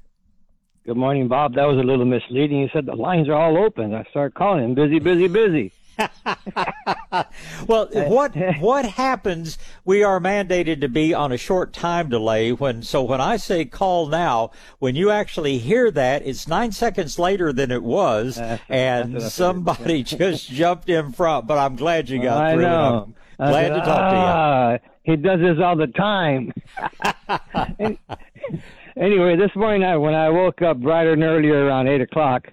Good 0.85 0.95
morning, 0.95 1.27
Bob. 1.27 1.55
That 1.55 1.65
was 1.65 1.77
a 1.77 1.85
little 1.85 2.05
misleading. 2.05 2.59
You 2.59 2.69
said 2.71 2.85
the 2.85 2.95
lines 2.95 3.27
are 3.27 3.33
all 3.33 3.57
open. 3.57 3.93
I 3.93 4.05
start 4.05 4.35
calling 4.35 4.63
him 4.63 4.73
busy, 4.73 4.99
busy, 4.99 5.27
busy. 5.27 5.73
well, 7.67 7.87
what 8.07 8.35
what 8.59 8.85
happens? 8.85 9.57
We 9.85 10.03
are 10.03 10.19
mandated 10.19 10.81
to 10.81 10.87
be 10.89 11.13
on 11.13 11.31
a 11.31 11.37
short 11.37 11.73
time 11.73 12.09
delay. 12.09 12.51
When 12.51 12.81
so 12.83 13.03
when 13.03 13.21
I 13.21 13.37
say 13.37 13.65
call 13.65 14.07
now, 14.07 14.51
when 14.79 14.95
you 14.95 15.11
actually 15.11 15.57
hear 15.57 15.91
that, 15.91 16.25
it's 16.25 16.47
nine 16.47 16.71
seconds 16.71 17.19
later 17.19 17.51
than 17.53 17.71
it 17.71 17.83
was, 17.83 18.35
That's- 18.35 18.59
and 18.69 19.21
somebody 19.21 20.03
just 20.17 20.49
jumped 20.49 20.89
in 20.89 21.11
front. 21.11 21.47
But 21.47 21.57
I'm 21.57 21.75
glad 21.75 22.09
you 22.09 22.21
got 22.21 22.43
I 22.43 22.53
through. 22.53 22.61
know. 22.63 23.13
I'm 23.39 23.49
glad 23.51 23.65
I 23.65 23.69
to 23.69 23.75
said, 23.75 23.85
talk 23.85 24.09
to 24.11 24.15
you. 24.15 24.21
"Ah, 24.21 24.77
He 25.03 25.15
does 25.15 25.39
this 25.39 25.57
all 25.63 25.75
the 25.77 25.87
time. 25.87 26.53
anyway, 28.97 29.35
this 29.37 29.51
morning 29.55 29.83
I, 29.83 29.95
when 29.97 30.13
I 30.13 30.29
woke 30.29 30.61
up 30.61 30.77
brighter 30.81 31.13
and 31.13 31.23
earlier 31.23 31.65
around 31.65 31.87
eight 31.87 32.01
o'clock, 32.01 32.47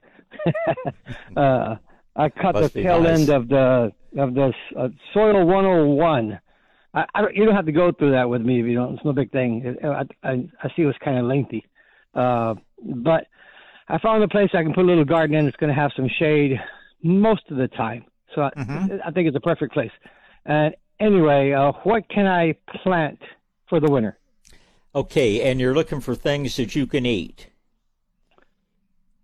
uh, 1.36 1.76
I 2.16 2.28
cut 2.30 2.54
Must 2.54 2.72
the 2.74 2.82
tail 2.82 3.02
nice. 3.02 3.20
end 3.20 3.28
of 3.28 3.48
the 3.48 3.92
of 4.18 4.34
the 4.34 4.52
uh, 4.76 4.88
soil 5.12 5.44
101. 5.44 6.40
I, 6.94 7.04
I 7.14 7.20
don't, 7.20 7.36
you 7.36 7.44
don't 7.44 7.54
have 7.54 7.66
to 7.66 7.72
go 7.72 7.92
through 7.92 8.12
that 8.12 8.28
with 8.28 8.40
me 8.40 8.60
if 8.60 8.66
you 8.66 8.74
don't. 8.74 8.94
It's 8.94 9.04
no 9.04 9.12
big 9.12 9.30
thing. 9.30 9.76
I, 9.84 10.04
I, 10.22 10.48
I 10.62 10.68
see 10.74 10.82
it 10.82 10.86
was 10.86 10.96
kind 11.04 11.18
of 11.18 11.26
lengthy, 11.26 11.66
uh, 12.14 12.54
but 12.82 13.26
I 13.88 13.98
found 13.98 14.22
a 14.22 14.28
place 14.28 14.48
I 14.54 14.62
can 14.62 14.72
put 14.72 14.84
a 14.84 14.88
little 14.88 15.04
garden 15.04 15.36
in. 15.36 15.46
It's 15.46 15.56
going 15.58 15.74
to 15.74 15.78
have 15.78 15.90
some 15.94 16.08
shade 16.18 16.58
most 17.02 17.42
of 17.50 17.58
the 17.58 17.68
time, 17.68 18.04
so 18.34 18.42
I, 18.42 18.50
I 19.06 19.10
think 19.10 19.28
it's 19.28 19.36
a 19.36 19.40
perfect 19.40 19.74
place. 19.74 19.92
And 20.46 20.74
anyway, 20.98 21.52
uh, 21.52 21.72
what 21.84 22.08
can 22.08 22.26
I 22.26 22.54
plant 22.82 23.20
for 23.68 23.78
the 23.78 23.90
winter? 23.90 24.18
Okay, 24.94 25.42
and 25.42 25.60
you're 25.60 25.74
looking 25.74 26.00
for 26.00 26.14
things 26.14 26.56
that 26.56 26.74
you 26.74 26.86
can 26.86 27.04
eat. 27.04 27.48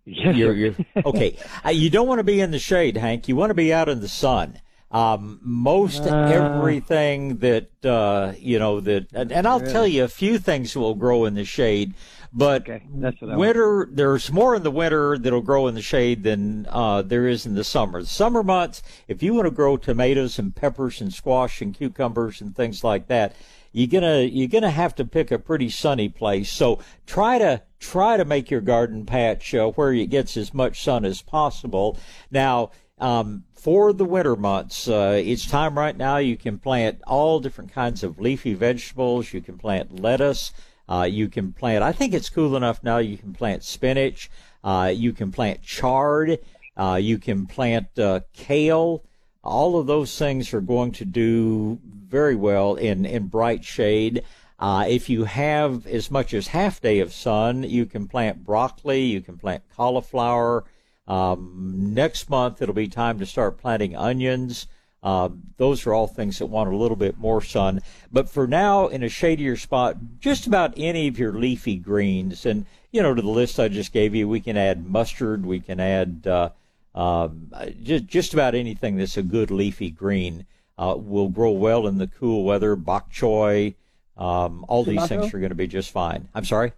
Yes, 0.05 0.35
You're, 0.35 0.53
you're, 0.53 0.75
okay, 1.05 1.37
uh, 1.65 1.69
you 1.69 1.89
don't 1.89 2.07
want 2.07 2.19
to 2.19 2.23
be 2.23 2.41
in 2.41 2.51
the 2.51 2.59
shade, 2.59 2.97
Hank. 2.97 3.27
You 3.27 3.35
want 3.35 3.51
to 3.51 3.55
be 3.55 3.73
out 3.73 3.87
in 3.89 4.01
the 4.01 4.09
sun. 4.09 4.59
Um, 4.91 5.39
most 5.41 6.03
Uh. 6.03 6.27
everything 6.31 7.37
that 7.37 7.69
uh, 7.85 8.33
you 8.37 8.59
know 8.59 8.79
that, 8.81 9.07
and, 9.13 9.31
and 9.31 9.47
I'll 9.47 9.59
tell 9.61 9.87
you 9.87 10.03
a 10.03 10.07
few 10.07 10.37
things 10.37 10.75
will 10.75 10.93
grow 10.93 11.25
in 11.25 11.33
the 11.33 11.45
shade, 11.45 11.95
but 12.31 12.61
Okay, 12.63 12.83
I 12.93 12.95
want. 12.99 13.37
winter 13.39 13.87
there's 13.91 14.31
more 14.31 14.53
in 14.55 14.61
the 14.61 14.69
winter 14.69 15.17
that'll 15.17 15.41
grow 15.41 15.65
in 15.67 15.73
the 15.73 15.81
shade 15.81 16.21
than 16.23 16.67
uh, 16.69 17.01
there 17.01 17.27
is 17.27 17.47
in 17.47 17.55
the 17.55 17.63
summer. 17.63 18.01
The 18.01 18.07
summer 18.07 18.43
months, 18.43 18.83
if 19.07 19.23
you 19.23 19.33
want 19.33 19.45
to 19.45 19.51
grow 19.51 19.77
tomatoes 19.77 20.37
and 20.37 20.55
peppers 20.55 21.01
and 21.01 21.11
squash 21.11 21.59
and 21.61 21.73
cucumbers 21.73 22.39
and 22.39 22.55
things 22.55 22.83
like 22.83 23.07
that, 23.07 23.35
you're 23.73 23.87
gonna 23.87 24.21
you're 24.21 24.47
gonna 24.47 24.71
have 24.71 24.95
to 24.95 25.05
pick 25.05 25.31
a 25.31 25.37
pretty 25.39 25.69
sunny 25.69 26.07
place. 26.07 26.49
So 26.49 26.79
try 27.05 27.37
to 27.39 27.63
try 27.79 28.15
to 28.15 28.23
make 28.23 28.49
your 28.49 28.61
garden 28.61 29.05
patch 29.05 29.53
uh, 29.53 29.71
where 29.71 29.91
it 29.91 30.09
gets 30.09 30.37
as 30.37 30.53
much 30.53 30.81
sun 30.81 31.03
as 31.03 31.21
possible. 31.21 31.97
Now. 32.31 32.71
Um, 32.99 33.45
for 33.53 33.91
the 33.91 34.05
winter 34.05 34.35
months, 34.35 34.87
uh, 34.87 35.19
it's 35.21 35.45
time 35.45 35.77
right 35.77 35.97
now. 35.97 36.17
You 36.17 36.37
can 36.37 36.57
plant 36.59 37.01
all 37.07 37.39
different 37.39 37.73
kinds 37.73 38.03
of 38.03 38.19
leafy 38.19 38.53
vegetables. 38.53 39.33
You 39.33 39.41
can 39.41 39.57
plant 39.57 39.99
lettuce. 39.99 40.53
Uh, 40.87 41.07
you 41.09 41.29
can 41.29 41.53
plant. 41.53 41.83
I 41.83 41.91
think 41.91 42.13
it's 42.13 42.29
cool 42.29 42.55
enough 42.55 42.83
now. 42.83 42.97
You 42.97 43.17
can 43.17 43.33
plant 43.33 43.63
spinach. 43.63 44.29
Uh, 44.63 44.91
you 44.93 45.11
can 45.11 45.31
plant 45.31 45.61
chard. 45.63 46.39
Uh, 46.75 46.99
you 47.01 47.17
can 47.17 47.45
plant 47.45 47.97
uh, 47.97 48.21
kale. 48.33 49.03
All 49.43 49.79
of 49.79 49.87
those 49.87 50.17
things 50.17 50.53
are 50.53 50.61
going 50.61 50.91
to 50.93 51.05
do 51.05 51.79
very 51.83 52.35
well 52.35 52.75
in 52.75 53.05
in 53.05 53.27
bright 53.27 53.63
shade. 53.63 54.23
Uh, 54.59 54.85
if 54.87 55.09
you 55.09 55.25
have 55.25 55.85
as 55.87 56.09
much 56.09 56.33
as 56.33 56.47
half 56.47 56.79
day 56.79 56.99
of 56.99 57.11
sun, 57.11 57.63
you 57.63 57.85
can 57.85 58.07
plant 58.07 58.45
broccoli. 58.45 59.01
You 59.01 59.19
can 59.19 59.37
plant 59.37 59.63
cauliflower. 59.75 60.63
Um, 61.07 61.91
next 61.93 62.29
month, 62.29 62.61
it'll 62.61 62.73
be 62.73 62.87
time 62.87 63.19
to 63.19 63.25
start 63.25 63.57
planting 63.57 63.95
onions. 63.95 64.67
Uh, 65.01 65.27
those 65.57 65.85
are 65.85 65.93
all 65.93 66.07
things 66.07 66.39
that 66.39 66.45
want 66.45 66.71
a 66.71 66.77
little 66.77 66.95
bit 66.95 67.17
more 67.17 67.41
sun. 67.41 67.81
But 68.09 68.29
for 68.29 68.47
now, 68.47 68.87
in 68.87 69.03
a 69.03 69.09
shadier 69.09 69.57
spot, 69.57 69.97
just 70.19 70.47
about 70.47 70.73
any 70.77 71.09
of 71.09 71.19
your 71.19 71.33
leafy 71.33 71.75
greens. 71.75 72.45
And, 72.45 72.65
you 72.89 73.01
know, 73.01 73.13
to 73.13 73.21
the 73.21 73.27
list 73.27 73.59
I 73.59 73.67
just 73.67 73.91
gave 73.91 74.15
you, 74.15 74.29
we 74.29 74.39
can 74.39 74.55
add 74.55 74.87
mustard, 74.87 75.45
we 75.45 75.59
can 75.59 75.81
add 75.81 76.25
uh, 76.25 76.49
um, 76.95 77.51
just, 77.81 78.05
just 78.05 78.33
about 78.33 78.55
anything 78.55 78.97
that's 78.97 79.17
a 79.17 79.23
good 79.23 79.51
leafy 79.51 79.89
green 79.89 80.45
uh, 80.77 80.95
will 80.97 81.29
grow 81.29 81.51
well 81.51 81.87
in 81.87 81.97
the 81.97 82.07
cool 82.07 82.43
weather. 82.43 82.75
Bok 82.75 83.11
choy, 83.11 83.75
um, 84.17 84.65
all 84.67 84.83
these 84.83 85.07
things 85.07 85.33
are 85.33 85.39
going 85.39 85.49
to 85.49 85.55
be 85.55 85.67
just 85.67 85.91
fine. 85.91 86.27
I'm 86.33 86.45
sorry? 86.45 86.73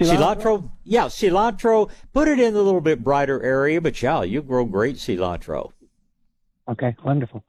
Cilantro? 0.00 0.16
Cilantro, 0.16 0.70
yeah, 0.84 1.04
cilantro. 1.06 1.90
Put 2.12 2.28
it 2.28 2.38
in 2.38 2.54
a 2.54 2.60
little 2.60 2.80
bit 2.80 3.02
brighter 3.02 3.42
area, 3.42 3.80
but 3.80 4.00
yeah, 4.00 4.22
you 4.22 4.40
grow 4.42 4.64
great 4.64 4.96
cilantro. 4.96 5.72
Okay, 6.68 6.94
wonderful. 7.04 7.44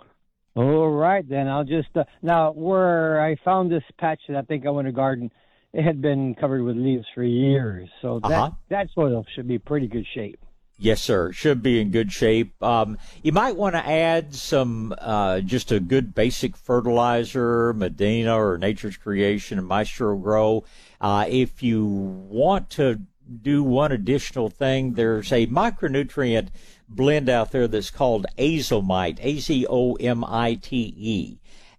All 0.56 0.90
right, 0.90 1.28
then 1.28 1.48
I'll 1.48 1.64
just 1.64 1.96
uh, 1.96 2.04
now 2.22 2.52
where 2.52 3.22
I 3.24 3.36
found 3.44 3.72
this 3.72 3.84
patch 4.00 4.20
that 4.28 4.38
I 4.38 4.42
think 4.42 4.66
I 4.66 4.70
want 4.70 4.88
to 4.88 4.92
garden. 4.92 5.32
It 5.74 5.84
had 5.84 6.02
been 6.02 6.36
covered 6.36 6.62
with 6.64 6.76
leaves 6.76 7.06
for 7.16 7.24
years, 7.24 7.90
so 8.02 8.20
that 8.20 8.32
Uh-huh. 8.32 8.52
that 8.70 8.88
soil 8.94 9.26
should 9.36 9.48
be 9.48 9.58
pretty 9.58 9.88
good 9.88 10.06
shape. 10.14 10.40
Yes, 10.78 11.02
sir. 11.02 11.32
Should 11.32 11.62
be 11.62 11.80
in 11.80 11.92
good 11.92 12.12
shape. 12.12 12.62
Um, 12.62 12.98
you 13.22 13.32
might 13.32 13.56
want 13.56 13.76
to 13.76 13.88
add 13.88 14.34
some, 14.34 14.94
uh, 14.98 15.40
just 15.42 15.72
a 15.72 15.80
good 15.80 16.16
basic 16.16 16.58
fertilizer, 16.58 17.74
Medina 17.74 18.36
or 18.36 18.58
Nature's 18.58 18.98
Creation 18.98 19.60
and 19.60 19.68
Maestro-Gro. 19.68 20.64
Uh, 21.00 21.26
if 21.30 21.62
you 21.62 21.86
want 21.86 22.70
to 22.72 23.02
do 23.42 23.64
one 23.64 23.92
additional 23.92 24.50
thing, 24.50 24.94
there's 24.94 25.32
a 25.32 25.48
micronutrient 25.48 26.50
blend 26.90 27.30
out 27.30 27.52
there 27.52 27.68
that's 27.68 27.92
called 27.92 28.26
Azomite, 28.38 29.20
A-Z-O-M-I-T-E. 29.22 29.70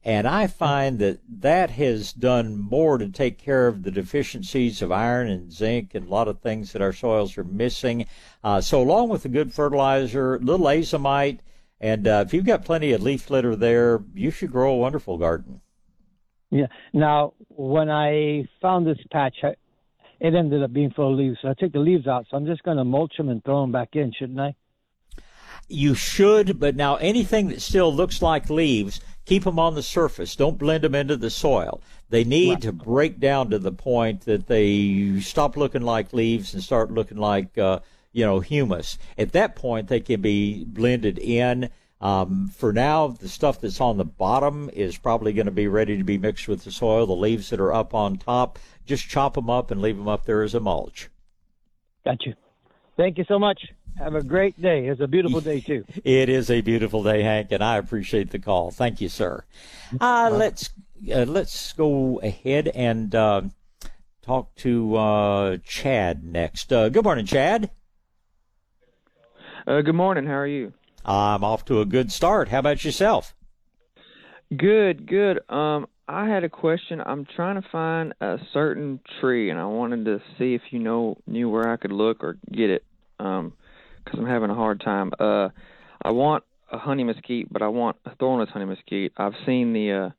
And 0.04 0.28
I 0.28 0.46
find 0.48 0.98
that 0.98 1.20
that 1.40 1.70
has 1.70 2.12
done 2.12 2.58
more 2.58 2.98
to 2.98 3.08
take 3.08 3.38
care 3.38 3.66
of 3.66 3.82
the 3.82 3.90
deficiencies 3.90 4.82
of 4.82 4.92
iron 4.92 5.28
and 5.28 5.50
zinc 5.50 5.94
and 5.94 6.06
a 6.06 6.10
lot 6.10 6.28
of 6.28 6.40
things 6.40 6.72
that 6.72 6.82
our 6.82 6.92
soils 6.92 7.38
are 7.38 7.44
missing. 7.44 8.06
Uh, 8.42 8.60
so 8.60 8.82
along 8.82 9.08
with 9.08 9.24
a 9.24 9.30
good 9.30 9.54
fertilizer, 9.54 10.38
little 10.40 10.66
azomite, 10.66 11.38
and 11.80 12.06
uh, 12.06 12.22
if 12.26 12.34
you've 12.34 12.44
got 12.44 12.64
plenty 12.64 12.92
of 12.92 13.02
leaf 13.02 13.30
litter 13.30 13.56
there, 13.56 14.02
you 14.14 14.30
should 14.30 14.52
grow 14.52 14.74
a 14.74 14.78
wonderful 14.78 15.16
garden. 15.16 15.62
Yeah. 16.50 16.66
Now, 16.92 17.32
when 17.48 17.90
I 17.90 18.46
found 18.60 18.86
this 18.86 18.98
patch, 19.10 19.36
I, 19.42 19.54
it 20.20 20.34
ended 20.34 20.62
up 20.62 20.72
being 20.72 20.90
full 20.90 21.12
of 21.12 21.18
leaves. 21.18 21.38
So 21.42 21.48
I 21.48 21.54
took 21.54 21.72
the 21.72 21.80
leaves 21.80 22.06
out. 22.06 22.26
So 22.30 22.36
I'm 22.36 22.46
just 22.46 22.62
going 22.62 22.76
to 22.76 22.84
mulch 22.84 23.16
them 23.16 23.28
and 23.28 23.42
throw 23.42 23.62
them 23.62 23.72
back 23.72 23.96
in, 23.96 24.12
shouldn't 24.16 24.38
I? 24.38 24.54
You 25.66 25.94
should, 25.94 26.60
but 26.60 26.76
now 26.76 26.96
anything 26.96 27.48
that 27.48 27.62
still 27.62 27.92
looks 27.92 28.20
like 28.20 28.50
leaves, 28.50 29.00
keep 29.24 29.44
them 29.44 29.58
on 29.58 29.74
the 29.74 29.82
surface. 29.82 30.36
Don't 30.36 30.58
blend 30.58 30.84
them 30.84 30.94
into 30.94 31.16
the 31.16 31.30
soil. 31.30 31.80
They 32.10 32.24
need 32.24 32.62
to 32.62 32.72
break 32.72 33.18
down 33.18 33.50
to 33.50 33.58
the 33.58 33.72
point 33.72 34.22
that 34.22 34.46
they 34.46 35.20
stop 35.20 35.56
looking 35.56 35.82
like 35.82 36.12
leaves 36.12 36.54
and 36.54 36.62
start 36.62 36.90
looking 36.90 37.18
like, 37.18 37.56
uh, 37.58 37.80
you 38.12 38.24
know, 38.24 38.40
humus. 38.40 38.98
At 39.18 39.32
that 39.32 39.56
point, 39.56 39.88
they 39.88 40.00
can 40.00 40.20
be 40.20 40.64
blended 40.64 41.18
in. 41.18 41.70
Um, 42.00 42.48
for 42.48 42.72
now, 42.72 43.08
the 43.08 43.28
stuff 43.28 43.60
that's 43.60 43.80
on 43.80 43.96
the 43.96 44.04
bottom 44.04 44.68
is 44.74 44.98
probably 44.98 45.32
going 45.32 45.46
to 45.46 45.52
be 45.52 45.68
ready 45.68 45.96
to 45.96 46.04
be 46.04 46.18
mixed 46.18 46.48
with 46.48 46.64
the 46.64 46.70
soil. 46.70 47.06
The 47.06 47.14
leaves 47.14 47.50
that 47.50 47.60
are 47.60 47.72
up 47.72 47.94
on 47.94 48.18
top, 48.18 48.58
just 48.84 49.08
chop 49.08 49.34
them 49.34 49.48
up 49.48 49.70
and 49.70 49.80
leave 49.80 49.96
them 49.96 50.08
up 50.08 50.26
there 50.26 50.42
as 50.42 50.54
a 50.54 50.60
mulch. 50.60 51.08
Got 52.04 52.26
you. 52.26 52.34
Thank 52.96 53.16
you 53.18 53.24
so 53.26 53.38
much. 53.38 53.60
Have 53.98 54.16
a 54.16 54.22
great 54.22 54.60
day. 54.60 54.88
It's 54.88 55.00
a 55.00 55.06
beautiful 55.06 55.40
day 55.40 55.60
too. 55.60 55.84
It 56.04 56.28
is 56.28 56.50
a 56.50 56.60
beautiful 56.60 57.02
day, 57.02 57.22
Hank, 57.22 57.52
and 57.52 57.62
I 57.62 57.76
appreciate 57.76 58.30
the 58.30 58.38
call. 58.38 58.70
Thank 58.70 59.00
you, 59.00 59.08
sir. 59.08 59.44
Uh, 60.00 60.30
let's 60.32 60.70
uh, 61.12 61.24
let's 61.24 61.72
go 61.74 62.18
ahead 62.20 62.68
and 62.68 63.14
uh, 63.14 63.42
talk 64.22 64.54
to 64.56 64.96
uh, 64.96 65.56
Chad 65.64 66.24
next. 66.24 66.72
Uh, 66.72 66.88
good 66.88 67.04
morning, 67.04 67.24
Chad. 67.24 67.70
Uh, 69.66 69.80
good 69.80 69.94
morning. 69.94 70.26
How 70.26 70.38
are 70.38 70.46
you? 70.46 70.72
I'm 71.04 71.44
off 71.44 71.64
to 71.66 71.80
a 71.80 71.84
good 71.84 72.10
start. 72.10 72.48
How 72.48 72.58
about 72.58 72.84
yourself? 72.84 73.34
Good, 74.54 75.06
good. 75.06 75.40
Um, 75.48 75.86
I 76.08 76.28
had 76.28 76.44
a 76.44 76.48
question. 76.48 77.00
I'm 77.04 77.26
trying 77.36 77.60
to 77.62 77.68
find 77.70 78.12
a 78.20 78.38
certain 78.52 79.00
tree, 79.20 79.50
and 79.50 79.58
I 79.58 79.66
wanted 79.66 80.04
to 80.06 80.20
see 80.36 80.54
if 80.54 80.62
you 80.70 80.80
know 80.80 81.16
knew 81.26 81.48
where 81.48 81.70
I 81.70 81.76
could 81.76 81.92
look 81.92 82.24
or 82.24 82.36
get 82.50 82.70
it. 82.70 82.84
Um, 83.18 83.52
because 84.04 84.18
I'm 84.18 84.26
having 84.26 84.50
a 84.50 84.54
hard 84.54 84.80
time. 84.80 85.12
Uh, 85.18 85.48
I 86.02 86.10
want 86.10 86.44
a 86.70 86.78
honey 86.78 87.04
mesquite, 87.04 87.52
but 87.52 87.62
I 87.62 87.68
want 87.68 87.96
a 88.04 88.14
thornless 88.16 88.50
honey 88.50 88.66
mesquite. 88.66 89.12
I've 89.16 89.34
seen 89.46 89.72
the 89.72 89.92
uh 89.92 90.10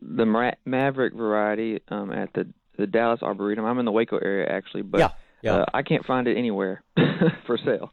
the 0.00 0.26
Ma- 0.26 0.52
Maverick 0.64 1.14
variety 1.14 1.80
um 1.88 2.12
at 2.12 2.32
the 2.34 2.48
the 2.76 2.86
Dallas 2.86 3.22
Arboretum. 3.22 3.64
I'm 3.64 3.78
in 3.78 3.84
the 3.84 3.92
Waco 3.92 4.18
area 4.18 4.48
actually, 4.48 4.82
but 4.82 4.98
Yeah, 4.98 5.08
yeah. 5.42 5.54
Uh, 5.54 5.64
I 5.72 5.82
can't 5.82 6.04
find 6.04 6.26
it 6.28 6.36
anywhere 6.36 6.82
for 7.46 7.58
sale. 7.58 7.92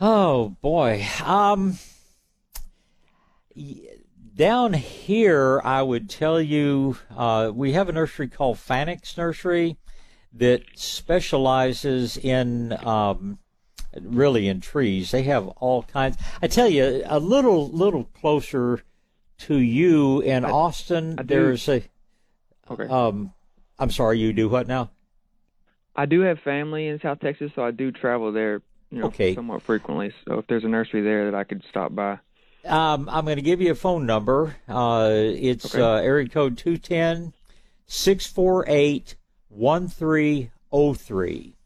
Oh 0.00 0.56
boy. 0.60 1.06
Um, 1.24 1.78
down 4.34 4.72
here, 4.72 5.60
I 5.62 5.82
would 5.82 6.08
tell 6.08 6.40
you 6.40 6.96
uh, 7.14 7.50
we 7.54 7.72
have 7.72 7.88
a 7.88 7.92
nursery 7.92 8.28
called 8.28 8.56
Fanick's 8.56 9.16
Nursery 9.16 9.76
that 10.32 10.62
specializes 10.74 12.16
in 12.16 12.72
um, 12.86 13.38
really 14.00 14.48
in 14.48 14.60
trees. 14.60 15.10
They 15.10 15.22
have 15.24 15.48
all 15.48 15.82
kinds. 15.82 16.16
I 16.42 16.48
tell 16.48 16.68
you, 16.68 17.02
a 17.06 17.18
little 17.18 17.68
little 17.68 18.04
closer 18.04 18.82
to 19.38 19.56
you 19.56 20.20
in 20.20 20.44
I, 20.44 20.50
Austin, 20.50 21.16
I 21.18 21.22
there's 21.22 21.68
a. 21.68 21.82
Okay. 22.70 22.86
Um, 22.86 23.32
I'm 23.78 23.90
sorry. 23.90 24.18
You 24.18 24.32
do 24.32 24.48
what 24.48 24.68
now? 24.68 24.90
I 25.96 26.06
do 26.06 26.20
have 26.20 26.38
family 26.40 26.86
in 26.86 27.00
South 27.00 27.20
Texas, 27.20 27.50
so 27.54 27.64
I 27.64 27.72
do 27.72 27.90
travel 27.90 28.32
there, 28.32 28.62
you 28.90 29.00
know, 29.00 29.06
Okay. 29.06 29.34
somewhat 29.34 29.62
frequently. 29.62 30.12
So 30.24 30.38
if 30.38 30.46
there's 30.46 30.64
a 30.64 30.68
nursery 30.68 31.02
there 31.02 31.30
that 31.30 31.34
I 31.34 31.44
could 31.44 31.62
stop 31.68 31.94
by. 31.94 32.18
Um, 32.64 33.08
I'm 33.10 33.24
going 33.24 33.36
to 33.36 33.42
give 33.42 33.60
you 33.60 33.72
a 33.72 33.74
phone 33.74 34.06
number. 34.06 34.56
Uh, 34.68 35.10
it's 35.12 35.74
Okay. 35.74 35.82
uh, 35.82 35.94
area 35.96 36.28
code 36.28 36.56
210 36.58 37.32
648 37.86 39.16
1303. 39.48 41.56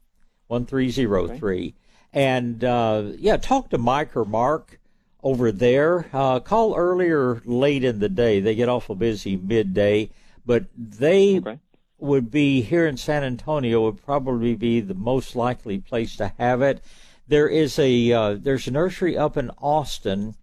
1303. 0.46 1.74
And 2.14 2.62
uh, 2.62 3.10
yeah, 3.18 3.36
talk 3.36 3.70
to 3.70 3.78
Mike 3.78 4.16
or 4.16 4.24
Mark 4.24 4.78
over 5.22 5.50
there. 5.50 6.06
Uh, 6.12 6.38
call 6.38 6.76
earlier 6.76 7.42
late 7.44 7.82
in 7.82 7.98
the 7.98 8.08
day. 8.08 8.38
They 8.38 8.54
get 8.54 8.68
awful 8.68 8.94
busy 8.94 9.36
midday, 9.36 10.10
but 10.46 10.66
they 10.76 11.38
Okay. 11.38 11.58
would 11.98 12.30
be 12.30 12.60
here 12.60 12.86
in 12.86 12.96
San 12.96 13.24
Antonio 13.24 13.82
would 13.82 14.00
probably 14.00 14.54
be 14.54 14.80
the 14.80 14.94
most 14.94 15.34
likely 15.34 15.78
place 15.78 16.14
to 16.16 16.32
have 16.38 16.62
it. 16.62 16.84
There 17.26 17.48
is 17.48 17.78
a 17.80 18.12
uh, 18.12 18.34
there's 18.40 18.68
a 18.68 18.70
nursery 18.70 19.18
up 19.18 19.36
in 19.36 19.50
Austin, 19.58 20.36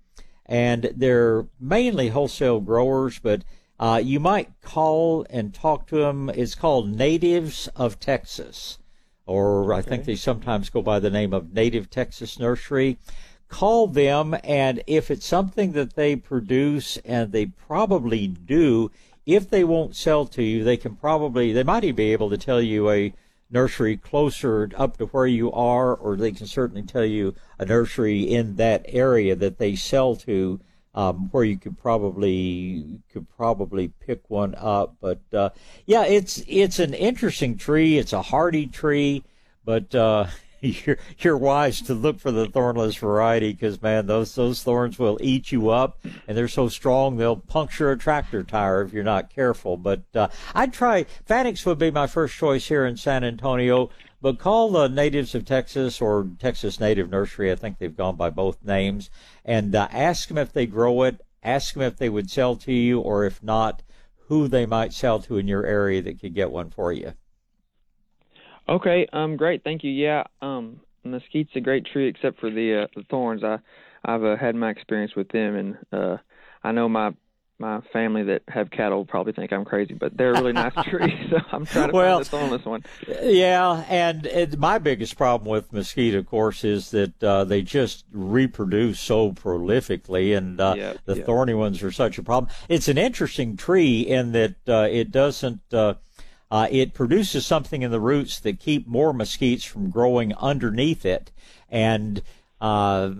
and 0.45 0.91
they're 0.95 1.45
mainly 1.57 2.09
wholesale 2.09 2.59
growers, 2.59 3.17
but 3.19 3.43
uh, 3.79 4.01
you 4.03 4.19
might 4.19 4.49
call 4.61 5.25
and 5.29 5.53
talk 5.53 5.87
to 5.87 5.95
them. 5.97 6.29
It's 6.29 6.55
called 6.55 6.89
Natives 6.89 7.69
of 7.77 7.99
Texas, 7.99 8.77
or 9.25 9.73
I 9.73 9.81
think 9.81 10.01
Okay. 10.01 10.13
they 10.13 10.15
sometimes 10.15 10.69
go 10.69 10.81
by 10.81 10.99
the 10.99 11.09
name 11.09 11.33
of 11.33 11.53
Native 11.53 11.89
Texas 11.89 12.39
Nursery. 12.39 12.97
Call 13.47 13.87
them, 13.87 14.35
and 14.43 14.81
if 14.87 15.11
it's 15.11 15.25
something 15.25 15.73
that 15.73 15.95
they 15.95 16.15
produce, 16.15 16.97
and 16.97 17.31
they 17.31 17.47
probably 17.47 18.27
do, 18.27 18.91
if 19.25 19.49
they 19.49 19.63
won't 19.63 19.95
sell 19.95 20.25
to 20.25 20.41
you, 20.41 20.63
they 20.63 20.77
can 20.77 20.95
probably, 20.95 21.51
they 21.51 21.63
might 21.63 21.83
even 21.83 21.95
be 21.95 22.13
able 22.13 22.29
to 22.29 22.37
tell 22.37 22.61
you 22.61 22.89
a 22.89 23.13
nursery 23.49 23.97
closer 23.97 24.69
up 24.75 24.97
to 24.97 25.05
where 25.07 25.27
you 25.27 25.51
are, 25.51 25.93
or 25.93 26.15
they 26.15 26.31
can 26.31 26.47
certainly 26.47 26.81
tell 26.81 27.03
you 27.05 27.35
a 27.59 27.65
nursery 27.65 28.21
in 28.21 28.55
that 28.55 28.85
area 28.87 29.35
that 29.35 29.57
they 29.57 29.75
sell 29.75 30.15
to, 30.15 30.59
um, 30.93 31.29
where 31.31 31.43
you 31.43 31.57
could 31.57 31.77
probably 31.77 32.99
could 33.11 33.29
probably 33.29 33.89
pick 33.99 34.29
one 34.29 34.55
up. 34.57 34.95
But 34.99 35.21
uh, 35.33 35.49
yeah, 35.85 36.05
it's 36.05 36.43
it's 36.47 36.79
an 36.79 36.93
interesting 36.93 37.57
tree. 37.57 37.97
It's 37.97 38.13
a 38.13 38.21
hardy 38.21 38.67
tree, 38.67 39.23
but 39.63 39.93
uh, 39.95 40.27
you're 40.61 40.97
you're 41.19 41.37
wise 41.37 41.81
to 41.83 41.93
look 41.93 42.19
for 42.19 42.31
the 42.31 42.47
thornless 42.47 42.95
variety 42.95 43.53
because 43.53 43.81
man, 43.81 44.05
those 44.07 44.35
those 44.35 44.63
thorns 44.63 44.99
will 44.99 45.17
eat 45.21 45.51
you 45.51 45.69
up, 45.69 45.97
and 46.27 46.37
they're 46.37 46.47
so 46.47 46.67
strong 46.67 47.17
they'll 47.17 47.37
puncture 47.37 47.91
a 47.91 47.97
tractor 47.97 48.43
tire 48.43 48.81
if 48.81 48.93
you're 48.93 49.03
not 49.03 49.33
careful. 49.33 49.77
But 49.77 50.03
uh, 50.13 50.27
I'd 50.53 50.73
try 50.73 51.05
Fanick's 51.27 51.65
would 51.65 51.79
be 51.79 51.91
my 51.91 52.07
first 52.07 52.35
choice 52.35 52.67
here 52.67 52.85
in 52.85 52.97
San 52.97 53.23
Antonio. 53.23 53.89
But 54.21 54.37
call 54.37 54.69
the 54.69 54.87
natives 54.87 55.33
of 55.33 55.45
Texas 55.45 55.99
or 55.99 56.29
Texas 56.37 56.79
Native 56.79 57.09
Nursery. 57.09 57.51
I 57.51 57.55
think 57.55 57.79
they've 57.79 57.95
gone 57.95 58.15
by 58.15 58.29
both 58.29 58.63
names, 58.63 59.09
and 59.43 59.73
uh, 59.73 59.87
ask 59.91 60.27
them 60.27 60.37
if 60.37 60.53
they 60.53 60.67
grow 60.67 61.03
it. 61.03 61.21
Ask 61.43 61.73
them 61.73 61.83
if 61.83 61.97
they 61.97 62.09
would 62.09 62.29
sell 62.29 62.55
to 62.57 62.71
you, 62.71 62.99
or 62.99 63.25
if 63.25 63.41
not, 63.41 63.81
who 64.27 64.47
they 64.47 64.67
might 64.67 64.93
sell 64.93 65.19
to 65.21 65.37
in 65.37 65.47
your 65.47 65.65
area 65.65 66.01
that 66.03 66.21
could 66.21 66.35
get 66.35 66.51
one 66.51 66.69
for 66.69 66.93
you. 66.93 67.13
Okay, 68.69 69.07
um, 69.11 69.37
great, 69.37 69.63
thank 69.63 69.83
you. 69.83 69.91
Yeah, 69.91 70.23
um, 70.41 70.79
mesquite's 71.03 71.55
a 71.55 71.59
great 71.59 71.85
tree 71.85 72.07
except 72.07 72.39
for 72.39 72.51
the 72.51 72.83
uh, 72.83 72.87
the 72.95 73.03
thorns. 73.09 73.43
I 73.43 73.57
I've 74.05 74.23
uh, 74.23 74.37
had 74.37 74.55
my 74.55 74.69
experience 74.69 75.15
with 75.15 75.29
them, 75.29 75.55
and 75.55 75.77
uh, 75.91 76.17
I 76.63 76.71
know 76.71 76.87
my 76.87 77.11
my 77.61 77.79
family 77.93 78.23
that 78.23 78.41
have 78.47 78.71
cattle 78.71 79.05
probably 79.05 79.31
think 79.33 79.53
I'm 79.53 79.63
crazy, 79.63 79.93
but 79.93 80.17
they're 80.17 80.31
a 80.33 80.39
really 80.41 80.51
nice 80.51 80.73
tree. 80.89 81.27
So 81.29 81.37
I'm 81.51 81.65
trying 81.65 81.89
to 81.89 81.95
Well, 81.95 82.17
find 82.17 82.25
the 82.25 82.29
thornless 82.29 82.65
one. 82.65 82.83
Yeah, 83.21 83.85
and 83.87 84.25
it, 84.25 84.57
my 84.59 84.79
biggest 84.79 85.15
problem 85.15 85.49
with 85.49 85.71
mesquite, 85.71 86.15
of 86.15 86.25
course, 86.25 86.63
is 86.63 86.91
that 86.91 87.23
uh, 87.23 87.43
they 87.45 87.61
just 87.61 88.03
reproduce 88.11 88.99
so 88.99 89.31
prolifically, 89.31 90.35
and 90.35 90.59
uh, 90.59 90.73
Yeah, 90.75 90.93
the 91.05 91.17
yeah. 91.17 91.23
thorny 91.23 91.53
ones 91.53 91.81
are 91.83 91.91
such 91.91 92.17
a 92.17 92.23
problem. 92.23 92.51
It's 92.67 92.87
an 92.87 92.97
interesting 92.97 93.55
tree 93.55 94.01
in 94.01 94.31
that 94.33 94.55
uh, 94.67 94.87
it 94.91 95.11
doesn't. 95.11 95.61
Uh, 95.71 95.93
uh, 96.49 96.67
it 96.69 96.93
produces 96.93 97.45
something 97.45 97.81
in 97.81 97.91
the 97.91 97.99
roots 98.01 98.37
that 98.41 98.59
keep 98.59 98.85
more 98.85 99.13
mesquites 99.13 99.63
from 99.65 99.89
growing 99.89 100.33
underneath 100.35 101.05
it, 101.05 101.31
and 101.69 102.21
uh, 102.61 103.11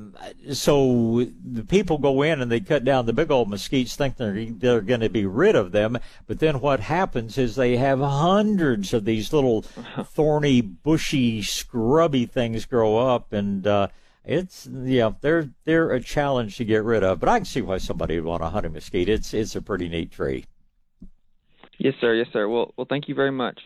so 0.53 1.25
the 1.43 1.63
people 1.63 1.97
go 1.97 2.21
in 2.21 2.41
and 2.41 2.51
they 2.51 2.59
cut 2.59 2.83
down 2.83 3.07
the 3.07 3.13
big 3.13 3.31
old 3.31 3.49
mesquites, 3.49 3.95
think 3.95 4.17
they're 4.17 4.45
they're 4.45 4.81
going 4.81 4.99
to 4.99 5.09
be 5.09 5.25
rid 5.25 5.55
of 5.55 5.71
them, 5.71 5.97
but 6.27 6.37
then 6.37 6.61
what 6.61 6.79
happens 6.79 7.39
is 7.39 7.55
they 7.55 7.75
have 7.77 7.99
hundreds 7.99 8.93
of 8.93 9.03
these 9.03 9.33
little 9.33 9.63
thorny, 10.03 10.61
bushy, 10.61 11.41
scrubby 11.41 12.27
things 12.27 12.65
grow 12.65 12.97
up, 12.97 13.33
and 13.33 13.65
uh, 13.65 13.87
it's 14.23 14.67
yeah, 14.71 15.13
they're 15.21 15.49
they're 15.65 15.89
a 15.89 15.99
challenge 15.99 16.57
to 16.57 16.63
get 16.65 16.83
rid 16.83 17.03
of. 17.03 17.19
But 17.19 17.29
I 17.29 17.39
can 17.39 17.45
see 17.45 17.61
why 17.61 17.79
somebody 17.79 18.19
would 18.19 18.29
want 18.29 18.43
to 18.43 18.49
hunt 18.49 18.67
a 18.67 18.69
mesquite. 18.69 19.09
It's 19.09 19.33
it's 19.33 19.55
a 19.55 19.61
pretty 19.61 19.89
neat 19.89 20.11
tree. 20.11 20.45
Yes, 21.79 21.95
sir. 21.99 22.13
Yes, 22.13 22.27
sir. 22.31 22.47
Well, 22.47 22.75
well, 22.77 22.85
thank 22.87 23.07
you 23.07 23.15
very 23.15 23.31
much. 23.31 23.59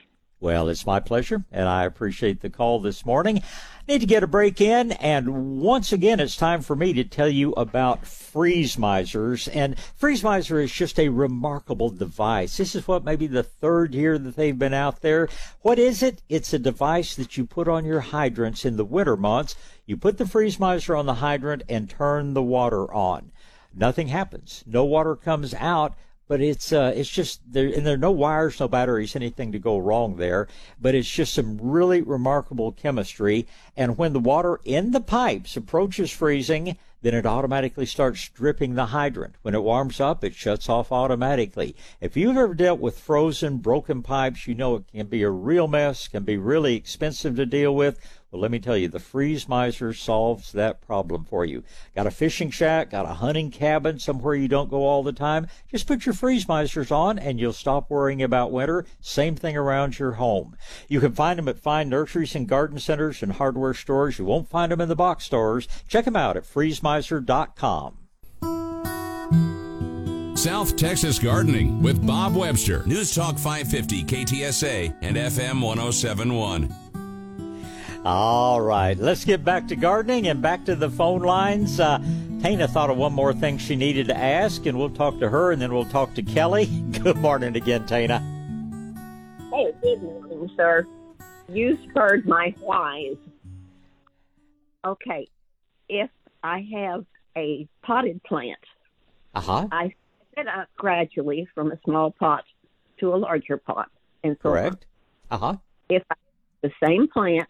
Well, 0.45 0.69
it's 0.69 0.85
my 0.85 0.99
pleasure, 0.99 1.43
and 1.51 1.67
I 1.67 1.85
appreciate 1.85 2.41
the 2.41 2.51
call 2.51 2.79
this 2.79 3.03
morning. 3.03 3.41
Need 3.87 4.01
to 4.01 4.05
get 4.05 4.21
a 4.21 4.27
break 4.27 4.61
in, 4.61 4.91
and 4.91 5.59
once 5.59 5.91
again, 5.91 6.19
it's 6.19 6.37
time 6.37 6.61
for 6.61 6.75
me 6.75 6.93
to 6.93 7.03
tell 7.03 7.27
you 7.27 7.53
about 7.53 8.05
Freeze 8.05 8.77
Misers. 8.77 9.47
And 9.47 9.75
Freeze 9.95 10.23
Miser 10.23 10.59
is 10.59 10.71
just 10.71 10.99
a 10.99 11.09
remarkable 11.09 11.89
device. 11.89 12.57
This 12.57 12.75
is 12.75 12.87
what 12.87 13.03
maybe 13.03 13.25
the 13.25 13.41
third 13.41 13.95
year 13.95 14.19
that 14.19 14.35
they've 14.35 14.59
been 14.59 14.75
out 14.75 15.01
there. 15.01 15.29
What 15.63 15.79
is 15.79 16.03
it? 16.03 16.21
It's 16.29 16.53
a 16.53 16.59
device 16.59 17.15
that 17.15 17.37
you 17.37 17.47
put 17.47 17.67
on 17.67 17.83
your 17.83 18.01
hydrants 18.01 18.65
in 18.65 18.77
the 18.77 18.85
winter 18.85 19.17
months. 19.17 19.55
You 19.87 19.97
put 19.97 20.19
the 20.19 20.27
Freeze 20.27 20.59
Miser 20.59 20.95
on 20.95 21.07
the 21.07 21.15
hydrant 21.15 21.63
and 21.67 21.89
turn 21.89 22.35
the 22.35 22.43
water 22.43 22.93
on. 22.93 23.31
Nothing 23.73 24.09
happens. 24.09 24.63
No 24.67 24.85
water 24.85 25.15
comes 25.15 25.55
out 25.55 25.95
but 26.27 26.41
it's 26.41 26.73
uh, 26.73 26.91
it's 26.95 27.09
just 27.09 27.41
there, 27.51 27.67
and 27.67 27.85
there 27.85 27.95
are 27.95 27.97
no 27.97 28.11
wires, 28.11 28.59
no 28.59 28.67
batteries, 28.67 29.15
anything 29.15 29.51
to 29.51 29.59
go 29.59 29.77
wrong 29.77 30.17
there. 30.17 30.47
But 30.81 30.95
it's 30.95 31.09
just 31.09 31.33
some 31.33 31.59
really 31.61 32.01
remarkable 32.01 32.71
chemistry. 32.71 33.47
And 33.77 33.97
when 33.97 34.13
the 34.13 34.19
water 34.19 34.59
in 34.65 34.91
the 34.91 35.01
pipes 35.01 35.55
approaches 35.55 36.11
freezing, 36.11 36.77
then 37.05 37.13
it 37.13 37.25
automatically 37.25 37.85
starts 37.85 38.29
dripping 38.29 38.73
the 38.73 38.87
hydrant. 38.87 39.35
When 39.43 39.53
it 39.53 39.61
warms 39.61 39.99
up, 39.99 40.23
it 40.23 40.33
shuts 40.33 40.67
off 40.67 40.91
automatically. 40.91 41.75
If 42.01 42.17
you've 42.17 42.35
ever 42.35 42.55
dealt 42.55 42.79
with 42.79 42.97
frozen, 42.97 43.57
broken 43.57 44.01
pipes, 44.01 44.47
you 44.47 44.55
know 44.55 44.77
it 44.77 44.85
can 44.91 45.05
be 45.05 45.21
a 45.21 45.29
real 45.29 45.67
mess, 45.67 46.07
can 46.07 46.23
be 46.23 46.37
really 46.37 46.75
expensive 46.75 47.35
to 47.35 47.45
deal 47.45 47.75
with. 47.75 47.99
Well, 48.35 48.41
let 48.41 48.51
me 48.51 48.59
tell 48.59 48.75
you, 48.75 48.89
the 48.89 48.99
Freeze 48.99 49.47
Miser 49.47 49.93
solves 49.93 50.51
that 50.51 50.81
problem 50.81 51.23
for 51.23 51.45
you. 51.45 51.63
Got 51.95 52.05
a 52.05 52.11
fishing 52.11 52.49
shack, 52.49 52.89
got 52.89 53.05
a 53.05 53.13
hunting 53.13 53.49
cabin 53.49 53.97
somewhere 53.97 54.35
you 54.35 54.49
don't 54.49 54.69
go 54.69 54.85
all 54.85 55.03
the 55.03 55.13
time? 55.13 55.47
Just 55.71 55.87
put 55.87 56.05
your 56.05 56.11
Freeze 56.11 56.45
Misers 56.45 56.91
on 56.91 57.17
and 57.17 57.39
you'll 57.39 57.53
stop 57.53 57.89
worrying 57.89 58.21
about 58.21 58.51
winter. 58.51 58.85
Same 58.99 59.37
thing 59.37 59.55
around 59.55 59.99
your 59.99 60.11
home. 60.11 60.57
You 60.89 60.99
can 60.99 61.13
find 61.13 61.39
them 61.39 61.47
at 61.47 61.59
fine 61.59 61.87
nurseries 61.87 62.35
and 62.35 62.45
garden 62.45 62.77
centers 62.77 63.23
and 63.23 63.31
hardware 63.31 63.73
stores. 63.73 64.19
You 64.19 64.25
won't 64.25 64.49
find 64.49 64.69
them 64.69 64.81
in 64.81 64.89
the 64.89 64.97
box 64.97 65.23
stores. 65.23 65.69
Check 65.87 66.03
them 66.03 66.17
out 66.17 66.35
at 66.35 66.43
freezemiser.com. 66.43 67.99
South 70.35 70.75
Texas 70.75 71.19
Gardening 71.19 71.81
with 71.81 72.05
Bob 72.05 72.35
Webster. 72.35 72.85
News 72.85 73.15
Talk 73.15 73.37
550 73.37 74.03
KTSA 74.03 74.93
and 75.01 75.15
FM 75.15 75.61
1071. 75.61 76.84
All 78.05 78.61
right, 78.61 78.95
let's 78.95 79.25
get 79.25 79.43
back 79.43 79.67
to 79.69 79.75
gardening 79.75 80.27
and 80.27 80.39
back 80.39 80.63
to 80.65 80.75
the 80.75 80.91
phone 80.91 81.23
lines. 81.23 81.79
Uh, 81.79 81.97
Tana 82.39 82.67
thought 82.67 82.91
of 82.91 82.97
one 82.97 83.13
more 83.13 83.33
thing 83.33 83.57
she 83.57 83.75
needed 83.75 84.07
to 84.09 84.15
ask, 84.15 84.67
and 84.67 84.77
we'll 84.77 84.91
talk 84.91 85.19
to 85.21 85.29
her, 85.29 85.51
and 85.51 85.59
then 85.59 85.73
we'll 85.73 85.85
talk 85.89 86.13
to 86.13 86.21
Kelly. 86.21 86.67
Good 87.03 87.17
morning 87.17 87.55
again, 87.55 87.87
Tana. 87.87 88.19
Hey, 89.51 89.71
good 89.81 90.03
morning, 90.03 90.51
sir. 90.55 90.85
You 91.49 91.79
spurred 91.89 92.27
my 92.27 92.53
whys. 92.59 93.15
Okay, 94.85 95.27
if 95.89 96.11
I 96.43 96.67
have 96.75 97.05
a 97.35 97.67
potted 97.81 98.21
plant, 98.23 98.59
Uh 99.33 99.41
huh. 99.41 99.67
I 99.71 99.95
set 100.35 100.45
it 100.45 100.47
up 100.47 100.67
gradually 100.77 101.47
from 101.55 101.71
a 101.71 101.79
small 101.85 102.11
pot 102.11 102.43
to 102.99 103.15
a 103.15 103.17
larger 103.17 103.57
pot, 103.57 103.89
and 104.23 104.37
so 104.43 104.49
on. 104.49 104.55
Correct. 104.55 104.85
Uh 105.31 105.37
huh. 105.37 105.55
If 105.89 106.03
I 106.11 106.15
the 106.61 106.71
same 106.83 107.07
plant 107.07 107.47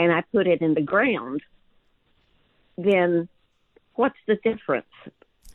and 0.00 0.10
I 0.10 0.22
put 0.32 0.46
it 0.46 0.62
in 0.62 0.72
the 0.72 0.80
ground, 0.80 1.42
then 2.78 3.28
what's 3.96 4.16
the 4.26 4.36
difference 4.36 4.86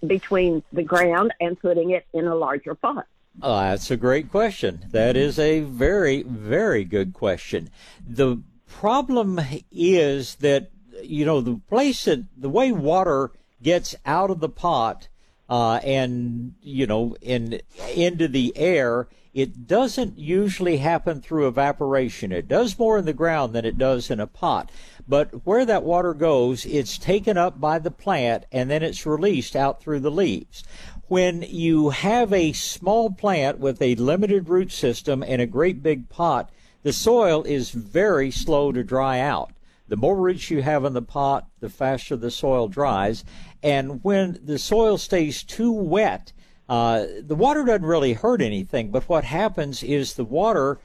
between 0.05 0.61
the 0.71 0.83
ground 0.83 1.33
and 1.41 1.59
putting 1.59 1.89
it 1.89 2.05
in 2.13 2.27
a 2.27 2.35
larger 2.35 2.75
pot? 2.75 3.07
Oh, 3.41 3.59
that's 3.59 3.89
a 3.89 3.97
great 3.97 4.29
question. 4.29 4.85
That 4.91 5.17
is 5.17 5.39
a 5.39 5.61
very, 5.61 6.21
very 6.21 6.83
good 6.83 7.13
question. 7.13 7.71
The 8.07 8.43
problem 8.67 9.41
is 9.71 10.35
that, 10.35 10.69
you 11.01 11.25
know, 11.25 11.41
the 11.41 11.59
place 11.67 12.05
that 12.05 12.23
the 12.37 12.49
way 12.49 12.71
water 12.71 13.31
gets 13.63 13.95
out 14.05 14.29
of 14.29 14.41
the 14.41 14.49
pot 14.49 15.07
uh, 15.49 15.75
and, 15.83 16.55
you 16.61 16.87
know, 16.87 17.15
in, 17.21 17.61
into 17.95 18.27
the 18.27 18.55
air, 18.55 19.07
it 19.33 19.67
doesn't 19.67 20.17
usually 20.17 20.77
happen 20.77 21.21
through 21.21 21.47
evaporation. 21.47 22.31
It 22.31 22.47
does 22.47 22.79
more 22.79 22.97
in 22.97 23.05
the 23.05 23.13
ground 23.13 23.53
than 23.53 23.65
it 23.65 23.77
does 23.77 24.09
in 24.09 24.21
a 24.21 24.27
pot. 24.27 24.71
But 25.07 25.45
where 25.45 25.65
that 25.65 25.83
water 25.83 26.13
goes, 26.13 26.65
it's 26.65 26.97
taken 26.97 27.37
up 27.37 27.59
by 27.59 27.79
the 27.79 27.91
plant 27.91 28.45
and 28.51 28.69
then 28.69 28.81
it's 28.81 29.05
released 29.05 29.55
out 29.55 29.81
through 29.81 29.99
the 29.99 30.09
leaves. 30.09 30.63
When 31.07 31.43
you 31.43 31.89
have 31.89 32.31
a 32.31 32.53
small 32.53 33.11
plant 33.11 33.59
with 33.59 33.81
a 33.81 33.95
limited 33.95 34.47
root 34.47 34.71
system 34.71 35.21
and 35.21 35.41
a 35.41 35.45
great 35.45 35.83
big 35.83 36.09
pot, 36.09 36.49
the 36.83 36.93
soil 36.93 37.43
is 37.43 37.71
very 37.71 38.31
slow 38.31 38.71
to 38.71 38.83
dry 38.83 39.19
out. 39.19 39.51
The 39.87 39.97
more 39.97 40.15
roots 40.15 40.49
you 40.49 40.63
have 40.63 40.83
in 40.83 40.93
the 40.93 41.01
pot, 41.01 41.47
the 41.59 41.69
faster 41.69 42.15
the 42.15 42.31
soil 42.31 42.67
dries. 42.67 43.23
And 43.65 44.03
when 44.03 44.39
the 44.43 44.59
soil 44.59 44.99
stays 44.99 45.41
too 45.41 45.71
wet, 45.71 46.31
uh, 46.69 47.05
the 47.19 47.33
water 47.33 47.65
doesn't 47.65 47.87
really 47.87 48.13
hurt 48.13 48.39
anything, 48.39 48.91
but 48.91 49.09
what 49.09 49.23
happens 49.23 49.81
is 49.81 50.13
the 50.13 50.23
water 50.23 50.77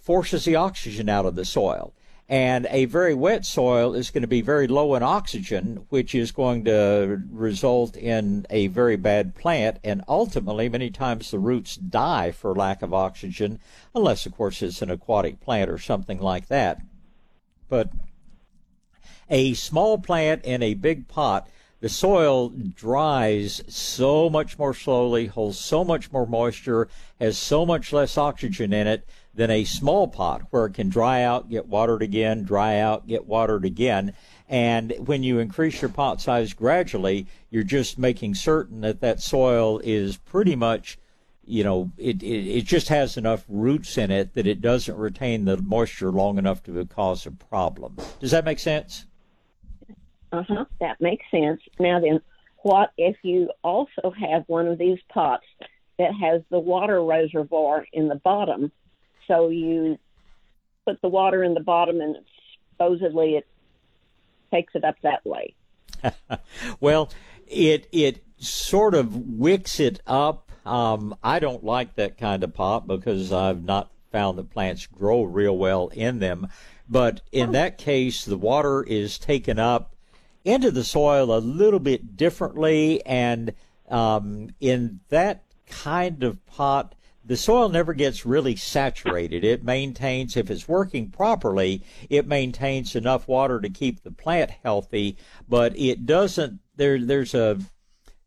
forces 0.00 0.46
the 0.46 0.56
oxygen 0.56 1.10
out 1.10 1.26
of 1.26 1.34
the 1.34 1.44
soil. 1.44 1.92
And 2.30 2.66
a 2.70 2.86
very 2.86 3.12
wet 3.12 3.44
soil 3.44 3.94
is 3.94 4.10
going 4.10 4.22
to 4.22 4.28
be 4.28 4.40
very 4.40 4.66
low 4.66 4.94
in 4.94 5.02
oxygen, 5.02 5.84
which 5.90 6.14
is 6.14 6.32
going 6.32 6.64
to 6.64 7.20
result 7.30 7.98
in 7.98 8.46
a 8.48 8.68
very 8.68 8.96
bad 8.96 9.34
plant. 9.34 9.78
And 9.84 10.02
ultimately, 10.08 10.70
many 10.70 10.88
times 10.88 11.30
the 11.30 11.38
roots 11.38 11.76
die 11.76 12.30
for 12.30 12.54
lack 12.54 12.80
of 12.80 12.94
oxygen, 12.94 13.60
unless, 13.94 14.24
of 14.24 14.34
course, 14.34 14.62
it's 14.62 14.80
an 14.80 14.90
aquatic 14.90 15.38
plant 15.40 15.70
or 15.70 15.76
something 15.76 16.18
like 16.18 16.46
that. 16.46 16.80
But 17.68 17.90
a 19.28 19.52
small 19.52 19.98
plant 19.98 20.46
in 20.46 20.62
a 20.62 20.72
big 20.72 21.08
pot, 21.08 21.46
the 21.82 21.88
soil 21.88 22.48
dries 22.48 23.60
so 23.66 24.30
much 24.30 24.56
more 24.56 24.72
slowly, 24.72 25.26
holds 25.26 25.58
so 25.58 25.82
much 25.82 26.12
more 26.12 26.28
moisture, 26.28 26.86
has 27.18 27.36
so 27.36 27.66
much 27.66 27.92
less 27.92 28.16
oxygen 28.16 28.72
in 28.72 28.86
it 28.86 29.04
than 29.34 29.50
a 29.50 29.64
small 29.64 30.06
pot 30.06 30.42
where 30.50 30.66
it 30.66 30.74
can 30.74 30.88
dry 30.88 31.22
out, 31.22 31.50
get 31.50 31.66
watered 31.66 32.00
again, 32.00 32.44
dry 32.44 32.78
out, 32.78 33.08
get 33.08 33.26
watered 33.26 33.64
again. 33.64 34.14
And 34.48 34.94
when 35.06 35.24
you 35.24 35.40
increase 35.40 35.82
your 35.82 35.88
pot 35.88 36.20
size 36.20 36.52
gradually, 36.52 37.26
you're 37.50 37.64
just 37.64 37.98
making 37.98 38.36
certain 38.36 38.82
that 38.82 39.00
that 39.00 39.20
soil 39.20 39.80
is 39.82 40.16
pretty 40.16 40.54
much, 40.54 41.00
you 41.44 41.64
know, 41.64 41.90
it, 41.98 42.22
it, 42.22 42.58
it 42.58 42.64
just 42.64 42.90
has 42.90 43.16
enough 43.16 43.44
roots 43.48 43.98
in 43.98 44.12
it 44.12 44.34
that 44.34 44.46
it 44.46 44.60
doesn't 44.60 44.96
retain 44.96 45.46
the 45.46 45.56
moisture 45.56 46.12
long 46.12 46.38
enough 46.38 46.62
to 46.62 46.86
cause 46.86 47.26
a 47.26 47.32
problem. 47.32 47.96
Does 48.20 48.30
that 48.30 48.44
make 48.44 48.60
sense? 48.60 49.06
Uh 50.32 50.42
huh. 50.48 50.64
That 50.80 51.00
makes 51.00 51.24
sense. 51.30 51.60
Now 51.78 52.00
then, 52.00 52.20
what 52.62 52.90
if 52.96 53.16
you 53.22 53.50
also 53.62 54.12
have 54.18 54.44
one 54.46 54.66
of 54.66 54.78
these 54.78 54.98
pots 55.08 55.44
that 55.98 56.12
has 56.20 56.42
the 56.50 56.58
water 56.58 57.04
reservoir 57.04 57.86
in 57.92 58.08
the 58.08 58.16
bottom 58.16 58.72
so 59.28 59.48
you 59.48 59.98
put 60.86 61.00
the 61.00 61.08
water 61.08 61.42
in 61.42 61.54
the 61.54 61.60
bottom, 61.60 62.00
and 62.00 62.16
supposedly 62.72 63.36
it 63.36 63.46
takes 64.50 64.74
it 64.74 64.84
up 64.84 64.96
that 65.02 65.24
way. 65.24 65.54
well, 66.80 67.10
it 67.46 67.88
it 67.92 68.24
sort 68.38 68.94
of 68.94 69.16
wicks 69.16 69.78
it 69.80 70.00
up. 70.06 70.50
Um, 70.64 71.16
I 71.22 71.38
don't 71.38 71.64
like 71.64 71.94
that 71.96 72.18
kind 72.18 72.44
of 72.44 72.54
pot 72.54 72.86
because 72.86 73.32
I've 73.32 73.64
not 73.64 73.90
found 74.10 74.38
that 74.38 74.50
plants 74.50 74.86
grow 74.86 75.22
real 75.22 75.56
well 75.56 75.88
in 75.88 76.18
them. 76.18 76.48
But 76.88 77.22
in 77.32 77.50
oh. 77.50 77.52
that 77.52 77.78
case, 77.78 78.24
the 78.24 78.36
water 78.36 78.82
is 78.82 79.18
taken 79.18 79.58
up 79.58 79.91
into 80.44 80.70
the 80.70 80.84
soil 80.84 81.36
a 81.36 81.38
little 81.38 81.78
bit 81.78 82.16
differently, 82.16 83.04
and 83.06 83.52
um, 83.88 84.50
in 84.60 85.00
that 85.08 85.44
kind 85.66 86.22
of 86.22 86.44
pot, 86.46 86.94
the 87.24 87.36
soil 87.36 87.68
never 87.68 87.94
gets 87.94 88.26
really 88.26 88.56
saturated. 88.56 89.44
It 89.44 89.64
maintains, 89.64 90.36
if 90.36 90.50
it's 90.50 90.66
working 90.66 91.10
properly, 91.10 91.82
it 92.10 92.26
maintains 92.26 92.96
enough 92.96 93.28
water 93.28 93.60
to 93.60 93.70
keep 93.70 94.02
the 94.02 94.10
plant 94.10 94.50
healthy, 94.64 95.16
but 95.48 95.78
it 95.78 96.04
doesn't, 96.04 96.58
there, 96.76 96.98
there's 96.98 97.34
a, 97.34 97.58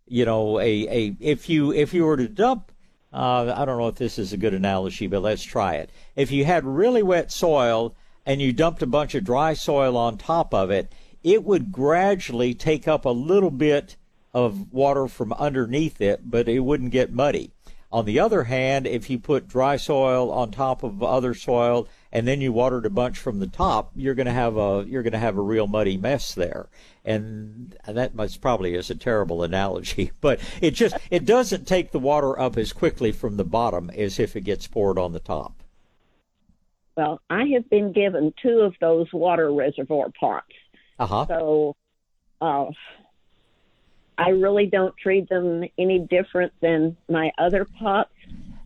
you 0.07 0.23
know, 0.23 0.59
a, 0.59 0.87
a, 0.87 1.15
if 1.19 1.49
you, 1.49 1.73
if 1.73 1.93
you 1.93 2.05
were 2.05 2.17
to 2.17 2.29
dump, 2.29 2.71
uh, 3.11 3.53
I 3.55 3.65
don't 3.65 3.77
know 3.77 3.87
if 3.87 3.95
this 3.95 4.17
is 4.17 4.33
a 4.33 4.37
good 4.37 4.53
analogy, 4.53 5.07
but 5.07 5.21
let's 5.21 5.43
try 5.43 5.75
it. 5.75 5.89
If 6.15 6.31
you 6.31 6.45
had 6.45 6.65
really 6.65 7.03
wet 7.03 7.31
soil 7.31 7.95
and 8.25 8.41
you 8.41 8.53
dumped 8.53 8.81
a 8.81 8.87
bunch 8.87 9.13
of 9.15 9.23
dry 9.23 9.53
soil 9.53 9.97
on 9.97 10.17
top 10.17 10.53
of 10.53 10.71
it, 10.71 10.91
it 11.25 11.43
would 11.43 11.71
gradually 11.71 12.53
take 12.53 12.87
up 12.87 13.03
a 13.03 13.09
little 13.09 13.49
bit 13.49 13.97
of 14.31 14.71
water 14.71 15.07
from 15.07 15.33
underneath 15.33 15.99
it, 15.99 16.29
but 16.29 16.47
it 16.47 16.59
wouldn't 16.59 16.91
get 16.91 17.11
muddy. 17.11 17.51
On 17.91 18.05
the 18.05 18.19
other 18.19 18.43
hand, 18.43 18.85
if 18.85 19.09
you 19.09 19.17
put 19.17 19.47
dry 19.47 19.75
soil 19.77 20.31
on 20.31 20.51
top 20.51 20.83
of 20.83 21.01
other 21.01 21.33
soil 21.33 21.87
and 22.11 22.27
then 22.27 22.41
you 22.41 22.51
watered 22.51 22.85
a 22.85 22.91
bunch 22.91 23.17
from 23.17 23.39
the 23.39 23.47
top, 23.47 23.91
you're 23.95 24.13
going 24.13 24.27
to 24.27 24.31
have 24.33 24.55
a 24.55 24.85
you're 24.87 25.01
going 25.01 25.13
to 25.13 25.19
have 25.19 25.37
a 25.37 25.41
real 25.41 25.65
muddy 25.65 25.97
mess 25.97 26.35
there. 26.35 26.67
And 27.03 27.75
that 27.87 28.13
must 28.13 28.41
probably 28.41 28.75
is 28.75 28.91
a 28.91 28.95
terrible 28.95 29.41
analogy, 29.41 30.11
but 30.21 30.39
it 30.61 30.71
just 30.71 30.95
it 31.09 31.25
doesn't 31.25 31.65
take 31.67 31.91
the 31.91 31.99
water 31.99 32.39
up 32.39 32.55
as 32.57 32.71
quickly 32.71 33.11
from 33.11 33.37
the 33.37 33.43
bottom 33.45 33.89
as 33.89 34.19
if 34.19 34.35
it 34.35 34.41
gets 34.41 34.67
poured 34.67 34.99
on 34.99 35.13
the 35.13 35.19
top. 35.19 35.63
Well, 36.95 37.19
I 37.29 37.45
have 37.53 37.69
been 37.69 37.91
given 37.91 38.33
two 38.41 38.59
of 38.59 38.73
those 38.79 39.07
water 39.11 39.51
reservoir 39.51 40.07
pots. 40.17 40.45
Uh-huh. 40.99 41.25
So 41.27 41.75
uh, 42.41 42.65
I 44.17 44.29
really 44.29 44.67
don't 44.67 44.95
treat 44.97 45.29
them 45.29 45.63
any 45.77 45.99
different 45.99 46.53
than 46.61 46.97
my 47.09 47.31
other 47.37 47.65
pots. 47.65 48.11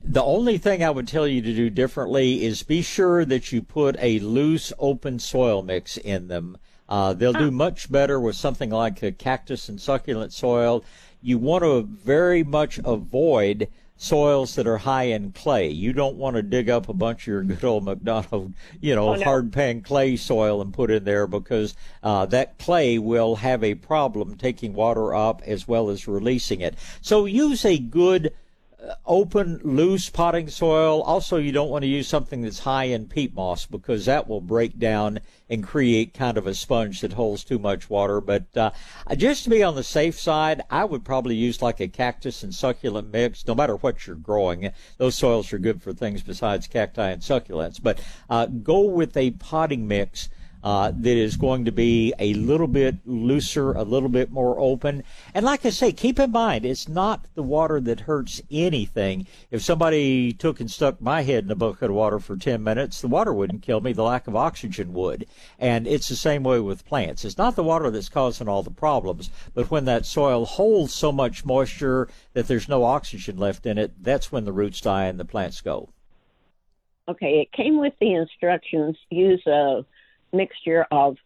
The 0.04 0.24
only 0.24 0.58
thing 0.58 0.84
I 0.84 0.90
would 0.90 1.08
tell 1.08 1.28
you 1.28 1.42
to 1.42 1.54
do 1.54 1.70
differently 1.70 2.44
is 2.44 2.64
be 2.64 2.82
sure 2.82 3.26
that 3.26 3.52
you 3.52 3.62
put 3.62 3.96
a 4.00 4.20
loose, 4.20 4.74
open 4.80 5.20
soil 5.20 5.62
mix 5.62 5.98
in 5.98 6.28
them. 6.28 6.58
Uh, 6.88 7.14
they'll 7.14 7.34
do 7.34 7.52
much 7.52 7.92
better 7.92 8.20
with 8.20 8.36
something 8.36 8.72
like 8.72 9.04
a 9.04 9.12
cactus 9.12 9.70
and 9.70 9.80
succulent 9.80 10.34
soil. 10.34 10.84
You 11.22 11.38
want 11.38 11.64
to 11.64 11.84
very 11.84 12.44
much 12.44 12.80
avoid 12.84 13.68
soils 14.02 14.56
that 14.56 14.66
are 14.66 14.78
high 14.78 15.04
in 15.04 15.32
clay. 15.34 15.70
You 15.70 15.92
don't 15.92 16.16
want 16.16 16.38
to 16.38 16.42
dig 16.42 16.70
up 16.70 16.88
a 16.88 16.94
bunch 16.94 17.24
of 17.24 17.28
your 17.28 17.44
good 17.44 17.66
old 17.66 17.84
McDonald, 17.84 18.54
you 18.82 18.96
know, 18.96 19.10
oh, 19.10 19.16
no. 19.16 19.24
hard 19.24 19.52
pan 19.52 19.82
clay 19.82 20.16
soil 20.16 20.62
and 20.62 20.74
put 20.74 20.90
in 20.90 21.04
there 21.04 21.28
because 21.28 21.76
uh, 22.02 22.26
that 22.28 22.58
clay 22.58 22.98
will 22.98 23.36
have 23.36 23.62
a 23.62 23.76
problem 23.76 24.38
taking 24.38 24.74
water 24.74 25.14
up 25.14 25.42
as 25.46 25.68
well 25.68 25.90
as 25.90 26.08
releasing 26.08 26.62
it. 26.62 26.76
So 27.02 27.26
use 27.26 27.66
a 27.66 27.78
good 27.78 28.32
open, 29.06 29.60
loose 29.64 30.10
potting 30.10 30.50
soil. 30.50 31.02
Also, 31.02 31.36
you 31.36 31.52
don't 31.52 31.70
want 31.70 31.84
to 31.84 31.90
use 31.90 32.08
something 32.08 32.42
that's 32.42 32.60
high 32.60 32.86
in 32.86 33.06
peat 33.06 33.34
moss 33.34 33.66
because 33.66 34.06
that 34.06 34.28
will 34.30 34.42
break 34.42 34.80
down 34.80 35.20
and 35.50 35.64
create 35.64 36.14
kind 36.14 36.38
of 36.38 36.46
a 36.46 36.54
sponge 36.54 37.02
that 37.02 37.14
holds 37.14 37.44
too 37.44 37.60
much 37.60 37.90
water. 37.90 38.22
But 38.22 38.56
uh, 38.56 38.72
just 39.16 39.44
to 39.46 39.50
be 39.50 39.64
on 39.64 39.76
the 39.76 39.84
safe 39.84 40.20
side, 40.20 40.62
I 40.70 40.86
would 40.86 41.04
probably 41.04 41.36
use 41.36 41.62
like 41.62 41.80
a 41.80 41.88
cactus 41.88 42.44
and 42.44 42.54
succulent 42.54 43.12
mix, 43.12 43.48
no 43.48 43.56
matter 43.56 43.76
what 43.76 44.06
you're 44.06 44.16
growing. 44.16 44.72
Those 44.98 45.16
soils 45.16 45.52
are 45.54 45.60
good 45.60 45.82
for 45.82 45.94
things 45.94 46.22
besides 46.22 46.68
cacti 46.68 47.10
and 47.10 47.22
succulents. 47.22 47.82
But 47.82 48.02
uh, 48.30 48.46
go 48.46 48.82
with 48.82 49.18
a 49.18 49.32
potting 49.32 49.88
mix 49.88 50.30
uh, 50.64 50.92
that 50.94 51.18
is 51.18 51.38
going 51.38 51.66
to 51.66 51.72
be 51.72 52.14
a 52.20 52.34
little 52.34 52.68
bit 52.68 52.96
looser, 53.06 53.72
a 53.72 53.84
little 53.84 54.10
bit 54.10 54.32
more 54.32 54.60
open. 54.60 55.04
And 55.34 55.46
like 55.46 55.66
I 55.66 55.70
say, 55.70 55.92
keep 55.92 56.20
in 56.20 56.32
mind, 56.32 56.66
it's 56.66 56.88
not 56.88 57.26
the 57.36 57.44
water 57.44 57.80
that 57.82 58.02
hurts 58.02 58.42
anything. 58.52 59.28
If 59.52 59.62
somebody 59.62 60.34
took 60.34 60.60
and 60.60 60.70
stuck 60.70 61.02
my 61.02 61.22
head 61.22 61.46
in 61.46 61.52
a 61.52 61.56
bucket 61.56 61.90
of 61.90 61.96
water 61.96 62.20
for 62.20 62.36
10 62.36 62.64
minutes, 62.64 63.02
the 63.02 63.08
water 63.08 63.34
wouldn't 63.34 63.62
kill 63.62 63.82
me, 63.82 63.94
the 63.94 64.04
lack 64.04 64.28
of 64.28 64.36
oxygen 64.36 64.94
would. 64.94 65.26
And 65.58 65.88
it's 65.88 66.10
the 66.10 66.16
same 66.16 66.44
way 66.44 66.60
with 66.60 66.86
plants. 66.86 67.24
It's 67.24 67.38
not 67.38 67.56
the 67.56 67.64
water 67.64 67.90
that's 67.90 68.10
causing 68.10 68.48
all 68.48 68.64
the 68.64 68.72
problems, 68.72 69.30
but 69.54 69.72
when 69.72 69.86
that 69.86 70.06
soil 70.06 70.46
holds 70.46 70.94
so 70.94 71.12
much 71.12 71.46
moisture 71.46 72.10
that 72.34 72.48
there's 72.48 72.70
no 72.70 72.84
oxygen 72.84 73.38
left 73.38 73.66
in 73.66 73.78
it, 73.78 73.92
that's 74.02 74.32
when 74.32 74.46
the 74.46 74.52
roots 74.54 74.82
die 74.82 75.06
and 75.06 75.20
the 75.20 75.26
plants 75.26 75.62
go. 75.62 75.90
Okay, 77.08 77.40
it 77.40 77.52
came 77.52 77.80
with 77.80 77.94
the 78.00 78.14
instructions 78.14 78.96
use 79.10 79.42
a 79.48 79.84
mixture 80.34 80.86
of 80.92 81.18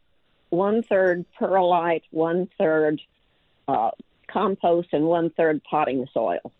one 0.49 0.83
third 0.83 1.25
perlite, 1.39 2.03
one 2.11 2.47
third 2.57 3.01
uh, 3.67 3.91
compost, 4.27 4.89
and 4.91 5.05
one 5.05 5.29
third 5.31 5.61
potting 5.63 6.07
soil. 6.13 6.51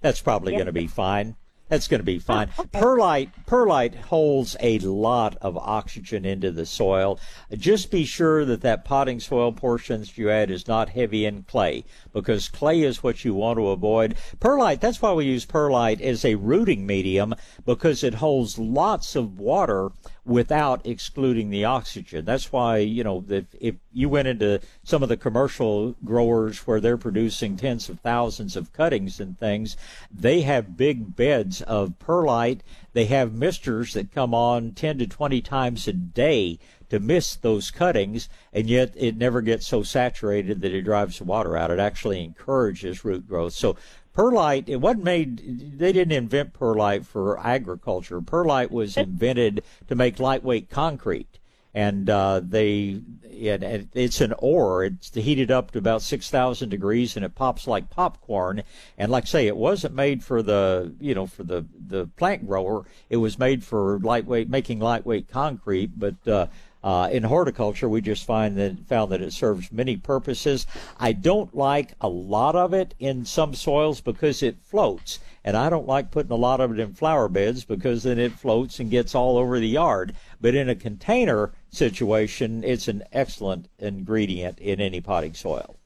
That's 0.00 0.20
probably 0.20 0.52
going 0.52 0.66
to 0.66 0.72
be 0.72 0.86
fine. 0.86 1.36
that's 1.68 1.88
going 1.88 2.00
to 2.00 2.04
be 2.04 2.18
fine. 2.18 2.48
Perlite 2.72 3.30
perlite 3.46 3.94
holds 3.94 4.56
a 4.60 4.78
lot 4.80 5.36
of 5.40 5.56
oxygen 5.56 6.24
into 6.24 6.50
the 6.50 6.66
soil. 6.66 7.18
Just 7.56 7.90
be 7.92 8.04
sure 8.04 8.44
that 8.44 8.60
that 8.62 8.84
potting 8.84 9.20
soil 9.20 9.52
portion 9.52 10.00
that 10.00 10.18
you 10.18 10.28
add 10.30 10.50
is 10.50 10.66
not 10.66 10.90
heavy 10.90 11.24
in 11.24 11.44
clay 11.44 11.84
because 12.12 12.48
clay 12.48 12.82
is 12.82 13.02
what 13.02 13.24
you 13.24 13.34
want 13.34 13.56
to 13.58 13.68
avoid. 13.68 14.16
Perlite, 14.40 14.80
that's 14.80 15.00
why 15.00 15.12
we 15.12 15.24
use 15.24 15.46
perlite 15.46 16.00
as 16.00 16.24
a 16.24 16.34
rooting 16.34 16.86
medium 16.86 17.34
because 17.64 18.02
it 18.02 18.14
holds 18.14 18.58
lots 18.58 19.14
of 19.14 19.38
water 19.38 19.90
without 20.30 20.86
excluding 20.86 21.50
the 21.50 21.64
oxygen. 21.64 22.24
That's 22.24 22.52
why, 22.52 22.76
you 22.76 23.02
know, 23.02 23.24
if, 23.28 23.46
if 23.60 23.74
you 23.92 24.08
went 24.08 24.28
into 24.28 24.60
some 24.84 25.02
of 25.02 25.08
the 25.08 25.16
commercial 25.16 25.96
growers 26.04 26.68
where 26.68 26.80
they're 26.80 26.96
producing 26.96 27.56
tens 27.56 27.88
of 27.88 27.98
thousands 27.98 28.54
of 28.54 28.72
cuttings 28.72 29.18
and 29.18 29.36
things, 29.36 29.76
they 30.08 30.42
have 30.42 30.76
big 30.76 31.16
beds 31.16 31.62
of 31.62 31.98
perlite. 31.98 32.62
They 32.92 33.06
have 33.06 33.34
misters 33.34 33.92
that 33.94 34.12
come 34.12 34.32
on 34.32 34.70
10 34.70 34.98
to 34.98 35.08
20 35.08 35.40
times 35.40 35.88
a 35.88 35.92
day 35.92 36.60
to 36.90 37.00
mist 37.00 37.42
those 37.42 37.72
cuttings, 37.72 38.28
and 38.52 38.68
yet 38.68 38.92
it 38.96 39.16
never 39.16 39.40
gets 39.40 39.66
so 39.66 39.82
saturated 39.82 40.60
that 40.60 40.72
it 40.72 40.82
drives 40.82 41.18
the 41.18 41.24
water 41.24 41.56
out. 41.56 41.72
It 41.72 41.80
actually 41.80 42.22
encourages 42.22 43.04
root 43.04 43.26
growth. 43.26 43.54
So 43.54 43.76
perlite 44.20 44.68
it 44.68 44.76
wasn't 44.76 45.04
made 45.04 45.78
they 45.78 45.92
didn't 45.92 46.12
invent 46.12 46.52
perlite 46.52 47.06
for 47.06 47.38
agriculture. 47.40 48.20
Perlite 48.20 48.70
was 48.70 48.96
invented 48.96 49.64
to 49.88 49.94
make 49.94 50.20
lightweight 50.20 50.68
concrete. 50.68 51.38
And 51.72 52.10
uh, 52.10 52.40
they 52.42 53.00
it, 53.22 53.88
it's 53.94 54.20
an 54.20 54.34
ore. 54.38 54.84
It's 54.84 55.14
heated 55.14 55.52
up 55.52 55.70
to 55.70 55.78
about 55.78 56.02
6000 56.02 56.68
degrees 56.68 57.14
and 57.14 57.24
it 57.24 57.36
pops 57.36 57.68
like 57.68 57.88
popcorn. 57.88 58.64
And 58.98 59.10
like 59.10 59.24
I 59.24 59.26
say 59.26 59.46
it 59.46 59.56
wasn't 59.56 59.94
made 59.94 60.22
for 60.22 60.42
the 60.42 60.92
you 61.00 61.14
know 61.14 61.26
for 61.26 61.44
the 61.44 61.64
the 61.74 62.06
plant 62.16 62.46
grower. 62.46 62.84
It 63.08 63.18
was 63.18 63.38
made 63.38 63.64
for 63.64 64.00
lightweight 64.00 64.50
making 64.50 64.80
lightweight 64.80 65.28
concrete. 65.28 65.92
But 65.98 66.28
uh, 66.28 66.48
uh, 66.82 67.08
in 67.12 67.22
horticulture, 67.22 67.88
we 67.88 68.00
just 68.00 68.24
find 68.24 68.56
that 68.56 68.86
found 68.86 69.12
that 69.12 69.20
it 69.20 69.32
serves 69.32 69.70
many 69.70 69.96
purposes. 69.96 70.66
I 70.98 71.12
don't 71.12 71.54
like 71.54 71.92
a 72.00 72.08
lot 72.08 72.56
of 72.56 72.72
it 72.72 72.94
in 72.98 73.24
some 73.24 73.54
soils 73.54 74.00
because 74.00 74.42
it 74.42 74.56
floats, 74.62 75.18
and 75.44 75.56
I 75.56 75.68
don't 75.68 75.86
like 75.86 76.10
putting 76.10 76.32
a 76.32 76.36
lot 76.36 76.60
of 76.60 76.72
it 76.72 76.80
in 76.80 76.94
flower 76.94 77.28
beds 77.28 77.64
because 77.64 78.02
then 78.02 78.18
it 78.18 78.32
floats 78.32 78.80
and 78.80 78.90
gets 78.90 79.14
all 79.14 79.36
over 79.36 79.58
the 79.58 79.68
yard. 79.68 80.14
But 80.40 80.54
in 80.54 80.68
a 80.68 80.74
container 80.74 81.52
situation, 81.70 82.64
it's 82.64 82.88
an 82.88 83.02
excellent 83.12 83.68
ingredient 83.78 84.58
in 84.58 84.80
any 84.80 85.00
potting 85.00 85.34
soil. 85.34 85.76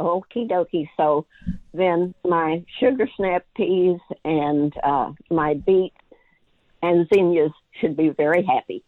Okie 0.00 0.50
dokie. 0.50 0.88
So 0.96 1.24
then 1.72 2.14
my 2.24 2.64
sugar 2.78 3.08
snap 3.16 3.46
peas 3.56 4.00
and 4.24 4.74
uh, 4.82 5.12
my 5.30 5.54
beet 5.54 5.94
and 6.82 7.08
zinnias 7.08 7.52
should 7.80 7.96
be 7.96 8.10
very 8.10 8.42
happy. 8.42 8.82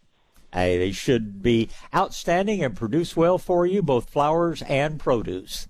Hey, 0.57 0.78
they 0.78 0.91
should 0.91 1.43
be 1.43 1.69
outstanding 1.95 2.65
and 2.65 2.74
produce 2.74 3.15
well 3.15 3.37
for 3.37 3.66
you, 3.66 3.83
both 3.83 4.09
flowers 4.09 4.62
and 4.62 4.99
produce. 4.99 5.69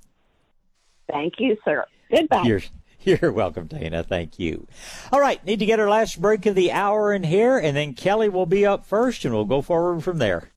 Thank 1.11 1.35
you, 1.41 1.57
sir. 1.65 1.85
Goodbye. 2.09 2.45
You're, 2.45 2.63
you're 3.01 3.33
welcome, 3.33 3.67
Dana. 3.67 4.05
Thank 4.05 4.39
you. 4.39 4.69
All 5.11 5.21
right, 5.21 5.45
need 5.45 5.59
to 5.59 5.67
get 5.67 5.81
our 5.81 5.91
last 5.91 6.21
break 6.21 6.47
of 6.47 6.55
the 6.55 6.71
hour 6.71 7.13
in 7.13 7.25
here, 7.25 7.59
and 7.59 7.77
then 7.77 7.95
Kelly 7.95 8.29
will 8.29 8.47
be 8.47 8.65
up 8.65 8.87
first, 8.87 9.25
and 9.25 9.35
we'll 9.35 9.45
go 9.45 9.61
forward 9.61 10.05
from 10.05 10.19
there. 10.19 10.53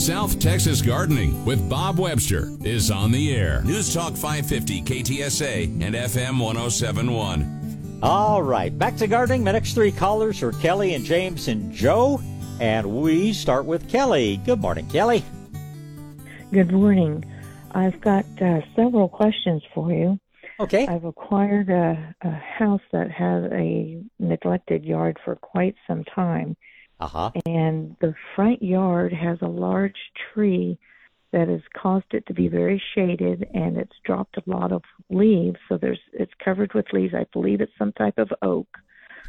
South 0.00 0.40
Texas 0.40 0.80
Gardening 0.80 1.44
with 1.44 1.68
Bob 1.68 1.98
Webster 1.98 2.48
is 2.64 2.90
on 2.90 3.12
the 3.12 3.36
air. 3.36 3.60
News 3.62 3.92
Talk 3.92 4.14
550 4.14 4.82
KTSA 4.82 5.64
and 5.82 5.94
FM 5.94 6.42
1071. 6.42 7.59
All 8.02 8.42
right, 8.42 8.76
back 8.78 8.96
to 8.96 9.06
gardening. 9.06 9.44
My 9.44 9.52
next 9.52 9.74
three 9.74 9.92
callers 9.92 10.42
are 10.42 10.52
Kelly 10.52 10.94
and 10.94 11.04
James 11.04 11.48
and 11.48 11.70
Joe, 11.70 12.18
and 12.58 12.86
we 13.02 13.34
start 13.34 13.66
with 13.66 13.90
Kelly. 13.90 14.38
Good 14.38 14.58
morning, 14.58 14.88
Kelly. 14.88 15.22
Good 16.50 16.72
morning. 16.72 17.22
I've 17.72 18.00
got 18.00 18.24
uh, 18.40 18.62
several 18.74 19.10
questions 19.10 19.62
for 19.74 19.92
you. 19.92 20.18
Okay. 20.60 20.86
I've 20.86 21.04
acquired 21.04 21.68
a, 21.68 22.14
a 22.22 22.30
house 22.30 22.80
that 22.92 23.10
has 23.10 23.44
a 23.52 24.02
neglected 24.18 24.82
yard 24.82 25.18
for 25.22 25.36
quite 25.36 25.74
some 25.86 26.04
time. 26.04 26.56
Uh-huh. 27.00 27.32
And 27.44 27.96
the 28.00 28.14
front 28.34 28.62
yard 28.62 29.12
has 29.12 29.36
a 29.42 29.46
large 29.46 29.96
tree 30.32 30.78
that 31.32 31.48
has 31.48 31.60
caused 31.80 32.12
it 32.12 32.26
to 32.26 32.34
be 32.34 32.48
very 32.48 32.82
shaded 32.94 33.46
and 33.54 33.76
it's 33.76 33.96
dropped 34.04 34.36
a 34.36 34.42
lot 34.46 34.72
of 34.72 34.82
leaves. 35.10 35.58
So 35.68 35.76
there's 35.76 36.00
it's 36.12 36.32
covered 36.44 36.74
with 36.74 36.86
leaves. 36.92 37.14
I 37.14 37.26
believe 37.32 37.60
it's 37.60 37.72
some 37.78 37.92
type 37.92 38.18
of 38.18 38.30
oak 38.42 38.66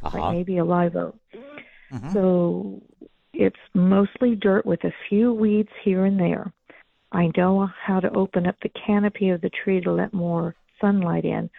uh-huh. 0.04 0.18
like 0.18 0.36
maybe 0.36 0.58
a 0.58 0.66
live 0.66 0.96
oak. 0.96 1.18
Mm-hmm. 1.94 2.14
so 2.14 2.82
it's 3.34 3.60
mostly 3.74 4.36
dirt 4.36 4.66
with 4.66 4.82
a 4.86 4.94
few 5.10 5.34
weeds 5.34 5.70
here 5.84 6.06
and 6.06 6.18
there. 6.18 6.54
I 7.12 7.30
know 7.36 7.70
how 7.86 8.00
to 8.00 8.10
open 8.14 8.48
up 8.48 8.56
the 8.64 8.72
canopy 8.86 9.30
of 9.30 9.42
the 9.42 9.50
tree 9.50 9.82
to 9.82 9.92
let 9.92 10.14
more 10.14 10.56
sunlight 10.80 11.26
in. 11.26 11.50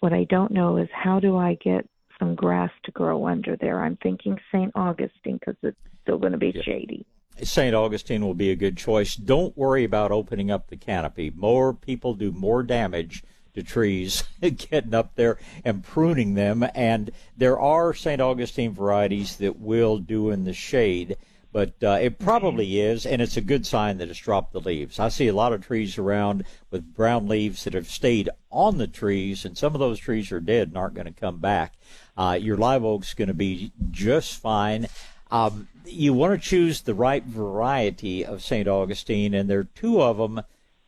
What 0.00 0.12
i 0.12 0.24
don't 0.24 0.52
know 0.52 0.76
is 0.76 0.88
how 0.92 1.20
do 1.20 1.36
i 1.36 1.54
get 1.62 1.88
some 2.18 2.34
grass 2.34 2.70
to 2.84 2.90
grow 2.90 3.26
under 3.26 3.56
there? 3.56 3.82
I'm 3.82 3.96
thinking 4.02 4.38
st 4.50 4.72
augustine 4.74 5.38
because 5.38 5.56
it's 5.62 5.78
still 6.02 6.18
going 6.18 6.32
to 6.32 6.38
be 6.38 6.52
yeah. 6.54 6.62
shady 6.62 7.06
St. 7.42 7.74
Augustine 7.74 8.24
will 8.24 8.34
be 8.34 8.50
a 8.50 8.56
good 8.56 8.76
choice. 8.76 9.14
Don't 9.14 9.56
worry 9.56 9.84
about 9.84 10.12
opening 10.12 10.50
up 10.50 10.68
the 10.68 10.76
canopy. 10.76 11.30
More 11.34 11.74
people 11.74 12.14
do 12.14 12.32
more 12.32 12.62
damage 12.62 13.22
to 13.54 13.62
trees 13.62 14.22
getting 14.40 14.94
up 14.94 15.14
there 15.16 15.38
and 15.64 15.82
pruning 15.82 16.34
them. 16.34 16.64
And 16.74 17.10
there 17.36 17.58
are 17.58 17.92
St. 17.92 18.20
Augustine 18.20 18.72
varieties 18.72 19.36
that 19.36 19.58
will 19.58 19.98
do 19.98 20.30
in 20.30 20.44
the 20.44 20.52
shade, 20.52 21.16
but 21.52 21.74
uh, 21.82 21.98
it 22.00 22.18
probably 22.18 22.80
is, 22.80 23.06
and 23.06 23.22
it's 23.22 23.38
a 23.38 23.42
good 23.42 23.66
sign 23.66 23.98
that 23.98 24.10
it's 24.10 24.18
dropped 24.18 24.52
the 24.52 24.60
leaves. 24.60 24.98
I 24.98 25.08
see 25.08 25.26
a 25.26 25.34
lot 25.34 25.54
of 25.54 25.64
trees 25.64 25.96
around 25.96 26.44
with 26.70 26.94
brown 26.94 27.28
leaves 27.28 27.64
that 27.64 27.72
have 27.72 27.88
stayed 27.88 28.28
on 28.50 28.78
the 28.78 28.86
trees, 28.86 29.44
and 29.44 29.56
some 29.56 29.74
of 29.74 29.80
those 29.80 29.98
trees 29.98 30.30
are 30.32 30.40
dead 30.40 30.68
and 30.68 30.76
aren't 30.76 30.94
going 30.94 31.06
to 31.06 31.20
come 31.20 31.38
back. 31.38 31.74
Uh, 32.16 32.38
your 32.40 32.58
live 32.58 32.84
oak's 32.84 33.14
going 33.14 33.28
to 33.28 33.34
be 33.34 33.72
just 33.90 34.40
fine. 34.40 34.86
Um, 35.30 35.68
you 35.84 36.12
want 36.12 36.40
to 36.40 36.48
choose 36.48 36.82
the 36.82 36.94
right 36.94 37.24
variety 37.24 38.24
of 38.24 38.42
St. 38.42 38.68
Augustine, 38.68 39.34
and 39.34 39.48
there 39.48 39.60
are 39.60 39.64
two 39.64 40.00
of 40.02 40.18
them 40.18 40.42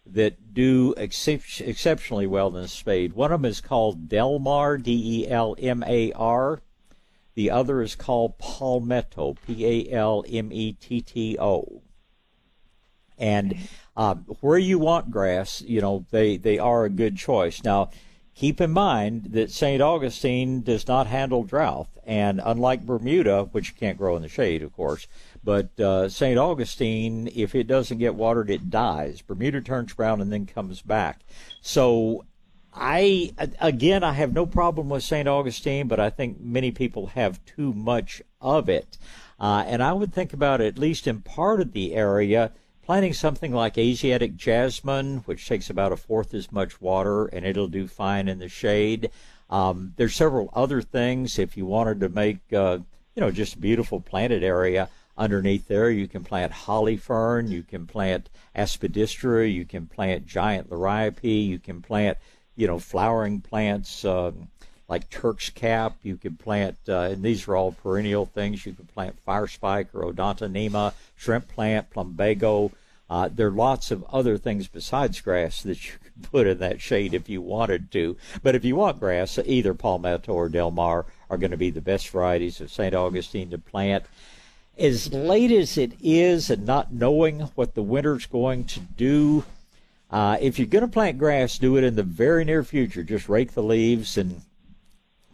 that 0.06 0.54
do 0.54 0.94
excep- 0.96 1.60
exceptionally 1.60 2.26
well 2.26 2.48
in 2.48 2.62
the 2.62 2.68
spade. 2.68 3.12
One 3.12 3.32
of 3.32 3.42
them 3.42 3.50
is 3.50 3.60
called 3.60 4.08
Delmar, 4.08 4.78
D 4.78 5.22
E 5.22 5.28
L 5.28 5.54
M 5.58 5.84
A 5.86 6.12
R. 6.12 6.60
The 7.34 7.50
other 7.50 7.82
is 7.82 7.94
called 7.94 8.38
Palmetto, 8.38 9.34
P 9.46 9.66
A 9.66 9.92
L 9.92 10.24
M 10.28 10.50
E 10.52 10.72
T 10.72 11.00
T 11.00 11.36
O. 11.38 11.82
And 13.18 13.56
um, 13.96 14.24
where 14.40 14.58
you 14.58 14.78
want 14.78 15.10
grass, 15.10 15.60
you 15.60 15.80
know, 15.80 16.06
they, 16.10 16.36
they 16.36 16.58
are 16.58 16.84
a 16.84 16.90
good 16.90 17.16
choice. 17.16 17.62
Now, 17.64 17.90
keep 18.38 18.60
in 18.60 18.70
mind 18.70 19.24
that 19.32 19.50
St. 19.50 19.82
Augustine 19.82 20.62
does 20.62 20.86
not 20.86 21.08
handle 21.08 21.42
drought. 21.42 21.88
And 22.06 22.40
unlike 22.42 22.86
Bermuda, 22.86 23.48
which 23.50 23.76
can't 23.76 23.98
grow 23.98 24.14
in 24.14 24.22
the 24.22 24.28
shade, 24.28 24.62
of 24.62 24.72
course, 24.72 25.08
but 25.42 25.78
uh, 25.80 26.08
St. 26.08 26.38
Augustine, 26.38 27.28
if 27.34 27.56
it 27.56 27.66
doesn't 27.66 27.98
get 27.98 28.14
watered, 28.14 28.48
it 28.48 28.70
dies. 28.70 29.22
Bermuda 29.22 29.60
turns 29.60 29.92
brown 29.92 30.20
and 30.20 30.32
then 30.32 30.46
comes 30.46 30.82
back. 30.82 31.22
So 31.60 32.26
I, 32.72 33.32
again, 33.60 34.04
I 34.04 34.12
have 34.12 34.32
no 34.32 34.46
problem 34.46 34.88
with 34.88 35.02
St. 35.02 35.26
Augustine, 35.26 35.88
but 35.88 35.98
I 35.98 36.08
think 36.08 36.40
many 36.40 36.70
people 36.70 37.08
have 37.08 37.44
too 37.44 37.72
much 37.72 38.22
of 38.40 38.68
it. 38.68 38.98
Uh, 39.40 39.64
and 39.66 39.82
I 39.82 39.92
would 39.92 40.14
think 40.14 40.32
about, 40.32 40.60
at 40.60 40.78
least 40.78 41.08
in 41.08 41.22
part 41.22 41.60
of 41.60 41.72
the 41.72 41.92
area, 41.92 42.52
planting 42.88 43.12
something 43.12 43.52
like 43.52 43.76
Asiatic 43.76 44.34
jasmine, 44.34 45.18
which 45.26 45.46
takes 45.46 45.68
about 45.68 45.92
a 45.92 45.96
fourth 45.96 46.32
as 46.32 46.50
much 46.50 46.80
water, 46.80 47.26
and 47.26 47.44
it'll 47.44 47.68
do 47.68 47.86
fine 47.86 48.28
in 48.28 48.38
the 48.38 48.48
shade. 48.48 49.10
Um, 49.50 49.92
there's 49.96 50.14
several 50.14 50.50
other 50.54 50.80
things. 50.80 51.38
If 51.38 51.54
you 51.54 51.66
wanted 51.66 52.00
to 52.00 52.08
make, 52.08 52.38
uh, 52.50 52.78
you 53.14 53.20
know, 53.20 53.30
just 53.30 53.56
a 53.56 53.58
beautiful 53.58 54.00
planted 54.00 54.42
area 54.42 54.88
underneath 55.18 55.68
there, 55.68 55.90
you 55.90 56.08
can 56.08 56.24
plant 56.24 56.50
holly 56.50 56.96
fern, 56.96 57.50
you 57.50 57.62
can 57.62 57.86
plant 57.86 58.30
aspidistra, 58.56 59.52
you 59.52 59.66
can 59.66 59.86
plant 59.86 60.24
giant 60.24 60.70
liriope, 60.70 61.46
you 61.46 61.58
can 61.58 61.82
plant, 61.82 62.16
you 62.56 62.66
know, 62.66 62.78
flowering 62.78 63.42
plants. 63.42 64.02
Um, 64.06 64.48
like 64.88 65.10
Turk's 65.10 65.50
cap. 65.50 65.96
You 66.02 66.16
can 66.16 66.36
plant, 66.36 66.76
uh, 66.88 67.00
and 67.00 67.22
these 67.22 67.46
are 67.46 67.56
all 67.56 67.72
perennial 67.72 68.26
things. 68.26 68.64
You 68.64 68.72
can 68.72 68.86
plant 68.86 69.20
fire 69.20 69.46
spike 69.46 69.94
or 69.94 70.10
odontonema, 70.10 70.94
shrimp 71.14 71.48
plant, 71.48 71.90
plumbago. 71.90 72.72
Uh, 73.10 73.28
there 73.32 73.48
are 73.48 73.52
lots 73.52 73.90
of 73.90 74.04
other 74.12 74.36
things 74.36 74.68
besides 74.68 75.20
grass 75.20 75.62
that 75.62 75.86
you 75.86 75.92
could 76.02 76.22
put 76.30 76.46
in 76.46 76.58
that 76.58 76.80
shade 76.80 77.14
if 77.14 77.28
you 77.28 77.40
wanted 77.40 77.90
to. 77.92 78.16
But 78.42 78.54
if 78.54 78.64
you 78.64 78.76
want 78.76 79.00
grass, 79.00 79.38
either 79.44 79.74
Palmetto 79.74 80.32
or 80.32 80.48
Del 80.48 80.70
Mar 80.70 81.06
are 81.30 81.38
going 81.38 81.50
to 81.50 81.56
be 81.56 81.70
the 81.70 81.80
best 81.80 82.08
varieties 82.08 82.60
of 82.60 82.70
St. 82.70 82.94
Augustine 82.94 83.50
to 83.50 83.58
plant. 83.58 84.04
As 84.78 85.12
late 85.12 85.50
as 85.50 85.76
it 85.76 85.92
is, 86.00 86.50
and 86.50 86.64
not 86.64 86.92
knowing 86.92 87.40
what 87.56 87.74
the 87.74 87.82
winter's 87.82 88.26
going 88.26 88.64
to 88.64 88.80
do, 88.80 89.44
uh, 90.10 90.38
if 90.40 90.58
you're 90.58 90.68
going 90.68 90.82
to 90.84 90.88
plant 90.88 91.18
grass, 91.18 91.58
do 91.58 91.76
it 91.76 91.84
in 91.84 91.96
the 91.96 92.02
very 92.02 92.44
near 92.44 92.62
future. 92.62 93.02
Just 93.02 93.28
rake 93.28 93.52
the 93.52 93.62
leaves 93.62 94.16
and 94.16 94.40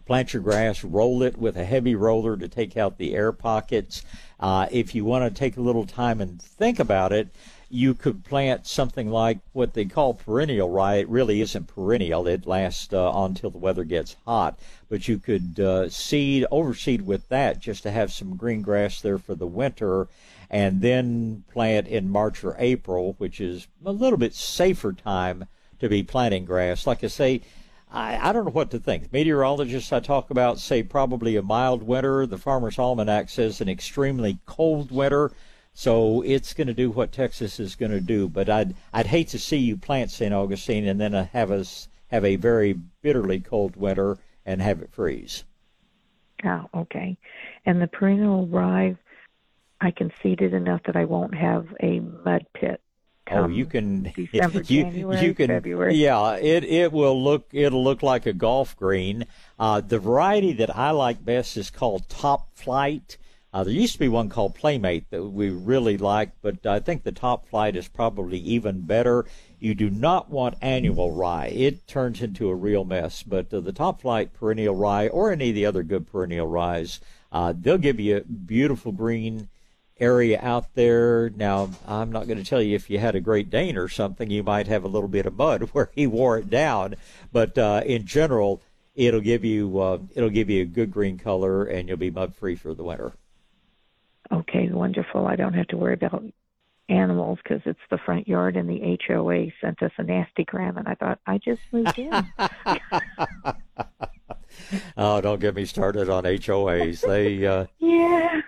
plant 0.05 0.33
your 0.33 0.41
grass, 0.41 0.83
roll 0.83 1.23
it 1.23 1.37
with 1.37 1.57
a 1.57 1.65
heavy 1.65 1.95
roller 1.95 2.37
to 2.37 2.47
take 2.47 2.77
out 2.77 2.97
the 2.97 3.15
air 3.15 3.31
pockets. 3.31 4.03
Uh, 4.39 4.67
if 4.71 4.93
you 4.93 5.03
want 5.05 5.23
to 5.25 5.39
take 5.39 5.57
a 5.57 5.61
little 5.61 5.85
time 5.85 6.21
and 6.21 6.41
think 6.41 6.79
about 6.79 7.11
it, 7.11 7.29
you 7.69 7.93
could 7.93 8.23
plant 8.23 8.67
something 8.67 9.09
like 9.09 9.39
what 9.51 9.73
they 9.73 9.85
call 9.85 10.13
perennial 10.13 10.69
rye. 10.69 10.95
It 10.95 11.09
really 11.09 11.41
isn't 11.41 11.67
perennial. 11.67 12.27
It 12.27 12.45
lasts 12.45 12.93
uh, 12.93 13.11
until 13.13 13.49
the 13.49 13.57
weather 13.57 13.83
gets 13.83 14.15
hot. 14.25 14.59
But 14.87 15.07
you 15.07 15.17
could 15.17 15.59
uh, 15.59 15.89
seed, 15.89 16.45
overseed 16.51 17.01
with 17.01 17.27
that 17.29 17.59
just 17.59 17.83
to 17.83 17.91
have 17.91 18.13
some 18.13 18.37
green 18.37 18.61
grass 18.61 19.01
there 19.01 19.17
for 19.17 19.35
the 19.35 19.47
winter 19.47 20.07
and 20.49 20.81
then 20.81 21.43
plant 21.51 21.87
in 21.87 22.09
March 22.09 22.43
or 22.43 22.55
April, 22.59 23.15
which 23.17 23.41
is 23.41 23.67
a 23.83 23.91
little 23.91 24.17
bit 24.17 24.35
safer 24.35 24.93
time 24.93 25.45
to 25.79 25.89
be 25.89 26.03
planting 26.03 26.45
grass. 26.45 26.85
Like 26.85 27.03
I 27.03 27.07
say, 27.07 27.41
I, 27.95 28.29
I 28.29 28.33
don't 28.33 28.45
know 28.45 28.51
what 28.51 28.71
to 28.71 28.79
think. 28.79 29.11
Meteorologists 29.13 29.93
I 29.93 30.01
talk 30.01 30.29
about 30.29 30.59
say 30.59 30.83
probably 30.83 31.37
a 31.37 31.41
mild 31.41 31.81
winter. 31.81 32.25
The 32.25 32.37
Farmer's 32.37 32.77
Almanac 32.77 33.29
says 33.29 33.61
an 33.61 33.69
extremely 33.69 34.37
cold 34.45 34.91
winter. 34.91 35.31
So 35.73 36.21
it's 36.21 36.53
going 36.53 36.67
to 36.67 36.73
do 36.73 36.91
what 36.91 37.11
Texas 37.11 37.59
is 37.59 37.75
going 37.75 37.91
to 37.91 38.01
do. 38.01 38.27
But 38.27 38.49
I'd 38.49 38.75
I'd 38.93 39.07
hate 39.07 39.29
to 39.29 39.39
see 39.39 39.57
you 39.57 39.77
plant 39.77 40.11
St. 40.11 40.33
Augustine 40.33 40.87
and 40.87 40.99
then 40.99 41.15
uh, 41.15 41.27
have 41.33 41.51
us 41.51 41.87
have 42.07 42.25
a 42.25 42.35
very 42.35 42.73
bitterly 43.01 43.39
cold 43.39 43.75
winter 43.75 44.17
and 44.45 44.61
have 44.61 44.81
it 44.81 44.91
freeze. 44.91 45.43
Oh, 46.43 46.69
okay. 46.75 47.17
And 47.65 47.81
the 47.81 47.87
perennial 47.87 48.45
rye, 48.47 48.95
I 49.81 49.91
can 49.91 50.11
seed 50.21 50.41
it 50.41 50.53
enough 50.53 50.81
that 50.85 50.95
I 50.95 51.05
won't 51.05 51.33
have 51.33 51.67
a 51.81 51.99
mud 51.99 52.45
pit. 52.53 52.81
Oh, 53.31 53.47
you 53.47 53.65
can. 53.65 54.03
December, 54.15 54.59
you, 54.59 54.83
January, 54.83 55.25
you 55.25 55.33
can. 55.33 55.47
February. 55.47 55.95
Yeah, 55.95 56.35
it 56.35 56.63
it 56.63 56.91
will 56.91 57.21
look 57.21 57.47
it'll 57.51 57.83
look 57.83 58.03
like 58.03 58.25
a 58.25 58.33
golf 58.33 58.75
green. 58.77 59.25
Uh, 59.57 59.81
the 59.81 59.99
variety 59.99 60.53
that 60.53 60.75
I 60.75 60.91
like 60.91 61.25
best 61.25 61.57
is 61.57 61.69
called 61.69 62.07
Top 62.07 62.55
Flight. 62.55 63.17
Uh, 63.51 63.63
there 63.63 63.73
used 63.73 63.93
to 63.93 63.99
be 63.99 64.09
one 64.09 64.27
called 64.27 64.53
Playmate 64.53 65.09
that 65.11 65.23
we 65.23 65.49
really 65.49 65.97
liked, 65.97 66.37
but 66.41 66.65
I 66.65 66.79
think 66.79 67.03
the 67.03 67.13
Top 67.13 67.47
Flight 67.47 67.75
is 67.75 67.87
probably 67.87 68.37
even 68.39 68.81
better. 68.81 69.25
You 69.59 69.73
do 69.73 69.89
not 69.89 70.29
want 70.29 70.57
annual 70.61 71.11
rye; 71.11 71.47
it 71.47 71.87
turns 71.87 72.21
into 72.21 72.49
a 72.49 72.55
real 72.55 72.83
mess. 72.83 73.23
But 73.23 73.51
uh, 73.53 73.61
the 73.61 73.71
Top 73.71 74.01
Flight 74.01 74.33
perennial 74.33 74.75
rye, 74.75 75.07
or 75.07 75.31
any 75.31 75.49
of 75.49 75.55
the 75.55 75.65
other 75.65 75.83
good 75.83 76.05
perennial 76.05 76.47
ryes, 76.47 76.99
uh, 77.31 77.53
they'll 77.57 77.77
give 77.77 77.99
you 77.99 78.17
a 78.17 78.21
beautiful 78.21 78.91
green 78.91 79.49
area 79.99 80.39
out 80.41 80.73
there. 80.75 81.29
Now, 81.29 81.69
I'm 81.87 82.11
not 82.11 82.27
going 82.27 82.37
to 82.37 82.43
tell 82.43 82.61
you 82.61 82.75
if 82.75 82.89
you 82.89 82.99
had 82.99 83.15
a 83.15 83.21
Great 83.21 83.49
Dane 83.49 83.77
or 83.77 83.87
something, 83.87 84.29
you 84.29 84.43
might 84.43 84.67
have 84.67 84.83
a 84.83 84.89
little 84.89 85.07
bit 85.07 85.25
of 85.25 85.35
mud 85.35 85.61
where 85.73 85.89
he 85.93 86.07
wore 86.07 86.37
it 86.37 86.49
down. 86.49 86.95
But 87.31 87.57
uh, 87.57 87.81
in 87.85 88.05
general, 88.05 88.61
it'll 88.95 89.21
give 89.21 89.43
you 89.43 89.79
uh, 89.79 89.99
it'll 90.15 90.29
give 90.29 90.49
you 90.49 90.63
a 90.63 90.65
good 90.65 90.91
green 90.91 91.17
color, 91.17 91.63
and 91.63 91.87
you'll 91.87 91.97
be 91.97 92.11
mud 92.11 92.35
free 92.35 92.55
for 92.55 92.73
the 92.73 92.83
winter. 92.83 93.13
Okay, 94.31 94.69
wonderful. 94.69 95.27
I 95.27 95.35
don't 95.35 95.53
have 95.53 95.67
to 95.67 95.77
worry 95.77 95.93
about 95.93 96.23
animals 96.89 97.39
because 97.43 97.61
it's 97.65 97.79
the 97.89 97.97
front 97.97 98.27
yard 98.27 98.55
and 98.55 98.69
the 98.69 98.97
HOA 99.07 99.47
sent 99.59 99.81
us 99.81 99.91
a 99.97 100.03
nasty 100.03 100.43
gram 100.43 100.77
and 100.77 100.87
I 100.87 100.93
thought 100.95 101.19
I 101.25 101.39
just 101.39 101.61
moved 101.71 101.97
in. 101.97 102.11
oh, 104.97 105.19
don't 105.21 105.39
get 105.39 105.55
me 105.55 105.65
started 105.65 106.09
on 106.09 106.23
HOAs. 106.25 107.01
They 107.01 107.45
uh, 107.45 107.65
yeah. 107.79 108.41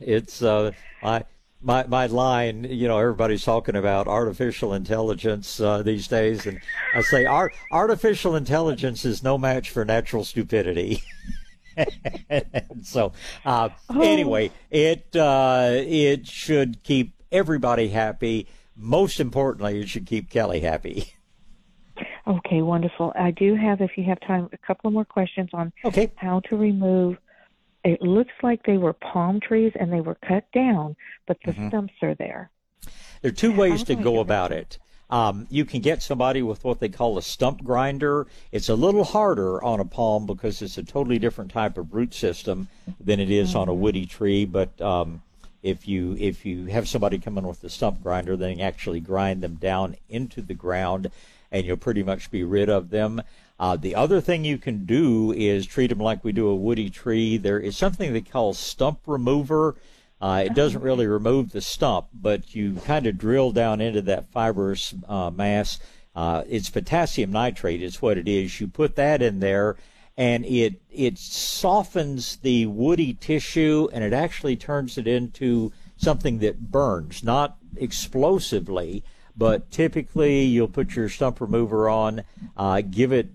It's 0.00 0.42
uh, 0.42 0.72
my 1.02 1.24
my 1.62 1.86
my 1.86 2.06
line. 2.06 2.64
You 2.64 2.88
know, 2.88 2.98
everybody's 2.98 3.44
talking 3.44 3.76
about 3.76 4.06
artificial 4.06 4.74
intelligence 4.74 5.60
uh, 5.60 5.82
these 5.82 6.08
days, 6.08 6.46
and 6.46 6.60
I 6.94 7.00
say 7.02 7.24
art 7.26 7.54
artificial 7.72 8.36
intelligence 8.36 9.04
is 9.04 9.22
no 9.22 9.38
match 9.38 9.70
for 9.70 9.84
natural 9.84 10.24
stupidity. 10.24 11.02
so, 12.82 13.12
uh, 13.44 13.68
Oh. 13.90 14.00
anyway, 14.00 14.50
it 14.70 15.14
uh, 15.16 15.70
it 15.72 16.26
should 16.26 16.82
keep 16.82 17.14
everybody 17.32 17.88
happy. 17.88 18.46
Most 18.76 19.20
importantly, 19.20 19.80
it 19.80 19.88
should 19.88 20.06
keep 20.06 20.30
Kelly 20.30 20.60
happy. 20.60 21.12
Okay, 22.26 22.60
wonderful. 22.60 23.12
I 23.18 23.30
do 23.30 23.54
have, 23.54 23.80
if 23.80 23.92
you 23.96 24.02
have 24.04 24.18
time, 24.20 24.48
a 24.52 24.58
couple 24.58 24.90
more 24.90 25.04
questions 25.04 25.48
on 25.54 25.72
okay. 25.84 26.10
how 26.16 26.40
to 26.40 26.56
remove. 26.56 27.16
It 27.86 28.02
looks 28.02 28.32
like 28.42 28.64
they 28.64 28.78
were 28.78 28.92
palm 28.92 29.38
trees 29.38 29.72
and 29.78 29.92
they 29.92 30.00
were 30.00 30.16
cut 30.16 30.50
down, 30.50 30.96
but 31.28 31.36
the 31.44 31.52
Mhm. 31.52 31.68
stumps 31.68 31.94
are 32.02 32.16
there. 32.16 32.50
There 33.22 33.30
are 33.30 33.34
two 33.34 33.52
ways 33.52 33.84
to 33.84 33.94
go 33.94 34.18
about 34.18 34.50
it. 34.50 34.78
Um, 35.08 35.46
you 35.50 35.64
can 35.64 35.80
get 35.80 36.02
somebody 36.02 36.42
with 36.42 36.64
what 36.64 36.80
they 36.80 36.88
call 36.88 37.16
a 37.16 37.22
stump 37.22 37.62
grinder. 37.62 38.26
It's 38.50 38.68
a 38.68 38.74
little 38.74 39.04
harder 39.04 39.62
on 39.62 39.78
a 39.78 39.84
palm 39.84 40.26
because 40.26 40.62
it's 40.62 40.76
a 40.78 40.82
totally 40.82 41.20
different 41.20 41.52
type 41.52 41.78
of 41.78 41.94
root 41.94 42.12
system 42.12 42.66
than 43.00 43.20
it 43.20 43.30
is 43.30 43.54
on 43.54 43.68
a 43.68 43.74
woody 43.74 44.04
tree. 44.04 44.44
But 44.44 44.80
um, 44.80 45.22
if 45.62 45.86
you 45.86 46.16
if 46.18 46.44
you 46.44 46.66
have 46.66 46.88
somebody 46.88 47.20
come 47.20 47.38
in 47.38 47.46
with 47.46 47.62
a 47.62 47.68
stump 47.68 48.02
grinder, 48.02 48.36
then 48.36 48.58
you 48.58 48.64
actually 48.64 48.98
grind 48.98 49.42
them 49.42 49.54
down 49.54 49.94
into 50.08 50.42
the 50.42 50.54
ground, 50.54 51.12
and 51.52 51.64
you'll 51.64 51.76
pretty 51.76 52.02
much 52.02 52.32
be 52.32 52.42
rid 52.42 52.68
of 52.68 52.90
them. 52.90 53.22
Uh, 53.58 53.76
the 53.76 53.94
other 53.94 54.20
thing 54.20 54.44
you 54.44 54.58
can 54.58 54.84
do 54.84 55.32
is 55.32 55.66
treat 55.66 55.88
them 55.88 55.98
like 55.98 56.22
we 56.22 56.32
do 56.32 56.48
a 56.48 56.54
woody 56.54 56.90
tree. 56.90 57.36
There 57.36 57.58
is 57.58 57.76
something 57.76 58.12
they 58.12 58.20
call 58.20 58.52
stump 58.52 59.00
remover. 59.06 59.76
Uh, 60.20 60.44
it 60.46 60.54
doesn't 60.54 60.82
really 60.82 61.06
remove 61.06 61.52
the 61.52 61.60
stump, 61.60 62.06
but 62.12 62.54
you 62.54 62.74
kind 62.84 63.06
of 63.06 63.18
drill 63.18 63.52
down 63.52 63.80
into 63.80 64.02
that 64.02 64.30
fibrous 64.30 64.94
uh, 65.08 65.30
mass. 65.30 65.78
Uh, 66.14 66.42
it's 66.48 66.70
potassium 66.70 67.32
nitrate 67.32 67.82
is 67.82 68.00
what 68.00 68.16
it 68.16 68.28
is. 68.28 68.60
You 68.60 68.68
put 68.68 68.96
that 68.96 69.20
in 69.20 69.40
there, 69.40 69.76
and 70.16 70.44
it 70.46 70.80
it 70.90 71.18
softens 71.18 72.36
the 72.36 72.64
woody 72.66 73.12
tissue, 73.12 73.88
and 73.92 74.02
it 74.02 74.14
actually 74.14 74.56
turns 74.56 74.96
it 74.96 75.06
into 75.06 75.72
something 75.98 76.38
that 76.38 76.70
burns, 76.70 77.22
not 77.22 77.58
explosively, 77.76 79.04
but 79.36 79.70
typically 79.70 80.42
you'll 80.42 80.68
put 80.68 80.96
your 80.96 81.10
stump 81.10 81.40
remover 81.40 81.88
on, 81.88 82.22
uh, 82.56 82.80
give 82.80 83.12
it 83.12 83.28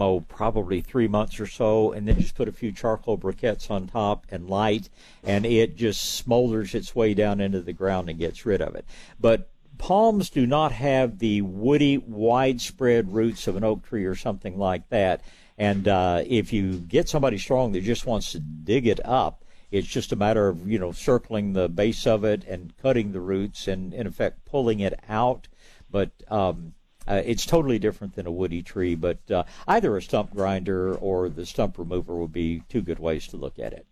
oh, 0.00 0.20
probably 0.20 0.80
three 0.80 1.08
months 1.08 1.40
or 1.40 1.46
so, 1.46 1.92
and 1.92 2.06
then 2.06 2.20
just 2.20 2.34
put 2.34 2.48
a 2.48 2.52
few 2.52 2.72
charcoal 2.72 3.18
briquettes 3.18 3.70
on 3.70 3.86
top 3.86 4.26
and 4.30 4.48
light, 4.48 4.88
and 5.22 5.44
it 5.44 5.76
just 5.76 6.26
smolders 6.26 6.74
its 6.74 6.94
way 6.94 7.14
down 7.14 7.40
into 7.40 7.60
the 7.60 7.72
ground 7.72 8.08
and 8.08 8.18
gets 8.18 8.46
rid 8.46 8.60
of 8.60 8.74
it. 8.74 8.84
But 9.20 9.48
palms 9.78 10.30
do 10.30 10.46
not 10.46 10.72
have 10.72 11.18
the 11.18 11.42
woody, 11.42 11.98
widespread 11.98 13.12
roots 13.12 13.46
of 13.46 13.56
an 13.56 13.64
oak 13.64 13.86
tree 13.86 14.04
or 14.04 14.14
something 14.14 14.58
like 14.58 14.88
that. 14.88 15.22
And 15.58 15.86
uh, 15.86 16.22
if 16.26 16.52
you 16.52 16.78
get 16.78 17.08
somebody 17.08 17.38
strong 17.38 17.72
that 17.72 17.82
just 17.82 18.06
wants 18.06 18.32
to 18.32 18.40
dig 18.40 18.86
it 18.86 19.00
up, 19.04 19.44
it's 19.70 19.88
just 19.88 20.12
a 20.12 20.16
matter 20.16 20.48
of 20.48 20.68
you 20.68 20.78
know 20.78 20.92
circling 20.92 21.52
the 21.52 21.68
base 21.68 22.06
of 22.06 22.24
it 22.24 22.44
and 22.44 22.76
cutting 22.78 23.12
the 23.12 23.20
roots 23.20 23.66
and 23.66 23.92
in 23.92 24.06
effect 24.06 24.44
pulling 24.44 24.80
it 24.80 24.98
out. 25.08 25.48
But 25.90 26.10
um, 26.28 26.74
uh, 27.06 27.22
it's 27.24 27.46
totally 27.46 27.78
different 27.78 28.14
than 28.14 28.26
a 28.26 28.32
woody 28.32 28.62
tree. 28.62 28.94
But 28.94 29.30
uh, 29.30 29.44
either 29.68 29.96
a 29.96 30.02
stump 30.02 30.34
grinder 30.34 30.94
or 30.94 31.28
the 31.28 31.46
stump 31.46 31.78
remover 31.78 32.14
would 32.16 32.32
be 32.32 32.62
two 32.68 32.82
good 32.82 32.98
ways 32.98 33.26
to 33.28 33.36
look 33.36 33.58
at 33.58 33.72
it. 33.72 33.86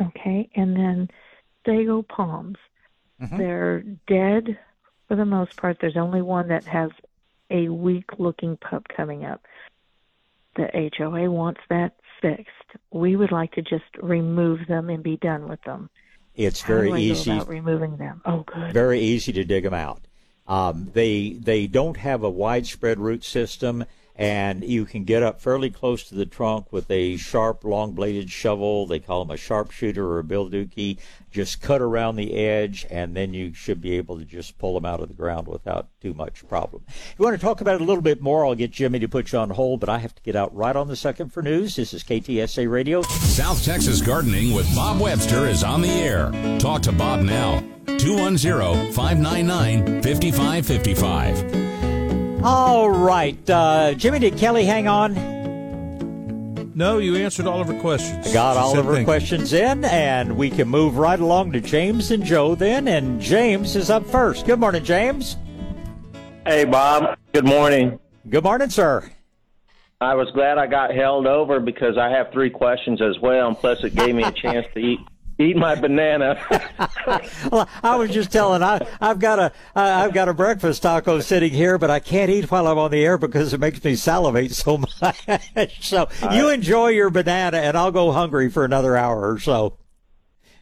Okay, 0.00 0.48
and 0.54 0.76
then 0.76 1.10
sago 1.66 2.02
palms. 2.02 2.56
Mm-hmm. 3.20 3.36
They're 3.36 3.80
dead 4.06 4.58
for 5.08 5.16
the 5.16 5.26
most 5.26 5.56
part. 5.56 5.78
There's 5.80 5.96
only 5.96 6.22
one 6.22 6.48
that 6.48 6.64
has 6.64 6.90
a 7.50 7.68
weak 7.68 8.18
looking 8.18 8.56
pup 8.56 8.86
coming 8.96 9.24
up. 9.24 9.44
The 10.56 10.90
HOA 10.96 11.30
wants 11.30 11.60
that 11.68 11.96
fixed. 12.22 12.48
We 12.90 13.16
would 13.16 13.32
like 13.32 13.52
to 13.52 13.62
just 13.62 13.84
remove 14.00 14.66
them 14.66 14.88
and 14.90 15.02
be 15.02 15.16
done 15.16 15.48
with 15.48 15.62
them. 15.62 15.90
It's 16.34 16.60
How 16.60 16.68
very 16.68 17.02
easy. 17.02 17.38
Removing 17.40 17.96
them. 17.96 18.22
Oh, 18.24 18.44
good. 18.46 18.72
very 18.72 19.00
easy 19.00 19.32
to 19.32 19.44
dig 19.44 19.64
them 19.64 19.74
out. 19.74 20.00
Um, 20.50 20.90
they 20.94 21.36
they 21.40 21.68
don't 21.68 21.96
have 21.96 22.24
a 22.24 22.28
widespread 22.28 22.98
root 22.98 23.22
system, 23.22 23.84
and 24.20 24.62
you 24.62 24.84
can 24.84 25.04
get 25.04 25.22
up 25.22 25.40
fairly 25.40 25.70
close 25.70 26.04
to 26.04 26.14
the 26.14 26.26
trunk 26.26 26.70
with 26.70 26.90
a 26.90 27.16
sharp, 27.16 27.64
long-bladed 27.64 28.30
shovel. 28.30 28.86
They 28.86 28.98
call 28.98 29.24
them 29.24 29.34
a 29.34 29.38
sharpshooter 29.38 30.06
or 30.06 30.18
a 30.18 30.22
bildookie. 30.22 30.98
Just 31.30 31.62
cut 31.62 31.80
around 31.80 32.16
the 32.16 32.34
edge, 32.34 32.86
and 32.90 33.16
then 33.16 33.32
you 33.32 33.54
should 33.54 33.80
be 33.80 33.96
able 33.96 34.18
to 34.18 34.26
just 34.26 34.58
pull 34.58 34.74
them 34.74 34.84
out 34.84 35.00
of 35.00 35.08
the 35.08 35.14
ground 35.14 35.48
without 35.48 35.88
too 36.02 36.12
much 36.12 36.46
problem. 36.46 36.82
If 36.86 37.14
you 37.18 37.24
want 37.24 37.40
to 37.40 37.42
talk 37.42 37.62
about 37.62 37.76
it 37.76 37.80
a 37.80 37.84
little 37.84 38.02
bit 38.02 38.20
more, 38.20 38.44
I'll 38.44 38.54
get 38.54 38.72
Jimmy 38.72 38.98
to 38.98 39.08
put 39.08 39.32
you 39.32 39.38
on 39.38 39.48
hold, 39.48 39.80
but 39.80 39.88
I 39.88 39.96
have 39.98 40.14
to 40.14 40.22
get 40.22 40.36
out 40.36 40.54
right 40.54 40.76
on 40.76 40.88
the 40.88 40.96
second 40.96 41.32
for 41.32 41.42
news. 41.42 41.76
This 41.76 41.94
is 41.94 42.04
KTSA 42.04 42.70
Radio. 42.70 43.00
South 43.00 43.64
Texas 43.64 44.02
Gardening 44.02 44.52
with 44.52 44.66
Bob 44.74 45.00
Webster 45.00 45.46
is 45.46 45.64
on 45.64 45.80
the 45.80 45.88
air. 45.88 46.30
Talk 46.58 46.82
to 46.82 46.92
Bob 46.92 47.22
now. 47.22 47.60
210 47.86 48.92
599 48.92 50.02
5555. 50.02 51.69
All 52.42 52.88
right, 52.90 53.50
uh, 53.50 53.92
Jimmy, 53.94 54.18
did 54.18 54.38
Kelly 54.38 54.64
hang 54.64 54.88
on? 54.88 55.14
No, 56.74 56.96
you 56.96 57.16
answered 57.16 57.46
all 57.46 57.60
of 57.60 57.66
her 57.68 57.78
questions. 57.80 58.28
I 58.28 58.32
got 58.32 58.54
She 58.54 58.58
all 58.58 58.78
of 58.78 58.86
her 58.86 58.92
thank 58.92 59.00
you. 59.00 59.04
questions 59.04 59.52
in, 59.52 59.84
and 59.84 60.38
we 60.38 60.48
can 60.48 60.66
move 60.66 60.96
right 60.96 61.20
along 61.20 61.52
to 61.52 61.60
James 61.60 62.10
and 62.10 62.24
Joe 62.24 62.54
then. 62.54 62.88
And 62.88 63.20
James 63.20 63.76
is 63.76 63.90
up 63.90 64.06
first. 64.06 64.46
Good 64.46 64.58
morning, 64.58 64.82
James. 64.82 65.36
Hey, 66.46 66.64
Bob. 66.64 67.18
Good 67.34 67.44
morning. 67.44 68.00
Good 68.30 68.44
morning, 68.44 68.70
sir. 68.70 69.10
I 70.00 70.14
was 70.14 70.30
glad 70.32 70.56
I 70.56 70.66
got 70.66 70.94
held 70.94 71.26
over 71.26 71.60
because 71.60 71.98
I 71.98 72.08
have 72.08 72.32
three 72.32 72.48
questions 72.48 73.02
as 73.02 73.18
well, 73.20 73.48
and 73.48 73.56
plus 73.58 73.84
it 73.84 73.94
gave 73.94 74.14
me 74.14 74.22
a 74.22 74.32
chance 74.32 74.66
to 74.72 74.80
eat 74.80 75.00
eat 75.40 75.56
my 75.56 75.74
banana. 75.74 76.40
well, 77.50 77.68
I 77.82 77.96
was 77.96 78.10
just 78.10 78.30
telling 78.30 78.62
I 78.62 78.86
I've 79.00 79.18
got 79.18 79.38
a 79.38 79.52
I've 79.74 80.12
got 80.12 80.28
a 80.28 80.34
breakfast 80.34 80.82
taco 80.82 81.20
sitting 81.20 81.52
here, 81.52 81.78
but 81.78 81.90
I 81.90 82.00
can't 82.00 82.30
eat 82.30 82.50
while 82.50 82.66
I'm 82.66 82.78
on 82.78 82.90
the 82.90 83.04
air 83.04 83.18
because 83.18 83.52
it 83.52 83.60
makes 83.60 83.82
me 83.82 83.96
salivate 83.96 84.52
so 84.52 84.78
much. 85.02 85.82
so 85.82 86.08
you 86.32 86.48
enjoy 86.50 86.88
your 86.88 87.10
banana, 87.10 87.58
and 87.58 87.76
I'll 87.76 87.92
go 87.92 88.12
hungry 88.12 88.50
for 88.50 88.64
another 88.64 88.96
hour 88.96 89.32
or 89.32 89.38
so. 89.38 89.76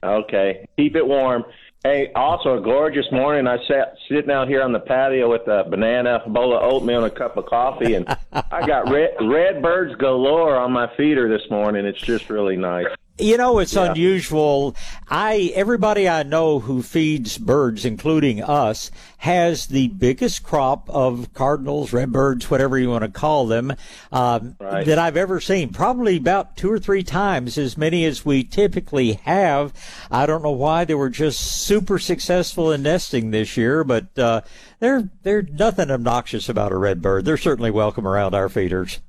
Okay, 0.02 0.66
keep 0.76 0.94
it 0.94 1.06
warm. 1.06 1.44
Hey, 1.84 2.10
also 2.14 2.58
a 2.58 2.60
gorgeous 2.60 3.06
morning. 3.12 3.46
I 3.46 3.56
sat 3.68 3.94
sitting 4.08 4.32
out 4.32 4.48
here 4.48 4.62
on 4.62 4.72
the 4.72 4.80
patio 4.80 5.30
with 5.30 5.46
a 5.46 5.64
banana, 5.68 6.22
a 6.26 6.28
bowl 6.28 6.56
of 6.56 6.62
oatmeal, 6.62 7.04
and 7.04 7.12
a 7.12 7.16
cup 7.16 7.36
of 7.36 7.46
coffee, 7.46 7.94
and 7.94 8.06
I 8.32 8.66
got 8.66 8.90
red 8.90 9.10
red 9.20 9.62
birds 9.62 9.94
galore 9.96 10.56
on 10.56 10.72
my 10.72 10.90
feeder 10.96 11.28
this 11.28 11.48
morning. 11.50 11.86
It's 11.86 12.00
just 12.00 12.30
really 12.30 12.56
nice. 12.56 12.86
You 13.18 13.36
know, 13.36 13.58
it's 13.58 13.74
yeah. 13.74 13.90
unusual. 13.90 14.76
I 15.08 15.52
everybody 15.54 16.08
I 16.08 16.22
know 16.22 16.60
who 16.60 16.82
feeds 16.82 17.36
birds, 17.36 17.84
including 17.84 18.42
us, 18.42 18.90
has 19.18 19.66
the 19.66 19.88
biggest 19.88 20.44
crop 20.44 20.88
of 20.88 21.32
cardinals, 21.34 21.92
redbirds, 21.92 22.50
whatever 22.50 22.78
you 22.78 22.90
want 22.90 23.02
to 23.02 23.10
call 23.10 23.46
them, 23.46 23.74
um, 24.12 24.54
right. 24.60 24.86
that 24.86 24.98
I've 24.98 25.16
ever 25.16 25.40
seen. 25.40 25.70
Probably 25.70 26.16
about 26.16 26.56
two 26.56 26.70
or 26.70 26.78
three 26.78 27.02
times 27.02 27.58
as 27.58 27.76
many 27.76 28.04
as 28.04 28.24
we 28.24 28.44
typically 28.44 29.14
have. 29.24 29.72
I 30.10 30.26
don't 30.26 30.42
know 30.42 30.52
why 30.52 30.84
they 30.84 30.94
were 30.94 31.10
just 31.10 31.40
super 31.40 31.98
successful 31.98 32.70
in 32.70 32.82
nesting 32.82 33.32
this 33.32 33.56
year, 33.56 33.82
but 33.82 34.16
uh, 34.16 34.42
they're 34.78 35.10
they're 35.22 35.42
nothing 35.42 35.90
obnoxious 35.90 36.48
about 36.48 36.72
a 36.72 36.76
redbird. 36.76 37.24
They're 37.24 37.36
certainly 37.36 37.70
welcome 37.72 38.06
around 38.06 38.34
our 38.34 38.48
feeders. 38.48 39.00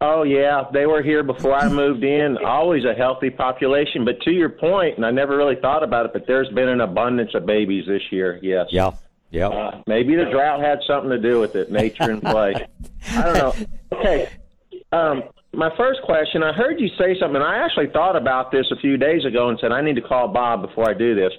Oh 0.00 0.24
yeah, 0.24 0.64
they 0.72 0.86
were 0.86 1.02
here 1.02 1.22
before 1.22 1.54
I 1.54 1.68
moved 1.68 2.04
in. 2.04 2.36
Always 2.44 2.84
a 2.84 2.94
healthy 2.94 3.30
population, 3.30 4.04
but 4.04 4.20
to 4.22 4.30
your 4.30 4.50
point, 4.50 4.96
and 4.96 5.06
I 5.06 5.10
never 5.10 5.36
really 5.36 5.56
thought 5.56 5.82
about 5.82 6.06
it, 6.06 6.12
but 6.12 6.26
there's 6.26 6.48
been 6.50 6.68
an 6.68 6.80
abundance 6.80 7.30
of 7.34 7.46
babies 7.46 7.86
this 7.86 8.02
year. 8.10 8.38
Yes. 8.42 8.66
Yeah. 8.70 8.90
Yeah. 9.30 9.48
Uh, 9.48 9.82
maybe 9.86 10.14
the 10.14 10.26
drought 10.30 10.60
had 10.60 10.78
something 10.86 11.10
to 11.10 11.18
do 11.18 11.40
with 11.40 11.56
it. 11.56 11.70
Nature 11.70 12.10
in 12.10 12.20
play. 12.20 12.54
I 13.10 13.22
don't 13.22 13.34
know. 13.34 13.66
Okay. 13.92 14.28
Um, 14.92 15.24
my 15.52 15.74
first 15.76 16.00
question. 16.02 16.42
I 16.42 16.52
heard 16.52 16.78
you 16.78 16.88
say 16.98 17.18
something. 17.18 17.42
I 17.42 17.64
actually 17.64 17.88
thought 17.88 18.14
about 18.14 18.52
this 18.52 18.66
a 18.70 18.76
few 18.76 18.96
days 18.96 19.24
ago 19.24 19.48
and 19.48 19.58
said 19.60 19.72
I 19.72 19.80
need 19.80 19.96
to 19.96 20.02
call 20.02 20.28
Bob 20.28 20.62
before 20.62 20.88
I 20.88 20.94
do 20.94 21.14
this. 21.14 21.32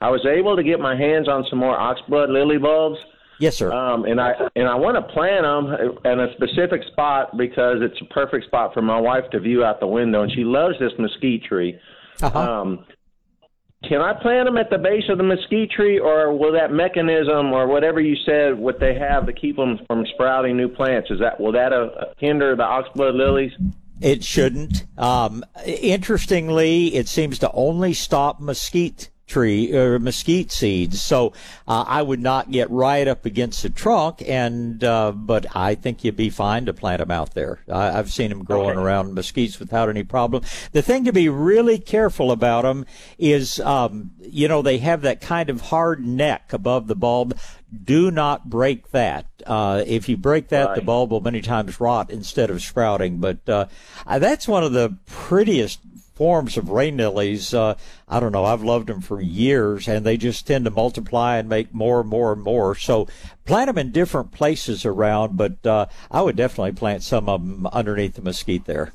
I 0.00 0.10
was 0.10 0.24
able 0.26 0.54
to 0.56 0.62
get 0.62 0.80
my 0.80 0.96
hands 0.96 1.28
on 1.28 1.44
some 1.48 1.58
more 1.58 1.76
oxblood 1.76 2.28
lily 2.28 2.58
bulbs 2.58 2.98
Yes, 3.38 3.56
sir. 3.56 3.72
Um, 3.72 4.04
and 4.04 4.20
I 4.20 4.32
and 4.54 4.68
I 4.68 4.74
want 4.74 4.96
to 4.96 5.12
plant 5.12 5.42
them 5.42 5.98
in 6.04 6.20
a 6.20 6.32
specific 6.34 6.82
spot 6.92 7.36
because 7.36 7.78
it's 7.80 8.00
a 8.00 8.12
perfect 8.12 8.46
spot 8.46 8.74
for 8.74 8.82
my 8.82 8.98
wife 8.98 9.24
to 9.32 9.40
view 9.40 9.64
out 9.64 9.80
the 9.80 9.86
window, 9.86 10.22
and 10.22 10.32
she 10.32 10.44
loves 10.44 10.78
this 10.78 10.92
mesquite 10.98 11.44
tree. 11.44 11.78
Uh-huh. 12.22 12.38
Um, 12.38 12.86
can 13.88 14.00
I 14.00 14.14
plant 14.14 14.46
them 14.46 14.56
at 14.56 14.70
the 14.70 14.78
base 14.78 15.04
of 15.08 15.18
the 15.18 15.24
mesquite 15.24 15.70
tree, 15.70 15.98
or 15.98 16.36
will 16.36 16.52
that 16.52 16.72
mechanism, 16.72 17.52
or 17.52 17.66
whatever 17.66 18.00
you 18.00 18.16
said, 18.24 18.58
what 18.58 18.80
they 18.80 18.94
have 18.94 19.26
to 19.26 19.32
keep 19.32 19.56
them 19.56 19.78
from 19.86 20.06
sprouting 20.14 20.56
new 20.56 20.68
plants, 20.68 21.10
is 21.10 21.20
that 21.20 21.38
will 21.38 21.52
that 21.52 21.72
uh, 21.72 21.88
hinder 22.18 22.56
the 22.56 22.62
oxblood 22.62 23.14
lilies? 23.14 23.52
It 24.00 24.24
shouldn't. 24.24 24.84
Um, 24.98 25.44
interestingly, 25.64 26.94
it 26.94 27.08
seems 27.08 27.38
to 27.40 27.50
only 27.52 27.92
stop 27.92 28.40
mesquite 28.40 29.10
tree 29.26 29.74
or 29.74 29.98
mesquite 29.98 30.52
seeds. 30.52 31.00
So 31.00 31.32
uh, 31.66 31.84
I 31.86 32.02
would 32.02 32.20
not 32.20 32.50
get 32.50 32.70
right 32.70 33.06
up 33.06 33.24
against 33.24 33.62
the 33.62 33.70
trunk, 33.70 34.22
and 34.26 34.82
uh, 34.82 35.12
but 35.12 35.46
I 35.56 35.74
think 35.74 36.04
you'd 36.04 36.16
be 36.16 36.30
fine 36.30 36.66
to 36.66 36.72
plant 36.72 37.00
them 37.00 37.10
out 37.10 37.34
there. 37.34 37.60
I, 37.72 37.92
have 37.92 38.12
seen 38.12 38.30
them 38.30 38.44
growing 38.44 38.76
okay. 38.76 38.80
around 38.80 39.16
mesquites 39.16 39.58
without 39.58 39.88
any 39.88 40.04
problem. 40.04 40.42
The 40.72 40.82
thing 40.82 41.04
to 41.04 41.12
be 41.12 41.28
really 41.28 41.78
careful 41.78 42.32
about 42.32 42.62
them 42.62 42.86
is, 43.18 43.60
um, 43.60 44.10
you 44.20 44.48
know, 44.48 44.62
they 44.62 44.78
have 44.78 45.02
that 45.02 45.20
kind 45.20 45.48
of 45.50 45.60
hard 45.62 46.04
neck 46.04 46.52
above 46.52 46.86
the 46.86 46.96
bulb. 46.96 47.38
Do 47.82 48.10
not 48.10 48.48
break 48.48 48.90
that. 48.90 49.26
Uh, 49.44 49.82
if 49.86 50.08
you 50.08 50.16
break 50.16 50.48
that, 50.48 50.68
right. 50.68 50.74
the 50.76 50.82
bulb 50.82 51.10
will 51.10 51.20
many 51.20 51.40
times 51.40 51.80
rot 51.80 52.10
instead 52.10 52.50
of 52.50 52.62
sprouting. 52.62 53.18
But 53.18 53.48
uh, 53.48 53.66
that's 54.18 54.46
one 54.46 54.62
of 54.62 54.72
the 54.72 54.96
prettiest 55.06 55.80
forms 56.14 56.56
of 56.56 56.70
rain 56.70 56.96
lilies. 56.96 57.52
Uh, 57.52 57.74
I 58.08 58.20
don't 58.20 58.32
know. 58.32 58.44
I've 58.44 58.62
loved 58.62 58.88
them 58.88 59.00
for 59.00 59.20
years, 59.20 59.88
and 59.88 60.04
they 60.04 60.16
just 60.16 60.46
tend 60.46 60.64
to 60.64 60.70
multiply 60.70 61.36
and 61.36 61.48
make 61.48 61.74
more 61.74 62.00
and 62.00 62.08
more 62.08 62.32
and 62.32 62.42
more. 62.42 62.74
So 62.74 63.08
plant 63.44 63.66
them 63.66 63.78
in 63.78 63.90
different 63.92 64.32
places 64.32 64.84
around, 64.84 65.36
but 65.36 65.64
uh, 65.66 65.86
I 66.10 66.22
would 66.22 66.36
definitely 66.36 66.72
plant 66.72 67.02
some 67.02 67.28
of 67.28 67.40
them 67.40 67.66
underneath 67.66 68.14
the 68.14 68.22
mesquite 68.22 68.64
there. 68.64 68.92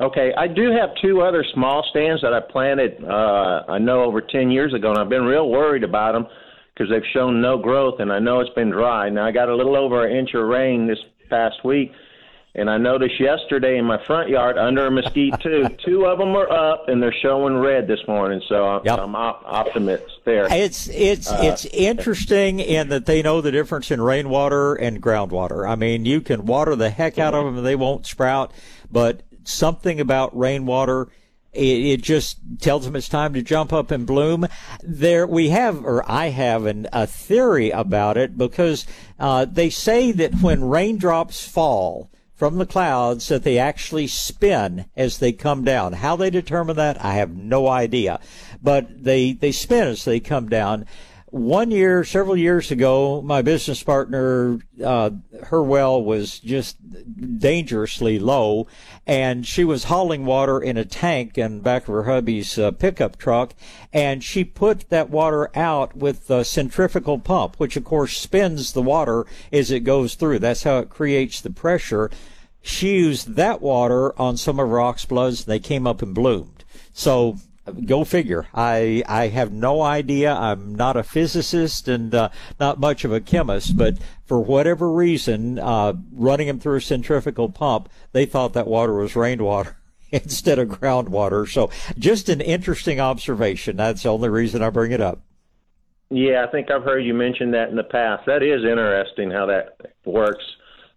Okay, 0.00 0.32
I 0.36 0.48
do 0.48 0.72
have 0.72 0.90
two 1.00 1.20
other 1.22 1.44
small 1.54 1.86
stands 1.90 2.22
that 2.22 2.34
I 2.34 2.40
planted. 2.40 3.04
Uh, 3.04 3.62
I 3.68 3.78
know 3.78 4.02
over 4.02 4.20
ten 4.20 4.50
years 4.50 4.74
ago, 4.74 4.90
and 4.90 4.98
I've 4.98 5.08
been 5.08 5.22
real 5.22 5.48
worried 5.48 5.84
about 5.84 6.12
them 6.12 6.26
because 6.74 6.90
they've 6.90 7.08
shown 7.12 7.40
no 7.40 7.56
growth, 7.58 8.00
and 8.00 8.12
I 8.12 8.18
know 8.18 8.40
it's 8.40 8.52
been 8.54 8.70
dry. 8.70 9.08
Now 9.08 9.24
I 9.24 9.30
got 9.30 9.48
a 9.48 9.54
little 9.54 9.76
over 9.76 10.04
an 10.04 10.16
inch 10.16 10.30
of 10.34 10.48
rain 10.48 10.88
this 10.88 10.98
past 11.30 11.64
week 11.64 11.92
and 12.56 12.70
I 12.70 12.78
noticed 12.78 13.18
yesterday 13.18 13.78
in 13.78 13.84
my 13.84 14.02
front 14.04 14.28
yard 14.28 14.58
under 14.58 14.86
a 14.86 14.90
mesquite 14.90 15.40
too, 15.40 15.68
two 15.84 16.06
of 16.06 16.18
them 16.18 16.36
are 16.36 16.50
up 16.50 16.88
and 16.88 17.02
they're 17.02 17.14
showing 17.20 17.56
red 17.56 17.88
this 17.88 18.00
morning. 18.06 18.40
So 18.48 18.64
I'm, 18.64 18.82
yep. 18.84 18.98
I'm 19.00 19.16
op- 19.16 19.42
optimist 19.44 20.04
there. 20.24 20.46
It's 20.50 20.88
it's 20.88 21.30
uh, 21.30 21.40
it's 21.42 21.64
interesting 21.66 22.60
in 22.60 22.90
that 22.90 23.06
they 23.06 23.22
know 23.22 23.40
the 23.40 23.50
difference 23.50 23.90
in 23.90 24.00
rainwater 24.00 24.74
and 24.74 25.02
groundwater. 25.02 25.68
I 25.68 25.74
mean, 25.74 26.04
you 26.04 26.20
can 26.20 26.46
water 26.46 26.76
the 26.76 26.90
heck 26.90 27.18
out 27.18 27.34
of 27.34 27.44
them 27.44 27.58
and 27.58 27.66
they 27.66 27.76
won't 27.76 28.06
sprout, 28.06 28.52
but 28.90 29.22
something 29.42 29.98
about 29.98 30.36
rainwater. 30.36 31.08
It, 31.52 31.86
it 31.86 32.02
just 32.02 32.38
tells 32.60 32.84
them 32.84 32.96
it's 32.96 33.08
time 33.08 33.32
to 33.34 33.42
jump 33.42 33.72
up 33.72 33.92
and 33.92 34.04
bloom. 34.04 34.48
There, 34.82 35.24
we 35.24 35.50
have, 35.50 35.84
or 35.84 36.02
I 36.10 36.30
have, 36.30 36.66
an, 36.66 36.88
a 36.92 37.06
theory 37.06 37.70
about 37.70 38.16
it 38.16 38.36
because 38.36 38.86
uh, 39.20 39.44
they 39.44 39.70
say 39.70 40.10
that 40.10 40.34
when 40.42 40.64
raindrops 40.64 41.46
fall, 41.46 42.10
from 42.34 42.58
the 42.58 42.66
clouds 42.66 43.28
that 43.28 43.44
they 43.44 43.58
actually 43.58 44.06
spin 44.06 44.86
as 44.96 45.18
they 45.18 45.32
come 45.32 45.64
down. 45.64 45.92
How 45.94 46.16
they 46.16 46.30
determine 46.30 46.76
that, 46.76 47.02
I 47.04 47.14
have 47.14 47.36
no 47.36 47.68
idea. 47.68 48.20
But 48.62 49.04
they, 49.04 49.32
they 49.32 49.52
spin 49.52 49.88
as 49.88 50.04
they 50.04 50.20
come 50.20 50.48
down. 50.48 50.86
One 51.34 51.72
year, 51.72 52.04
several 52.04 52.36
years 52.36 52.70
ago, 52.70 53.20
my 53.20 53.42
business 53.42 53.82
partner, 53.82 54.60
uh, 54.82 55.10
her 55.42 55.64
well 55.64 56.00
was 56.00 56.38
just 56.38 56.76
dangerously 57.40 58.20
low, 58.20 58.68
and 59.04 59.44
she 59.44 59.64
was 59.64 59.82
hauling 59.82 60.26
water 60.26 60.60
in 60.60 60.76
a 60.76 60.84
tank 60.84 61.36
in 61.36 61.58
back 61.58 61.88
of 61.88 61.94
her 61.94 62.04
hubby's 62.04 62.56
uh, 62.56 62.70
pickup 62.70 63.18
truck, 63.18 63.52
and 63.92 64.22
she 64.22 64.44
put 64.44 64.88
that 64.90 65.10
water 65.10 65.50
out 65.56 65.96
with 65.96 66.30
a 66.30 66.44
centrifugal 66.44 67.18
pump, 67.18 67.56
which 67.58 67.76
of 67.76 67.82
course 67.82 68.16
spins 68.16 68.72
the 68.72 68.80
water 68.80 69.26
as 69.52 69.72
it 69.72 69.80
goes 69.80 70.14
through. 70.14 70.38
That's 70.38 70.62
how 70.62 70.78
it 70.78 70.88
creates 70.88 71.40
the 71.40 71.50
pressure. 71.50 72.12
She 72.62 72.94
used 72.94 73.34
that 73.34 73.60
water 73.60 74.16
on 74.20 74.36
some 74.36 74.60
of 74.60 74.68
her 74.68 74.76
oxbloods. 74.76 75.44
And 75.44 75.52
they 75.52 75.58
came 75.58 75.84
up 75.84 76.00
and 76.00 76.14
bloomed. 76.14 76.62
So 76.92 77.38
go 77.86 78.04
figure. 78.04 78.46
I 78.54 79.02
I 79.08 79.28
have 79.28 79.52
no 79.52 79.82
idea. 79.82 80.34
I'm 80.34 80.74
not 80.74 80.96
a 80.96 81.02
physicist 81.02 81.88
and 81.88 82.14
uh, 82.14 82.28
not 82.60 82.80
much 82.80 83.04
of 83.04 83.12
a 83.12 83.20
chemist, 83.20 83.76
but 83.76 83.98
for 84.24 84.40
whatever 84.40 84.90
reason, 84.90 85.58
uh, 85.58 85.94
running 86.12 86.46
them 86.46 86.60
through 86.60 86.76
a 86.76 86.80
centrifugal 86.80 87.50
pump, 87.50 87.88
they 88.12 88.26
thought 88.26 88.52
that 88.54 88.66
water 88.66 88.94
was 88.94 89.16
rainwater. 89.16 89.76
instead 90.12 90.60
of 90.60 90.68
groundwater. 90.68 91.48
So 91.48 91.70
just 91.98 92.28
an 92.28 92.40
interesting 92.40 93.00
observation. 93.00 93.76
That's 93.76 94.04
the 94.04 94.10
only 94.10 94.28
reason 94.28 94.62
I 94.62 94.70
bring 94.70 94.92
it 94.92 95.00
up. 95.00 95.20
Yeah, 96.10 96.44
I 96.46 96.50
think 96.52 96.70
I've 96.70 96.84
heard 96.84 97.00
you 97.00 97.14
mention 97.14 97.50
that 97.52 97.70
in 97.70 97.76
the 97.76 97.82
past. 97.82 98.24
That 98.26 98.42
is 98.42 98.62
interesting 98.62 99.30
how 99.30 99.46
that 99.46 99.94
works. 100.04 100.44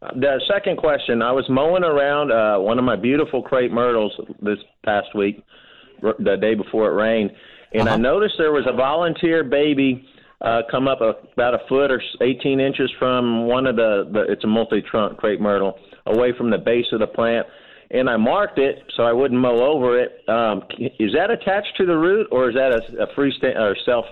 The 0.02 0.39
second 0.48 0.77
question, 0.77 1.23
I 1.23 1.31
was 1.31 1.45
mowing 1.49 1.84
around 1.84 2.31
uh, 2.31 2.60
one 2.60 2.77
of 2.77 2.85
my 2.85 2.95
beautiful 2.95 3.41
crepe 3.41 3.72
myrtles 3.72 4.14
this 4.41 4.60
past 4.85 5.15
week, 5.15 5.44
the 6.02 6.38
day 6.40 6.56
before 6.56 6.90
it 6.90 6.95
rained, 6.95 7.32
and 7.74 7.88
uh-huh. 7.88 7.95
I 7.95 7.98
noticed 7.98 8.36
there 8.38 8.52
was 8.52 8.65
a 8.68 8.76
volunteer 8.76 9.44
baby 9.44 10.07
uh, 10.41 10.61
come 10.69 10.88
up 10.88 11.02
a, 11.02 11.14
about 11.34 11.56
a 11.56 11.60
foot 11.68 11.91
or 11.91 12.02
18 12.22 12.60
inches 12.60 12.91
from 12.99 13.48
one 13.48 13.65
of 13.65 13.76
the, 13.76 14.10
the 14.11 14.32
it's 14.32 14.44
a 14.44 14.48
multi-trunk 14.48 15.18
crepe 15.18 15.40
myrtle 15.40 15.78
away 16.06 16.32
from 16.38 16.49
the 16.52 16.57
base 16.57 16.86
of 16.91 16.99
the 16.99 17.07
plant, 17.07 17.48
and 17.91 18.10
I 18.10 18.18
marked 18.18 18.60
it 18.60 18.84
so 18.95 19.03
I 19.03 19.14
wouldn't 19.14 19.40
mow 19.40 19.60
over 19.60 19.99
it. 19.99 20.24
Um, 20.30 20.64
is 20.99 21.14
that 21.14 21.32
attached 21.32 21.76
to 21.78 21.86
the 21.86 21.98
root, 21.98 22.28
or 22.32 22.49
is 22.49 22.56
that 22.56 22.72
a, 22.72 23.03
a 23.03 23.07
freestand 23.15 23.60
or 23.60 23.76
self 23.86 24.06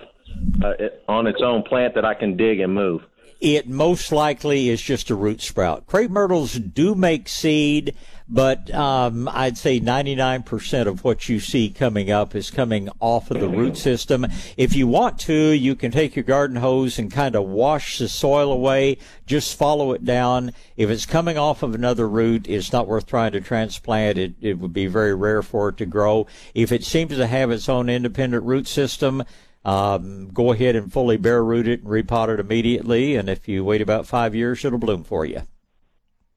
uh, 0.62 0.70
it, 0.78 1.04
on 1.08 1.26
its 1.26 1.40
own 1.42 1.62
plant 1.62 1.94
that 1.94 2.04
I 2.04 2.14
can 2.14 2.36
dig 2.36 2.60
and 2.60 2.74
move? 2.74 3.02
it 3.40 3.68
most 3.68 4.12
likely 4.12 4.68
is 4.68 4.80
just 4.80 5.10
a 5.10 5.14
root 5.14 5.40
sprout. 5.40 5.86
Crepe 5.86 6.10
myrtles 6.10 6.54
do 6.54 6.94
make 6.94 7.28
seed, 7.28 7.94
but 8.28 8.74
um, 8.74 9.28
I'd 9.28 9.56
say 9.56 9.80
99% 9.80 10.86
of 10.86 11.04
what 11.04 11.28
you 11.28 11.38
see 11.38 11.70
coming 11.70 12.10
up 12.10 12.34
is 12.34 12.50
coming 12.50 12.88
off 12.98 13.30
of 13.30 13.40
the 13.40 13.48
root 13.48 13.76
system. 13.76 14.26
If 14.56 14.74
you 14.74 14.88
want 14.88 15.20
to, 15.20 15.32
you 15.32 15.76
can 15.76 15.92
take 15.92 16.16
your 16.16 16.24
garden 16.24 16.56
hose 16.56 16.98
and 16.98 17.10
kind 17.10 17.36
of 17.36 17.44
wash 17.44 17.98
the 17.98 18.08
soil 18.08 18.50
away. 18.50 18.98
Just 19.26 19.56
follow 19.56 19.92
it 19.92 20.04
down. 20.04 20.52
If 20.76 20.90
it's 20.90 21.06
coming 21.06 21.38
off 21.38 21.62
of 21.62 21.74
another 21.74 22.08
root, 22.08 22.48
it's 22.48 22.72
not 22.72 22.88
worth 22.88 23.06
trying 23.06 23.32
to 23.32 23.40
transplant. 23.40 24.18
It, 24.18 24.34
it 24.40 24.58
would 24.58 24.72
be 24.72 24.86
very 24.86 25.14
rare 25.14 25.42
for 25.42 25.68
it 25.68 25.76
to 25.78 25.86
grow. 25.86 26.26
If 26.54 26.72
it 26.72 26.84
seems 26.84 27.16
to 27.16 27.26
have 27.26 27.50
its 27.52 27.68
own 27.68 27.88
independent 27.88 28.44
root 28.44 28.66
system, 28.66 29.22
um, 29.64 30.28
go 30.28 30.52
ahead 30.52 30.76
and 30.76 30.92
fully 30.92 31.16
bare 31.16 31.44
root 31.44 31.68
it 31.68 31.82
and 31.82 31.90
repot 31.90 32.28
it 32.28 32.40
immediately. 32.40 33.14
And 33.14 33.28
if 33.28 33.46
you 33.46 33.64
wait 33.64 33.80
about 33.80 34.06
five 34.06 34.34
years, 34.34 34.64
it'll 34.64 34.78
bloom 34.78 35.04
for 35.04 35.24
you. 35.24 35.42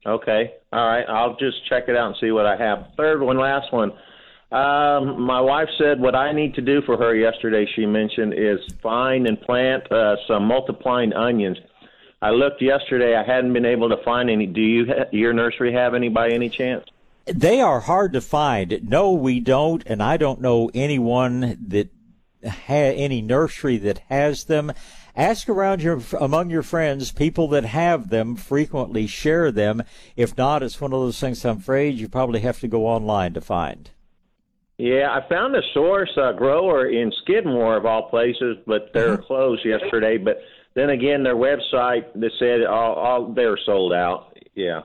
Okay. 0.06 0.54
All 0.72 0.88
right. 0.88 1.06
I'll 1.08 1.36
just 1.36 1.68
check 1.68 1.86
it 1.88 1.96
out 1.96 2.08
and 2.08 2.16
see 2.20 2.32
what 2.32 2.46
I 2.46 2.56
have. 2.56 2.88
Third 2.98 3.22
one, 3.22 3.38
last 3.38 3.72
one. 3.74 3.92
Um, 4.52 5.22
my 5.22 5.40
wife 5.40 5.68
said 5.78 6.00
what 6.00 6.16
I 6.16 6.32
need 6.32 6.56
to 6.56 6.62
do 6.62 6.82
for 6.82 6.98
her 6.98 7.16
yesterday. 7.16 7.70
She 7.76 7.86
mentioned 7.86 8.34
is 8.36 8.60
find 8.82 9.28
and 9.28 9.40
plant 9.40 9.92
uh, 9.92 10.16
some 10.28 10.46
multiplying 10.46 11.14
onions. 11.14 11.58
I 12.22 12.32
looked 12.32 12.62
yesterday. 12.62 13.16
I 13.16 13.24
hadn't 13.24 13.54
been 13.54 13.66
able 13.66 13.90
to 13.90 13.98
find 14.04 14.30
any. 14.30 14.48
Do 14.48 14.62
you 14.62 14.86
ha- 14.88 15.06
your 15.12 15.34
nursery 15.34 15.74
have 15.74 15.94
any 15.94 16.10
by 16.10 16.30
any 16.30 16.50
chance? 16.50 16.86
They 17.26 17.62
are 17.62 17.80
hard 17.80 18.14
to 18.14 18.22
find. 18.22 18.90
No, 18.90 19.12
we 19.12 19.40
don't, 19.40 19.84
and 19.86 20.02
I 20.02 20.18
don't 20.18 20.42
know 20.42 20.72
anyone 20.74 21.58
that 21.68 21.90
ha- 22.44 22.74
any 22.74 23.22
nursery 23.22 23.78
that 23.78 24.00
has 24.10 24.46
them. 24.46 24.74
Ask 25.20 25.50
around 25.50 25.84
your 25.84 26.00
among 26.18 26.50
your 26.50 26.64
friends, 26.64 27.12
people 27.12 27.50
that 27.50 27.66
have 27.66 28.10
them 28.10 28.38
frequently 28.38 29.06
share 29.06 29.52
them. 29.52 29.84
If 30.16 30.38
not, 30.38 30.64
it's 30.64 30.80
one 30.80 30.94
of 30.94 31.02
those 31.02 31.20
things. 31.20 31.44
I'm 31.44 31.58
afraid 31.58 31.96
you 32.00 32.08
probably 32.08 32.40
have 32.40 32.62
to 32.62 32.70
go 32.70 32.88
online 32.88 33.34
to 33.34 33.41
find. 33.41 33.91
Yeah, 34.78 35.10
I 35.12 35.28
found 35.28 35.58
a 35.58 35.62
source 35.74 36.10
uh, 36.16 36.32
grower 36.32 36.88
in 36.90 37.12
Skidmore 37.24 37.76
of 37.76 37.86
all 37.86 38.10
places, 38.10 38.56
but 38.66 38.94
they're 38.94 39.18
Mm-hmm. 39.18 39.26
closed 39.26 39.66
yesterday. 39.66 40.18
But 40.18 40.38
then 40.74 40.90
again, 40.90 41.22
their 41.24 41.36
website 41.36 42.06
they 42.16 42.30
said 42.40 42.64
all, 42.64 42.94
all 42.94 43.34
they're 43.34 43.60
sold 43.66 43.91
out. 43.91 44.38
Yeah. 44.56 44.84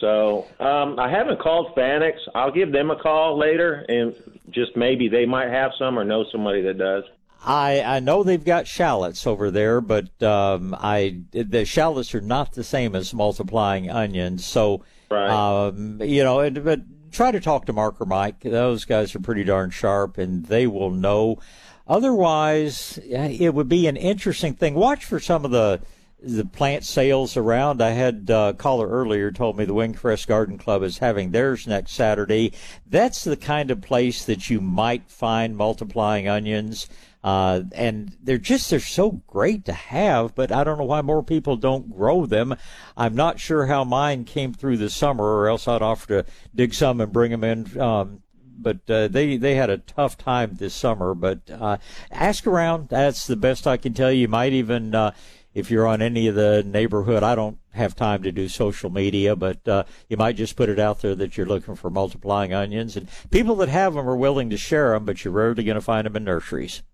So 0.00 0.46
um, 0.58 0.98
I 0.98 1.10
haven't 1.10 1.38
called 1.40 1.74
Fanick's. 1.76 2.22
I'll 2.34 2.50
give 2.50 2.72
them 2.72 2.90
a 2.90 2.96
call 2.96 3.38
later, 3.38 3.84
and 3.90 4.14
just 4.50 4.74
maybe 4.74 5.08
they 5.10 5.26
might 5.26 5.50
have 5.50 5.72
some 5.78 5.98
or 5.98 6.04
know 6.04 6.24
somebody 6.32 6.62
that 6.62 6.78
does. 6.78 7.04
I 7.44 7.82
I 7.82 8.00
know 8.00 8.22
they've 8.22 8.44
got 8.44 8.66
shallots 8.66 9.26
over 9.26 9.50
there, 9.50 9.80
but 9.80 10.22
um, 10.22 10.74
I 10.78 11.20
the 11.30 11.64
shallots 11.64 12.14
are 12.14 12.20
not 12.20 12.52
the 12.52 12.64
same 12.64 12.94
as 12.94 13.14
multiplying 13.14 13.90
onions. 13.90 14.44
So, 14.44 14.82
um, 15.10 16.00
you 16.02 16.24
know, 16.24 16.40
and, 16.40 16.64
but 16.64 16.80
try 17.12 17.30
to 17.30 17.40
talk 17.40 17.66
to 17.66 17.72
Mark 17.72 18.00
or 18.00 18.06
Mike. 18.06 18.40
Those 18.40 18.84
guys 18.84 19.14
are 19.14 19.20
pretty 19.20 19.44
darn 19.44 19.70
sharp, 19.70 20.18
and 20.18 20.46
they 20.46 20.66
will 20.66 20.90
know. 20.90 21.38
Otherwise, 21.86 22.98
it 23.04 23.54
would 23.54 23.68
be 23.68 23.86
an 23.86 23.96
interesting 23.96 24.54
thing. 24.54 24.74
Watch 24.74 25.04
for 25.04 25.20
some 25.20 25.44
of 25.44 25.50
the 25.50 25.80
the 26.18 26.44
plant 26.44 26.84
sales 26.84 27.36
around. 27.36 27.82
I 27.82 27.90
had 27.90 28.30
uh, 28.30 28.52
a 28.54 28.56
caller 28.56 28.88
earlier 28.88 29.30
told 29.30 29.56
me 29.56 29.64
the 29.64 29.74
Windcrest 29.74 30.26
Garden 30.26 30.58
Club 30.58 30.82
is 30.82 30.98
having 30.98 31.30
theirs 31.30 31.66
next 31.66 31.92
Saturday. 31.92 32.52
That's 32.86 33.22
the 33.22 33.36
kind 33.36 33.70
of 33.70 33.82
place 33.82 34.24
that 34.24 34.50
you 34.50 34.60
might 34.60 35.10
find 35.10 35.56
multiplying 35.56 36.26
onions. 36.26 36.88
Uh, 37.26 37.64
and 37.72 38.16
they're 38.22 38.38
just 38.38 38.70
they're 38.70 38.78
so 38.78 39.20
great 39.26 39.64
to 39.64 39.72
have, 39.72 40.32
but 40.36 40.52
I 40.52 40.62
don't 40.62 40.78
know 40.78 40.84
why 40.84 41.02
more 41.02 41.24
people 41.24 41.56
don't 41.56 41.90
grow 41.90 42.24
them. 42.24 42.54
I'm 42.96 43.16
not 43.16 43.40
sure 43.40 43.66
how 43.66 43.82
mine 43.82 44.22
came 44.22 44.54
through 44.54 44.76
the 44.76 44.88
summer, 44.88 45.24
or 45.24 45.48
else 45.48 45.66
I'd 45.66 45.82
offer 45.82 46.22
to 46.22 46.30
dig 46.54 46.72
some 46.72 47.00
and 47.00 47.12
bring 47.12 47.32
them 47.32 47.42
in. 47.42 47.80
Um, 47.80 48.22
but 48.56 48.88
uh, 48.88 49.08
they 49.08 49.38
they 49.38 49.56
had 49.56 49.70
a 49.70 49.78
tough 49.78 50.16
time 50.16 50.54
this 50.54 50.72
summer. 50.72 51.16
But 51.16 51.50
uh, 51.50 51.78
ask 52.12 52.46
around. 52.46 52.90
That's 52.90 53.26
the 53.26 53.34
best 53.34 53.66
I 53.66 53.76
can 53.76 53.92
tell 53.92 54.12
you. 54.12 54.20
You 54.20 54.28
might 54.28 54.52
even 54.52 54.94
uh, 54.94 55.10
if 55.52 55.68
you're 55.68 55.88
on 55.88 56.02
any 56.02 56.28
of 56.28 56.36
the 56.36 56.62
neighborhood. 56.64 57.24
I 57.24 57.34
don't 57.34 57.58
have 57.72 57.96
time 57.96 58.22
to 58.22 58.30
do 58.30 58.46
social 58.46 58.88
media, 58.88 59.34
but 59.34 59.66
uh, 59.66 59.82
you 60.08 60.16
might 60.16 60.36
just 60.36 60.54
put 60.54 60.68
it 60.68 60.78
out 60.78 61.00
there 61.00 61.16
that 61.16 61.36
you're 61.36 61.44
looking 61.44 61.74
for 61.74 61.90
multiplying 61.90 62.54
onions, 62.54 62.96
and 62.96 63.08
people 63.32 63.56
that 63.56 63.68
have 63.68 63.94
them 63.94 64.08
are 64.08 64.14
willing 64.14 64.48
to 64.50 64.56
share 64.56 64.92
them, 64.92 65.04
but 65.04 65.24
you're 65.24 65.34
rarely 65.34 65.64
going 65.64 65.74
to 65.74 65.80
find 65.80 66.06
them 66.06 66.14
in 66.14 66.22
nurseries. 66.22 66.84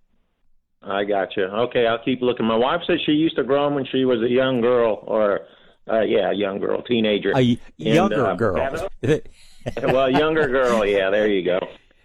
I 0.85 1.05
got 1.05 1.37
you. 1.37 1.45
Okay, 1.45 1.87
I'll 1.87 2.03
keep 2.05 2.23
looking. 2.23 2.47
My 2.47 2.57
wife 2.57 2.81
said 2.87 2.97
she 3.07 3.13
used 3.13 3.37
to 3.37 3.45
grow 3.45 3.65
them 3.67 3.75
when 3.75 3.87
she 3.87 4.05
was 4.05 4.21
a 4.23 4.29
young 4.29 4.61
girl, 4.61 5.03
or 5.07 5.41
uh, 5.91 6.01
yeah, 6.01 6.31
a 6.31 6.35
young 6.35 6.59
girl, 6.59 6.83
teenager. 6.83 7.31
A 7.31 7.35
y- 7.37 7.59
And, 7.79 7.95
younger 7.95 8.27
uh, 8.27 8.35
girl. 8.35 8.89
well, 9.83 10.11
younger 10.11 10.49
girl. 10.49 10.85
Yeah, 10.85 11.11
there 11.11 11.29
you 11.29 11.45
go. 11.45 11.61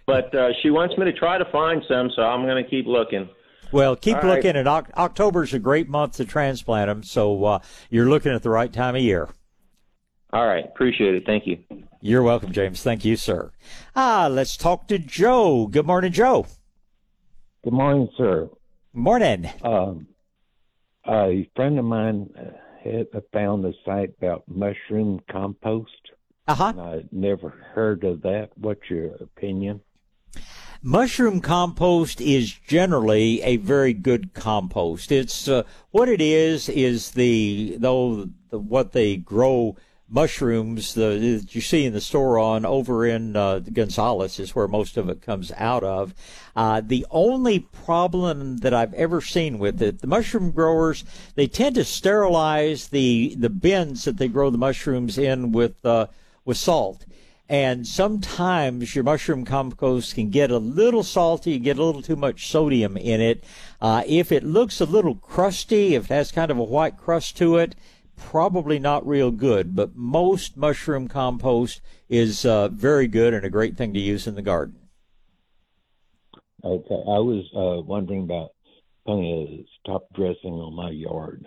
But 0.06 0.34
uh, 0.34 0.50
she 0.62 0.70
wants 0.70 0.96
me 0.96 1.04
to 1.04 1.12
try 1.12 1.38
to 1.38 1.44
find 1.50 1.82
some, 1.88 2.10
so 2.14 2.22
I'm 2.22 2.42
going 2.44 2.62
to 2.62 2.68
keep 2.68 2.86
looking. 2.86 3.28
Well, 3.72 3.96
keep 3.96 4.16
All 4.16 4.22
right. 4.22 4.36
looking. 4.36 4.56
And 4.56 4.66
Oc- 4.66 4.90
October's 4.96 5.52
a 5.52 5.58
great 5.58 5.88
month 5.88 6.16
to 6.16 6.24
transplant 6.24 6.88
them, 6.88 7.02
so 7.02 7.44
uh, 7.44 7.58
you're 7.90 8.08
looking 8.08 8.32
at 8.32 8.42
the 8.42 8.50
right 8.50 8.72
time 8.72 8.96
of 8.96 9.02
year. 9.02 9.28
All 10.32 10.46
right, 10.46 10.64
appreciate 10.64 11.14
it. 11.14 11.24
Thank 11.26 11.46
you. 11.46 11.58
You're 12.00 12.22
welcome, 12.22 12.52
James. 12.52 12.82
Thank 12.82 13.04
you, 13.04 13.16
sir. 13.16 13.50
Ah, 13.96 14.28
let's 14.30 14.56
talk 14.56 14.86
to 14.88 14.98
Joe. 14.98 15.66
Good 15.66 15.86
morning, 15.86 16.12
Joe. 16.12 16.46
Good 17.64 17.72
morning, 17.72 18.08
sir. 18.16 18.48
Morning. 18.92 19.50
Um, 19.62 20.08
a 21.06 21.48
friend 21.54 21.78
of 21.78 21.84
mine 21.84 22.30
uh, 22.38 22.50
had 22.82 23.06
found 23.32 23.64
a 23.64 23.72
site 23.84 24.14
about 24.18 24.44
mushroom 24.48 25.20
compost. 25.30 25.92
Uh-huh. 26.46 26.72
I 26.78 27.04
never 27.12 27.50
heard 27.50 28.04
of 28.04 28.22
that. 28.22 28.50
What's 28.56 28.88
your 28.88 29.14
opinion? 29.16 29.82
Mushroom 30.80 31.40
compost 31.40 32.20
is 32.20 32.52
generally 32.52 33.42
a 33.42 33.56
very 33.56 33.92
good 33.92 34.32
compost. 34.32 35.12
It's 35.12 35.48
uh, 35.48 35.64
what 35.90 36.08
it 36.08 36.20
is 36.20 36.68
is 36.68 37.10
the 37.12 37.76
though 37.78 38.28
the, 38.50 38.58
what 38.58 38.92
they 38.92 39.16
grow 39.16 39.76
mushrooms 40.08 40.94
the, 40.94 41.38
that 41.40 41.54
you 41.54 41.60
see 41.60 41.84
in 41.84 41.92
the 41.92 42.00
store 42.00 42.38
on 42.38 42.64
over 42.64 43.06
in 43.06 43.36
uh, 43.36 43.58
Gonzales 43.58 44.38
is 44.38 44.54
where 44.54 44.66
most 44.66 44.96
of 44.96 45.08
it 45.08 45.20
comes 45.20 45.52
out 45.56 45.84
of. 45.84 46.14
Uh, 46.56 46.80
the 46.84 47.06
only 47.10 47.58
problem 47.58 48.58
that 48.58 48.72
I've 48.72 48.94
ever 48.94 49.20
seen 49.20 49.58
with 49.58 49.82
it, 49.82 50.00
the 50.00 50.06
mushroom 50.06 50.50
growers 50.50 51.04
they 51.34 51.46
tend 51.46 51.74
to 51.76 51.84
sterilize 51.84 52.88
the 52.88 53.34
the 53.38 53.50
bins 53.50 54.04
that 54.04 54.16
they 54.16 54.28
grow 54.28 54.50
the 54.50 54.58
mushrooms 54.58 55.18
in 55.18 55.52
with 55.52 55.84
uh, 55.84 56.06
with 56.44 56.56
salt. 56.56 57.04
And 57.50 57.86
sometimes 57.86 58.94
your 58.94 59.04
mushroom 59.04 59.46
compost 59.46 60.14
can 60.14 60.28
get 60.28 60.50
a 60.50 60.58
little 60.58 61.02
salty, 61.02 61.58
get 61.58 61.78
a 61.78 61.82
little 61.82 62.02
too 62.02 62.16
much 62.16 62.48
sodium 62.48 62.98
in 62.98 63.22
it. 63.22 63.42
Uh, 63.80 64.02
if 64.06 64.30
it 64.32 64.44
looks 64.44 64.82
a 64.82 64.84
little 64.84 65.14
crusty, 65.14 65.94
if 65.94 66.04
it 66.04 66.14
has 66.14 66.30
kind 66.30 66.50
of 66.50 66.58
a 66.58 66.64
white 66.64 66.98
crust 66.98 67.38
to 67.38 67.56
it, 67.56 67.74
probably 68.18 68.78
not 68.78 69.06
real 69.06 69.30
good. 69.30 69.74
But 69.74 69.96
most 69.96 70.56
mushroom 70.56 71.08
compost 71.08 71.80
is 72.08 72.44
uh, 72.44 72.68
very 72.68 73.06
good 73.08 73.34
and 73.34 73.44
a 73.44 73.50
great 73.50 73.76
thing 73.76 73.94
to 73.94 74.00
use 74.00 74.26
in 74.26 74.34
the 74.34 74.42
garden. 74.42 74.76
Okay, 76.64 76.94
I 76.94 77.18
was 77.18 77.44
uh, 77.54 77.82
wondering 77.82 78.24
about 78.24 78.50
putting 79.06 79.24
a 79.24 79.64
top 79.86 80.12
dressing 80.14 80.52
on 80.54 80.74
my 80.74 80.90
yard. 80.90 81.46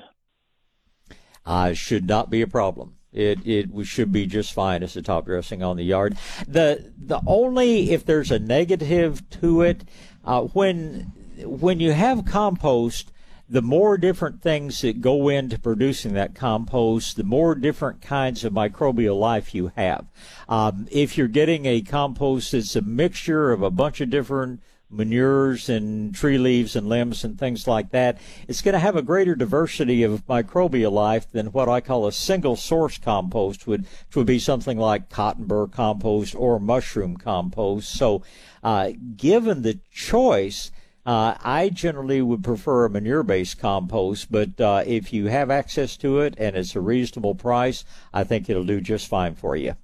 uh, 1.46 1.74
should 1.74 2.08
not 2.08 2.30
be 2.30 2.42
a 2.42 2.48
problem. 2.48 2.96
It 3.12 3.46
it 3.46 3.70
should 3.86 4.12
be 4.12 4.26
just 4.26 4.54
fine 4.54 4.84
as 4.84 4.96
a 4.96 5.02
top 5.02 5.26
dressing 5.26 5.62
on 5.62 5.76
the 5.76 5.84
yard. 5.84 6.18
The 6.48 6.94
the 6.98 7.22
only 7.28 7.92
if 7.92 8.06
there's 8.06 8.32
a 8.32 8.40
negative 8.40 9.30
to 9.42 9.62
it, 9.62 9.84
uh, 10.24 10.44
when 10.44 11.12
when 11.44 11.80
you 11.82 11.92
have 11.92 12.24
compost, 12.26 13.11
the 13.52 13.62
more 13.62 13.98
different 13.98 14.42
things 14.42 14.80
that 14.80 15.02
go 15.02 15.28
into 15.28 15.60
producing 15.60 16.14
that 16.14 16.34
compost, 16.34 17.18
the 17.18 17.24
more 17.26 17.54
different 17.54 18.02
kinds 18.02 18.46
of 18.46 18.54
microbial 18.54 19.20
life 19.20 19.54
you 19.54 19.74
have. 19.76 20.06
Um, 20.48 20.88
if 20.90 21.18
you're 21.18 21.28
getting 21.28 21.66
a 21.66 21.82
compost 21.82 22.54
that's 22.54 22.78
a 22.78 22.82
mixture 22.82 23.52
of 23.52 23.62
a 23.62 23.70
bunch 23.70 24.00
of 24.00 24.10
different 24.10 24.62
manures 24.90 25.68
and 25.68 26.16
tree 26.16 26.38
leaves 26.38 26.78
and 26.78 26.88
limbs 26.88 27.26
and 27.26 27.38
things 27.38 27.68
like 27.68 27.92
that, 27.92 28.18
it's 28.48 28.62
going 28.62 28.74
to 28.74 28.80
have 28.80 28.96
a 28.96 29.02
greater 29.02 29.36
diversity 29.36 30.02
of 30.04 30.26
microbial 30.28 30.94
life 30.94 31.30
than 31.30 31.48
what 31.48 31.68
I 31.68 31.82
call 31.82 32.08
a 32.08 32.14
single 32.14 32.56
source 32.56 32.98
compost 32.98 33.68
would, 33.68 33.82
which 33.82 34.16
would 34.16 34.28
be 34.28 34.40
something 34.40 34.78
like 34.78 35.10
cotton 35.10 35.44
burr 35.44 35.68
compost 35.68 36.36
or 36.36 36.58
mushroom 36.58 37.18
compost. 37.18 37.92
So, 37.92 38.24
uh, 38.64 38.92
given 39.18 39.62
the 39.62 39.80
choice, 39.92 40.72
uh, 41.06 41.36
I 41.42 41.70
generally 41.70 42.22
would 42.22 42.44
prefer 42.44 42.86
a 42.86 42.90
manure-based 42.90 43.60
compost, 43.60 44.32
but 44.32 44.60
uh, 44.62 44.84
if 44.86 45.12
you 45.12 45.28
have 45.28 45.50
access 45.50 45.98
to 45.98 46.20
it 46.20 46.36
and 46.38 46.56
it's 46.56 46.76
a 46.76 46.82
reasonable 46.82 47.36
price, 47.36 47.84
I 48.14 48.24
think 48.24 48.50
it'll 48.50 48.64
do 48.64 48.82
just 48.82 49.08
fine 49.08 49.36
for 49.36 49.56
you. 49.56 49.76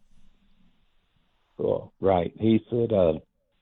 Cool. 1.57 1.91
Right. 1.99 2.31
He 2.39 2.63
said 2.69 2.93
uh, 2.93 3.13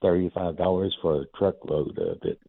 thirty-five 0.02 0.58
dollars 0.58 0.98
for 1.02 1.22
a 1.22 1.26
truckload 1.38 1.98
of 1.98 2.18
it. 2.24 2.40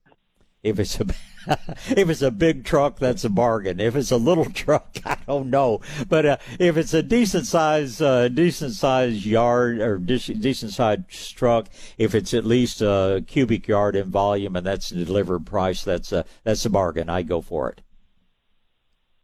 If 0.64 0.80
it's 0.80 0.98
a 1.00 1.06
if 1.96 2.08
it's 2.08 2.22
a 2.22 2.30
big 2.30 2.64
truck, 2.64 2.98
that's 2.98 3.24
a 3.24 3.30
bargain. 3.30 3.80
If 3.80 3.96
it's 3.96 4.10
a 4.10 4.16
little 4.16 4.44
truck, 4.52 4.96
I 5.04 5.18
don't 5.26 5.50
know. 5.50 5.80
But 6.08 6.26
uh, 6.26 6.36
if 6.58 6.76
it's 6.76 6.94
a 6.94 7.02
decent 7.02 7.46
size, 7.46 8.00
uh, 8.00 8.28
decent 8.28 8.74
size 8.74 9.26
yard 9.26 9.80
or 9.80 9.98
decent 9.98 10.72
size 10.72 10.98
truck, 11.34 11.68
if 11.98 12.14
it's 12.14 12.34
at 12.34 12.44
least 12.44 12.80
a 12.80 13.24
cubic 13.26 13.68
yard 13.68 13.96
in 13.96 14.10
volume 14.10 14.56
and 14.56 14.66
that's 14.66 14.90
the 14.90 15.04
delivered 15.04 15.46
price, 15.46 15.84
that's 15.84 16.12
a 16.12 16.24
that's 16.44 16.64
a 16.64 16.70
bargain. 16.70 17.08
I 17.08 17.22
go 17.22 17.40
for 17.40 17.70
it. 17.70 17.82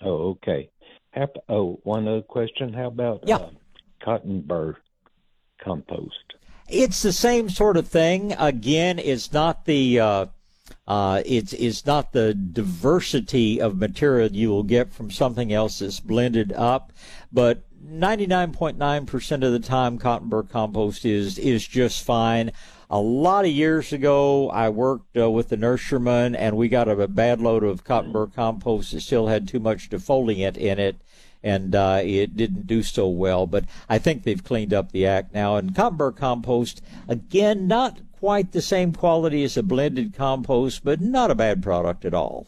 Oh, 0.02 0.30
okay. 0.30 0.70
How, 1.12 1.28
oh, 1.48 1.80
one 1.84 2.08
other 2.08 2.22
question. 2.22 2.72
How 2.72 2.86
about 2.86 3.24
yeah. 3.26 3.36
uh, 3.36 3.50
cotton 4.02 4.40
burr 4.40 4.76
compost? 5.62 6.34
It's 6.68 7.02
the 7.02 7.12
same 7.12 7.50
sort 7.50 7.76
of 7.76 7.88
thing. 7.88 8.32
Again, 8.38 8.98
it's 8.98 9.32
not 9.32 9.66
the 9.66 10.00
uh, 10.86 11.22
it's 11.24 11.52
it's 11.54 11.86
not 11.86 12.12
the 12.12 12.34
diversity 12.34 13.60
of 13.60 13.78
material 13.78 14.30
you 14.30 14.50
will 14.50 14.62
get 14.62 14.92
from 14.92 15.10
something 15.10 15.52
else 15.52 15.78
that's 15.78 16.00
blended 16.00 16.52
up, 16.52 16.92
but 17.32 17.64
99.9% 17.84 19.44
of 19.44 19.52
the 19.52 19.58
time, 19.58 19.98
cotton 19.98 20.28
burr 20.28 20.44
compost 20.44 21.04
is 21.04 21.38
is 21.38 21.66
just 21.66 22.04
fine. 22.04 22.52
A 22.88 23.00
lot 23.00 23.44
of 23.44 23.50
years 23.50 23.92
ago, 23.92 24.50
I 24.50 24.68
worked 24.68 25.16
uh, 25.16 25.30
with 25.30 25.48
the 25.48 25.56
nurseryman, 25.56 26.36
and 26.38 26.56
we 26.56 26.68
got 26.68 26.88
a, 26.88 27.00
a 27.00 27.08
bad 27.08 27.40
load 27.40 27.64
of 27.64 27.84
cotton 27.84 28.12
burr 28.12 28.26
compost 28.26 28.92
that 28.92 29.00
still 29.00 29.26
had 29.26 29.48
too 29.48 29.60
much 29.60 29.90
defoliant 29.90 30.56
in 30.56 30.78
it, 30.78 30.96
and 31.42 31.74
uh, 31.74 32.00
it 32.04 32.36
didn't 32.36 32.66
do 32.66 32.82
so 32.82 33.08
well. 33.08 33.46
But 33.46 33.64
I 33.88 33.98
think 33.98 34.22
they've 34.22 34.44
cleaned 34.44 34.74
up 34.74 34.92
the 34.92 35.06
act 35.06 35.34
now. 35.34 35.56
And 35.56 35.74
cotton 35.74 35.96
burr 35.96 36.12
compost, 36.12 36.82
again, 37.08 37.66
not 37.66 38.00
quite 38.22 38.52
the 38.52 38.62
same 38.62 38.92
quality 38.92 39.42
as 39.42 39.56
a 39.56 39.64
blended 39.64 40.14
compost, 40.14 40.84
but 40.84 41.00
not 41.00 41.28
a 41.28 41.34
bad 41.34 41.60
product 41.60 42.04
at 42.04 42.14
all. 42.14 42.46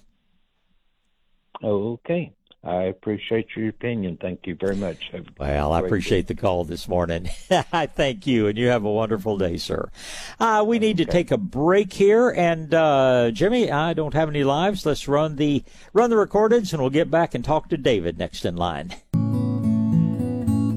Okay. 1.65 2.33
I 2.63 2.85
appreciate 2.85 3.49
your 3.57 3.71
opinion. 3.71 4.17
Thank 4.23 4.47
you 4.47 4.55
very 4.55 4.77
much. 4.77 5.11
Well, 5.37 5.73
I 5.73 5.81
appreciate 5.81 6.29
day. 6.29 6.35
the 6.35 6.41
call 6.41 6.65
this 6.65 6.87
morning. 6.87 7.29
I 7.73 7.87
thank 7.87 8.25
you, 8.25 8.47
and 8.47 8.57
you 8.57 8.69
have 8.69 8.85
a 8.85 8.91
wonderful 8.91 9.37
day, 9.37 9.57
sir. 9.57 9.91
Uh, 10.39 10.65
we 10.65 10.79
need 10.79 11.01
okay. 11.01 11.07
to 11.07 11.11
take 11.11 11.33
a 11.33 11.37
break 11.37 11.93
here, 11.93 12.31
and 12.31 12.73
uh, 12.73 13.33
Jimmy, 13.33 13.69
I 13.69 13.95
don't 13.95 14.15
have 14.15 14.29
any 14.29 14.45
lives. 14.45 14.87
Let's 14.87 15.09
run 15.09 15.35
the 15.35 15.65
run 15.93 16.09
the 16.09 16.17
recordings, 16.17 16.73
and 16.73 16.81
we'll 16.81 16.91
get 16.91 17.11
back 17.11 17.35
and 17.35 17.45
talk 17.45 17.69
to 17.71 17.77
David 17.77 18.17
next 18.17 18.45
in 18.45 18.55
line. 18.55 18.95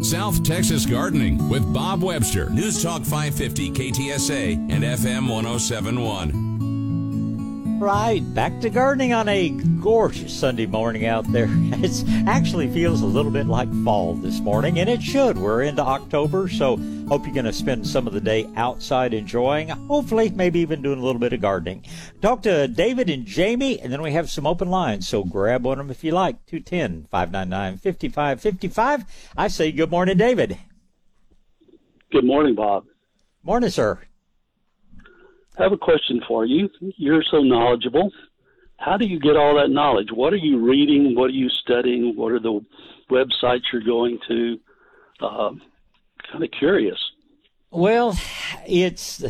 South 0.08 0.42
Texas 0.42 0.86
Gardening 0.86 1.50
with 1.50 1.74
Bob 1.74 2.02
Webster, 2.02 2.50
News 2.50 2.82
Talk 2.82 3.04
550 3.04 3.72
KTSA 3.72 4.54
and 4.72 4.82
FM 4.82 5.30
1071. 5.30 6.57
Right, 7.80 8.22
back 8.34 8.60
to 8.62 8.72
gardening 8.72 9.14
on 9.14 9.30
a 9.30 9.50
gorgeous 9.50 10.34
Sunday 10.34 10.66
morning 10.66 11.06
out 11.06 11.32
there. 11.32 11.48
It 11.78 12.04
actually 12.26 12.68
feels 12.70 13.02
a 13.04 13.06
little 13.06 13.30
bit 13.30 13.46
like 13.46 13.72
fall 13.84 14.16
this 14.16 14.40
morning, 14.40 14.80
and 14.80 14.90
it 14.90 15.04
should. 15.04 15.38
We're 15.38 15.62
into 15.62 15.84
October, 15.84 16.50
so 16.50 16.78
hope 17.08 17.26
you're 17.26 17.36
going 17.36 17.46
to 17.46 17.54
spend 17.54 17.86
some 17.86 18.08
of 18.08 18.14
the 18.14 18.20
day 18.20 18.50
outside 18.56 19.14
enjoying, 19.14 19.68
hopefully, 19.68 20.32
maybe 20.32 20.60
even 20.60 20.82
doing 20.82 20.98
a 20.98 21.04
little 21.04 21.20
bit 21.20 21.34
of 21.34 21.42
gardening. 21.42 21.86
Talk 22.20 22.42
to 22.44 22.68
David 22.68 23.12
and 23.12 23.28
Jamie, 23.28 23.80
and 23.80 23.94
then 23.94 24.02
we 24.02 24.12
have 24.14 24.28
some 24.28 24.48
open 24.48 24.72
lines, 24.72 25.08
so 25.08 25.24
grab 25.24 25.64
one 25.64 25.80
of 25.80 25.86
them 25.86 25.92
if 25.92 26.04
you 26.04 26.14
like. 26.14 26.44
210 26.48 27.06
599 27.12 27.78
5555. 27.78 29.06
I 29.38 29.48
say 29.48 29.72
good 29.72 29.92
morning, 29.92 30.18
David. 30.18 30.58
Good 32.12 32.26
morning, 32.26 32.56
Bob. 32.56 32.86
Morning, 33.44 33.70
sir. 33.70 34.00
I 35.58 35.64
have 35.64 35.72
a 35.72 35.78
question 35.78 36.22
for 36.28 36.46
you. 36.46 36.70
You're 36.98 37.24
so 37.24 37.42
knowledgeable. 37.42 38.12
How 38.78 38.96
do 38.96 39.06
you 39.06 39.20
get 39.20 39.36
all 39.36 39.56
that 39.56 39.70
knowledge? 39.70 40.10
What 40.12 40.34
are 40.34 40.38
you 40.38 40.60
reading? 40.60 41.16
What 41.16 41.26
are 41.26 41.30
you 41.30 41.50
studying? 41.50 42.16
What 42.16 42.32
are 42.32 42.40
the 42.40 42.64
websites 43.10 43.64
you're 43.74 43.82
going 43.82 44.20
to? 44.28 44.60
Uh, 45.20 45.52
kind 46.32 46.44
of 46.44 46.52
curious. 46.52 47.00
Well, 47.72 48.18
it's 48.68 49.24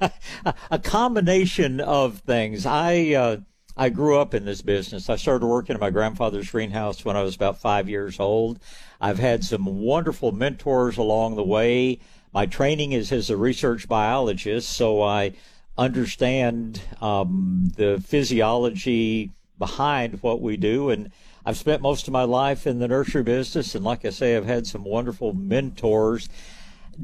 a 0.70 0.78
combination 0.78 1.80
of 1.80 2.18
things. 2.18 2.66
I 2.66 3.14
uh, 3.14 3.36
I 3.76 3.88
grew 3.90 4.18
up 4.18 4.34
in 4.34 4.44
this 4.44 4.60
business. 4.60 5.08
I 5.08 5.16
started 5.16 5.46
working 5.46 5.74
in 5.74 5.80
my 5.80 5.90
grandfather's 5.90 6.50
greenhouse 6.50 7.04
when 7.04 7.16
I 7.16 7.22
was 7.22 7.36
about 7.36 7.60
five 7.60 7.88
years 7.88 8.18
old. 8.18 8.58
I've 9.00 9.20
had 9.20 9.44
some 9.44 9.64
wonderful 9.64 10.32
mentors 10.32 10.98
along 10.98 11.36
the 11.36 11.44
way. 11.44 12.00
My 12.32 12.46
training 12.46 12.92
is 12.92 13.12
as 13.12 13.30
a 13.30 13.36
research 13.36 13.88
biologist, 13.88 14.70
so 14.70 15.02
I 15.02 15.32
understand 15.80 16.82
um, 17.00 17.72
the 17.76 18.02
physiology 18.06 19.30
behind 19.58 20.22
what 20.22 20.42
we 20.42 20.58
do. 20.58 20.90
And 20.90 21.10
I've 21.44 21.56
spent 21.56 21.80
most 21.80 22.06
of 22.06 22.12
my 22.12 22.24
life 22.24 22.66
in 22.66 22.78
the 22.78 22.86
nursery 22.88 23.22
business, 23.22 23.74
and 23.74 23.82
like 23.82 24.04
I 24.04 24.10
say, 24.10 24.36
I've 24.36 24.44
had 24.44 24.66
some 24.66 24.84
wonderful 24.84 25.32
mentors. 25.32 26.28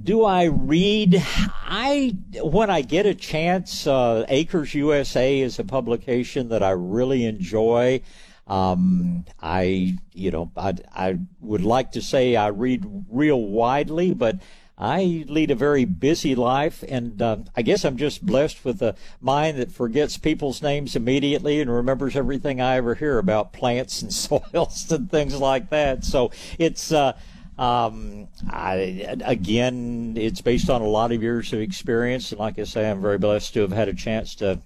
Do 0.03 0.25
I 0.27 0.45
read? 0.45 1.23
I 1.65 2.17
when 2.43 2.69
I 2.69 2.83
get 2.83 3.07
a 3.07 3.15
chance. 3.15 3.87
Uh, 3.87 4.27
Acres 4.29 4.75
USA 4.75 5.41
is 5.41 5.59
a 5.59 5.65
publication 5.65 6.51
that 6.51 6.63
I 6.63 6.71
really 6.71 7.25
enjoy. 7.25 8.03
Um, 8.47 9.25
I, 9.41 9.97
you 10.13 10.31
know, 10.31 10.53
I, 10.55 10.75
I 10.95 11.19
would 11.41 11.65
like 11.65 11.93
to 11.93 12.03
say 12.03 12.37
I 12.37 12.49
read 12.49 12.85
real 13.11 13.41
widely, 13.41 14.13
but 14.13 14.37
I 14.79 15.25
lead 15.29 15.51
a 15.51 15.55
very 15.55 15.87
busy 15.87 16.35
life, 16.35 16.85
and 16.87 17.21
uh, 17.23 17.39
I 17.57 17.63
guess 17.63 17.85
I'm 17.85 17.97
just 17.97 18.25
blessed 18.25 18.63
with 18.65 18.83
a 18.83 18.95
mind 19.23 19.59
that 19.59 19.73
forgets 19.73 20.19
people's 20.19 20.61
names 20.61 20.95
immediately 20.95 21.61
and 21.61 21.71
remembers 21.71 22.15
everything 22.15 22.61
I 22.61 22.77
ever 22.77 22.95
hear 22.95 23.19
about 23.19 23.55
plants 23.55 24.03
and 24.03 24.13
soils 24.13 24.91
and 24.93 25.11
things 25.11 25.39
like 25.39 25.71
that. 25.71 26.05
So 26.05 26.31
it's. 26.59 26.93
Uh, 26.93 27.19
um, 27.59 28.29
I, 28.51 29.17
again, 29.25 30.13
it's 30.19 30.43
based 30.43 30.69
on 30.69 30.83
a 30.83 30.87
lot 30.87 31.11
of 31.11 31.23
years 31.23 31.55
of 31.55 31.61
experience, 31.61 32.31
and 32.31 32.39
like 32.39 32.59
I 32.59 32.65
say, 32.65 32.91
I'm 32.91 33.01
very 33.01 33.17
blessed 33.17 33.55
to 33.55 33.63
have 33.63 33.73
had 33.73 33.89
a 33.89 33.95
chance 33.95 34.35
to 34.37 34.61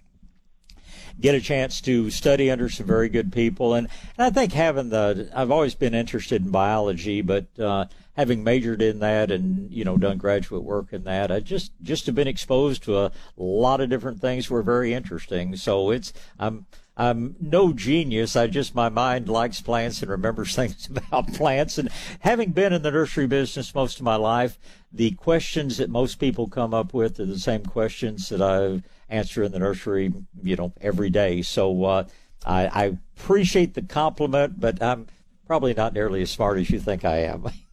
get 1.20 1.34
a 1.34 1.40
chance 1.40 1.80
to 1.82 2.10
study 2.10 2.50
under 2.50 2.68
some 2.68 2.86
very 2.86 3.08
good 3.08 3.32
people. 3.32 3.74
And, 3.74 3.88
and 4.18 4.26
I 4.26 4.30
think 4.30 4.52
having 4.52 4.88
the, 4.88 5.30
I've 5.34 5.50
always 5.50 5.74
been 5.74 5.94
interested 5.94 6.44
in 6.44 6.50
biology, 6.50 7.20
but 7.20 7.46
uh, 7.60 7.86
having 8.16 8.44
majored 8.44 8.82
in 8.82 8.98
that 9.00 9.30
and 9.30 9.72
you 9.72 9.84
know 9.84 9.96
done 9.96 10.18
graduate 10.18 10.62
work 10.62 10.92
in 10.92 11.04
that, 11.04 11.30
I 11.30 11.40
just 11.40 11.72
just 11.82 12.06
have 12.06 12.14
been 12.14 12.28
exposed 12.28 12.82
to 12.84 12.98
a 12.98 13.12
lot 13.36 13.80
of 13.80 13.90
different 13.90 14.20
things 14.20 14.50
were 14.50 14.62
very 14.62 14.92
interesting. 14.92 15.56
So 15.56 15.90
it's 15.90 16.12
I'm 16.38 16.66
I'm 16.96 17.36
no 17.40 17.72
genius. 17.72 18.36
I 18.36 18.46
just 18.46 18.74
my 18.74 18.90
mind 18.90 19.28
likes 19.28 19.62
plants 19.62 20.02
and 20.02 20.10
remembers 20.10 20.54
things 20.56 20.88
about 20.88 21.32
plants. 21.32 21.78
And 21.78 21.88
having 22.20 22.52
been 22.52 22.72
in 22.72 22.82
the 22.82 22.90
nursery 22.90 23.26
business 23.26 23.74
most 23.74 23.98
of 23.98 24.04
my 24.04 24.16
life, 24.16 24.58
the 24.92 25.12
questions 25.12 25.78
that 25.78 25.88
most 25.88 26.16
people 26.16 26.48
come 26.48 26.74
up 26.74 26.92
with 26.92 27.18
are 27.20 27.24
the 27.24 27.38
same 27.38 27.64
questions 27.64 28.28
that 28.28 28.42
I 28.42 28.82
answer 29.08 29.42
in 29.42 29.52
the 29.52 29.58
nursery, 29.58 30.12
you 30.42 30.56
know, 30.56 30.72
every 30.80 31.10
day. 31.10 31.42
So 31.42 31.84
uh, 31.84 32.04
I, 32.44 32.66
I 32.66 32.98
appreciate 33.16 33.74
the 33.74 33.82
compliment, 33.82 34.60
but 34.60 34.82
I'm 34.82 35.06
probably 35.46 35.74
not 35.74 35.94
nearly 35.94 36.22
as 36.22 36.30
smart 36.30 36.58
as 36.58 36.70
you 36.70 36.80
think 36.80 37.04
I 37.04 37.18
am. 37.18 37.46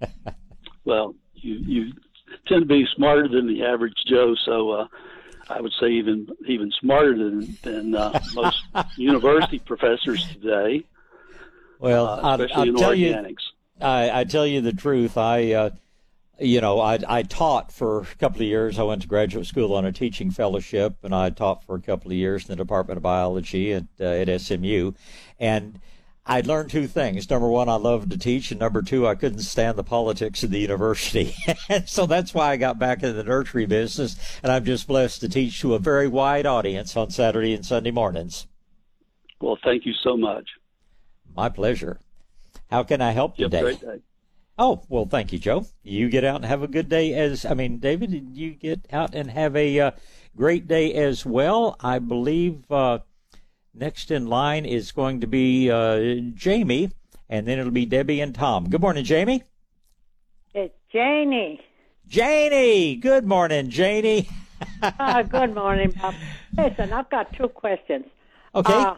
well, 0.84 1.14
you 1.34 1.54
you 1.54 1.92
tend 2.46 2.62
to 2.62 2.66
be 2.66 2.86
smarter 2.94 3.28
than 3.28 3.46
the 3.46 3.64
average 3.64 3.96
Joe, 4.06 4.34
so 4.44 4.70
uh, 4.70 4.86
I 5.48 5.60
would 5.60 5.72
say 5.80 5.88
even 5.88 6.28
even 6.46 6.70
smarter 6.80 7.16
than 7.16 7.56
than 7.62 7.94
uh, 7.94 8.20
most 8.34 8.62
university 8.96 9.58
professors 9.58 10.26
today. 10.32 10.84
Well, 11.78 12.06
uh, 12.06 12.20
I'll, 12.22 12.42
I'll 12.42 12.74
tell 12.74 12.92
organics. 12.92 13.28
you, 13.78 13.86
I, 13.86 14.20
I 14.20 14.24
tell 14.24 14.46
you 14.46 14.60
the 14.60 14.72
truth. 14.72 15.16
I, 15.16 15.52
uh, 15.52 15.70
you 16.38 16.60
know, 16.60 16.80
I 16.80 16.98
I 17.08 17.22
taught 17.22 17.72
for 17.72 18.02
a 18.02 18.06
couple 18.18 18.42
of 18.42 18.48
years. 18.48 18.78
I 18.78 18.82
went 18.82 19.02
to 19.02 19.08
graduate 19.08 19.46
school 19.46 19.74
on 19.74 19.84
a 19.84 19.92
teaching 19.92 20.30
fellowship, 20.30 20.96
and 21.02 21.14
I 21.14 21.30
taught 21.30 21.64
for 21.64 21.76
a 21.76 21.80
couple 21.80 22.10
of 22.10 22.16
years 22.16 22.44
in 22.44 22.48
the 22.48 22.56
Department 22.56 22.98
of 22.98 23.02
Biology 23.02 23.72
at 23.72 23.86
uh, 23.98 24.04
at 24.04 24.40
SMU, 24.40 24.92
and 25.38 25.80
I 26.30 26.42
learned 26.42 26.70
two 26.70 26.86
things. 26.86 27.28
Number 27.28 27.48
one, 27.48 27.68
I 27.68 27.74
loved 27.74 28.12
to 28.12 28.16
teach, 28.16 28.52
and 28.52 28.60
number 28.60 28.82
two, 28.82 29.04
I 29.04 29.16
couldn't 29.16 29.40
stand 29.40 29.76
the 29.76 29.82
politics 29.82 30.44
of 30.44 30.50
the 30.50 30.60
university. 30.60 31.34
and 31.68 31.88
so 31.88 32.06
that's 32.06 32.32
why 32.32 32.52
I 32.52 32.56
got 32.56 32.78
back 32.78 32.98
into 33.02 33.14
the 33.14 33.24
nursery 33.24 33.66
business, 33.66 34.14
and 34.40 34.52
I'm 34.52 34.64
just 34.64 34.86
blessed 34.86 35.22
to 35.22 35.28
teach 35.28 35.60
to 35.62 35.74
a 35.74 35.80
very 35.80 36.06
wide 36.06 36.46
audience 36.46 36.96
on 36.96 37.10
Saturday 37.10 37.52
and 37.52 37.66
Sunday 37.66 37.90
mornings. 37.90 38.46
Well, 39.40 39.58
thank 39.64 39.84
you 39.84 39.92
so 40.04 40.16
much. 40.16 40.48
My 41.34 41.48
pleasure. 41.48 41.98
How 42.70 42.84
can 42.84 43.02
I 43.02 43.10
help 43.10 43.36
you 43.36 43.46
today? 43.46 43.62
great 43.62 43.80
day. 43.80 44.00
Oh, 44.56 44.84
well, 44.88 45.06
thank 45.06 45.32
you, 45.32 45.40
Joe. 45.40 45.66
You 45.82 46.08
get 46.08 46.22
out 46.22 46.36
and 46.36 46.44
have 46.44 46.62
a 46.62 46.68
good 46.68 46.88
day 46.88 47.12
as, 47.12 47.44
I 47.44 47.54
mean, 47.54 47.78
David, 47.78 48.36
you 48.36 48.50
get 48.50 48.86
out 48.92 49.16
and 49.16 49.32
have 49.32 49.56
a 49.56 49.80
uh, 49.80 49.90
great 50.36 50.68
day 50.68 50.94
as 50.94 51.26
well. 51.26 51.74
I 51.80 51.98
believe, 51.98 52.70
uh, 52.70 53.00
Next 53.74 54.10
in 54.10 54.26
line 54.26 54.64
is 54.64 54.92
going 54.92 55.20
to 55.20 55.26
be 55.26 55.70
uh, 55.70 56.16
Jamie, 56.34 56.90
and 57.28 57.46
then 57.46 57.58
it'll 57.58 57.70
be 57.70 57.86
Debbie 57.86 58.20
and 58.20 58.34
Tom. 58.34 58.68
Good 58.68 58.80
morning, 58.80 59.04
Jamie. 59.04 59.44
It's 60.54 60.74
Janie. 60.92 61.60
Janie. 62.08 62.96
Good 62.96 63.24
morning, 63.26 63.70
Janie. 63.70 64.28
uh, 64.82 65.22
good 65.22 65.54
morning, 65.54 65.94
Bob. 66.00 66.14
Listen, 66.56 66.92
I've 66.92 67.08
got 67.10 67.32
two 67.32 67.48
questions. 67.48 68.06
Okay. 68.54 68.72
Uh, 68.72 68.96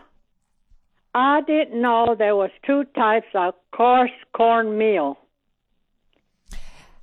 I 1.15 1.43
didn't 1.43 1.81
know 1.81 2.17
there 2.19 2.35
was 2.35 2.51
two 2.65 2.85
types 2.97 3.27
of 3.35 3.55
coarse 3.73 4.11
cornmeal. 4.33 5.19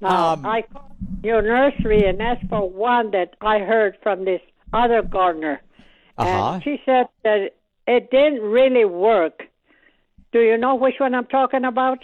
Now, 0.02 0.34
Um, 0.34 0.46
I 0.46 0.64
called 0.64 0.94
your 1.24 1.44
nursery 1.44 2.06
and 2.08 2.20
asked 2.20 2.48
for 2.50 2.68
one 2.68 3.12
that 3.12 3.36
I 3.42 3.60
heard 3.60 3.98
from 4.02 4.26
this 4.26 4.42
other 4.74 5.04
gardener. 5.04 5.62
Uh-huh. 6.18 6.54
And 6.54 6.64
she 6.64 6.82
said 6.86 7.08
that 7.24 7.52
it 7.90 8.12
didn't 8.12 8.42
really 8.42 8.86
work. 8.86 9.44
Do 10.32 10.40
you 10.40 10.58
know 10.58 10.76
which 10.76 11.00
one 11.00 11.16
I'm 11.16 11.26
talking 11.26 11.66
about? 11.66 11.98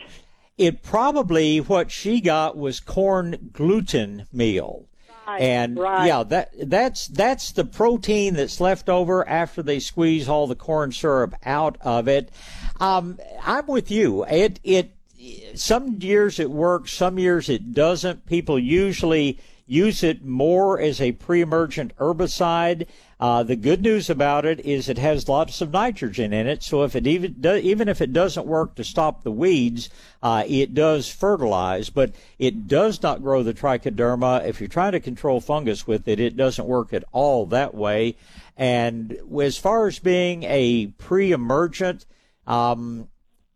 It 0.57 0.81
probably 0.81 1.59
what 1.59 1.91
she 1.91 2.21
got 2.21 2.57
was 2.57 2.79
corn 2.79 3.51
gluten 3.53 4.25
meal. 4.33 4.87
Right, 5.27 5.41
and 5.41 5.77
right. 5.77 6.07
yeah, 6.07 6.23
that 6.23 6.49
that's 6.69 7.07
that's 7.07 7.51
the 7.51 7.65
protein 7.65 8.35
that's 8.35 8.59
left 8.59 8.89
over 8.89 9.27
after 9.27 9.63
they 9.63 9.79
squeeze 9.79 10.27
all 10.29 10.47
the 10.47 10.55
corn 10.55 10.91
syrup 10.91 11.35
out 11.45 11.77
of 11.81 12.07
it. 12.07 12.31
Um, 12.79 13.19
I'm 13.41 13.65
with 13.67 13.89
you. 13.89 14.23
It 14.25 14.59
it 14.63 14.91
some 15.55 15.97
years 15.99 16.39
it 16.39 16.51
works, 16.51 16.93
some 16.93 17.17
years 17.19 17.49
it 17.49 17.73
doesn't. 17.73 18.25
People 18.27 18.59
usually 18.59 19.39
use 19.67 20.03
it 20.03 20.23
more 20.23 20.79
as 20.79 21.01
a 21.01 21.11
pre-emergent 21.13 21.95
herbicide. 21.97 22.85
Uh, 23.19 23.41
the 23.43 23.55
good 23.55 23.81
news 23.81 24.09
about 24.09 24.45
it 24.45 24.59
is 24.65 24.89
it 24.89 24.97
has 24.97 25.29
lots 25.29 25.61
of 25.61 25.71
nitrogen 25.71 26.33
in 26.33 26.47
it, 26.47 26.61
so 26.61 26.83
if 26.83 26.95
it 26.95 27.07
even 27.07 27.33
do, 27.39 27.55
even 27.55 27.87
if 27.87 28.01
it 28.01 28.11
doesn't 28.11 28.45
work 28.45 28.75
to 28.75 28.83
stop 28.83 29.23
the 29.23 29.31
weeds, 29.31 29.89
uh, 30.21 30.43
it 30.47 30.73
does 30.73 31.09
fertilize, 31.09 31.89
but 31.89 32.13
it 32.37 32.67
does 32.67 33.01
not 33.01 33.23
grow 33.23 33.41
the 33.41 33.53
trichoderma. 33.53 34.45
If 34.45 34.59
you're 34.59 34.67
trying 34.67 34.91
to 34.91 34.99
control 34.99 35.39
fungus 35.39 35.87
with 35.87 36.07
it, 36.07 36.19
it 36.19 36.35
doesn't 36.35 36.67
work 36.67 36.93
at 36.93 37.05
all 37.11 37.45
that 37.47 37.73
way. 37.73 38.17
And 38.57 39.17
as 39.41 39.57
far 39.57 39.87
as 39.87 39.99
being 39.99 40.43
a 40.43 40.87
pre-emergent, 40.97 42.05
um, 42.45 43.07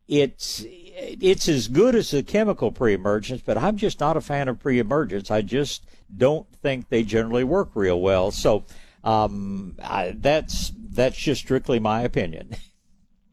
it's 0.07 0.65
it's 1.01 1.47
as 1.47 1.67
good 1.67 1.95
as 1.95 2.11
the 2.11 2.23
chemical 2.23 2.71
pre-emergence, 2.71 3.41
but 3.41 3.57
I'm 3.57 3.77
just 3.77 3.99
not 3.99 4.17
a 4.17 4.21
fan 4.21 4.47
of 4.47 4.59
pre-emergence. 4.59 5.31
I 5.31 5.41
just 5.41 5.85
don't 6.15 6.47
think 6.61 6.89
they 6.89 7.03
generally 7.03 7.43
work 7.43 7.69
real 7.75 8.01
well. 8.01 8.31
So 8.31 8.65
um, 9.03 9.75
I, 9.81 10.15
that's 10.17 10.71
that's 10.91 11.17
just 11.17 11.41
strictly 11.41 11.79
my 11.79 12.01
opinion. 12.01 12.55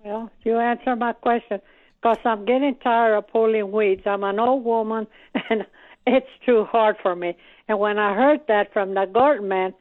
Well, 0.05 0.31
you 0.45 0.57
answer 0.57 0.95
my 0.95 1.15
question 1.15 1.61
because 2.01 2.19
I'm 2.25 2.45
getting 2.45 2.77
tired 2.77 3.17
of 3.17 3.27
pulling 3.27 3.73
weeds. 3.73 4.03
I'm 4.07 4.23
an 4.23 4.39
old 4.39 4.65
woman 4.65 5.09
and 5.51 5.67
it's 6.07 6.31
too 6.45 6.63
hard 6.63 6.95
for 7.03 7.17
me. 7.17 7.37
And 7.67 7.81
when 7.81 7.99
I 7.99 8.15
heard 8.15 8.43
that 8.47 8.73
from 8.73 8.95
the 8.95 9.07
garden 9.07 9.49
man, 9.49 9.75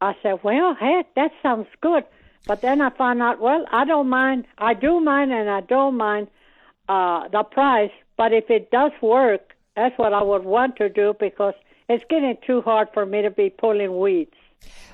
I 0.00 0.14
said, 0.20 0.40
well, 0.42 0.74
heck, 0.74 1.14
that 1.14 1.30
sounds 1.44 1.68
good. 1.80 2.02
But 2.44 2.60
then 2.60 2.80
I 2.80 2.90
found 2.90 3.22
out, 3.22 3.40
well, 3.40 3.66
I 3.70 3.84
don't 3.84 4.08
mind. 4.08 4.46
I 4.58 4.74
do 4.74 4.98
mind 4.98 5.32
and 5.32 5.48
I 5.48 5.60
don't 5.60 5.96
mind 5.96 6.26
uh, 6.88 7.28
the 7.28 7.42
price. 7.42 7.92
But 8.16 8.32
if 8.32 8.50
it 8.50 8.70
does 8.70 8.92
work, 9.00 9.54
that's 9.76 9.96
what 9.98 10.12
I 10.12 10.22
would 10.22 10.44
want 10.44 10.76
to 10.76 10.88
do 10.88 11.14
because 11.18 11.54
it's 11.88 12.04
getting 12.10 12.36
too 12.46 12.60
hard 12.62 12.88
for 12.92 13.06
me 13.06 13.22
to 13.22 13.30
be 13.30 13.50
pulling 13.50 13.98
weeds. 13.98 14.34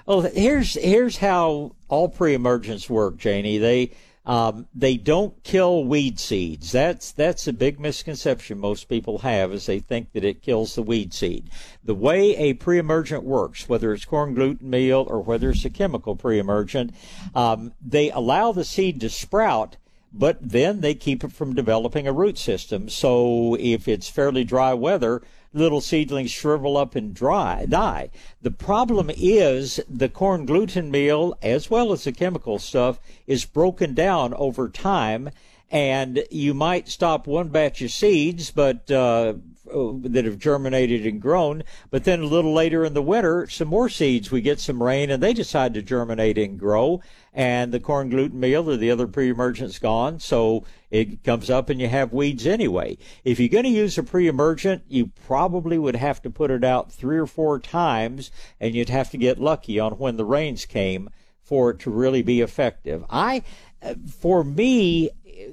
Well, 0.06 0.20
here's 0.20 0.74
here's 0.74 1.16
how 1.16 1.74
all 1.88 2.08
pre-emergents 2.08 2.90
work, 2.90 3.16
Janie. 3.16 3.56
They 3.56 3.92
um, 4.26 4.66
they 4.74 4.96
don't 4.96 5.42
kill 5.42 5.84
weed 5.84 6.18
seeds. 6.18 6.72
That's 6.72 7.12
that's 7.12 7.46
a 7.46 7.52
big 7.52 7.80
misconception 7.80 8.58
most 8.58 8.88
people 8.88 9.18
have 9.18 9.52
is 9.52 9.66
they 9.66 9.78
think 9.78 10.12
that 10.12 10.24
it 10.24 10.42
kills 10.42 10.74
the 10.74 10.82
weed 10.82 11.12
seed. 11.14 11.50
The 11.82 11.94
way 11.94 12.36
a 12.36 12.54
pre-emergent 12.54 13.22
works, 13.22 13.68
whether 13.68 13.92
it's 13.92 14.04
corn 14.04 14.34
gluten 14.34 14.68
meal 14.68 15.06
or 15.08 15.20
whether 15.20 15.50
it's 15.50 15.64
a 15.64 15.70
chemical 15.70 16.16
pre-emergent, 16.16 16.94
um, 17.34 17.72
they 17.84 18.10
allow 18.10 18.52
the 18.52 18.64
seed 18.64 19.00
to 19.00 19.10
sprout 19.10 19.76
but 20.16 20.38
then 20.40 20.80
they 20.80 20.94
keep 20.94 21.24
it 21.24 21.32
from 21.32 21.54
developing 21.54 22.06
a 22.06 22.12
root 22.12 22.38
system. 22.38 22.88
So 22.88 23.56
if 23.58 23.88
it's 23.88 24.08
fairly 24.08 24.44
dry 24.44 24.72
weather, 24.72 25.22
little 25.52 25.80
seedlings 25.80 26.30
shrivel 26.30 26.76
up 26.76 26.94
and 26.94 27.12
dry, 27.12 27.66
die. 27.68 28.10
The 28.40 28.52
problem 28.52 29.10
is 29.16 29.80
the 29.88 30.08
corn 30.08 30.46
gluten 30.46 30.90
meal, 30.90 31.36
as 31.42 31.68
well 31.68 31.92
as 31.92 32.04
the 32.04 32.12
chemical 32.12 32.58
stuff, 32.58 33.00
is 33.26 33.44
broken 33.44 33.94
down 33.94 34.34
over 34.34 34.68
time. 34.68 35.30
And 35.70 36.24
you 36.30 36.54
might 36.54 36.88
stop 36.88 37.26
one 37.26 37.48
batch 37.48 37.82
of 37.82 37.90
seeds, 37.90 38.52
but 38.52 38.88
uh, 38.90 39.34
that 39.74 40.24
have 40.24 40.38
germinated 40.38 41.06
and 41.06 41.20
grown. 41.20 41.64
But 41.90 42.04
then 42.04 42.20
a 42.20 42.26
little 42.26 42.52
later 42.52 42.84
in 42.84 42.94
the 42.94 43.02
winter, 43.02 43.48
some 43.48 43.68
more 43.68 43.88
seeds. 43.88 44.30
We 44.30 44.40
get 44.40 44.60
some 44.60 44.82
rain, 44.82 45.10
and 45.10 45.22
they 45.22 45.32
decide 45.32 45.74
to 45.74 45.82
germinate 45.82 46.38
and 46.38 46.58
grow. 46.58 47.00
And 47.36 47.72
the 47.72 47.80
corn 47.80 48.10
gluten 48.10 48.38
meal 48.38 48.70
or 48.70 48.76
the 48.76 48.92
other 48.92 49.08
pre-emergent's 49.08 49.80
gone, 49.80 50.20
so 50.20 50.64
it 50.88 51.24
comes 51.24 51.50
up 51.50 51.68
and 51.68 51.80
you 51.80 51.88
have 51.88 52.12
weeds 52.12 52.46
anyway. 52.46 52.96
If 53.24 53.40
you're 53.40 53.48
going 53.48 53.64
to 53.64 53.70
use 53.70 53.98
a 53.98 54.04
pre-emergent, 54.04 54.84
you 54.86 55.10
probably 55.26 55.76
would 55.76 55.96
have 55.96 56.22
to 56.22 56.30
put 56.30 56.52
it 56.52 56.62
out 56.62 56.92
three 56.92 57.18
or 57.18 57.26
four 57.26 57.58
times, 57.58 58.30
and 58.60 58.72
you'd 58.76 58.88
have 58.88 59.10
to 59.10 59.18
get 59.18 59.40
lucky 59.40 59.80
on 59.80 59.94
when 59.94 60.16
the 60.16 60.24
rains 60.24 60.64
came 60.64 61.10
for 61.42 61.70
it 61.70 61.80
to 61.80 61.90
really 61.90 62.22
be 62.22 62.40
effective. 62.40 63.04
I, 63.10 63.42
uh, 63.82 63.94
for 64.20 64.44
me, 64.44 65.10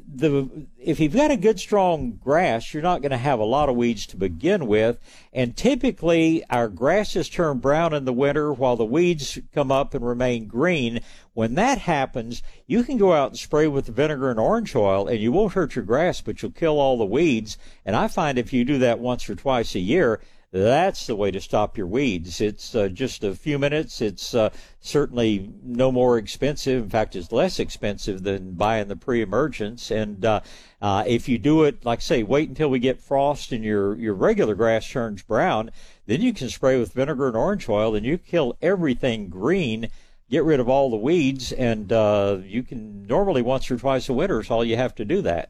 the 0.08 0.68
if 0.78 1.00
you've 1.00 1.16
got 1.16 1.32
a 1.32 1.38
good 1.38 1.60
strong 1.60 2.14
grass, 2.14 2.74
you're 2.74 2.84
not 2.84 3.02
going 3.02 3.12
to 3.12 3.18
have 3.18 3.40
a 3.40 3.46
lot 3.46 3.70
of 3.70 3.76
weeds 3.76 4.06
to 4.08 4.18
begin 4.18 4.68
with. 4.68 5.00
And 5.34 5.56
typically, 5.56 6.44
our 6.50 6.68
grasses 6.68 7.30
turn 7.30 7.60
brown 7.60 7.94
in 7.94 8.06
the 8.06 8.14
winter 8.14 8.52
while 8.52 8.76
the 8.76 8.86
weeds 8.86 9.40
come 9.54 9.72
up 9.72 9.94
and 9.94 10.06
remain 10.06 10.48
green. 10.48 11.02
When 11.34 11.56
that 11.56 11.80
happens, 11.80 12.44
you 12.68 12.84
can 12.84 12.98
go 12.98 13.14
out 13.14 13.30
and 13.30 13.40
spray 13.40 13.68
with 13.68 13.86
the 13.86 13.92
vinegar 13.92 14.30
and 14.30 14.40
orange 14.40 14.76
oil, 14.76 15.08
and 15.08 15.20
you 15.20 15.32
won't 15.32 15.54
hurt 15.54 15.76
your 15.76 15.86
grass, 15.86 16.22
but 16.22 16.42
you'll 16.42 16.52
kill 16.52 16.80
all 16.80 16.98
the 16.98 17.06
weeds. 17.06 17.58
And 17.86 17.96
I 17.96 18.08
find 18.08 18.38
if 18.38 18.52
you 18.52 18.66
do 18.66 18.78
that 18.80 19.00
once 19.00 19.30
or 19.30 19.36
twice 19.36 19.76
a 19.76 19.80
year, 19.80 20.20
that's 20.52 21.08
the 21.08 21.16
way 21.16 21.32
to 21.32 21.40
stop 21.40 21.78
your 21.78 21.88
weeds. 21.88 22.42
It's 22.42 22.76
uh, 22.76 22.90
just 22.90 23.24
a 23.24 23.34
few 23.34 23.58
minutes. 23.58 24.02
It's 24.02 24.36
uh, 24.36 24.50
certainly 24.82 25.50
no 25.64 25.94
more 25.94 26.18
expensive. 26.18 26.84
In 26.84 26.90
fact, 26.90 27.16
it's 27.16 27.32
less 27.32 27.58
expensive 27.58 28.24
than 28.24 28.52
buying 28.52 28.90
the 28.90 28.98
pre-emergence. 28.98 29.92
And 29.92 30.26
uh, 30.26 30.42
uh, 30.82 31.06
if 31.08 31.30
you 31.30 31.38
do 31.38 31.64
it, 31.64 31.86
like 31.86 32.02
say, 32.02 32.24
wait 32.24 32.50
until 32.50 32.70
we 32.70 32.80
get 32.80 33.00
frost 33.00 33.54
and 33.54 33.64
your 33.64 33.96
your 33.96 34.14
regular 34.14 34.54
grass 34.54 34.90
turns 34.90 35.24
brown, 35.24 35.72
then 36.06 36.20
you 36.20 36.34
can 36.34 36.50
spray 36.50 36.78
with 36.78 36.92
vinegar 36.92 37.28
and 37.28 37.38
orange 37.38 37.70
oil, 37.70 37.96
and 37.96 38.06
you 38.06 38.18
kill 38.18 38.58
everything 38.62 39.30
green. 39.30 39.88
Get 40.30 40.44
rid 40.44 40.60
of 40.60 40.70
all 40.70 40.90
the 40.90 40.98
weeds, 40.98 41.52
and 41.52 41.92
uh, 41.92 42.40
you 42.44 42.64
can 42.64 43.06
normally 43.06 43.42
once 43.42 43.70
or 43.70 43.78
twice 43.78 44.08
a 44.08 44.14
winter 44.14 44.40
is 44.40 44.50
all 44.50 44.64
you 44.64 44.78
have 44.78 44.96
to 44.96 45.06
do 45.06 45.22
that. 45.22 45.50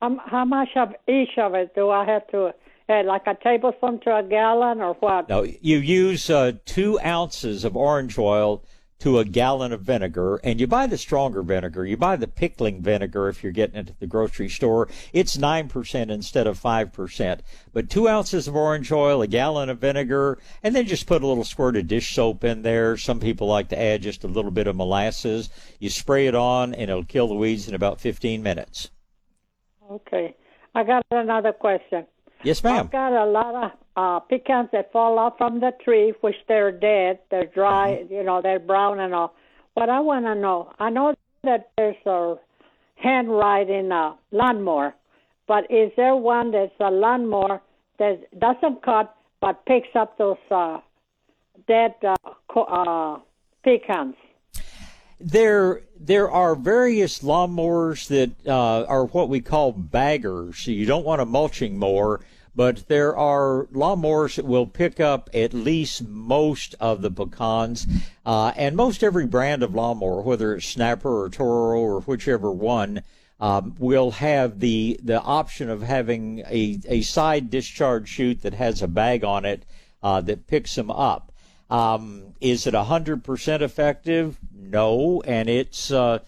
How 0.00 0.44
much 0.44 0.70
of 0.76 0.94
each 1.08 1.38
of 1.38 1.54
it 1.54 1.74
do 1.74 1.90
I 1.90 2.04
have 2.04 2.26
to? 2.28 2.52
Like 2.88 3.26
a 3.26 3.34
tablespoon 3.34 3.98
to 4.00 4.16
a 4.16 4.22
gallon, 4.22 4.80
or 4.80 4.94
what? 4.94 5.28
No, 5.28 5.42
you 5.42 5.78
use 5.78 6.30
uh, 6.30 6.52
two 6.64 7.00
ounces 7.00 7.64
of 7.64 7.76
orange 7.76 8.16
oil 8.16 8.62
to 8.98 9.18
a 9.18 9.24
gallon 9.24 9.72
of 9.72 9.82
vinegar, 9.82 10.40
and 10.42 10.58
you 10.58 10.66
buy 10.66 10.86
the 10.86 10.96
stronger 10.96 11.42
vinegar. 11.42 11.84
You 11.84 11.96
buy 11.96 12.16
the 12.16 12.26
pickling 12.26 12.80
vinegar 12.80 13.28
if 13.28 13.42
you're 13.42 13.52
getting 13.52 13.76
it 13.76 13.90
at 13.90 14.00
the 14.00 14.06
grocery 14.06 14.48
store. 14.48 14.88
It's 15.12 15.36
9% 15.36 16.10
instead 16.10 16.46
of 16.46 16.60
5%. 16.60 17.40
But 17.72 17.90
two 17.90 18.08
ounces 18.08 18.48
of 18.48 18.56
orange 18.56 18.90
oil, 18.90 19.20
a 19.20 19.26
gallon 19.26 19.68
of 19.68 19.80
vinegar, 19.80 20.38
and 20.62 20.74
then 20.74 20.86
just 20.86 21.06
put 21.06 21.22
a 21.22 21.26
little 21.26 21.44
squirt 21.44 21.76
of 21.76 21.88
dish 21.88 22.14
soap 22.14 22.42
in 22.44 22.62
there. 22.62 22.96
Some 22.96 23.20
people 23.20 23.48
like 23.48 23.68
to 23.68 23.80
add 23.80 24.02
just 24.02 24.24
a 24.24 24.28
little 24.28 24.50
bit 24.50 24.66
of 24.66 24.76
molasses. 24.76 25.50
You 25.78 25.90
spray 25.90 26.26
it 26.26 26.34
on, 26.34 26.74
and 26.74 26.90
it'll 26.90 27.04
kill 27.04 27.28
the 27.28 27.34
weeds 27.34 27.68
in 27.68 27.74
about 27.74 28.00
15 28.00 28.42
minutes. 28.42 28.90
Okay. 29.90 30.34
I 30.74 30.84
got 30.84 31.04
another 31.10 31.52
question. 31.52 32.06
Yes, 32.46 32.62
ma'am. 32.62 32.86
I've 32.86 32.92
got 32.92 33.12
a 33.12 33.26
lot 33.26 33.54
of 33.64 33.70
uh, 33.96 34.20
pecans 34.20 34.68
that 34.72 34.92
fall 34.92 35.18
off 35.18 35.36
from 35.36 35.58
the 35.58 35.72
tree, 35.84 36.14
which 36.20 36.36
they're 36.46 36.70
dead. 36.70 37.18
They're 37.30 37.46
dry, 37.46 37.88
Mm-hmm. 38.04 38.14
you 38.14 38.22
know, 38.22 38.40
they're 38.40 38.60
brown 38.60 39.00
and 39.00 39.12
all. 39.14 39.34
What 39.74 39.88
I 39.90 39.98
want 40.00 40.26
to 40.26 40.34
know, 40.36 40.72
I 40.78 40.90
know 40.90 41.14
that 41.42 41.70
there's 41.76 41.96
a 42.06 42.36
hand 42.94 43.28
riding 43.30 43.90
a 43.90 44.14
lawnmower, 44.30 44.94
but 45.48 45.68
is 45.70 45.90
there 45.96 46.14
one 46.14 46.52
that's 46.52 46.72
a 46.80 46.90
lawnmower 46.90 47.60
that 47.98 48.20
doesn't 48.38 48.82
cut 48.82 49.14
but 49.40 49.66
picks 49.66 49.88
up 49.94 50.16
those 50.16 50.36
uh, 50.50 50.78
dead 51.66 51.94
uh, 52.06 52.14
co- 52.48 52.62
uh, 52.64 53.18
pecans? 53.64 54.14
There, 55.20 55.82
there 55.98 56.30
are 56.30 56.54
various 56.54 57.20
lawnmowers 57.20 58.06
that 58.08 58.30
uh, 58.46 58.84
are 58.84 59.06
what 59.06 59.28
we 59.28 59.40
call 59.40 59.72
baggers. 59.72 60.66
You 60.66 60.84
don't 60.86 61.04
want 61.04 61.20
a 61.22 61.26
mulching 61.26 61.78
mower, 61.78 62.20
but 62.56 62.88
there 62.88 63.14
are 63.14 63.66
lawnmowers 63.66 64.36
that 64.36 64.46
will 64.46 64.66
pick 64.66 64.98
up 64.98 65.28
at 65.34 65.52
least 65.52 66.08
most 66.08 66.74
of 66.80 67.02
the 67.02 67.10
pecans. 67.10 67.86
Uh, 68.24 68.52
and 68.56 68.74
most 68.74 69.04
every 69.04 69.26
brand 69.26 69.62
of 69.62 69.74
lawnmower, 69.74 70.22
whether 70.22 70.54
it's 70.54 70.66
Snapper 70.66 71.24
or 71.24 71.28
Toro 71.28 71.78
or 71.78 72.00
whichever 72.00 72.50
one, 72.50 73.02
um, 73.38 73.74
will 73.78 74.12
have 74.12 74.60
the 74.60 74.98
the 75.02 75.20
option 75.20 75.68
of 75.68 75.82
having 75.82 76.40
a, 76.46 76.80
a 76.86 77.02
side 77.02 77.50
discharge 77.50 78.08
chute 78.08 78.40
that 78.40 78.54
has 78.54 78.80
a 78.80 78.88
bag 78.88 79.22
on 79.22 79.44
it 79.44 79.66
uh, 80.02 80.22
that 80.22 80.46
picks 80.46 80.74
them 80.74 80.90
up. 80.90 81.32
Um, 81.68 82.34
is 82.40 82.66
it 82.66 82.72
100% 82.72 83.60
effective? 83.60 84.38
No, 84.54 85.20
and 85.26 85.50
it's 85.50 85.90
uh, 85.90 86.20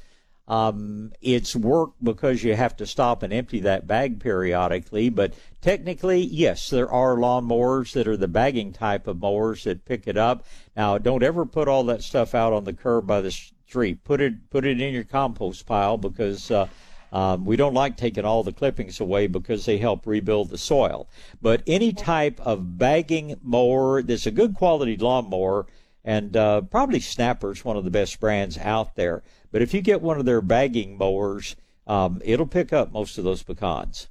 um, 0.48 1.12
it's 1.20 1.54
work 1.54 1.90
because 2.02 2.42
you 2.42 2.56
have 2.56 2.76
to 2.78 2.86
stop 2.86 3.22
and 3.22 3.32
empty 3.32 3.60
that 3.60 3.86
bag 3.86 4.18
periodically. 4.18 5.10
But 5.10 5.34
technically, 5.60 6.20
yes, 6.20 6.70
there 6.70 6.90
are 6.90 7.16
lawnmowers 7.16 7.92
that 7.92 8.08
are 8.08 8.16
the 8.16 8.28
bagging 8.28 8.72
type 8.72 9.06
of 9.06 9.20
mowers 9.20 9.64
that 9.64 9.84
pick 9.84 10.06
it 10.06 10.16
up. 10.16 10.44
Now, 10.76 10.98
don't 10.98 11.22
ever 11.22 11.46
put 11.46 11.68
all 11.68 11.84
that 11.84 12.02
stuff 12.02 12.34
out 12.34 12.52
on 12.52 12.64
the 12.64 12.72
curb 12.72 13.06
by 13.06 13.20
the 13.20 13.30
street. 13.30 14.04
Put 14.04 14.20
it 14.20 14.50
put 14.50 14.64
it 14.64 14.80
in 14.80 14.94
your 14.94 15.04
compost 15.04 15.66
pile 15.66 15.96
because. 15.96 16.50
Uh, 16.50 16.68
um, 17.10 17.44
we 17.46 17.56
don't 17.56 17.74
like 17.74 17.96
taking 17.96 18.24
all 18.24 18.42
the 18.42 18.52
clippings 18.52 19.00
away 19.00 19.28
because 19.28 19.64
they 19.64 19.78
help 19.78 20.06
rebuild 20.06 20.50
the 20.50 20.58
soil. 20.58 21.08
But 21.40 21.62
any 21.66 21.92
type 21.92 22.38
of 22.40 22.76
bagging 22.76 23.36
mower 23.42 24.02
that's 24.02 24.26
a 24.26 24.30
good 24.30 24.54
quality 24.54 24.96
lawnmower, 24.96 25.66
and 26.04 26.36
uh, 26.36 26.62
probably 26.62 27.00
Snapper's 27.00 27.64
one 27.64 27.76
of 27.76 27.84
the 27.84 27.90
best 27.90 28.20
brands 28.20 28.58
out 28.58 28.94
there. 28.94 29.22
But 29.50 29.62
if 29.62 29.72
you 29.72 29.80
get 29.80 30.02
one 30.02 30.18
of 30.18 30.26
their 30.26 30.42
bagging 30.42 30.98
mowers, 30.98 31.56
um, 31.86 32.20
it'll 32.24 32.46
pick 32.46 32.72
up 32.72 32.92
most 32.92 33.16
of 33.16 33.24
those 33.24 33.42
pecans. 33.42 34.08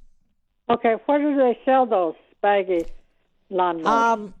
Okay, 0.70 0.96
where 1.06 1.18
do 1.18 1.36
they 1.36 1.58
sell 1.64 1.86
those 1.86 2.14
baggy 2.42 2.84
lawnmowers? 3.50 3.86
Um, 3.86 4.34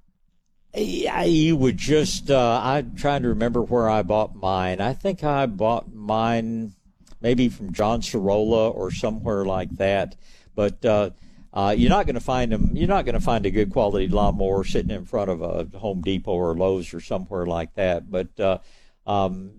yeah, 0.74 1.22
you 1.24 1.56
would 1.56 1.78
just. 1.78 2.30
Uh, 2.30 2.60
I'm 2.62 2.94
trying 2.96 3.22
to 3.22 3.28
remember 3.28 3.62
where 3.62 3.88
I 3.88 4.02
bought 4.02 4.34
mine. 4.36 4.80
I 4.80 4.92
think 4.92 5.24
I 5.24 5.46
bought 5.46 5.92
mine 5.92 6.74
maybe 7.20 7.48
from 7.48 7.72
John 7.72 8.02
Sorolla 8.02 8.68
or 8.70 8.90
somewhere 8.90 9.44
like 9.44 9.70
that. 9.76 10.16
But 10.54 10.84
uh, 10.84 11.10
uh, 11.52 11.74
you're 11.76 11.90
not 11.90 12.06
going 12.06 12.14
to 12.14 12.20
find 12.20 12.52
them. 12.52 12.70
You're 12.74 12.88
not 12.88 13.04
going 13.04 13.14
to 13.14 13.20
find 13.20 13.46
a 13.46 13.50
good 13.50 13.72
quality 13.72 14.08
lawnmower 14.08 14.64
sitting 14.64 14.90
in 14.90 15.04
front 15.04 15.30
of 15.30 15.40
a 15.40 15.78
Home 15.78 16.02
Depot 16.02 16.32
or 16.32 16.54
Lowe's 16.54 16.92
or 16.92 17.00
somewhere 17.00 17.46
like 17.46 17.74
that. 17.74 18.10
But 18.10 18.38
uh, 18.38 18.58
um, 19.06 19.52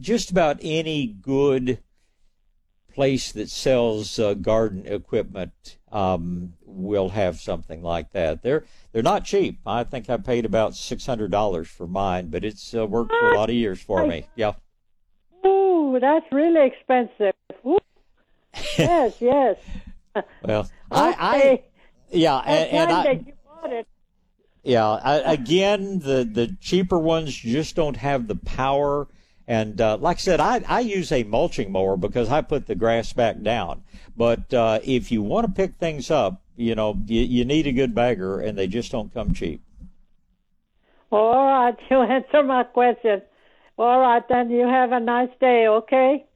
just 0.00 0.30
about 0.30 0.58
any 0.62 1.06
good 1.06 1.78
place 2.94 3.32
that 3.32 3.50
sells 3.50 4.18
uh, 4.18 4.34
garden 4.34 4.84
equipment 4.86 5.78
um, 5.90 6.54
will 6.64 7.10
have 7.10 7.40
something 7.40 7.82
like 7.82 8.12
that. 8.12 8.42
They're 8.42 8.64
they're 8.92 9.02
not 9.02 9.24
cheap. 9.24 9.60
I 9.66 9.84
think 9.84 10.08
I 10.10 10.16
paid 10.16 10.44
about 10.44 10.74
six 10.74 11.06
hundred 11.06 11.30
dollars 11.30 11.68
for 11.68 11.86
mine, 11.86 12.28
but 12.28 12.44
it's 12.44 12.74
uh, 12.74 12.86
worked 12.86 13.10
for 13.10 13.30
a 13.32 13.36
lot 13.36 13.50
of 13.50 13.54
years 13.56 13.80
for 13.80 14.06
me. 14.06 14.26
Yeah. 14.36 14.52
Ooh, 15.46 15.98
that's 16.00 16.26
really 16.32 16.66
expensive. 16.66 17.34
Ooh. 17.66 17.78
yes, 18.78 19.16
yes. 19.20 19.56
Well, 20.42 20.70
I, 20.90 21.14
I 21.18 21.62
yeah, 22.10 22.38
and, 22.38 22.70
and 22.70 22.90
I, 22.92 23.10
You 23.12 23.32
bought 23.46 23.72
it. 23.72 23.86
yeah. 24.62 24.86
I, 24.88 25.32
again, 25.32 25.98
the 26.00 26.28
the 26.30 26.56
cheaper 26.60 26.98
ones 26.98 27.34
just 27.34 27.76
don't 27.76 27.96
have 27.96 28.28
the 28.28 28.36
power. 28.36 29.08
And 29.46 29.80
uh, 29.80 29.96
like 29.98 30.18
I 30.18 30.20
said, 30.20 30.40
I, 30.40 30.62
I 30.68 30.80
use 30.80 31.10
a 31.10 31.24
mulching 31.24 31.72
mower 31.72 31.96
because 31.96 32.30
I 32.30 32.42
put 32.42 32.66
the 32.66 32.74
grass 32.74 33.12
back 33.12 33.42
down. 33.42 33.82
But 34.16 34.52
uh, 34.54 34.80
if 34.84 35.10
you 35.10 35.22
want 35.22 35.46
to 35.46 35.52
pick 35.52 35.76
things 35.76 36.10
up, 36.10 36.42
you 36.56 36.74
know, 36.74 36.96
you, 37.06 37.22
you 37.22 37.44
need 37.44 37.66
a 37.66 37.72
good 37.72 37.94
bagger, 37.94 38.40
and 38.40 38.56
they 38.56 38.66
just 38.66 38.92
don't 38.92 39.12
come 39.12 39.32
cheap. 39.32 39.62
All 41.10 41.34
right, 41.34 41.76
you 41.90 42.02
answer 42.02 42.42
my 42.42 42.64
question. 42.64 43.22
All 43.78 44.00
right, 44.00 44.22
then 44.28 44.50
you 44.50 44.66
have 44.66 44.92
a 44.92 45.00
nice 45.00 45.30
day, 45.40 45.66
okay? 45.66 46.26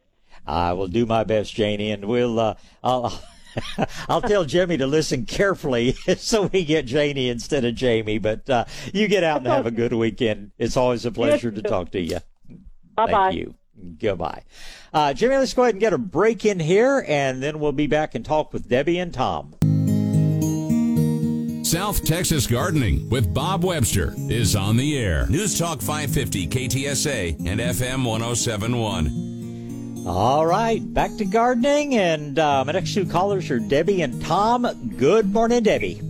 I 0.47 0.73
will 0.73 0.89
do 0.89 1.07
my 1.07 1.24
best, 1.24 1.55
Janie, 1.55 1.91
and 1.91 2.07
we'll. 2.07 2.39
Uh, 2.39 2.55
I'll. 2.83 3.23
I'll 4.09 4.20
tell 4.20 4.45
Jimmy 4.45 4.77
to 4.77 4.87
listen 4.87 5.24
carefully 5.24 5.93
so 6.19 6.51
we 6.53 6.62
get 6.62 6.85
Janie 6.85 7.31
instead 7.31 7.65
of 7.65 7.74
Jamie. 7.74 8.19
But 8.19 8.51
uh, 8.51 8.66
you 8.93 9.09
get 9.09 9.24
out 9.24 9.39
and 9.39 9.47
have 9.47 9.65
a 9.65 9.70
good 9.70 9.95
weekend. 9.95 10.51
It's 10.59 10.77
always 10.77 11.07
a 11.07 11.11
pleasure 11.11 11.51
to 11.51 11.62
talk 11.62 11.91
to 11.93 12.01
you. 12.01 12.19
Bye 12.97 13.06
bye. 13.06 13.31
Thank 13.31 13.36
you. 13.36 13.55
Goodbye. 14.01 14.43
Uh, 14.93 15.12
Jimmy, 15.12 15.36
let's 15.36 15.55
go 15.55 15.62
ahead 15.62 15.74
and 15.74 15.81
get 15.81 15.93
a 15.93 15.98
break 15.98 16.44
in 16.47 16.59
here, 16.59 17.05
and 17.06 17.43
then 17.43 17.60
we'll 17.60 17.73
be 17.73 17.86
back 17.86 18.14
and 18.14 18.24
talk 18.24 18.52
with 18.52 18.68
Debbie 18.68 18.98
and 18.98 19.12
Tom. 19.12 19.55
South 21.64 22.05
Texas 22.05 22.47
Gardening 22.47 23.10
with 23.10 23.35
Bob 23.35 23.64
Webster 23.64 24.14
is 24.16 24.55
on 24.55 24.77
the 24.77 24.97
air. 24.97 25.27
News 25.27 25.59
Talk 25.59 25.81
550 25.81 26.47
KTSA 26.47 27.47
and 27.47 27.60
FM 27.60 28.05
1071. 28.05 30.05
All 30.06 30.47
right, 30.47 30.81
back 30.94 31.16
to 31.16 31.24
gardening, 31.24 31.97
and 31.97 32.39
uh, 32.39 32.64
my 32.64 32.70
next 32.70 32.94
two 32.94 33.05
callers 33.05 33.51
are 33.51 33.59
Debbie 33.59 34.02
and 34.02 34.23
Tom. 34.23 34.64
Good 34.97 35.32
morning, 35.32 35.64
Debbie. 35.64 36.01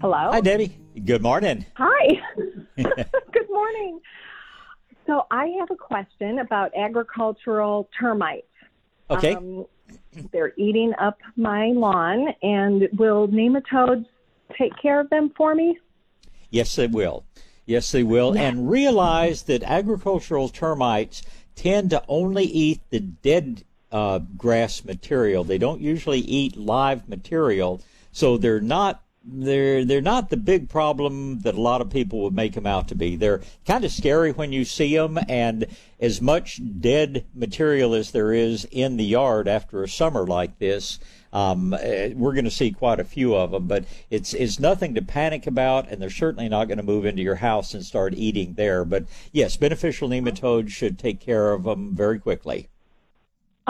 Hello. 0.00 0.32
Hi, 0.32 0.40
Debbie. 0.40 0.76
Good 1.04 1.22
morning. 1.22 1.64
Hi. 1.76 2.20
Good 2.76 3.50
morning. 3.50 4.00
So 5.06 5.26
I 5.30 5.46
have 5.58 5.70
a 5.70 5.76
question 5.76 6.38
about 6.38 6.72
agricultural 6.76 7.88
termites. 7.98 8.46
Okay. 9.10 9.34
Um, 9.34 9.66
they're 10.32 10.52
eating 10.56 10.92
up 11.00 11.18
my 11.36 11.68
lawn, 11.68 12.28
and 12.42 12.88
will 12.96 13.26
nematodes 13.28 14.06
take 14.56 14.72
care 14.80 15.00
of 15.00 15.10
them 15.10 15.32
for 15.36 15.54
me? 15.54 15.78
Yes, 16.50 16.76
they 16.76 16.86
will. 16.86 17.24
Yes, 17.66 17.90
they 17.92 18.02
will. 18.02 18.36
And 18.36 18.70
realize 18.70 19.42
that 19.44 19.62
agricultural 19.62 20.48
termites 20.48 21.22
tend 21.54 21.90
to 21.90 22.02
only 22.08 22.44
eat 22.44 22.80
the 22.90 23.00
dead 23.00 23.64
uh, 23.92 24.20
grass 24.36 24.84
material. 24.84 25.44
They 25.44 25.58
don't 25.58 25.80
usually 25.80 26.20
eat 26.20 26.56
live 26.56 27.08
material, 27.08 27.80
so 28.12 28.36
they're 28.36 28.60
not 28.60 29.02
they're 29.22 29.84
they're 29.84 30.00
not 30.00 30.30
the 30.30 30.36
big 30.36 30.68
problem 30.68 31.40
that 31.40 31.54
a 31.54 31.60
lot 31.60 31.82
of 31.82 31.90
people 31.90 32.22
would 32.22 32.34
make 32.34 32.54
them 32.54 32.66
out 32.66 32.88
to 32.88 32.94
be. 32.94 33.16
They're 33.16 33.42
kind 33.66 33.84
of 33.84 33.92
scary 33.92 34.32
when 34.32 34.52
you 34.52 34.64
see 34.64 34.96
them, 34.96 35.18
and 35.28 35.66
as 35.98 36.22
much 36.22 36.60
dead 36.80 37.26
material 37.34 37.94
as 37.94 38.12
there 38.12 38.32
is 38.32 38.66
in 38.70 38.96
the 38.96 39.04
yard 39.04 39.46
after 39.46 39.82
a 39.82 39.88
summer 39.88 40.26
like 40.26 40.58
this, 40.58 40.98
um, 41.34 41.74
eh, 41.74 42.14
we're 42.16 42.32
going 42.32 42.46
to 42.46 42.50
see 42.50 42.70
quite 42.70 42.98
a 42.98 43.04
few 43.04 43.34
of 43.34 43.50
them. 43.50 43.66
But 43.66 43.84
it's 44.08 44.32
it's 44.32 44.58
nothing 44.58 44.94
to 44.94 45.02
panic 45.02 45.46
about, 45.46 45.88
and 45.88 46.00
they're 46.00 46.10
certainly 46.10 46.48
not 46.48 46.68
going 46.68 46.78
to 46.78 46.84
move 46.84 47.04
into 47.04 47.22
your 47.22 47.36
house 47.36 47.74
and 47.74 47.84
start 47.84 48.14
eating 48.14 48.54
there. 48.54 48.86
But 48.86 49.04
yes, 49.32 49.56
beneficial 49.56 50.08
nematodes 50.08 50.70
should 50.70 50.98
take 50.98 51.20
care 51.20 51.52
of 51.52 51.64
them 51.64 51.94
very 51.94 52.18
quickly. 52.18 52.70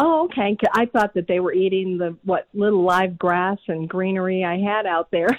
Oh, 0.02 0.24
okay. 0.24 0.56
I 0.72 0.86
thought 0.86 1.12
that 1.14 1.28
they 1.28 1.40
were 1.40 1.52
eating 1.52 1.98
the 1.98 2.16
what 2.24 2.48
little 2.54 2.82
live 2.82 3.18
grass 3.18 3.58
and 3.68 3.86
greenery 3.86 4.44
I 4.44 4.58
had 4.58 4.86
out 4.86 5.10
there. 5.10 5.28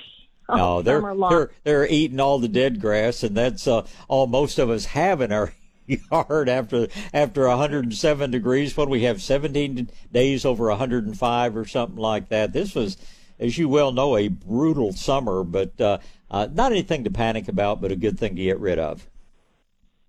No, 0.53 0.81
they're 0.81 1.15
they're 1.29 1.51
they're 1.63 1.87
eating 1.87 2.19
all 2.19 2.37
the 2.37 2.49
dead 2.49 2.81
grass, 2.81 3.23
and 3.23 3.37
that's 3.37 3.67
uh, 3.67 3.87
all 4.09 4.27
most 4.27 4.59
of 4.59 4.69
us 4.69 4.83
have 4.83 5.21
in 5.21 5.31
our 5.31 5.53
yard 6.11 6.49
after 6.49 6.89
after 7.13 7.47
107 7.47 8.31
degrees. 8.31 8.75
when 8.75 8.89
we 8.89 9.03
have 9.03 9.21
17 9.21 9.89
days 10.11 10.43
over 10.43 10.67
105 10.67 11.55
or 11.55 11.65
something 11.65 11.95
like 11.95 12.27
that. 12.29 12.51
This 12.51 12.75
was, 12.75 12.97
as 13.39 13.57
you 13.57 13.69
well 13.69 13.93
know, 13.93 14.17
a 14.17 14.27
brutal 14.27 14.91
summer, 14.91 15.45
but 15.45 15.79
uh, 15.79 15.99
uh, 16.29 16.49
not 16.51 16.73
anything 16.73 17.05
to 17.05 17.11
panic 17.11 17.47
about, 17.47 17.79
but 17.79 17.93
a 17.93 17.95
good 17.95 18.19
thing 18.19 18.35
to 18.35 18.43
get 18.43 18.59
rid 18.59 18.77
of. 18.77 19.07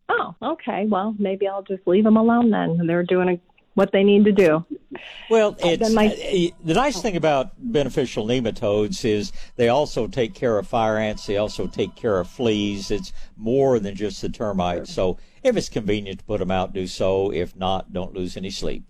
Oh, 0.08 0.34
okay. 0.42 0.86
Well, 0.88 1.14
maybe 1.18 1.46
I'll 1.46 1.62
just 1.62 1.86
leave 1.86 2.04
them 2.04 2.16
alone 2.16 2.50
then. 2.50 2.86
They're 2.86 3.04
doing 3.04 3.28
a, 3.28 3.40
what 3.74 3.90
they 3.92 4.04
need 4.04 4.24
to 4.26 4.32
do. 4.32 4.64
Well, 5.30 5.56
it's 5.60 5.92
my- 5.94 6.08
uh, 6.08 6.56
the 6.64 6.74
nice 6.74 7.00
thing 7.00 7.16
about 7.16 7.52
beneficial 7.58 8.26
nematodes 8.26 9.04
is 9.04 9.32
they 9.56 9.68
also 9.68 10.06
take 10.06 10.34
care 10.34 10.58
of 10.58 10.66
fire 10.66 10.98
ants. 10.98 11.26
They 11.26 11.38
also 11.38 11.66
take 11.66 11.94
care 11.96 12.20
of 12.20 12.28
fleas. 12.28 12.90
It's 12.90 13.12
more 13.36 13.78
than 13.78 13.94
just 13.94 14.20
the 14.20 14.28
termites. 14.28 14.92
So 14.92 15.16
if 15.42 15.56
it's 15.56 15.70
convenient 15.70 16.18
to 16.20 16.24
put 16.26 16.40
them 16.40 16.50
out, 16.50 16.74
do 16.74 16.86
so. 16.86 17.32
If 17.32 17.56
not, 17.56 17.92
don't 17.92 18.12
lose 18.14 18.36
any 18.36 18.50
sleep. 18.50 18.84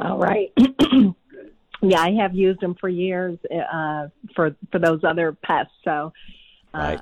All 0.00 0.18
right. 0.18 0.52
yeah, 1.82 2.00
I 2.00 2.10
have 2.20 2.34
used 2.34 2.60
them 2.60 2.74
for 2.80 2.88
years 2.88 3.38
uh, 3.72 4.08
for 4.34 4.56
for 4.72 4.78
those 4.78 5.04
other 5.04 5.32
pests. 5.32 5.72
So, 5.84 6.12
uh, 6.74 6.78
Right. 6.78 7.00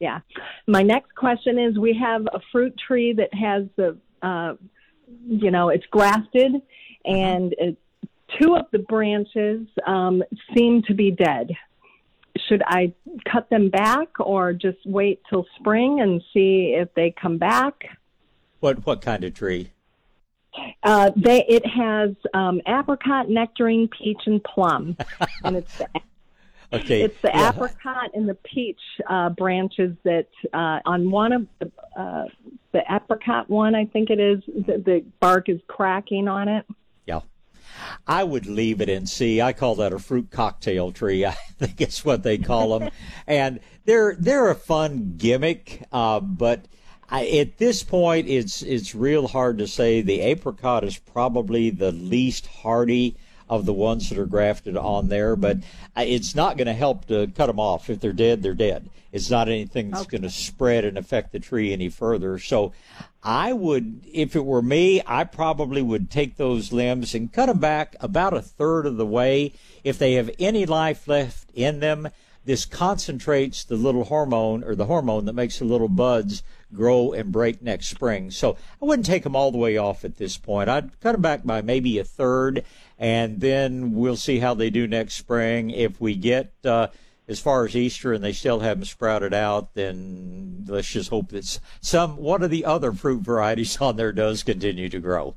yeah. 0.00 0.20
My 0.66 0.82
next 0.82 1.14
question 1.14 1.58
is: 1.58 1.78
We 1.78 1.94
have 2.00 2.22
a 2.32 2.40
fruit 2.50 2.74
tree 2.86 3.12
that 3.12 3.32
has 3.34 3.66
the, 3.76 3.96
uh, 4.22 4.54
you 5.26 5.50
know, 5.50 5.68
it's 5.68 5.86
grafted, 5.86 6.52
and 7.04 7.54
it, 7.58 7.76
two 8.40 8.56
of 8.56 8.66
the 8.72 8.78
branches 8.80 9.66
um, 9.86 10.22
seem 10.54 10.82
to 10.82 10.94
be 10.94 11.10
dead. 11.10 11.50
Should 12.48 12.62
I 12.66 12.92
cut 13.30 13.48
them 13.50 13.70
back, 13.70 14.08
or 14.18 14.52
just 14.52 14.78
wait 14.84 15.22
till 15.28 15.46
spring 15.58 16.00
and 16.00 16.22
see 16.32 16.74
if 16.76 16.92
they 16.94 17.14
come 17.20 17.38
back? 17.38 17.84
What 18.60 18.84
what 18.86 19.00
kind 19.02 19.24
of 19.24 19.34
tree? 19.34 19.70
Uh, 20.82 21.10
they 21.16 21.44
it 21.48 21.66
has 21.66 22.10
um, 22.32 22.60
apricot, 22.66 23.28
nectarine, 23.28 23.88
peach, 23.88 24.22
and 24.26 24.42
plum, 24.42 24.96
and 25.44 25.56
it's 25.56 25.78
the, 25.78 25.88
Okay. 26.80 27.02
it's 27.02 27.20
the 27.22 27.30
yeah. 27.32 27.50
apricot 27.50 28.10
and 28.14 28.28
the 28.28 28.34
peach 28.34 28.80
uh, 29.08 29.30
branches 29.30 29.96
that 30.04 30.28
uh, 30.52 30.80
on 30.84 31.10
one 31.10 31.32
of 31.32 31.46
the 31.58 31.70
uh, 31.96 32.24
the 32.72 32.82
apricot 32.90 33.48
one, 33.48 33.74
I 33.74 33.86
think 33.86 34.10
it 34.10 34.18
is, 34.18 34.42
the, 34.46 34.82
the 34.84 35.04
bark 35.20 35.48
is 35.48 35.60
cracking 35.68 36.26
on 36.26 36.48
it. 36.48 36.66
Yeah. 37.06 37.20
I 38.06 38.24
would 38.24 38.46
leave 38.46 38.80
it 38.80 38.88
and 38.88 39.08
see. 39.08 39.40
I 39.40 39.52
call 39.52 39.76
that 39.76 39.92
a 39.92 39.98
fruit 39.98 40.30
cocktail 40.30 40.90
tree. 40.90 41.24
I 41.26 41.32
think 41.58 41.80
it's 41.80 42.04
what 42.04 42.22
they 42.22 42.36
call 42.36 42.78
them, 42.78 42.90
and 43.26 43.60
they're 43.84 44.16
they're 44.18 44.50
a 44.50 44.54
fun 44.54 45.14
gimmick. 45.16 45.86
Uh, 45.92 46.20
but 46.20 46.66
I, 47.08 47.26
at 47.28 47.58
this 47.58 47.82
point, 47.82 48.28
it's 48.28 48.62
it's 48.62 48.94
real 48.94 49.28
hard 49.28 49.58
to 49.58 49.68
say. 49.68 50.02
The 50.02 50.20
apricot 50.20 50.84
is 50.84 50.98
probably 50.98 51.70
the 51.70 51.92
least 51.92 52.46
hardy 52.46 53.16
of 53.48 53.66
the 53.66 53.72
ones 53.72 54.08
that 54.08 54.18
are 54.18 54.26
grafted 54.26 54.76
on 54.76 55.08
there, 55.08 55.36
but 55.36 55.58
it's 55.96 56.34
not 56.34 56.56
going 56.56 56.66
to 56.66 56.72
help 56.72 57.06
to 57.06 57.26
cut 57.28 57.46
them 57.46 57.60
off. 57.60 57.90
If 57.90 58.00
they're 58.00 58.12
dead, 58.12 58.42
they're 58.42 58.54
dead. 58.54 58.88
It's 59.12 59.30
not 59.30 59.48
anything 59.48 59.90
that's 59.90 60.02
okay. 60.02 60.16
going 60.16 60.22
to 60.22 60.30
spread 60.30 60.84
and 60.84 60.98
affect 60.98 61.32
the 61.32 61.38
tree 61.38 61.72
any 61.72 61.88
further. 61.88 62.38
So 62.38 62.72
I 63.22 63.52
would, 63.52 64.00
if 64.12 64.34
it 64.34 64.44
were 64.44 64.62
me, 64.62 65.02
I 65.06 65.24
probably 65.24 65.82
would 65.82 66.10
take 66.10 66.36
those 66.36 66.72
limbs 66.72 67.14
and 67.14 67.32
cut 67.32 67.46
them 67.46 67.58
back 67.58 67.94
about 68.00 68.34
a 68.34 68.42
third 68.42 68.86
of 68.86 68.96
the 68.96 69.06
way. 69.06 69.52
If 69.84 69.98
they 69.98 70.14
have 70.14 70.30
any 70.38 70.66
life 70.66 71.06
left 71.06 71.50
in 71.54 71.80
them, 71.80 72.08
this 72.44 72.64
concentrates 72.64 73.64
the 73.64 73.76
little 73.76 74.04
hormone 74.04 74.64
or 74.64 74.74
the 74.74 74.86
hormone 74.86 75.24
that 75.26 75.32
makes 75.32 75.58
the 75.58 75.64
little 75.64 75.88
buds 75.88 76.42
grow 76.74 77.12
and 77.12 77.32
break 77.32 77.62
next 77.62 77.86
spring. 77.86 78.30
So 78.30 78.56
I 78.82 78.84
wouldn't 78.84 79.06
take 79.06 79.22
them 79.22 79.36
all 79.36 79.50
the 79.50 79.58
way 79.58 79.76
off 79.76 80.04
at 80.04 80.16
this 80.16 80.36
point. 80.36 80.68
I'd 80.68 81.00
cut 81.00 81.12
them 81.12 81.22
back 81.22 81.44
by 81.44 81.62
maybe 81.62 81.98
a 81.98 82.04
third, 82.04 82.64
and 82.98 83.40
then 83.40 83.92
we'll 83.94 84.16
see 84.16 84.38
how 84.38 84.54
they 84.54 84.70
do 84.70 84.86
next 84.86 85.14
spring. 85.14 85.70
If 85.70 86.00
we 86.00 86.14
get 86.14 86.52
uh, 86.64 86.88
as 87.28 87.40
far 87.40 87.64
as 87.64 87.74
Easter 87.74 88.12
and 88.12 88.22
they 88.22 88.32
still 88.32 88.60
haven't 88.60 88.84
sprouted 88.84 89.34
out, 89.34 89.74
then 89.74 90.64
let's 90.68 90.88
just 90.88 91.10
hope 91.10 91.30
that 91.30 91.60
some 91.80 92.16
one 92.16 92.42
of 92.42 92.50
the 92.50 92.64
other 92.64 92.92
fruit 92.92 93.22
varieties 93.22 93.76
on 93.80 93.96
there 93.96 94.12
does 94.12 94.42
continue 94.42 94.88
to 94.88 95.00
grow. 95.00 95.34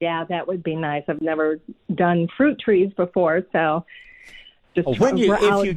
Yeah, 0.00 0.24
that 0.24 0.46
would 0.46 0.62
be 0.62 0.76
nice. 0.76 1.04
I've 1.08 1.22
never 1.22 1.58
done 1.94 2.28
fruit 2.36 2.58
trees 2.58 2.92
before, 2.94 3.46
so 3.50 3.86
just 4.74 4.86
oh, 4.86 4.94
when 4.96 5.16
you, 5.16 5.34
if 5.34 5.64
you, 5.64 5.74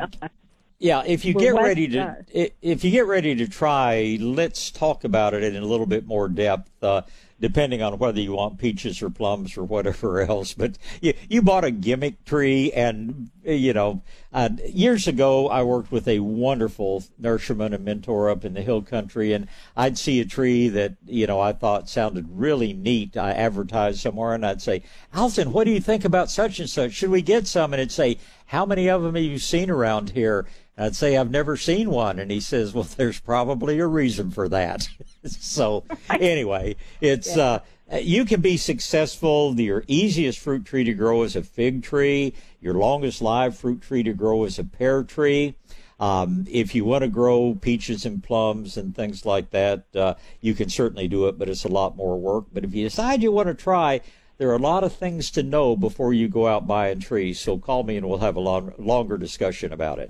yeah, 0.78 1.04
if 1.06 1.24
you 1.24 1.34
get 1.34 1.56
ready 1.56 1.88
to 1.90 2.26
if 2.62 2.84
you 2.84 2.92
get 2.92 3.06
ready 3.06 3.36
to 3.36 3.48
try, 3.48 4.18
let's 4.20 4.72
talk 4.72 5.06
about 5.06 5.34
it 5.34 5.44
in 5.44 5.56
a 5.56 5.66
little 5.66 5.86
bit 5.86 6.06
more 6.06 6.28
depth. 6.28 6.70
Uh, 6.84 7.04
depending 7.40 7.82
on 7.82 7.98
whether 7.98 8.20
you 8.20 8.34
want 8.34 8.58
peaches 8.58 9.02
or 9.02 9.10
plums 9.10 9.58
or 9.58 9.64
whatever 9.64 10.22
else. 10.30 10.54
But 10.54 10.78
you, 11.02 11.14
you 11.28 11.42
bought 11.42 11.64
a 11.64 11.72
gimmick 11.72 12.26
tree, 12.26 12.72
and 12.74 13.30
you 13.44 13.74
know, 13.74 14.02
uh, 14.34 14.50
years 14.66 15.08
ago 15.08 15.50
I 15.50 15.64
worked 15.64 15.92
with 15.92 16.08
a 16.08 16.20
wonderful 16.20 17.04
nurseryman 17.22 17.74
and 17.74 17.86
mentor 17.86 18.30
up 18.30 18.46
in 18.46 18.54
the 18.54 18.62
hill 18.62 18.82
country, 18.82 19.34
and 19.34 19.48
I'd 19.76 19.98
see 19.98 20.20
a 20.20 20.26
tree 20.26 20.70
that 20.70 20.96
you 21.06 21.28
know 21.28 21.40
I 21.40 21.54
thought 21.54 21.90
sounded 21.90 22.28
really 22.30 22.74
neat. 22.74 23.18
I 23.18 23.32
advertised 23.32 24.00
somewhere, 24.00 24.34
and 24.34 24.46
I'd 24.46 24.62
say, 24.62 24.84
Alton, 25.16 25.52
what 25.52 25.66
do 25.66 25.72
you 25.72 25.82
think 25.82 26.06
about 26.06 26.30
such 26.30 26.60
and 26.60 26.70
such? 26.70 26.94
Should 26.94 27.10
we 27.10 27.22
get 27.22 27.48
some? 27.48 27.74
And 27.74 27.82
it'd 27.82 27.92
say, 27.92 28.18
How 28.48 28.66
many 28.66 28.90
of 28.90 29.02
them 29.02 29.16
have 29.16 29.24
you 29.24 29.40
seen 29.40 29.70
around 29.70 30.12
here? 30.12 30.46
I'd 30.80 30.96
say 30.96 31.18
I've 31.18 31.30
never 31.30 31.58
seen 31.58 31.92
one, 31.92 32.20
and 32.20 32.32
he 32.32 32.40
says, 32.40 32.74
"Well, 32.74 32.84
there's 32.98 33.20
probably 33.20 33.80
a 33.80 33.88
reason 33.88 34.32
for 34.32 34.48
that." 34.50 34.88
so 35.26 35.84
anyway, 36.10 36.78
it's 37.02 37.36
yeah. 37.36 37.60
uh, 37.92 37.98
you 37.98 38.24
can 38.24 38.40
be 38.40 38.56
successful. 38.56 39.60
Your 39.60 39.84
easiest 39.88 40.40
fruit 40.40 40.66
tree 40.66 40.86
to 40.86 40.94
grow 40.94 41.24
is 41.24 41.36
a 41.36 41.44
fig 41.44 41.84
tree. 41.84 42.34
Your 42.62 42.76
longest 42.76 43.22
live 43.22 43.58
fruit 43.58 43.82
tree 43.82 44.04
to 44.04 44.14
grow 44.14 44.46
is 44.46 44.58
a 44.58 44.64
pear 44.64 45.04
tree. 45.04 45.56
Um, 46.00 46.46
if 46.50 46.74
you 46.74 46.86
want 46.86 47.02
to 47.02 47.10
grow 47.10 47.58
peaches 47.60 48.06
and 48.06 48.24
plums 48.24 48.78
and 48.78 48.96
things 48.96 49.26
like 49.26 49.50
that, 49.50 49.84
uh, 49.94 50.14
you 50.40 50.54
can 50.54 50.70
certainly 50.70 51.10
do 51.10 51.28
it, 51.28 51.38
but 51.38 51.50
it's 51.50 51.66
a 51.66 51.70
lot 51.70 51.98
more 51.98 52.18
work. 52.18 52.46
But 52.54 52.64
if 52.64 52.74
you 52.74 52.86
decide 52.86 53.22
you 53.22 53.34
want 53.34 53.50
to 53.50 53.54
try, 53.54 54.00
there 54.38 54.50
are 54.50 54.56
a 54.56 54.60
lot 54.60 54.86
of 54.86 54.94
things 54.94 55.30
to 55.32 55.44
know 55.44 55.76
before 55.76 56.14
you 56.14 56.30
go 56.30 56.48
out 56.48 56.66
buying 56.66 57.02
trees. 57.02 57.42
So 57.42 57.58
call 57.58 57.84
me 57.84 57.98
and 57.98 58.08
we'll 58.08 58.20
have 58.20 58.38
a 58.38 58.40
long, 58.40 58.74
longer 58.78 59.18
discussion 59.18 59.74
about 59.74 60.00
it. 60.00 60.10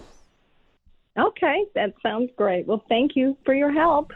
Okay, 1.19 1.65
that 1.75 1.93
sounds 2.01 2.29
great. 2.37 2.65
Well, 2.65 2.83
thank 2.87 3.15
you 3.15 3.37
for 3.43 3.53
your 3.53 3.71
help. 3.71 4.13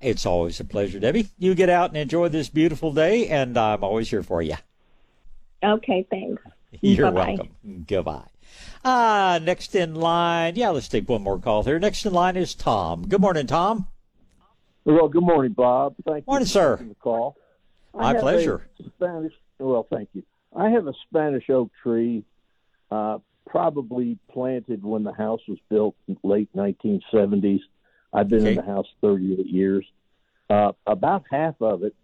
It's 0.00 0.26
always 0.26 0.58
a 0.60 0.64
pleasure, 0.64 0.98
Debbie. 0.98 1.28
You 1.38 1.54
get 1.54 1.68
out 1.68 1.90
and 1.90 1.96
enjoy 1.98 2.28
this 2.28 2.48
beautiful 2.48 2.92
day, 2.92 3.28
and 3.28 3.56
I'm 3.56 3.84
always 3.84 4.10
here 4.10 4.22
for 4.22 4.42
you. 4.42 4.56
Okay, 5.62 6.06
thanks. 6.10 6.42
You're 6.80 7.10
Bye-bye. 7.10 7.26
welcome. 7.36 7.84
Goodbye. 7.86 8.28
Uh, 8.84 9.38
next 9.42 9.74
in 9.74 9.94
line, 9.94 10.56
yeah, 10.56 10.70
let's 10.70 10.88
take 10.88 11.08
one 11.08 11.22
more 11.22 11.38
call 11.38 11.62
here. 11.62 11.78
Next 11.78 12.04
in 12.06 12.12
line 12.12 12.36
is 12.36 12.54
Tom. 12.54 13.06
Good 13.06 13.20
morning, 13.20 13.46
Tom. 13.46 13.86
Well, 14.84 15.08
good 15.08 15.22
morning, 15.22 15.52
Bob. 15.52 15.94
Thank 16.06 16.26
morning, 16.26 16.46
you 16.46 16.50
sir. 16.50 16.76
the 16.76 16.94
call. 16.94 17.36
My 17.94 18.14
pleasure. 18.14 18.66
Spanish. 18.96 19.34
Well, 19.58 19.86
thank 19.90 20.08
you. 20.14 20.22
I 20.56 20.70
have 20.70 20.86
a 20.86 20.94
Spanish 21.08 21.50
oak 21.50 21.70
tree. 21.82 22.24
Uh, 22.90 23.18
probably 23.50 24.16
planted 24.30 24.84
when 24.84 25.02
the 25.02 25.12
house 25.12 25.40
was 25.48 25.58
built 25.68 25.96
late 26.22 26.48
1970s. 26.54 27.60
I've 28.12 28.28
been 28.28 28.42
okay. 28.42 28.50
in 28.50 28.56
the 28.56 28.62
house 28.62 28.86
38 29.00 29.46
years. 29.46 29.84
Uh, 30.48 30.72
about 30.86 31.24
half 31.30 31.56
of 31.60 31.82
it, 31.82 31.94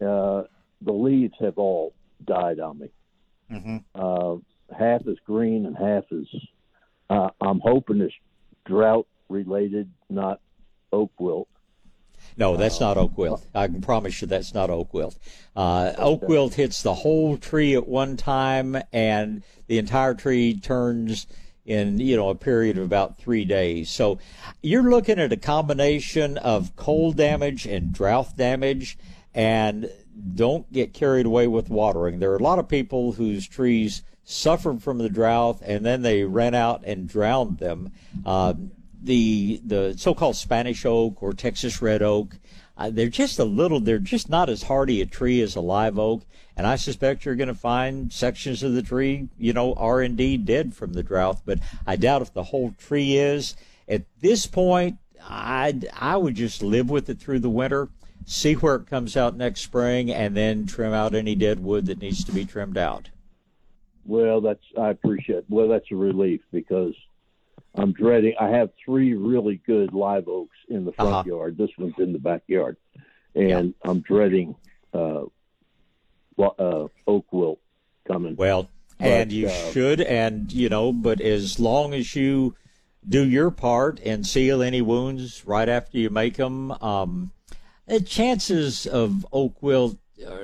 uh, 0.00 0.44
the 0.80 0.92
leaves 0.92 1.34
have 1.40 1.58
all 1.58 1.94
died 2.24 2.58
on 2.58 2.78
me. 2.78 2.88
Mm-hmm. 3.50 3.76
Uh, 3.94 4.36
half 4.76 5.06
is 5.06 5.18
green 5.26 5.66
and 5.66 5.76
half 5.76 6.04
is. 6.10 6.26
Uh, 7.10 7.28
I'm 7.40 7.60
hoping 7.60 8.00
it's 8.00 8.14
drought 8.64 9.06
related, 9.28 9.90
not 10.08 10.40
oak 10.90 11.12
wilt. 11.18 11.48
No, 12.36 12.56
that's 12.56 12.80
not 12.80 12.96
oak 12.96 13.16
wilt. 13.18 13.46
I 13.54 13.66
can 13.66 13.80
promise 13.80 14.20
you 14.20 14.28
that's 14.28 14.54
not 14.54 14.70
oak 14.70 14.94
wilt. 14.94 15.18
Uh, 15.54 15.92
oak 15.98 16.22
wilt 16.22 16.54
hits 16.54 16.82
the 16.82 16.94
whole 16.94 17.36
tree 17.36 17.74
at 17.74 17.86
one 17.86 18.16
time, 18.16 18.76
and 18.92 19.42
the 19.66 19.78
entire 19.78 20.14
tree 20.14 20.58
turns 20.58 21.26
in 21.64 21.98
you 21.98 22.16
know 22.16 22.28
a 22.30 22.34
period 22.34 22.78
of 22.78 22.84
about 22.84 23.18
three 23.18 23.44
days. 23.44 23.90
So 23.90 24.18
you're 24.62 24.90
looking 24.90 25.18
at 25.18 25.32
a 25.32 25.36
combination 25.36 26.38
of 26.38 26.74
cold 26.76 27.16
damage 27.16 27.66
and 27.66 27.92
drought 27.92 28.36
damage, 28.36 28.98
and 29.34 29.90
don't 30.34 30.70
get 30.72 30.92
carried 30.92 31.26
away 31.26 31.46
with 31.46 31.70
watering. 31.70 32.18
There 32.18 32.32
are 32.32 32.36
a 32.36 32.42
lot 32.42 32.58
of 32.58 32.68
people 32.68 33.12
whose 33.12 33.46
trees 33.46 34.02
suffered 34.24 34.82
from 34.82 34.98
the 34.98 35.08
drought 35.08 35.60
and 35.62 35.84
then 35.84 36.02
they 36.02 36.22
ran 36.22 36.54
out 36.54 36.82
and 36.84 37.08
drowned 37.08 37.58
them. 37.58 37.92
Uh, 38.24 38.54
the 39.02 39.60
the 39.64 39.94
so-called 39.96 40.36
Spanish 40.36 40.84
oak 40.86 41.22
or 41.22 41.32
Texas 41.32 41.82
red 41.82 42.02
oak, 42.02 42.38
uh, 42.76 42.90
they're 42.90 43.08
just 43.08 43.38
a 43.38 43.44
little. 43.44 43.80
They're 43.80 43.98
just 43.98 44.28
not 44.28 44.48
as 44.48 44.64
hardy 44.64 45.00
a 45.00 45.06
tree 45.06 45.40
as 45.40 45.56
a 45.56 45.60
live 45.60 45.98
oak, 45.98 46.22
and 46.56 46.66
I 46.66 46.76
suspect 46.76 47.24
you're 47.24 47.34
going 47.34 47.48
to 47.48 47.54
find 47.54 48.12
sections 48.12 48.62
of 48.62 48.74
the 48.74 48.82
tree, 48.82 49.28
you 49.38 49.52
know, 49.52 49.74
are 49.74 50.02
indeed 50.02 50.46
dead 50.46 50.74
from 50.74 50.92
the 50.92 51.02
drought. 51.02 51.42
But 51.44 51.58
I 51.86 51.96
doubt 51.96 52.22
if 52.22 52.32
the 52.32 52.44
whole 52.44 52.74
tree 52.78 53.16
is. 53.16 53.56
At 53.88 54.04
this 54.20 54.46
point, 54.46 54.98
I 55.20 55.80
I 55.98 56.16
would 56.16 56.34
just 56.34 56.62
live 56.62 56.88
with 56.88 57.10
it 57.10 57.18
through 57.18 57.40
the 57.40 57.50
winter, 57.50 57.88
see 58.24 58.54
where 58.54 58.76
it 58.76 58.86
comes 58.86 59.16
out 59.16 59.36
next 59.36 59.60
spring, 59.60 60.10
and 60.10 60.36
then 60.36 60.66
trim 60.66 60.92
out 60.92 61.14
any 61.14 61.34
dead 61.34 61.60
wood 61.60 61.86
that 61.86 62.00
needs 62.00 62.24
to 62.24 62.32
be 62.32 62.44
trimmed 62.44 62.78
out. 62.78 63.10
Well, 64.06 64.40
that's 64.40 64.64
I 64.78 64.90
appreciate. 64.90 65.44
Well, 65.48 65.68
that's 65.68 65.90
a 65.90 65.96
relief 65.96 66.40
because 66.50 66.94
I'm 67.74 67.92
dreading. 67.92 68.34
I 68.38 68.48
have 68.50 68.70
three 68.84 69.14
really 69.14 69.60
good 69.66 69.94
live 69.94 70.28
oaks 70.28 70.56
in 70.68 70.84
the 70.84 70.92
front 70.92 71.10
uh-huh. 71.10 71.24
yard. 71.26 71.56
This 71.56 71.70
one's 71.78 71.94
in 71.98 72.12
the 72.12 72.18
backyard, 72.18 72.76
and 73.34 73.74
I'm 73.82 74.00
dreading 74.00 74.54
uh, 74.92 75.22
uh, 76.38 76.88
oak 77.06 77.32
wilt 77.32 77.60
coming. 78.06 78.36
Well, 78.36 78.68
but, 78.98 79.06
and 79.06 79.32
you 79.32 79.48
uh, 79.48 79.72
should, 79.72 80.00
and 80.00 80.52
you 80.52 80.68
know, 80.68 80.92
but 80.92 81.20
as 81.20 81.58
long 81.58 81.94
as 81.94 82.14
you 82.14 82.54
do 83.08 83.26
your 83.26 83.50
part 83.50 84.00
and 84.04 84.26
seal 84.26 84.62
any 84.62 84.82
wounds 84.82 85.46
right 85.46 85.68
after 85.68 85.98
you 85.98 86.10
make 86.10 86.36
them, 86.36 86.72
um, 86.82 87.32
the 87.86 88.00
chances 88.00 88.86
of 88.86 89.26
oak 89.32 89.62
wilt 89.62 89.96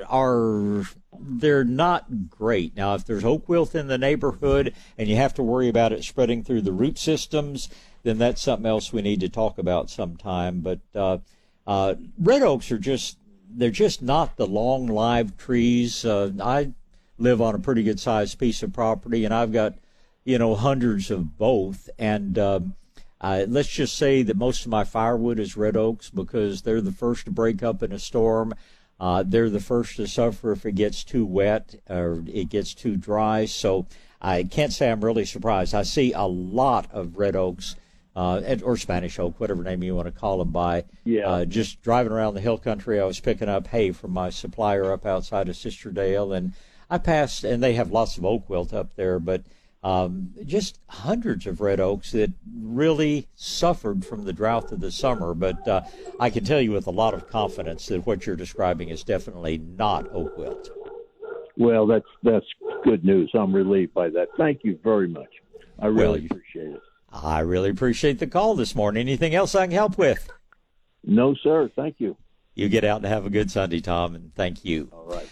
are 0.09 0.85
they're 1.20 1.65
not 1.65 2.31
great. 2.31 2.77
Now, 2.77 2.95
if 2.95 3.05
there's 3.05 3.24
oak 3.24 3.49
wilt 3.49 3.74
in 3.74 3.89
the 3.89 3.99
neighborhood 3.99 4.74
and 4.97 5.09
you 5.09 5.16
have 5.16 5.35
to 5.35 5.43
worry 5.43 5.69
about 5.69 5.93
it 5.93 6.05
spreading 6.05 6.43
through 6.43 6.62
the 6.62 6.73
root 6.73 6.99
systems, 6.99 7.69
then 8.03 8.19
that's 8.19 8.43
something 8.43 8.66
else 8.66 8.93
we 8.93 9.03
need 9.03 9.20
to 9.20 9.28
talk 9.28 9.59
about 9.59 9.90
sometime. 9.90 10.61
But 10.61 10.81
uh, 10.95 11.19
uh, 11.66 11.95
red 12.19 12.43
oaks 12.43 12.70
are 12.73 12.78
just 12.78 13.19
they're 13.51 13.70
just 13.70 14.03
not 14.03 14.36
the 14.36 14.47
long 14.47 14.86
live 14.86 15.36
trees. 15.36 16.05
Uh, 16.05 16.32
I 16.43 16.73
live 17.19 17.40
on 17.40 17.55
a 17.55 17.59
pretty 17.59 17.82
good 17.82 18.01
sized 18.01 18.39
piece 18.39 18.62
of 18.62 18.73
property, 18.73 19.24
and 19.24 19.35
I've 19.35 19.53
got 19.53 19.74
you 20.24 20.39
know 20.39 20.55
hundreds 20.55 21.11
of 21.11 21.36
both. 21.36 21.90
And 21.99 22.39
uh, 22.39 22.61
let's 23.20 23.69
just 23.69 23.97
say 23.97 24.23
that 24.23 24.36
most 24.36 24.65
of 24.65 24.70
my 24.70 24.85
firewood 24.85 25.39
is 25.39 25.57
red 25.57 25.77
oaks 25.77 26.11
because 26.11 26.62
they're 26.62 26.81
the 26.81 26.93
first 26.93 27.24
to 27.27 27.31
break 27.31 27.62
up 27.62 27.82
in 27.82 27.93
a 27.93 27.99
storm. 27.99 28.55
Uh, 29.01 29.23
they're 29.27 29.51
the 29.51 29.61
first 29.61 29.97
to 29.97 30.07
suffer 30.07 30.53
if 30.53 30.66
it 30.66 30.73
gets 30.73 31.05
too 31.05 31.25
wet 31.25 31.75
or 31.89 32.25
it 32.27 32.49
gets 32.49 32.75
too 32.75 32.97
dry. 32.97 33.45
So 33.45 33.87
I 34.20 34.43
can't 34.43 34.73
say 34.73 34.91
I'm 34.91 35.05
really 35.05 35.25
surprised. 35.25 35.75
I 35.75 35.83
see 35.83 36.12
a 36.12 36.25
lot 36.25 36.89
of 36.93 37.16
red 37.16 37.37
oaks. 37.37 37.77
Uh, 38.16 38.57
or 38.65 38.77
Spanish 38.77 39.16
oak, 39.20 39.39
whatever 39.39 39.62
name 39.62 39.81
you 39.81 39.95
want 39.95 40.07
to 40.07 40.20
call 40.20 40.39
them 40.39 40.51
by. 40.51 40.83
Yeah. 41.05 41.29
Uh, 41.29 41.45
just 41.45 41.81
driving 41.83 42.11
around 42.11 42.35
the 42.35 42.41
hill 42.41 42.59
country, 42.59 42.99
I 42.99 43.05
was 43.05 43.20
picking 43.20 43.49
up 43.49 43.69
hay 43.69 43.93
from 43.93 44.11
my 44.11 44.31
supplier 44.31 44.93
up 44.93 45.07
outside 45.07 45.49
of 45.49 45.55
Sisterdale, 45.55 46.37
and 46.37 46.53
I 46.91 46.99
passed, 46.99 47.45
and 47.45 47.62
they 47.62 47.75
have 47.75 47.93
lots 47.93 48.19
of 48.19 48.25
oak 48.25 48.51
wilt 48.51 48.75
up 48.75 48.97
there, 48.97 49.20
but 49.20 49.43
um, 49.83 50.35
just 50.45 50.81
hundreds 50.89 51.47
of 51.47 51.61
red 51.61 51.81
oaks 51.81 52.13
that 52.13 52.33
really 52.61 53.29
suffered 53.35 54.05
from 54.05 54.25
the 54.25 54.33
drought 54.33 54.73
of 54.73 54.81
the 54.81 54.91
summer. 54.91 55.35
But 55.35 55.67
uh, 55.69 55.83
I 56.19 56.31
can 56.31 56.45
tell 56.45 56.61
you 56.61 56.73
with 56.73 56.87
a 56.87 56.93
lot 56.93 57.15
of 57.15 57.29
confidence 57.29 57.87
that 57.87 58.07
what 58.07 58.27
you're 58.27 58.37
describing 58.37 58.89
is 58.89 59.05
definitely 59.05 59.59
not 59.59 60.09
oak 60.13 60.37
wilt. 60.37 60.71
Well, 61.57 61.87
that's 61.87 62.07
that's 62.23 62.47
good 62.85 63.05
news. 63.05 63.31
I'm 63.35 63.53
relieved 63.53 63.95
by 63.95 64.11
that. 64.11 64.29
Thank 64.37 64.61
you 64.65 64.79
very 64.83 65.09
much. 65.09 65.31
I 65.79 65.87
really 65.87 66.21
Well, 66.21 66.29
appreciate 66.31 66.75
it. 66.75 66.81
I 67.13 67.41
really 67.41 67.71
appreciate 67.71 68.19
the 68.19 68.27
call 68.27 68.55
this 68.55 68.75
morning. 68.75 69.01
Anything 69.01 69.35
else 69.35 69.55
I 69.55 69.67
can 69.67 69.73
help 69.73 69.97
with? 69.97 70.31
No, 71.05 71.35
sir. 71.43 71.71
Thank 71.75 71.97
you. 71.99 72.17
You 72.55 72.69
get 72.69 72.85
out 72.85 72.99
and 72.99 73.07
have 73.07 73.25
a 73.25 73.31
good 73.31 73.51
Sunday, 73.51 73.81
Tom, 73.81 74.15
and 74.15 74.35
thank 74.35 74.65
you. 74.65 74.89
All 74.93 75.07
right. 75.07 75.29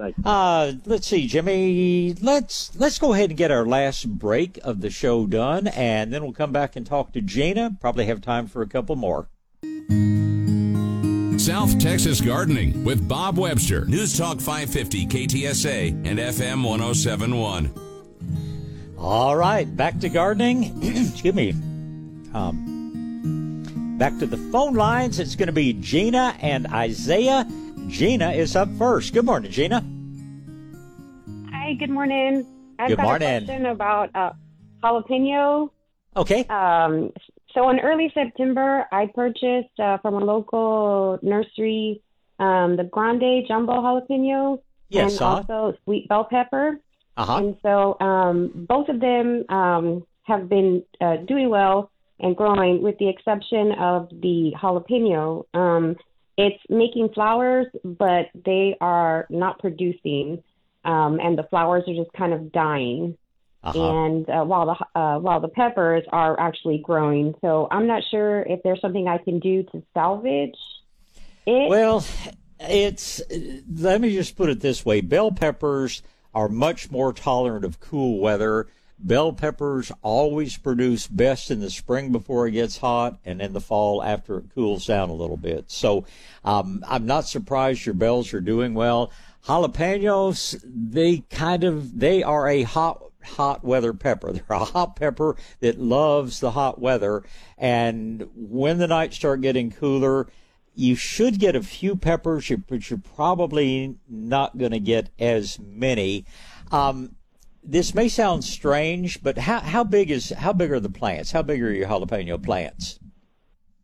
Thank 0.00 0.16
you. 0.16 0.24
Uh, 0.24 0.72
let's 0.86 1.06
see, 1.06 1.26
Jimmy. 1.26 2.14
Let's 2.14 2.74
let's 2.74 2.98
go 2.98 3.12
ahead 3.12 3.28
and 3.28 3.36
get 3.36 3.50
our 3.50 3.66
last 3.66 4.08
break 4.08 4.58
of 4.64 4.80
the 4.80 4.88
show 4.88 5.26
done, 5.26 5.66
and 5.68 6.10
then 6.10 6.22
we'll 6.22 6.32
come 6.32 6.52
back 6.52 6.74
and 6.74 6.86
talk 6.86 7.12
to 7.12 7.20
Gina. 7.20 7.76
Probably 7.82 8.06
have 8.06 8.22
time 8.22 8.46
for 8.46 8.62
a 8.62 8.66
couple 8.66 8.96
more. 8.96 9.28
South 11.38 11.78
Texas 11.78 12.20
Gardening 12.20 12.82
with 12.82 13.06
Bob 13.06 13.38
Webster. 13.38 13.84
News 13.84 14.16
Talk 14.16 14.40
550 14.40 15.06
KTSA 15.06 15.90
and 16.06 16.18
FM 16.18 16.64
1071. 16.64 17.70
All 18.98 19.36
right, 19.36 19.64
back 19.76 19.98
to 20.00 20.08
gardening. 20.08 20.82
Excuse 20.82 21.34
me. 21.34 21.50
Um, 22.32 23.96
back 23.98 24.18
to 24.18 24.26
the 24.26 24.36
phone 24.50 24.74
lines. 24.74 25.18
It's 25.18 25.34
going 25.34 25.48
to 25.48 25.52
be 25.52 25.74
Gina 25.74 26.36
and 26.40 26.66
Isaiah. 26.68 27.46
Gina 27.90 28.30
is 28.30 28.56
up 28.56 28.68
first. 28.76 29.12
Good 29.12 29.24
morning, 29.24 29.50
Gina. 29.50 29.84
Hi, 31.52 31.74
good 31.74 31.90
morning. 31.90 32.46
I've 32.78 32.88
Good 32.88 32.96
got 32.96 33.04
morning. 33.04 33.28
a 33.28 33.40
question 33.40 33.66
about 33.66 34.10
uh, 34.14 34.32
jalapeno. 34.82 35.70
Okay. 36.16 36.44
Um, 36.44 37.12
so 37.52 37.68
in 37.68 37.80
early 37.80 38.10
September, 38.14 38.86
I 38.92 39.06
purchased 39.14 39.78
uh, 39.78 39.98
from 39.98 40.14
a 40.14 40.24
local 40.24 41.18
nursery 41.22 42.02
um, 42.38 42.76
the 42.76 42.84
grande 42.84 43.46
jumbo 43.46 43.74
jalapeno 43.74 44.60
Yes, 44.88 45.12
and 45.12 45.22
uh-huh. 45.22 45.36
also 45.36 45.78
sweet 45.84 46.08
bell 46.08 46.24
pepper. 46.24 46.80
Uh-huh. 47.16 47.36
And 47.36 47.56
so 47.62 47.96
um, 48.00 48.66
both 48.68 48.88
of 48.88 49.00
them 49.00 49.44
um, 49.48 50.06
have 50.22 50.48
been 50.48 50.82
uh, 51.00 51.16
doing 51.28 51.48
well 51.48 51.90
and 52.18 52.36
growing, 52.36 52.82
with 52.82 52.98
the 52.98 53.08
exception 53.08 53.72
of 53.72 54.08
the 54.10 54.52
jalapeno. 54.60 55.44
Um, 55.54 55.96
it's 56.36 56.62
making 56.68 57.10
flowers, 57.14 57.66
but 57.84 58.26
they 58.44 58.76
are 58.80 59.26
not 59.30 59.58
producing, 59.58 60.42
um, 60.84 61.20
and 61.20 61.36
the 61.36 61.44
flowers 61.44 61.84
are 61.86 61.94
just 61.94 62.12
kind 62.12 62.32
of 62.32 62.52
dying. 62.52 63.16
Uh-huh. 63.62 64.06
And 64.06 64.30
uh, 64.30 64.42
while 64.44 64.66
the 64.66 65.00
uh, 65.00 65.18
while 65.18 65.40
the 65.40 65.48
peppers 65.48 66.04
are 66.10 66.38
actually 66.40 66.78
growing, 66.78 67.34
so 67.42 67.68
I'm 67.70 67.86
not 67.86 68.02
sure 68.10 68.42
if 68.42 68.62
there's 68.62 68.80
something 68.80 69.06
I 69.06 69.18
can 69.18 69.38
do 69.38 69.64
to 69.64 69.82
salvage 69.92 70.56
it. 71.46 71.68
Well, 71.68 72.04
it's 72.58 73.20
let 73.70 74.00
me 74.00 74.14
just 74.14 74.36
put 74.36 74.48
it 74.48 74.60
this 74.60 74.86
way: 74.86 75.02
bell 75.02 75.30
peppers 75.30 76.02
are 76.34 76.48
much 76.48 76.90
more 76.90 77.12
tolerant 77.12 77.64
of 77.66 77.80
cool 77.80 78.18
weather. 78.18 78.68
Bell 79.02 79.32
peppers 79.32 79.90
always 80.02 80.58
produce 80.58 81.06
best 81.06 81.50
in 81.50 81.60
the 81.60 81.70
spring 81.70 82.12
before 82.12 82.46
it 82.46 82.52
gets 82.52 82.78
hot, 82.78 83.18
and 83.24 83.40
in 83.40 83.52
the 83.54 83.60
fall 83.60 84.02
after 84.02 84.38
it 84.38 84.54
cools 84.54 84.86
down 84.86 85.08
a 85.08 85.14
little 85.14 85.38
bit. 85.38 85.70
So, 85.70 86.04
um, 86.44 86.84
I'm 86.86 87.06
not 87.06 87.26
surprised 87.26 87.86
your 87.86 87.94
bells 87.94 88.34
are 88.34 88.40
doing 88.40 88.74
well. 88.74 89.10
Jalapenos, 89.46 90.62
they 90.64 91.18
kind 91.30 91.64
of 91.64 91.98
they 91.98 92.22
are 92.22 92.46
a 92.46 92.62
hot 92.62 93.02
hot 93.24 93.64
weather 93.64 93.94
pepper. 93.94 94.32
They're 94.32 94.44
a 94.50 94.64
hot 94.64 94.96
pepper 94.96 95.36
that 95.60 95.80
loves 95.80 96.40
the 96.40 96.50
hot 96.50 96.78
weather, 96.78 97.22
and 97.56 98.28
when 98.34 98.78
the 98.78 98.86
nights 98.88 99.16
start 99.16 99.40
getting 99.40 99.70
cooler, 99.70 100.28
you 100.74 100.94
should 100.94 101.38
get 101.38 101.56
a 101.56 101.62
few 101.62 101.96
peppers, 101.96 102.52
but 102.68 102.90
you're 102.90 103.02
probably 103.14 103.96
not 104.08 104.58
going 104.58 104.72
to 104.72 104.80
get 104.80 105.10
as 105.18 105.58
many. 105.58 106.24
Um, 106.70 107.16
this 107.62 107.94
may 107.94 108.08
sound 108.08 108.44
strange, 108.44 109.22
but 109.22 109.38
how 109.38 109.60
how 109.60 109.84
big 109.84 110.10
is 110.10 110.30
how 110.30 110.52
big 110.52 110.70
are 110.72 110.80
the 110.80 110.88
plants? 110.90 111.32
How 111.32 111.42
big 111.42 111.62
are 111.62 111.72
your 111.72 111.86
jalapeno 111.86 112.42
plants? 112.42 112.98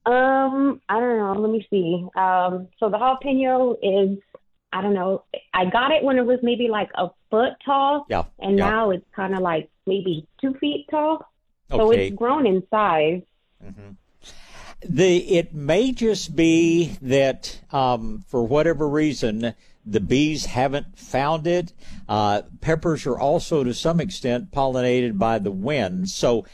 Um, 0.06 0.80
I 0.88 1.00
don't 1.00 1.18
know. 1.18 1.32
Let 1.40 1.50
me 1.50 1.66
see. 1.68 2.06
Um, 2.16 2.68
so 2.78 2.88
the 2.88 2.96
jalapeno 2.96 3.76
is, 3.82 4.18
I 4.72 4.80
don't 4.80 4.94
know. 4.94 5.24
I 5.52 5.64
got 5.64 5.90
it 5.90 6.04
when 6.04 6.16
it 6.16 6.24
was 6.24 6.38
maybe 6.42 6.68
like 6.68 6.90
a 6.94 7.08
foot 7.30 7.54
tall, 7.64 8.06
Yeah, 8.08 8.24
and 8.38 8.56
yeah. 8.56 8.70
now 8.70 8.90
it's 8.90 9.04
kind 9.14 9.34
of 9.34 9.40
like 9.40 9.68
maybe 9.86 10.26
two 10.40 10.54
feet 10.54 10.86
tall. 10.90 11.26
Okay. 11.70 11.78
So 11.78 11.90
it's 11.90 12.14
grown 12.14 12.46
in 12.46 12.62
size. 12.70 13.22
The 14.84 15.16
it 15.38 15.54
may 15.54 15.90
just 15.90 16.36
be 16.36 16.96
that 17.02 17.60
um, 17.72 18.24
for 18.28 18.44
whatever 18.44 18.88
reason 18.88 19.54
the 19.86 20.00
bees 20.00 20.46
haven't 20.46 20.98
found 20.98 21.46
it. 21.46 21.72
Uh, 22.08 22.42
peppers 22.60 23.06
are 23.06 23.18
also 23.18 23.62
to 23.64 23.72
some 23.72 24.00
extent 24.00 24.50
pollinated 24.50 25.18
by 25.18 25.38
the 25.38 25.52
wind, 25.52 26.08
so. 26.08 26.44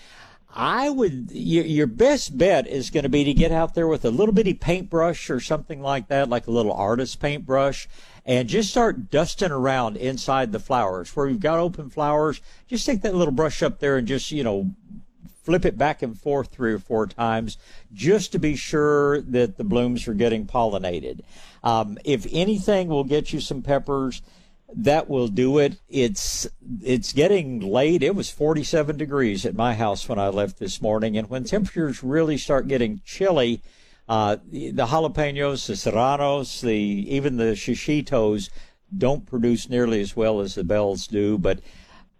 I 0.54 0.90
would 0.90 1.30
your, 1.30 1.64
your 1.64 1.86
best 1.86 2.36
bet 2.36 2.66
is 2.66 2.90
going 2.90 3.04
to 3.04 3.09
be 3.09 3.24
to 3.24 3.32
get 3.32 3.52
out 3.52 3.74
there 3.74 3.88
with 3.88 4.04
a 4.04 4.10
little 4.10 4.34
bitty 4.34 4.52
paintbrush 4.52 5.30
or 5.30 5.40
something 5.40 5.80
like 5.80 6.09
that, 6.09 6.28
like 6.28 6.46
a 6.46 6.50
little 6.50 6.74
artist 6.74 7.20
paintbrush, 7.20 7.88
and 8.26 8.50
just 8.50 8.70
start 8.70 9.10
dusting 9.10 9.50
around 9.50 9.96
inside 9.96 10.52
the 10.52 10.59
flowers. 10.59 11.16
Where 11.16 11.26
you've 11.26 11.40
got 11.40 11.59
open 11.59 11.88
flowers, 11.88 12.42
just 12.66 12.84
take 12.84 13.00
that 13.00 13.14
little 13.14 13.32
brush 13.32 13.62
up 13.62 13.78
there 13.78 13.96
and 13.96 14.06
just 14.06 14.30
you 14.30 14.44
know 14.44 14.74
flip 15.42 15.64
it 15.64 15.76
back 15.76 16.02
and 16.02 16.18
forth 16.18 16.48
three 16.52 16.72
or 16.72 16.78
four 16.78 17.06
times 17.06 17.59
just 17.92 18.32
to 18.32 18.38
be 18.38 18.54
sure 18.54 19.20
that 19.22 19.56
the 19.56 19.64
blooms 19.64 20.06
are 20.06 20.14
getting 20.14 20.46
pollinated. 20.46 21.20
Um, 21.62 21.98
if 22.05 22.26
anything 22.32 22.89
will 22.89 23.05
get 23.05 23.32
you 23.32 23.40
some 23.40 23.62
peppers, 23.62 24.22
that 24.74 25.09
will 25.09 25.28
do 25.28 25.59
it. 25.59 25.76
It's 25.89 26.47
it's 26.82 27.12
getting 27.12 27.60
late. 27.60 28.02
It 28.02 28.14
was 28.14 28.30
47 28.30 28.97
degrees 28.97 29.44
at 29.44 29.55
my 29.55 29.74
house 29.74 30.09
when 30.09 30.18
I 30.18 30.28
left 30.28 30.59
this 30.59 30.80
morning, 30.80 31.16
and 31.16 31.28
when 31.28 31.44
temperatures 31.44 32.02
really 32.02 32.39
start 32.39 32.68
getting 32.68 33.01
chilly, 33.05 33.62
uh, 34.09 34.36
the, 34.51 34.72
jalapenos, 34.72 35.66
the 35.66 35.76
serranos, 35.76 36.60
the 36.60 36.74
even 36.74 37.36
the 37.36 37.52
shishitos 37.52 38.51
don't 38.97 39.26
produce 39.26 39.68
nearly 39.68 40.01
as 40.01 40.16
well 40.16 40.40
as 40.40 40.55
the 40.55 40.64
bells 40.64 41.06
do, 41.06 41.39
but 41.39 41.60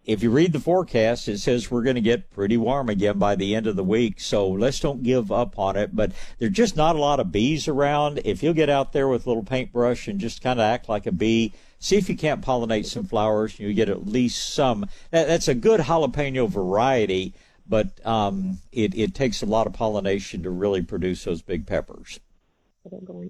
if 0.04 0.22
you 0.22 0.30
read 0.30 0.52
the 0.52 0.60
forecast, 0.60 1.28
it 1.28 1.38
says 1.38 1.70
we're 1.70 1.82
going 1.82 1.94
to 1.94 2.00
get 2.00 2.30
pretty 2.30 2.56
warm 2.56 2.88
again 2.88 3.18
by 3.18 3.36
the 3.36 3.54
end 3.54 3.66
of 3.66 3.76
the 3.76 3.84
week. 3.84 4.20
So 4.20 4.48
let's 4.48 4.80
don't 4.80 5.02
give 5.02 5.30
up 5.30 5.58
on 5.58 5.76
it. 5.76 5.94
But 5.94 6.12
there's 6.38 6.52
just 6.52 6.76
not 6.76 6.96
a 6.96 7.00
lot 7.00 7.20
of 7.20 7.30
bees 7.30 7.68
around. 7.68 8.20
If 8.24 8.42
you'll 8.42 8.54
get 8.54 8.68
out 8.68 8.92
there 8.92 9.06
with 9.06 9.26
a 9.26 9.30
little 9.30 9.44
paintbrush 9.44 10.08
and 10.08 10.18
just 10.18 10.42
kind 10.42 10.58
of 10.58 10.64
act 10.64 10.88
like 10.88 11.06
a 11.06 11.12
bee, 11.12 11.52
see 11.78 11.96
if 11.96 12.08
you 12.08 12.16
can't 12.16 12.44
pollinate 12.44 12.86
some 12.86 13.04
flowers. 13.04 13.60
You 13.60 13.72
get 13.74 13.88
at 13.88 14.06
least 14.06 14.54
some. 14.54 14.86
That, 15.10 15.28
that's 15.28 15.48
a 15.48 15.54
good 15.54 15.80
jalapeno 15.80 16.48
variety, 16.48 17.34
but 17.68 18.04
um, 18.04 18.58
it, 18.72 18.96
it 18.96 19.14
takes 19.14 19.40
a 19.40 19.46
lot 19.46 19.68
of 19.68 19.72
pollination 19.72 20.42
to 20.42 20.50
really 20.50 20.82
produce 20.82 21.24
those 21.24 21.42
big 21.42 21.66
peppers. 21.66 22.18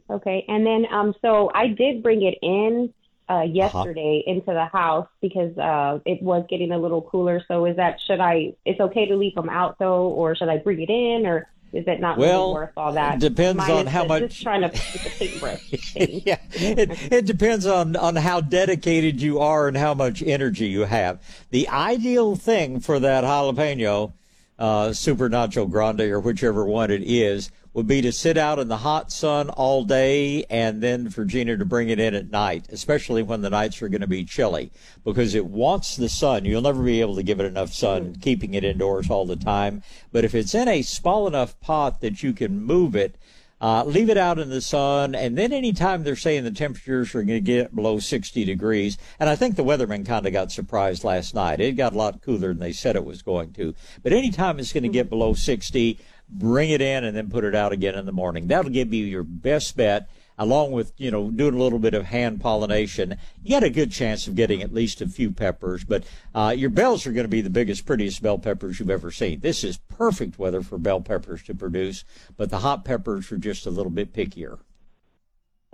Okay, 0.08 0.46
and 0.48 0.64
then 0.64 0.86
um, 0.90 1.14
so 1.20 1.50
I 1.54 1.66
did 1.66 2.02
bring 2.02 2.22
it 2.22 2.38
in 2.40 2.94
uh, 3.28 3.40
yesterday 3.42 4.22
into 4.26 4.52
the 4.52 4.66
house 4.66 5.08
because 5.20 5.56
uh, 5.58 5.98
it 6.04 6.22
was 6.22 6.44
getting 6.48 6.72
a 6.72 6.78
little 6.78 7.02
cooler. 7.02 7.42
So 7.48 7.64
is 7.66 7.76
that 7.76 8.00
should 8.00 8.20
I? 8.20 8.54
It's 8.64 8.80
okay 8.80 9.06
to 9.06 9.16
leave 9.16 9.34
them 9.34 9.48
out 9.48 9.78
though, 9.78 10.08
or 10.08 10.34
should 10.34 10.48
I 10.48 10.58
bring 10.58 10.80
it 10.80 10.90
in, 10.90 11.26
or 11.26 11.48
is 11.72 11.86
it 11.86 12.00
not 12.00 12.18
Well, 12.18 12.42
really 12.50 12.54
worth 12.54 12.70
all 12.76 12.92
that? 12.92 13.18
depends 13.18 13.56
Minus 13.56 13.76
on 13.78 13.86
how 13.86 14.04
much- 14.04 14.22
Just 14.28 14.42
trying 14.42 14.60
to 14.62 14.68
the 14.68 15.10
paintbrush. 15.18 15.72
yeah, 16.26 16.36
it, 16.52 17.12
it 17.12 17.24
depends 17.26 17.64
on, 17.64 17.96
on 17.96 18.14
how 18.16 18.42
dedicated 18.42 19.22
you 19.22 19.38
are 19.40 19.68
and 19.68 19.76
how 19.76 19.94
much 19.94 20.22
energy 20.22 20.66
you 20.66 20.82
have. 20.82 21.22
The 21.50 21.68
ideal 21.70 22.36
thing 22.36 22.80
for 22.80 22.98
that 23.00 23.24
jalapeno, 23.24 24.12
uh, 24.58 24.92
Super 24.92 25.30
Nacho 25.30 25.70
Grande 25.70 26.02
or 26.02 26.20
whichever 26.20 26.66
one 26.66 26.90
it 26.90 27.02
is, 27.04 27.50
would 27.74 27.86
be 27.86 28.02
to 28.02 28.12
sit 28.12 28.36
out 28.36 28.58
in 28.58 28.68
the 28.68 28.78
hot 28.78 29.10
sun 29.10 29.48
all 29.50 29.84
day 29.84 30.44
and 30.50 30.82
then 30.82 31.08
for 31.08 31.24
Gina 31.24 31.56
to 31.56 31.64
bring 31.64 31.88
it 31.88 31.98
in 31.98 32.14
at 32.14 32.30
night, 32.30 32.66
especially 32.70 33.22
when 33.22 33.40
the 33.40 33.50
nights 33.50 33.80
are 33.80 33.88
going 33.88 34.02
to 34.02 34.06
be 34.06 34.24
chilly 34.24 34.70
because 35.04 35.34
it 35.34 35.46
wants 35.46 35.96
the 35.96 36.08
sun. 36.08 36.44
You'll 36.44 36.62
never 36.62 36.82
be 36.82 37.00
able 37.00 37.16
to 37.16 37.22
give 37.22 37.40
it 37.40 37.46
enough 37.46 37.72
sun 37.72 38.16
keeping 38.20 38.54
it 38.54 38.64
indoors 38.64 39.08
all 39.08 39.24
the 39.24 39.36
time. 39.36 39.82
But 40.12 40.24
if 40.24 40.34
it's 40.34 40.54
in 40.54 40.68
a 40.68 40.82
small 40.82 41.26
enough 41.26 41.58
pot 41.60 42.00
that 42.02 42.22
you 42.22 42.32
can 42.32 42.60
move 42.60 42.94
it, 42.94 43.16
uh, 43.62 43.84
leave 43.84 44.10
it 44.10 44.18
out 44.18 44.40
in 44.40 44.50
the 44.50 44.60
sun, 44.60 45.14
and 45.14 45.38
then 45.38 45.52
anytime 45.52 46.02
they're 46.02 46.16
saying 46.16 46.42
the 46.42 46.50
temperatures 46.50 47.14
are 47.14 47.22
going 47.22 47.28
to 47.28 47.40
get 47.40 47.72
below 47.72 48.00
60 48.00 48.44
degrees, 48.44 48.98
and 49.20 49.30
I 49.30 49.36
think 49.36 49.54
the 49.54 49.62
weatherman 49.62 50.04
kind 50.04 50.26
of 50.26 50.32
got 50.32 50.50
surprised 50.50 51.04
last 51.04 51.32
night. 51.32 51.60
It 51.60 51.76
got 51.76 51.92
a 51.92 51.96
lot 51.96 52.22
cooler 52.22 52.48
than 52.48 52.58
they 52.58 52.72
said 52.72 52.96
it 52.96 53.04
was 53.04 53.22
going 53.22 53.52
to. 53.52 53.72
But 54.02 54.12
anytime 54.12 54.58
it's 54.58 54.72
going 54.72 54.82
to 54.82 54.88
get 54.88 55.08
below 55.08 55.32
60, 55.32 55.96
bring 56.32 56.70
it 56.70 56.80
in 56.80 57.04
and 57.04 57.16
then 57.16 57.28
put 57.28 57.44
it 57.44 57.54
out 57.54 57.72
again 57.72 57.94
in 57.94 58.06
the 58.06 58.12
morning. 58.12 58.46
That'll 58.46 58.70
give 58.70 58.92
you 58.92 59.04
your 59.04 59.22
best 59.22 59.76
bet. 59.76 60.08
along 60.38 60.72
with 60.72 60.92
you 60.96 61.10
know 61.10 61.30
doing 61.30 61.54
a 61.54 61.58
little 61.58 61.78
bit 61.78 61.94
of 61.94 62.06
hand 62.06 62.40
pollination, 62.40 63.16
you 63.44 63.50
got 63.50 63.62
a 63.62 63.70
good 63.70 63.92
chance 63.92 64.26
of 64.26 64.34
getting 64.34 64.62
at 64.62 64.72
least 64.72 65.00
a 65.00 65.08
few 65.08 65.30
peppers. 65.30 65.84
But 65.84 66.04
uh, 66.34 66.54
your 66.56 66.70
bells 66.70 67.06
are 67.06 67.12
going 67.12 67.24
to 67.24 67.28
be 67.28 67.42
the 67.42 67.50
biggest, 67.50 67.86
prettiest 67.86 68.22
bell 68.22 68.38
peppers 68.38 68.80
you've 68.80 68.90
ever 68.90 69.10
seen. 69.10 69.40
This 69.40 69.62
is 69.62 69.78
perfect 69.88 70.38
weather 70.38 70.62
for 70.62 70.78
bell 70.78 71.00
peppers 71.00 71.42
to 71.44 71.54
produce, 71.54 72.04
but 72.36 72.50
the 72.50 72.60
hot 72.60 72.84
peppers 72.84 73.30
are 73.30 73.38
just 73.38 73.66
a 73.66 73.70
little 73.70 73.90
bit 73.90 74.12
pickier. 74.12 74.58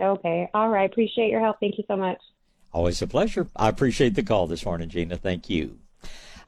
Okay. 0.00 0.48
All 0.54 0.68
right. 0.68 0.90
Appreciate 0.90 1.30
your 1.30 1.40
help. 1.40 1.58
Thank 1.60 1.78
you 1.78 1.84
so 1.88 1.96
much. 1.96 2.18
Always 2.72 3.00
a 3.00 3.06
pleasure. 3.06 3.48
I 3.56 3.68
appreciate 3.68 4.14
the 4.14 4.22
call 4.22 4.46
this 4.46 4.64
morning, 4.64 4.88
Gina. 4.88 5.16
Thank 5.16 5.48
you. 5.48 5.78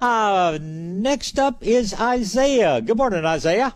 Uh, 0.00 0.58
next 0.60 1.38
up 1.38 1.62
is 1.62 1.98
Isaiah. 1.98 2.80
Good 2.80 2.96
morning, 2.96 3.24
Isaiah. 3.24 3.74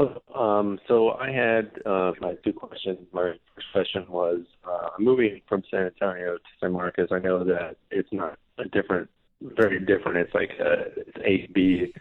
Hello. 0.00 0.22
Um, 0.34 0.80
so 0.88 1.10
I 1.10 1.30
had 1.30 1.72
uh, 1.84 2.12
my 2.22 2.32
two 2.42 2.54
questions. 2.54 2.98
My 3.12 3.32
first 3.54 3.66
question 3.72 4.06
was 4.08 4.40
uh, 4.64 4.88
moving 4.98 5.42
from 5.46 5.62
San 5.70 5.82
Antonio 5.82 6.36
to 6.36 6.42
San 6.58 6.72
Marcos. 6.72 7.08
I 7.12 7.18
know 7.18 7.44
that 7.44 7.76
it's 7.90 8.08
not 8.10 8.38
a 8.56 8.64
different, 8.64 9.10
very 9.42 9.78
different. 9.78 10.16
It's 10.16 10.34
like 10.34 10.52
uh, 10.58 10.84
it's 10.96 11.52
8B 11.52 11.92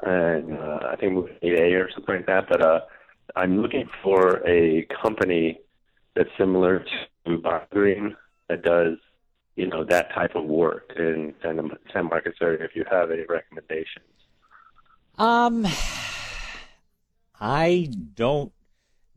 and 0.00 0.56
uh, 0.56 0.88
I 0.90 0.96
think 0.96 1.12
moving 1.12 1.36
8A 1.42 1.84
or 1.84 1.90
something 1.94 2.16
like 2.16 2.26
that. 2.26 2.48
But 2.48 2.64
uh, 2.64 2.80
I'm 3.36 3.60
looking 3.60 3.90
for 4.02 4.42
a 4.48 4.86
company 5.02 5.60
that's 6.16 6.30
similar 6.38 6.82
to 7.26 7.66
Green 7.70 8.16
that 8.48 8.62
does, 8.62 8.96
you 9.54 9.66
know, 9.66 9.84
that 9.84 10.14
type 10.14 10.34
of 10.34 10.46
work 10.46 10.94
in 10.96 11.34
San 11.42 12.06
Marcos 12.06 12.36
area. 12.40 12.64
If 12.64 12.74
you 12.74 12.86
have 12.90 13.10
any 13.10 13.24
recommendations. 13.28 14.06
Um, 15.18 15.66
I 17.40 17.90
don't 18.14 18.52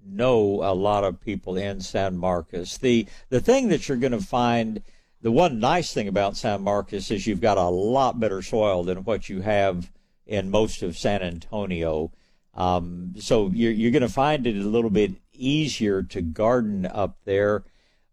know 0.06 0.64
a 0.64 0.74
lot 0.74 1.04
of 1.04 1.22
people 1.22 1.58
in 1.58 1.82
San 1.82 2.18
Marcos. 2.18 2.78
The 2.78 3.08
the 3.30 3.42
thing 3.42 3.70
that 3.70 3.88
you're 3.88 3.98
going 3.98 4.12
to 4.12 4.22
find, 4.22 4.82
the 5.22 5.32
one 5.32 5.60
nice 5.60 5.94
thing 5.94 6.08
about 6.08 6.38
San 6.38 6.64
Marcos 6.64 7.12
is 7.12 7.28
you've 7.28 7.42
got 7.42 7.58
a 7.58 7.70
lot 7.70 8.20
better 8.20 8.42
soil 8.42 8.84
than 8.84 9.04
what 9.04 9.30
you 9.30 9.42
have 9.42 9.92
in 10.26 10.50
most 10.50 10.84
of 10.84 10.98
San 10.98 11.22
Antonio. 11.22 12.12
Um, 12.54 13.14
so 13.18 13.50
you're 13.54 13.72
you're 13.72 13.92
going 13.92 14.02
to 14.02 14.10
find 14.10 14.46
it 14.46 14.58
a 14.58 14.68
little 14.68 14.90
bit 14.90 15.14
easier 15.34 16.04
to 16.04 16.22
garden 16.22 16.86
up 16.86 17.18
there, 17.26 17.64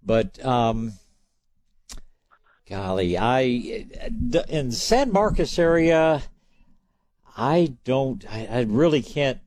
but 0.02 0.43
um, 0.44 0.93
golly, 2.68 3.18
I 3.18 3.86
in 4.48 4.72
San 4.72 5.12
Marcos 5.12 5.59
area, 5.59 6.22
I 7.36 7.74
don't, 7.85 8.24
I, 8.30 8.47
I 8.47 8.60
really 8.62 9.02
can't 9.02 9.40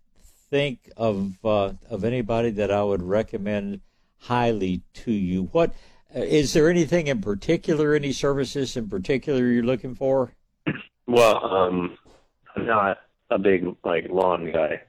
think 0.52 0.92
of 0.98 1.44
uh, 1.44 1.74
of 1.90 2.04
anybody 2.04 2.52
that 2.52 2.70
I 2.72 2.84
would 2.84 3.02
recommend 3.02 3.82
highly 4.20 4.84
to 4.94 5.12
you. 5.12 5.46
What 5.52 5.74
is 6.14 6.54
there 6.54 6.70
anything 6.70 7.08
in 7.08 7.22
particular, 7.22 7.96
any 7.96 8.12
services 8.12 8.78
in 8.78 8.90
particular 8.90 9.48
you're 9.48 9.64
looking 9.64 9.96
for? 9.96 10.34
Well, 11.08 11.44
um, 11.44 11.98
I'm 12.56 12.66
not 12.68 12.98
a 13.32 13.40
big 13.40 13.66
like 13.84 14.08
lawn 14.10 14.52
guy, 14.52 14.82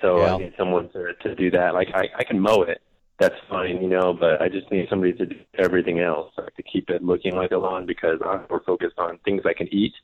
so 0.00 0.18
Yeah. 0.18 0.34
I 0.34 0.38
need 0.38 0.54
someone 0.56 0.90
to 0.90 1.14
to 1.22 1.34
do 1.34 1.50
that. 1.50 1.74
Like 1.74 1.88
I 1.94 2.08
I 2.18 2.24
can 2.24 2.38
mow 2.38 2.62
it, 2.62 2.82
that's 3.18 3.34
fine, 3.48 3.82
you 3.82 3.88
know, 3.88 4.12
but 4.12 4.40
I 4.42 4.48
just 4.48 4.70
need 4.70 4.86
somebody 4.90 5.14
to 5.14 5.26
do 5.26 5.36
everything 5.58 6.00
else, 6.00 6.32
like 6.36 6.54
to 6.56 6.62
keep 6.62 6.90
it 6.90 7.02
looking 7.02 7.34
like 7.34 7.50
a 7.52 7.56
lawn 7.56 7.86
because 7.86 8.20
I'm 8.24 8.42
more 8.50 8.62
focused 8.66 8.98
on 8.98 9.18
things 9.24 9.42
I 9.46 9.54
can 9.54 9.68
eat 9.72 9.94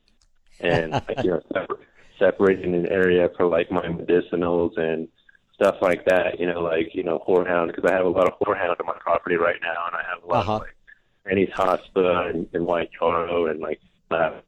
and 0.60 0.92
like, 0.92 1.22
you 1.22 1.30
know 1.32 1.40
separ- 1.52 1.80
separating 2.22 2.74
an 2.74 2.86
area 2.86 3.28
for 3.36 3.46
like 3.46 3.70
my 3.70 3.82
medicinals 3.82 4.78
and 4.78 5.08
stuff 5.54 5.76
like 5.80 6.04
that. 6.06 6.38
You 6.38 6.46
know, 6.46 6.60
like 6.60 6.94
you 6.94 7.02
know 7.02 7.22
horehound 7.26 7.68
because 7.68 7.84
I 7.90 7.92
have 7.94 8.06
a 8.06 8.08
lot 8.08 8.26
of 8.28 8.34
horehound 8.40 8.78
on 8.80 8.86
my 8.86 8.96
property 9.00 9.36
right 9.36 9.60
now, 9.62 9.86
and 9.86 9.96
I 9.96 10.02
have 10.08 10.22
a 10.22 10.26
lot 10.26 10.40
Uh-huh. 10.42 10.54
of 10.56 10.60
like 10.62 10.76
Granny's 11.24 11.52
hospital 11.54 12.18
and, 12.28 12.48
and 12.52 12.66
white 12.66 12.90
yarrow 13.00 13.46
and 13.46 13.60
like 13.60 13.80
like 14.10 14.42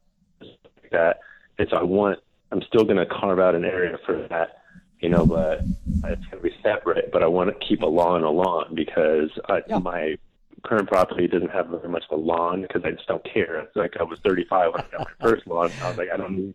that. 0.91 1.19
And 1.57 1.67
so 1.69 1.77
I 1.77 1.83
want 1.83 2.19
I'm 2.51 2.61
still 2.63 2.83
going 2.83 2.97
to 2.97 3.05
carve 3.05 3.39
out 3.39 3.55
an 3.55 3.65
area 3.65 3.97
for 4.05 4.27
that, 4.29 4.61
you 4.99 5.09
know, 5.09 5.25
but 5.25 5.59
it's 6.03 6.25
going 6.29 6.43
to 6.43 6.49
be 6.49 6.55
separate. 6.63 7.11
But 7.11 7.23
I 7.23 7.27
want 7.27 7.49
to 7.49 7.65
keep 7.67 7.81
a 7.81 7.85
lawn 7.87 8.23
a 8.23 8.29
lawn 8.29 8.75
because 8.75 9.29
I, 9.49 9.61
my 9.79 10.15
current 10.63 10.87
property 10.87 11.27
doesn't 11.27 11.51
have 11.51 11.67
very 11.67 11.89
much 11.89 12.03
of 12.09 12.19
a 12.19 12.21
lawn 12.21 12.61
because 12.61 12.83
I 12.85 12.91
just 12.91 13.07
don't 13.07 13.23
care. 13.23 13.59
It's 13.59 13.75
like 13.75 13.95
I 13.99 14.03
was 14.03 14.19
35 14.23 14.73
when 14.73 14.81
I 14.81 14.85
got 14.91 14.99
my 14.99 15.05
first 15.29 15.47
lawn. 15.47 15.71
I 15.81 15.89
was 15.89 15.97
like, 15.97 16.09
I 16.13 16.17
don't 16.17 16.35
need 16.37 16.53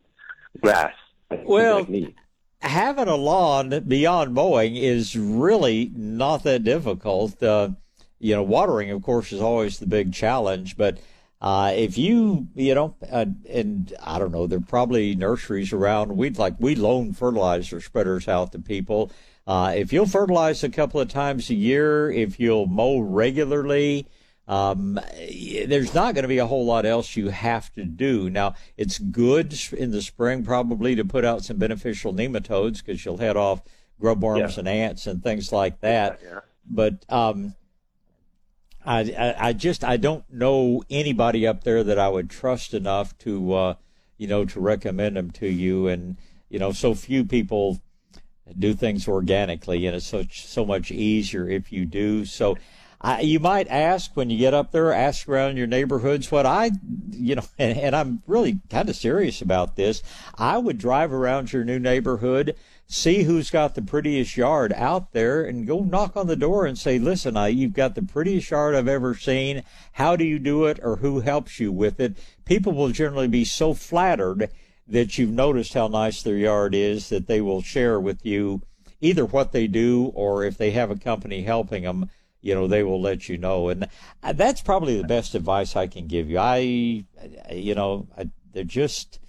grass. 0.60 0.94
Well, 1.30 1.86
having 2.60 3.08
a 3.08 3.16
lawn 3.16 3.84
beyond 3.86 4.34
mowing 4.34 4.76
is 4.76 5.16
really 5.16 5.90
not 5.94 6.42
that 6.44 6.64
difficult. 6.64 7.42
Uh, 7.42 7.70
you 8.18 8.34
know, 8.34 8.42
watering, 8.42 8.90
of 8.90 9.02
course, 9.02 9.32
is 9.32 9.40
always 9.40 9.78
the 9.78 9.86
big 9.86 10.12
challenge. 10.12 10.76
But 10.76 10.98
uh, 11.40 11.72
if 11.74 11.96
you, 11.96 12.48
you 12.54 12.74
know, 12.74 12.96
uh, 13.10 13.26
and 13.48 13.94
I 14.02 14.18
don't 14.18 14.32
know, 14.32 14.46
there 14.46 14.58
are 14.58 14.62
probably 14.62 15.14
nurseries 15.14 15.72
around. 15.72 16.16
We'd 16.16 16.38
like 16.38 16.54
we 16.58 16.74
loan 16.74 17.12
fertilizer 17.12 17.80
spreaders 17.80 18.28
out 18.28 18.52
to 18.52 18.58
people. 18.58 19.10
Uh, 19.46 19.72
if 19.74 19.92
you'll 19.92 20.06
fertilize 20.06 20.62
a 20.62 20.68
couple 20.68 21.00
of 21.00 21.08
times 21.08 21.48
a 21.50 21.54
year, 21.54 22.10
if 22.10 22.38
you'll 22.38 22.66
mow 22.66 22.98
regularly, 23.00 24.06
um, 24.48 24.98
there's 25.66 25.94
not 25.94 26.14
going 26.14 26.22
to 26.24 26.28
be 26.28 26.38
a 26.38 26.46
whole 26.46 26.64
lot 26.66 26.84
else 26.84 27.16
you 27.16 27.28
have 27.28 27.72
to 27.74 27.84
do. 27.84 28.28
Now, 28.28 28.54
it's 28.76 28.98
good 28.98 29.56
in 29.76 29.92
the 29.92 30.02
spring 30.02 30.42
probably 30.44 30.96
to 30.96 31.04
put 31.04 31.24
out 31.24 31.44
some 31.44 31.58
beneficial 31.58 32.12
nematodes 32.12 32.84
because 32.84 33.04
you'll 33.04 33.18
head 33.18 33.36
off 33.36 33.62
grub 34.00 34.22
worms 34.22 34.54
Yeah. 34.54 34.60
and 34.60 34.68
ants 34.68 35.06
and 35.06 35.22
things 35.22 35.52
like 35.52 35.80
that. 35.82 36.18
Yeah. 36.24 36.40
But 36.68 37.04
um, 37.08 37.54
I, 38.84 39.00
I, 39.00 39.48
I 39.48 39.52
just 39.52 39.84
I 39.84 39.96
don't 39.96 40.24
know 40.32 40.82
anybody 40.90 41.46
up 41.46 41.64
there 41.64 41.84
that 41.84 41.98
I 41.98 42.08
would 42.08 42.30
trust 42.30 42.74
enough 42.74 43.16
to 43.18 43.52
uh, 43.52 43.74
you 44.16 44.26
know 44.26 44.44
to 44.46 44.60
recommend 44.60 45.16
them 45.16 45.30
to 45.32 45.48
you, 45.48 45.86
and 45.86 46.16
you 46.48 46.58
know 46.58 46.72
so 46.72 46.94
few 46.94 47.24
people 47.24 47.80
do 48.58 48.74
things 48.74 49.06
organically, 49.06 49.86
and 49.86 49.94
it's 49.96 50.06
so 50.06 50.24
so 50.32 50.64
much 50.64 50.90
easier 50.90 51.48
if 51.48 51.70
you 51.70 51.84
do. 51.86 52.24
So. 52.24 52.56
I, 53.02 53.20
you 53.22 53.40
might 53.40 53.66
ask 53.68 54.14
when 54.14 54.28
you 54.28 54.36
get 54.36 54.52
up 54.52 54.72
there, 54.72 54.92
ask 54.92 55.26
around 55.26 55.56
your 55.56 55.66
neighborhoods 55.66 56.30
what 56.30 56.44
I, 56.44 56.72
you 57.10 57.36
know, 57.36 57.44
and, 57.58 57.78
and 57.78 57.96
I'm 57.96 58.22
really 58.26 58.60
kind 58.68 58.88
of 58.88 58.96
serious 58.96 59.40
about 59.40 59.76
this. 59.76 60.02
I 60.36 60.58
would 60.58 60.78
drive 60.78 61.12
around 61.12 61.52
your 61.52 61.64
new 61.64 61.78
neighborhood, 61.78 62.56
see 62.86 63.22
who's 63.22 63.50
got 63.50 63.74
the 63.74 63.82
prettiest 63.82 64.36
yard 64.36 64.74
out 64.74 65.12
there, 65.12 65.42
and 65.44 65.66
go 65.66 65.80
knock 65.80 66.16
on 66.16 66.26
the 66.26 66.36
door 66.36 66.66
and 66.66 66.78
say, 66.78 66.98
listen, 66.98 67.36
I, 67.36 67.48
you've 67.48 67.72
got 67.72 67.94
the 67.94 68.02
prettiest 68.02 68.50
yard 68.50 68.74
I've 68.74 68.88
ever 68.88 69.14
seen. 69.14 69.62
How 69.92 70.14
do 70.14 70.24
you 70.24 70.38
do 70.38 70.66
it 70.66 70.78
or 70.82 70.96
who 70.96 71.20
helps 71.20 71.58
you 71.58 71.72
with 71.72 72.00
it? 72.00 72.18
People 72.44 72.72
will 72.72 72.90
generally 72.90 73.28
be 73.28 73.44
so 73.44 73.72
flattered 73.72 74.50
that 74.86 75.16
you've 75.16 75.30
noticed 75.30 75.72
how 75.72 75.88
nice 75.88 76.22
their 76.22 76.36
yard 76.36 76.74
is 76.74 77.08
that 77.08 77.28
they 77.28 77.40
will 77.40 77.62
share 77.62 77.98
with 77.98 78.26
you 78.26 78.60
either 79.00 79.24
what 79.24 79.52
they 79.52 79.66
do 79.66 80.12
or 80.14 80.44
if 80.44 80.58
they 80.58 80.72
have 80.72 80.90
a 80.90 80.96
company 80.96 81.42
helping 81.42 81.84
them 81.84 82.10
you 82.40 82.54
know 82.54 82.66
they 82.66 82.82
will 82.82 83.00
let 83.00 83.28
you 83.28 83.38
know. 83.38 83.68
And 83.68 83.88
uh, 84.22 84.32
that's 84.32 84.60
probably 84.60 84.96
the 84.96 85.06
best 85.06 85.34
advice 85.34 85.76
i 85.76 85.86
can 85.86 86.06
give 86.06 86.30
you. 86.30 86.38
I 86.38 86.58
you 87.50 87.74
know 87.74 88.08
I, 88.16 88.30
they're 88.52 88.64
just 88.64 89.20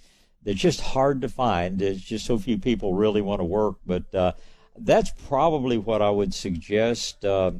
they're 0.42 0.54
just 0.54 0.80
hard 0.80 1.20
to 1.22 1.28
find. 1.28 1.78
There's 1.78 2.02
just 2.02 2.26
so 2.26 2.38
few 2.38 2.58
people 2.58 2.94
really 2.94 3.20
want 3.20 3.40
to 3.40 3.44
work. 3.44 3.76
But 3.86 4.14
uh, 4.14 4.32
that's 4.76 5.12
probably 5.26 5.78
what 5.78 6.02
i 6.02 6.10
would 6.10 6.34
suggest. 6.34 7.24
Uh, 7.24 7.52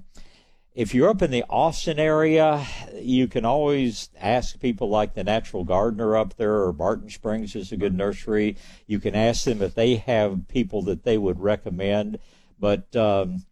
if 0.75 0.95
you're 0.95 1.11
up 1.11 1.21
in 1.21 1.31
the 1.31 1.45
austin 1.51 1.99
area 1.99 2.67
you 2.95 3.29
can 3.29 3.45
always 3.45 4.09
ask 4.19 4.59
people 4.59 4.89
like 4.89 5.13
the 5.13 5.23
natural 5.23 5.65
gardener 5.65 6.17
up 6.17 6.35
there 6.37 6.63
or 6.63 6.73
barton 6.73 7.11
springs 7.11 7.55
is 7.55 7.73
a 7.73 7.77
good 7.77 7.95
nursery. 7.95 8.57
You 8.87 8.99
can 8.99 9.15
ask 9.15 9.45
them 9.45 9.61
if 9.61 9.75
they 9.75 9.97
have 9.97 10.49
people 10.49 10.83
that 10.83 11.05
they 11.05 11.19
would 11.19 11.41
recommend. 11.41 12.19
But 12.59 12.95
um, 12.97 13.45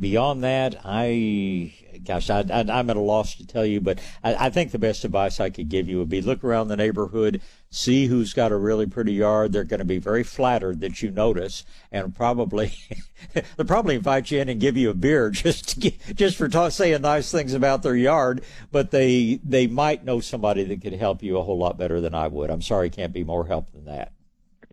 beyond 0.00 0.44
that, 0.44 0.80
I, 0.84 1.74
gosh, 2.04 2.30
I, 2.30 2.44
I'm 2.50 2.90
at 2.90 2.96
a 2.96 3.00
loss 3.00 3.36
to 3.36 3.46
tell 3.46 3.66
you, 3.66 3.80
but 3.80 3.98
I, 4.22 4.46
I 4.46 4.50
think 4.50 4.70
the 4.70 4.78
best 4.78 5.04
advice 5.04 5.40
I 5.40 5.50
could 5.50 5.68
give 5.68 5.88
you 5.88 5.98
would 5.98 6.08
be 6.08 6.20
look 6.20 6.44
around 6.44 6.68
the 6.68 6.76
neighborhood, 6.76 7.40
see 7.70 8.06
who's 8.06 8.32
got 8.32 8.52
a 8.52 8.56
really 8.56 8.86
pretty 8.86 9.12
yard. 9.12 9.52
They're 9.52 9.64
going 9.64 9.78
to 9.78 9.84
be 9.84 9.98
very 9.98 10.22
flattered 10.22 10.80
that 10.80 11.02
you 11.02 11.10
notice, 11.10 11.64
and 11.90 12.14
probably 12.14 12.72
they'll 13.34 13.66
probably 13.66 13.96
invite 13.96 14.30
you 14.30 14.40
in 14.40 14.48
and 14.48 14.60
give 14.60 14.76
you 14.76 14.90
a 14.90 14.94
beer 14.94 15.30
just 15.30 15.70
to 15.70 15.80
get, 15.80 16.16
just 16.16 16.36
for 16.36 16.48
ta- 16.48 16.68
saying 16.68 17.02
nice 17.02 17.30
things 17.30 17.54
about 17.54 17.82
their 17.82 17.96
yard. 17.96 18.42
But 18.70 18.90
they 18.90 19.40
they 19.44 19.66
might 19.66 20.04
know 20.04 20.20
somebody 20.20 20.64
that 20.64 20.82
could 20.82 20.94
help 20.94 21.22
you 21.22 21.38
a 21.38 21.42
whole 21.42 21.58
lot 21.58 21.78
better 21.78 22.00
than 22.00 22.14
I 22.14 22.28
would. 22.28 22.50
I'm 22.50 22.62
sorry, 22.62 22.90
can't 22.90 23.12
be 23.12 23.24
more 23.24 23.46
help 23.46 23.72
than 23.72 23.84
that. 23.86 24.12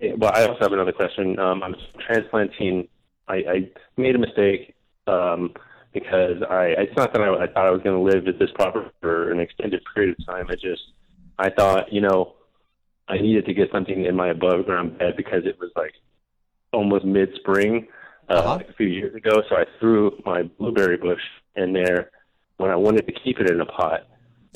Well, 0.02 0.32
I 0.34 0.46
also 0.46 0.60
have 0.60 0.74
another 0.74 0.92
question. 0.92 1.40
Um, 1.40 1.64
I'm 1.64 1.76
transplanting. 2.06 2.88
I, 3.28 3.36
I 3.36 3.70
made 3.98 4.14
a 4.14 4.20
mistake 4.20 4.75
um, 5.08 5.54
because 5.94 6.42
I. 6.50 6.76
It's 6.78 6.96
not 6.98 7.14
that 7.14 7.22
I, 7.22 7.44
I 7.44 7.48
thought 7.48 7.66
I 7.66 7.72
was 7.72 7.82
going 7.82 7.96
to 7.96 8.02
live 8.18 8.28
at 8.28 8.40
this 8.40 8.52
property 8.56 8.90
for 9.02 9.32
an 9.32 9.40
extended 9.40 9.82
period 9.94 10.16
of 10.20 10.26
time. 10.26 10.48
I 10.50 10.56
just 10.56 10.82
I 11.40 11.50
thought 11.50 11.92
you 11.94 12.02
know 12.02 12.34
I 13.08 13.18
needed 13.18 13.46
to 13.46 13.54
get 13.54 13.72
something 13.72 14.06
in 14.06 14.16
my 14.16 14.30
above 14.30 14.66
ground 14.66 14.98
bed 14.98 15.16
because 15.18 15.46
it 15.46 15.58
was 15.60 15.72
like 15.76 15.94
almost 16.74 17.06
mid 17.06 17.30
spring. 17.36 17.88
uh, 18.30 18.34
Uh-huh. 18.34 18.56
like 18.58 18.70
a 18.70 18.74
few 18.74 18.88
years 18.88 19.14
ago. 19.16 19.44
So 19.48 19.56
I 19.56 19.66
threw 19.80 20.20
my 20.26 20.44
blueberry 20.58 20.98
bush 20.98 21.22
in 21.56 21.74
there 21.74 22.10
when 22.58 22.72
I 22.72 22.76
wanted 22.76 23.06
to 23.06 23.14
keep 23.14 23.40
it 23.40 23.50
in 23.52 23.62
a 23.62 23.66
pot, 23.66 24.08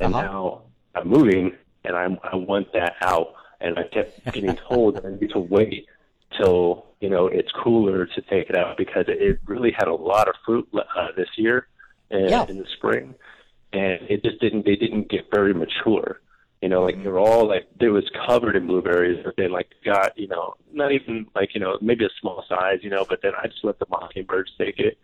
and 0.02 0.14
Uh-huh. 0.16 0.24
now 0.24 0.62
I'm 0.96 1.08
moving 1.08 1.56
and 1.86 1.96
I'm 1.96 2.18
I 2.24 2.36
want 2.36 2.74
that 2.74 2.96
out, 3.02 3.34
and 3.62 3.78
I 3.78 3.84
kept 3.84 4.26
getting 4.34 4.56
told 4.56 4.96
that 4.96 5.06
I 5.06 5.12
need 5.12 5.30
to 5.32 5.40
wait 5.40 5.86
till 6.38 6.86
you 7.00 7.10
know 7.10 7.28
it's 7.28 7.52
cooler 7.52 8.06
to 8.06 8.22
take 8.24 8.50
it 8.50 8.56
out 8.56 8.78
because 8.78 9.06
it, 9.08 9.40
really 9.46 9.72
had 9.72 9.88
a 9.88 9.94
lot 9.94 10.28
of 10.28 10.36
fruit 10.46 10.68
uh, 10.74 11.08
this 11.16 11.30
year 11.38 11.68
and 12.12 12.30
Yeah. 12.30 12.46
in 12.48 12.58
the 12.58 12.66
spring, 12.78 13.16
and 13.74 14.00
it 14.10 14.24
just 14.24 14.40
didn't 14.40 14.66
they 14.66 14.76
didn't 14.76 15.10
get 15.10 15.30
very 15.32 15.54
mature. 15.54 16.22
You 16.62 16.68
know, 16.68 16.84
like 16.84 17.02
they 17.02 17.10
were 17.10 17.20
all 17.20 17.48
like 17.48 17.68
it 17.80 17.88
was 17.90 18.10
covered 18.28 18.56
in 18.58 18.68
blueberries, 18.68 19.22
but 19.24 19.36
they 19.38 19.48
like 19.48 19.70
got 19.86 20.18
you 20.18 20.28
know 20.28 20.56
not 20.74 20.92
even 20.92 21.28
like 21.36 21.54
you 21.54 21.62
know 21.62 21.78
maybe 21.82 22.06
a 22.06 22.10
small 22.20 22.44
size, 22.50 22.80
you 22.82 22.90
know. 22.90 23.06
But 23.08 23.22
then 23.22 23.32
I 23.42 23.48
just 23.48 23.64
let 23.64 23.80
the 23.80 23.86
mockingbirds 23.90 24.52
take 24.58 24.78
it, 24.80 24.98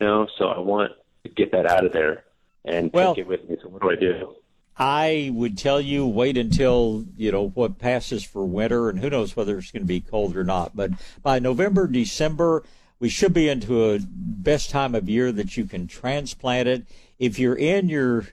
you 0.00 0.06
know. 0.06 0.26
So 0.38 0.48
I 0.48 0.58
want 0.58 0.92
to 1.24 1.30
get 1.30 1.52
that 1.52 1.64
out 1.66 1.84
of 1.86 1.92
there 1.92 2.24
and 2.64 2.92
Well- 2.92 3.14
take 3.14 3.22
it 3.24 3.28
with 3.28 3.48
me. 3.48 3.56
So 3.62 3.68
what 3.68 3.80
do 3.82 3.90
I 3.90 3.94
do? 3.96 4.34
I 4.78 5.30
would 5.32 5.58
tell 5.58 5.80
you 5.80 6.06
wait 6.06 6.36
until 6.36 7.04
you 7.16 7.30
know 7.30 7.48
what 7.48 7.78
passes 7.78 8.24
for 8.24 8.44
winter, 8.44 8.88
and 8.88 8.98
who 8.98 9.10
knows 9.10 9.36
whether 9.36 9.58
it's 9.58 9.70
going 9.70 9.82
to 9.82 9.86
be 9.86 10.00
cold 10.00 10.36
or 10.36 10.44
not. 10.44 10.74
But 10.74 10.92
by 11.22 11.38
November, 11.38 11.86
December, 11.86 12.64
we 12.98 13.08
should 13.08 13.34
be 13.34 13.48
into 13.48 13.90
a 13.90 13.98
best 14.00 14.70
time 14.70 14.94
of 14.94 15.08
year 15.08 15.32
that 15.32 15.56
you 15.56 15.64
can 15.64 15.86
transplant 15.86 16.68
it. 16.68 16.84
If 17.18 17.38
you're 17.38 17.56
in 17.56 17.88
your 17.88 18.28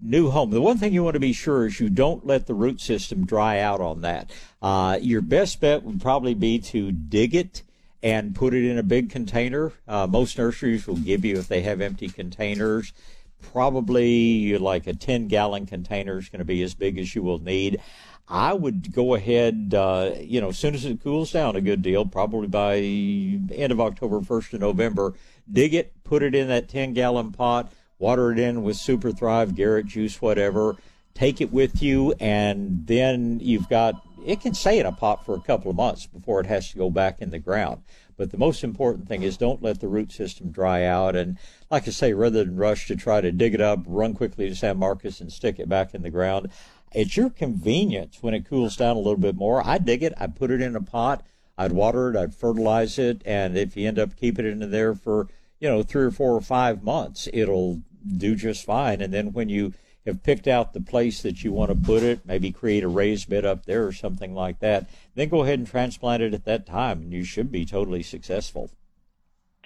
new 0.00 0.30
home, 0.30 0.50
the 0.50 0.60
one 0.60 0.78
thing 0.78 0.92
you 0.92 1.04
want 1.04 1.14
to 1.14 1.20
be 1.20 1.32
sure 1.32 1.66
is 1.66 1.78
you 1.78 1.90
don't 1.90 2.26
let 2.26 2.46
the 2.46 2.54
root 2.54 2.80
system 2.80 3.24
dry 3.24 3.60
out 3.60 3.80
on 3.80 4.00
that. 4.02 4.30
Uh, 4.60 4.98
your 5.00 5.20
best 5.20 5.60
bet 5.60 5.82
would 5.82 6.00
probably 6.00 6.34
be 6.34 6.58
to 6.58 6.90
dig 6.90 7.34
it 7.34 7.62
and 8.02 8.34
put 8.34 8.54
it 8.54 8.64
in 8.64 8.78
a 8.78 8.82
big 8.82 9.10
container. 9.10 9.72
Uh, 9.86 10.06
most 10.06 10.38
nurseries 10.38 10.86
will 10.86 10.96
give 10.96 11.24
you, 11.24 11.36
if 11.36 11.48
they 11.48 11.62
have 11.62 11.80
empty 11.80 12.08
containers, 12.08 12.92
probably 13.40 14.56
like 14.58 14.86
a 14.86 14.94
10 14.94 15.28
gallon 15.28 15.66
container 15.66 16.18
is 16.18 16.28
going 16.28 16.40
to 16.40 16.44
be 16.44 16.62
as 16.62 16.74
big 16.74 16.98
as 16.98 17.14
you 17.14 17.22
will 17.22 17.38
need. 17.38 17.80
I 18.28 18.52
would 18.52 18.92
go 18.92 19.14
ahead, 19.14 19.72
uh, 19.74 20.12
you 20.20 20.40
know, 20.40 20.48
as 20.48 20.58
soon 20.58 20.74
as 20.74 20.84
it 20.84 21.02
cools 21.02 21.32
down 21.32 21.56
a 21.56 21.62
good 21.62 21.80
deal, 21.80 22.04
probably 22.04 22.46
by 22.46 22.76
end 22.76 23.72
of 23.72 23.80
October, 23.80 24.20
1st 24.20 24.54
of 24.54 24.60
November, 24.60 25.14
dig 25.50 25.72
it, 25.72 25.92
put 26.04 26.22
it 26.22 26.34
in 26.34 26.48
that 26.48 26.68
10 26.68 26.92
gallon 26.92 27.32
pot, 27.32 27.72
water 27.98 28.30
it 28.30 28.38
in 28.38 28.62
with 28.62 28.76
Super 28.76 29.12
Thrive, 29.12 29.54
Garrett 29.54 29.86
juice, 29.86 30.20
whatever. 30.20 30.76
Take 31.14 31.40
it 31.40 31.52
with 31.52 31.82
you, 31.82 32.14
and 32.20 32.86
then 32.86 33.40
you've 33.40 33.68
got 33.68 33.94
it 34.24 34.40
can 34.40 34.52
stay 34.52 34.78
in 34.78 34.86
a 34.86 34.92
pot 34.92 35.24
for 35.24 35.34
a 35.34 35.40
couple 35.40 35.70
of 35.70 35.76
months 35.76 36.06
before 36.06 36.40
it 36.40 36.46
has 36.46 36.70
to 36.70 36.76
go 36.76 36.90
back 36.90 37.20
in 37.20 37.30
the 37.30 37.38
ground. 37.38 37.82
But 38.18 38.32
the 38.32 38.36
most 38.36 38.62
important 38.62 39.08
thing 39.08 39.22
is 39.22 39.38
don't 39.38 39.62
let 39.62 39.80
the 39.80 39.88
root 39.88 40.12
system 40.12 40.50
dry 40.50 40.84
out. 40.84 41.16
And 41.16 41.38
like 41.70 41.88
I 41.88 41.92
say, 41.92 42.12
rather 42.12 42.44
than 42.44 42.56
rush 42.56 42.88
to 42.88 42.96
try 42.96 43.22
to 43.22 43.32
dig 43.32 43.54
it 43.54 43.60
up, 43.60 43.84
run 43.86 44.12
quickly 44.12 44.48
to 44.48 44.56
San 44.56 44.76
Marcos 44.76 45.20
and 45.22 45.32
stick 45.32 45.58
it 45.58 45.68
back 45.68 45.94
in 45.94 46.02
the 46.02 46.10
ground, 46.10 46.50
it's 46.92 47.16
your 47.16 47.30
convenience 47.30 48.18
when 48.20 48.34
it 48.34 48.46
cools 48.46 48.76
down 48.76 48.96
a 48.96 49.00
little 49.00 49.16
bit 49.16 49.36
more. 49.36 49.66
I 49.66 49.78
dig 49.78 50.02
it. 50.02 50.12
I 50.18 50.26
put 50.26 50.50
it 50.50 50.60
in 50.60 50.76
a 50.76 50.82
pot. 50.82 51.24
I'd 51.56 51.72
water 51.72 52.10
it. 52.10 52.16
I'd 52.16 52.34
fertilize 52.34 52.98
it. 52.98 53.22
And 53.24 53.56
if 53.56 53.76
you 53.76 53.86
end 53.86 53.98
up 53.98 54.16
keeping 54.16 54.44
it 54.44 54.50
in 54.50 54.70
there 54.70 54.94
for, 54.94 55.28
you 55.60 55.68
know, 55.68 55.82
three 55.82 56.04
or 56.04 56.10
four 56.10 56.34
or 56.34 56.40
five 56.40 56.82
months, 56.82 57.28
it'll 57.32 57.82
do 58.16 58.34
just 58.34 58.64
fine. 58.64 59.00
And 59.00 59.14
then 59.14 59.32
when 59.32 59.48
you 59.48 59.74
have 60.08 60.22
picked 60.22 60.48
out 60.48 60.72
the 60.72 60.80
place 60.80 61.22
that 61.22 61.44
you 61.44 61.52
want 61.52 61.70
to 61.70 61.76
put 61.76 62.02
it, 62.02 62.26
maybe 62.26 62.50
create 62.50 62.82
a 62.82 62.88
raised 62.88 63.28
bed 63.30 63.44
up 63.44 63.64
there 63.66 63.86
or 63.86 63.92
something 63.92 64.34
like 64.34 64.58
that, 64.58 64.88
then 65.14 65.28
go 65.28 65.42
ahead 65.44 65.58
and 65.58 65.68
transplant 65.68 66.22
it 66.22 66.34
at 66.34 66.44
that 66.44 66.66
time, 66.66 67.02
and 67.02 67.12
you 67.12 67.24
should 67.24 67.52
be 67.52 67.64
totally 67.64 68.02
successful. 68.02 68.70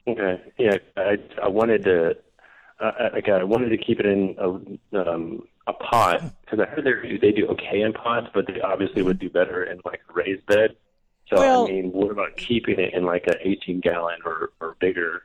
Okay. 0.06 0.40
Yeah, 0.58 0.76
I 0.96 1.18
I 1.42 1.48
wanted 1.48 1.84
to 1.84 2.16
uh, 2.80 2.92
like 3.12 3.28
I 3.28 3.44
wanted 3.44 3.68
to 3.70 3.78
keep 3.78 4.00
it 4.00 4.06
in 4.06 4.34
a 4.38 5.10
um 5.10 5.46
a 5.66 5.72
pot 5.72 6.22
because 6.40 6.58
I 6.58 6.66
heard 6.66 6.84
they 6.84 7.16
they 7.18 7.32
do 7.32 7.46
okay 7.48 7.82
in 7.82 7.92
pots, 7.92 8.26
but 8.34 8.46
they 8.46 8.60
obviously 8.60 9.02
would 9.02 9.18
do 9.18 9.30
better 9.30 9.62
in 9.64 9.80
like 9.84 10.00
a 10.10 10.12
raised 10.12 10.44
bed. 10.46 10.76
So 11.28 11.36
Well- 11.36 11.66
I 11.66 11.70
mean, 11.70 11.92
what 11.92 12.10
about 12.10 12.36
keeping 12.36 12.78
it 12.80 12.92
in 12.94 13.04
like 13.04 13.26
an 13.26 13.36
18 13.40 13.80
gallon 13.80 14.18
or 14.24 14.50
or 14.60 14.76
bigger? 14.80 15.24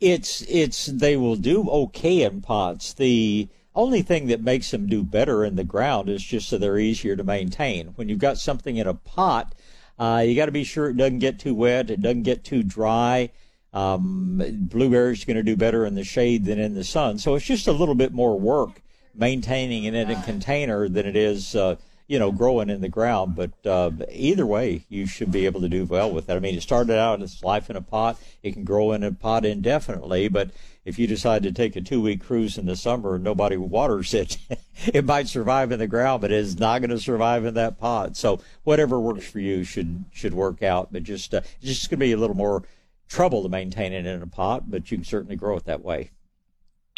It's 0.00 0.42
it's 0.48 0.86
they 0.86 1.16
will 1.16 1.36
do 1.36 1.68
okay 1.68 2.22
in 2.22 2.40
pots. 2.40 2.94
The 2.94 3.48
only 3.74 4.02
thing 4.02 4.28
that 4.28 4.42
makes 4.42 4.70
them 4.70 4.86
do 4.86 5.02
better 5.02 5.44
in 5.44 5.56
the 5.56 5.64
ground 5.64 6.08
is 6.08 6.22
just 6.22 6.48
so 6.48 6.58
they're 6.58 6.78
easier 6.78 7.16
to 7.16 7.24
maintain. 7.24 7.88
When 7.96 8.08
you've 8.08 8.18
got 8.18 8.38
something 8.38 8.76
in 8.76 8.86
a 8.86 8.94
pot, 8.94 9.54
uh, 9.98 10.24
you 10.26 10.34
got 10.34 10.46
to 10.46 10.52
be 10.52 10.64
sure 10.64 10.88
it 10.88 10.96
doesn't 10.96 11.18
get 11.18 11.38
too 11.38 11.54
wet, 11.54 11.90
it 11.90 12.00
doesn't 12.00 12.22
get 12.22 12.44
too 12.44 12.62
dry. 12.62 13.30
Um, 13.72 14.40
blueberries 14.52 15.24
going 15.24 15.36
to 15.36 15.42
do 15.42 15.56
better 15.56 15.84
in 15.84 15.96
the 15.96 16.04
shade 16.04 16.44
than 16.44 16.60
in 16.60 16.74
the 16.74 16.84
sun, 16.84 17.18
so 17.18 17.34
it's 17.34 17.44
just 17.44 17.66
a 17.66 17.72
little 17.72 17.96
bit 17.96 18.12
more 18.12 18.38
work 18.38 18.80
maintaining 19.14 19.84
it 19.84 19.94
in 19.94 20.10
a 20.10 20.22
container 20.22 20.88
than 20.88 21.06
it 21.06 21.16
is, 21.16 21.54
uh, 21.54 21.76
you 22.06 22.18
know, 22.18 22.30
growing 22.30 22.70
in 22.70 22.80
the 22.80 22.88
ground. 22.88 23.34
But 23.34 23.66
uh, 23.66 23.90
either 24.10 24.46
way, 24.46 24.84
you 24.88 25.06
should 25.06 25.32
be 25.32 25.46
able 25.46 25.60
to 25.62 25.68
do 25.68 25.84
well 25.84 26.10
with 26.10 26.26
that. 26.26 26.36
I 26.36 26.40
mean, 26.40 26.54
it 26.54 26.62
started 26.62 26.98
out 26.98 27.22
as 27.22 27.42
life 27.42 27.70
in 27.70 27.76
a 27.76 27.80
pot. 27.80 28.18
It 28.42 28.52
can 28.52 28.64
grow 28.64 28.92
in 28.92 29.02
a 29.02 29.12
pot 29.12 29.44
indefinitely, 29.44 30.28
but 30.28 30.50
if 30.84 30.98
you 30.98 31.06
decide 31.06 31.42
to 31.44 31.52
take 31.52 31.76
a 31.76 31.80
two-week 31.80 32.22
cruise 32.22 32.58
in 32.58 32.66
the 32.66 32.76
summer 32.76 33.14
and 33.14 33.24
nobody 33.24 33.56
waters 33.56 34.12
it, 34.12 34.36
it 34.86 35.04
might 35.04 35.28
survive 35.28 35.72
in 35.72 35.78
the 35.78 35.86
ground, 35.86 36.20
but 36.20 36.30
it 36.30 36.38
is 36.38 36.58
not 36.58 36.80
going 36.80 36.90
to 36.90 36.98
survive 36.98 37.44
in 37.44 37.54
that 37.54 37.78
pot. 37.78 38.16
So 38.16 38.40
whatever 38.64 39.00
works 39.00 39.26
for 39.26 39.40
you 39.40 39.64
should 39.64 40.04
should 40.12 40.34
work 40.34 40.62
out. 40.62 40.92
But 40.92 41.04
just 41.04 41.32
uh, 41.32 41.40
it's 41.60 41.78
just 41.78 41.90
going 41.90 42.00
to 42.00 42.06
be 42.06 42.12
a 42.12 42.18
little 42.18 42.36
more 42.36 42.64
trouble 43.08 43.42
to 43.42 43.48
maintain 43.48 43.92
it 43.92 44.06
in 44.06 44.22
a 44.22 44.26
pot, 44.26 44.70
but 44.70 44.90
you 44.90 44.98
can 44.98 45.04
certainly 45.04 45.36
grow 45.36 45.56
it 45.56 45.64
that 45.64 45.82
way. 45.82 46.10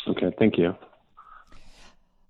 Okay, 0.08 0.32
thank 0.38 0.56
you. 0.56 0.74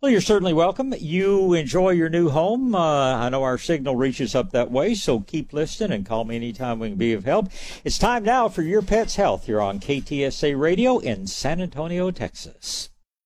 Well, 0.07 0.12
you're 0.12 0.20
certainly 0.20 0.53
welcome. 0.53 0.95
You 1.01 1.53
enjoy 1.55 1.91
your 1.91 2.09
new 2.09 2.28
home. 2.28 2.77
Uh, 2.77 3.16
I 3.16 3.28
know 3.28 3.43
our 3.43 3.59
signal 3.59 3.97
reaches 3.97 4.37
up 4.37 4.53
that 4.53 4.70
way, 4.70 4.95
so 4.95 5.19
keep 5.19 5.53
listening 5.53 5.91
and 5.91 6.07
call 6.07 6.24
me 6.24 6.37
anytime 6.37 6.78
we 6.78 6.91
can 6.91 6.97
be 6.97 7.12
of 7.12 7.24
help. 7.24 7.49
It's 7.83 7.99
time 7.99 8.23
now 8.23 8.49
for 8.49 8.62
Your 8.62 8.83
Pet's 8.83 9.16
Health 9.16 9.47
here 9.47 9.61
on 9.61 9.81
KTSA 9.81 10.57
Radio 10.57 10.99
in 10.99 11.27
San 11.27 11.61
Antonio, 11.61 12.12
Texas. 12.12 12.91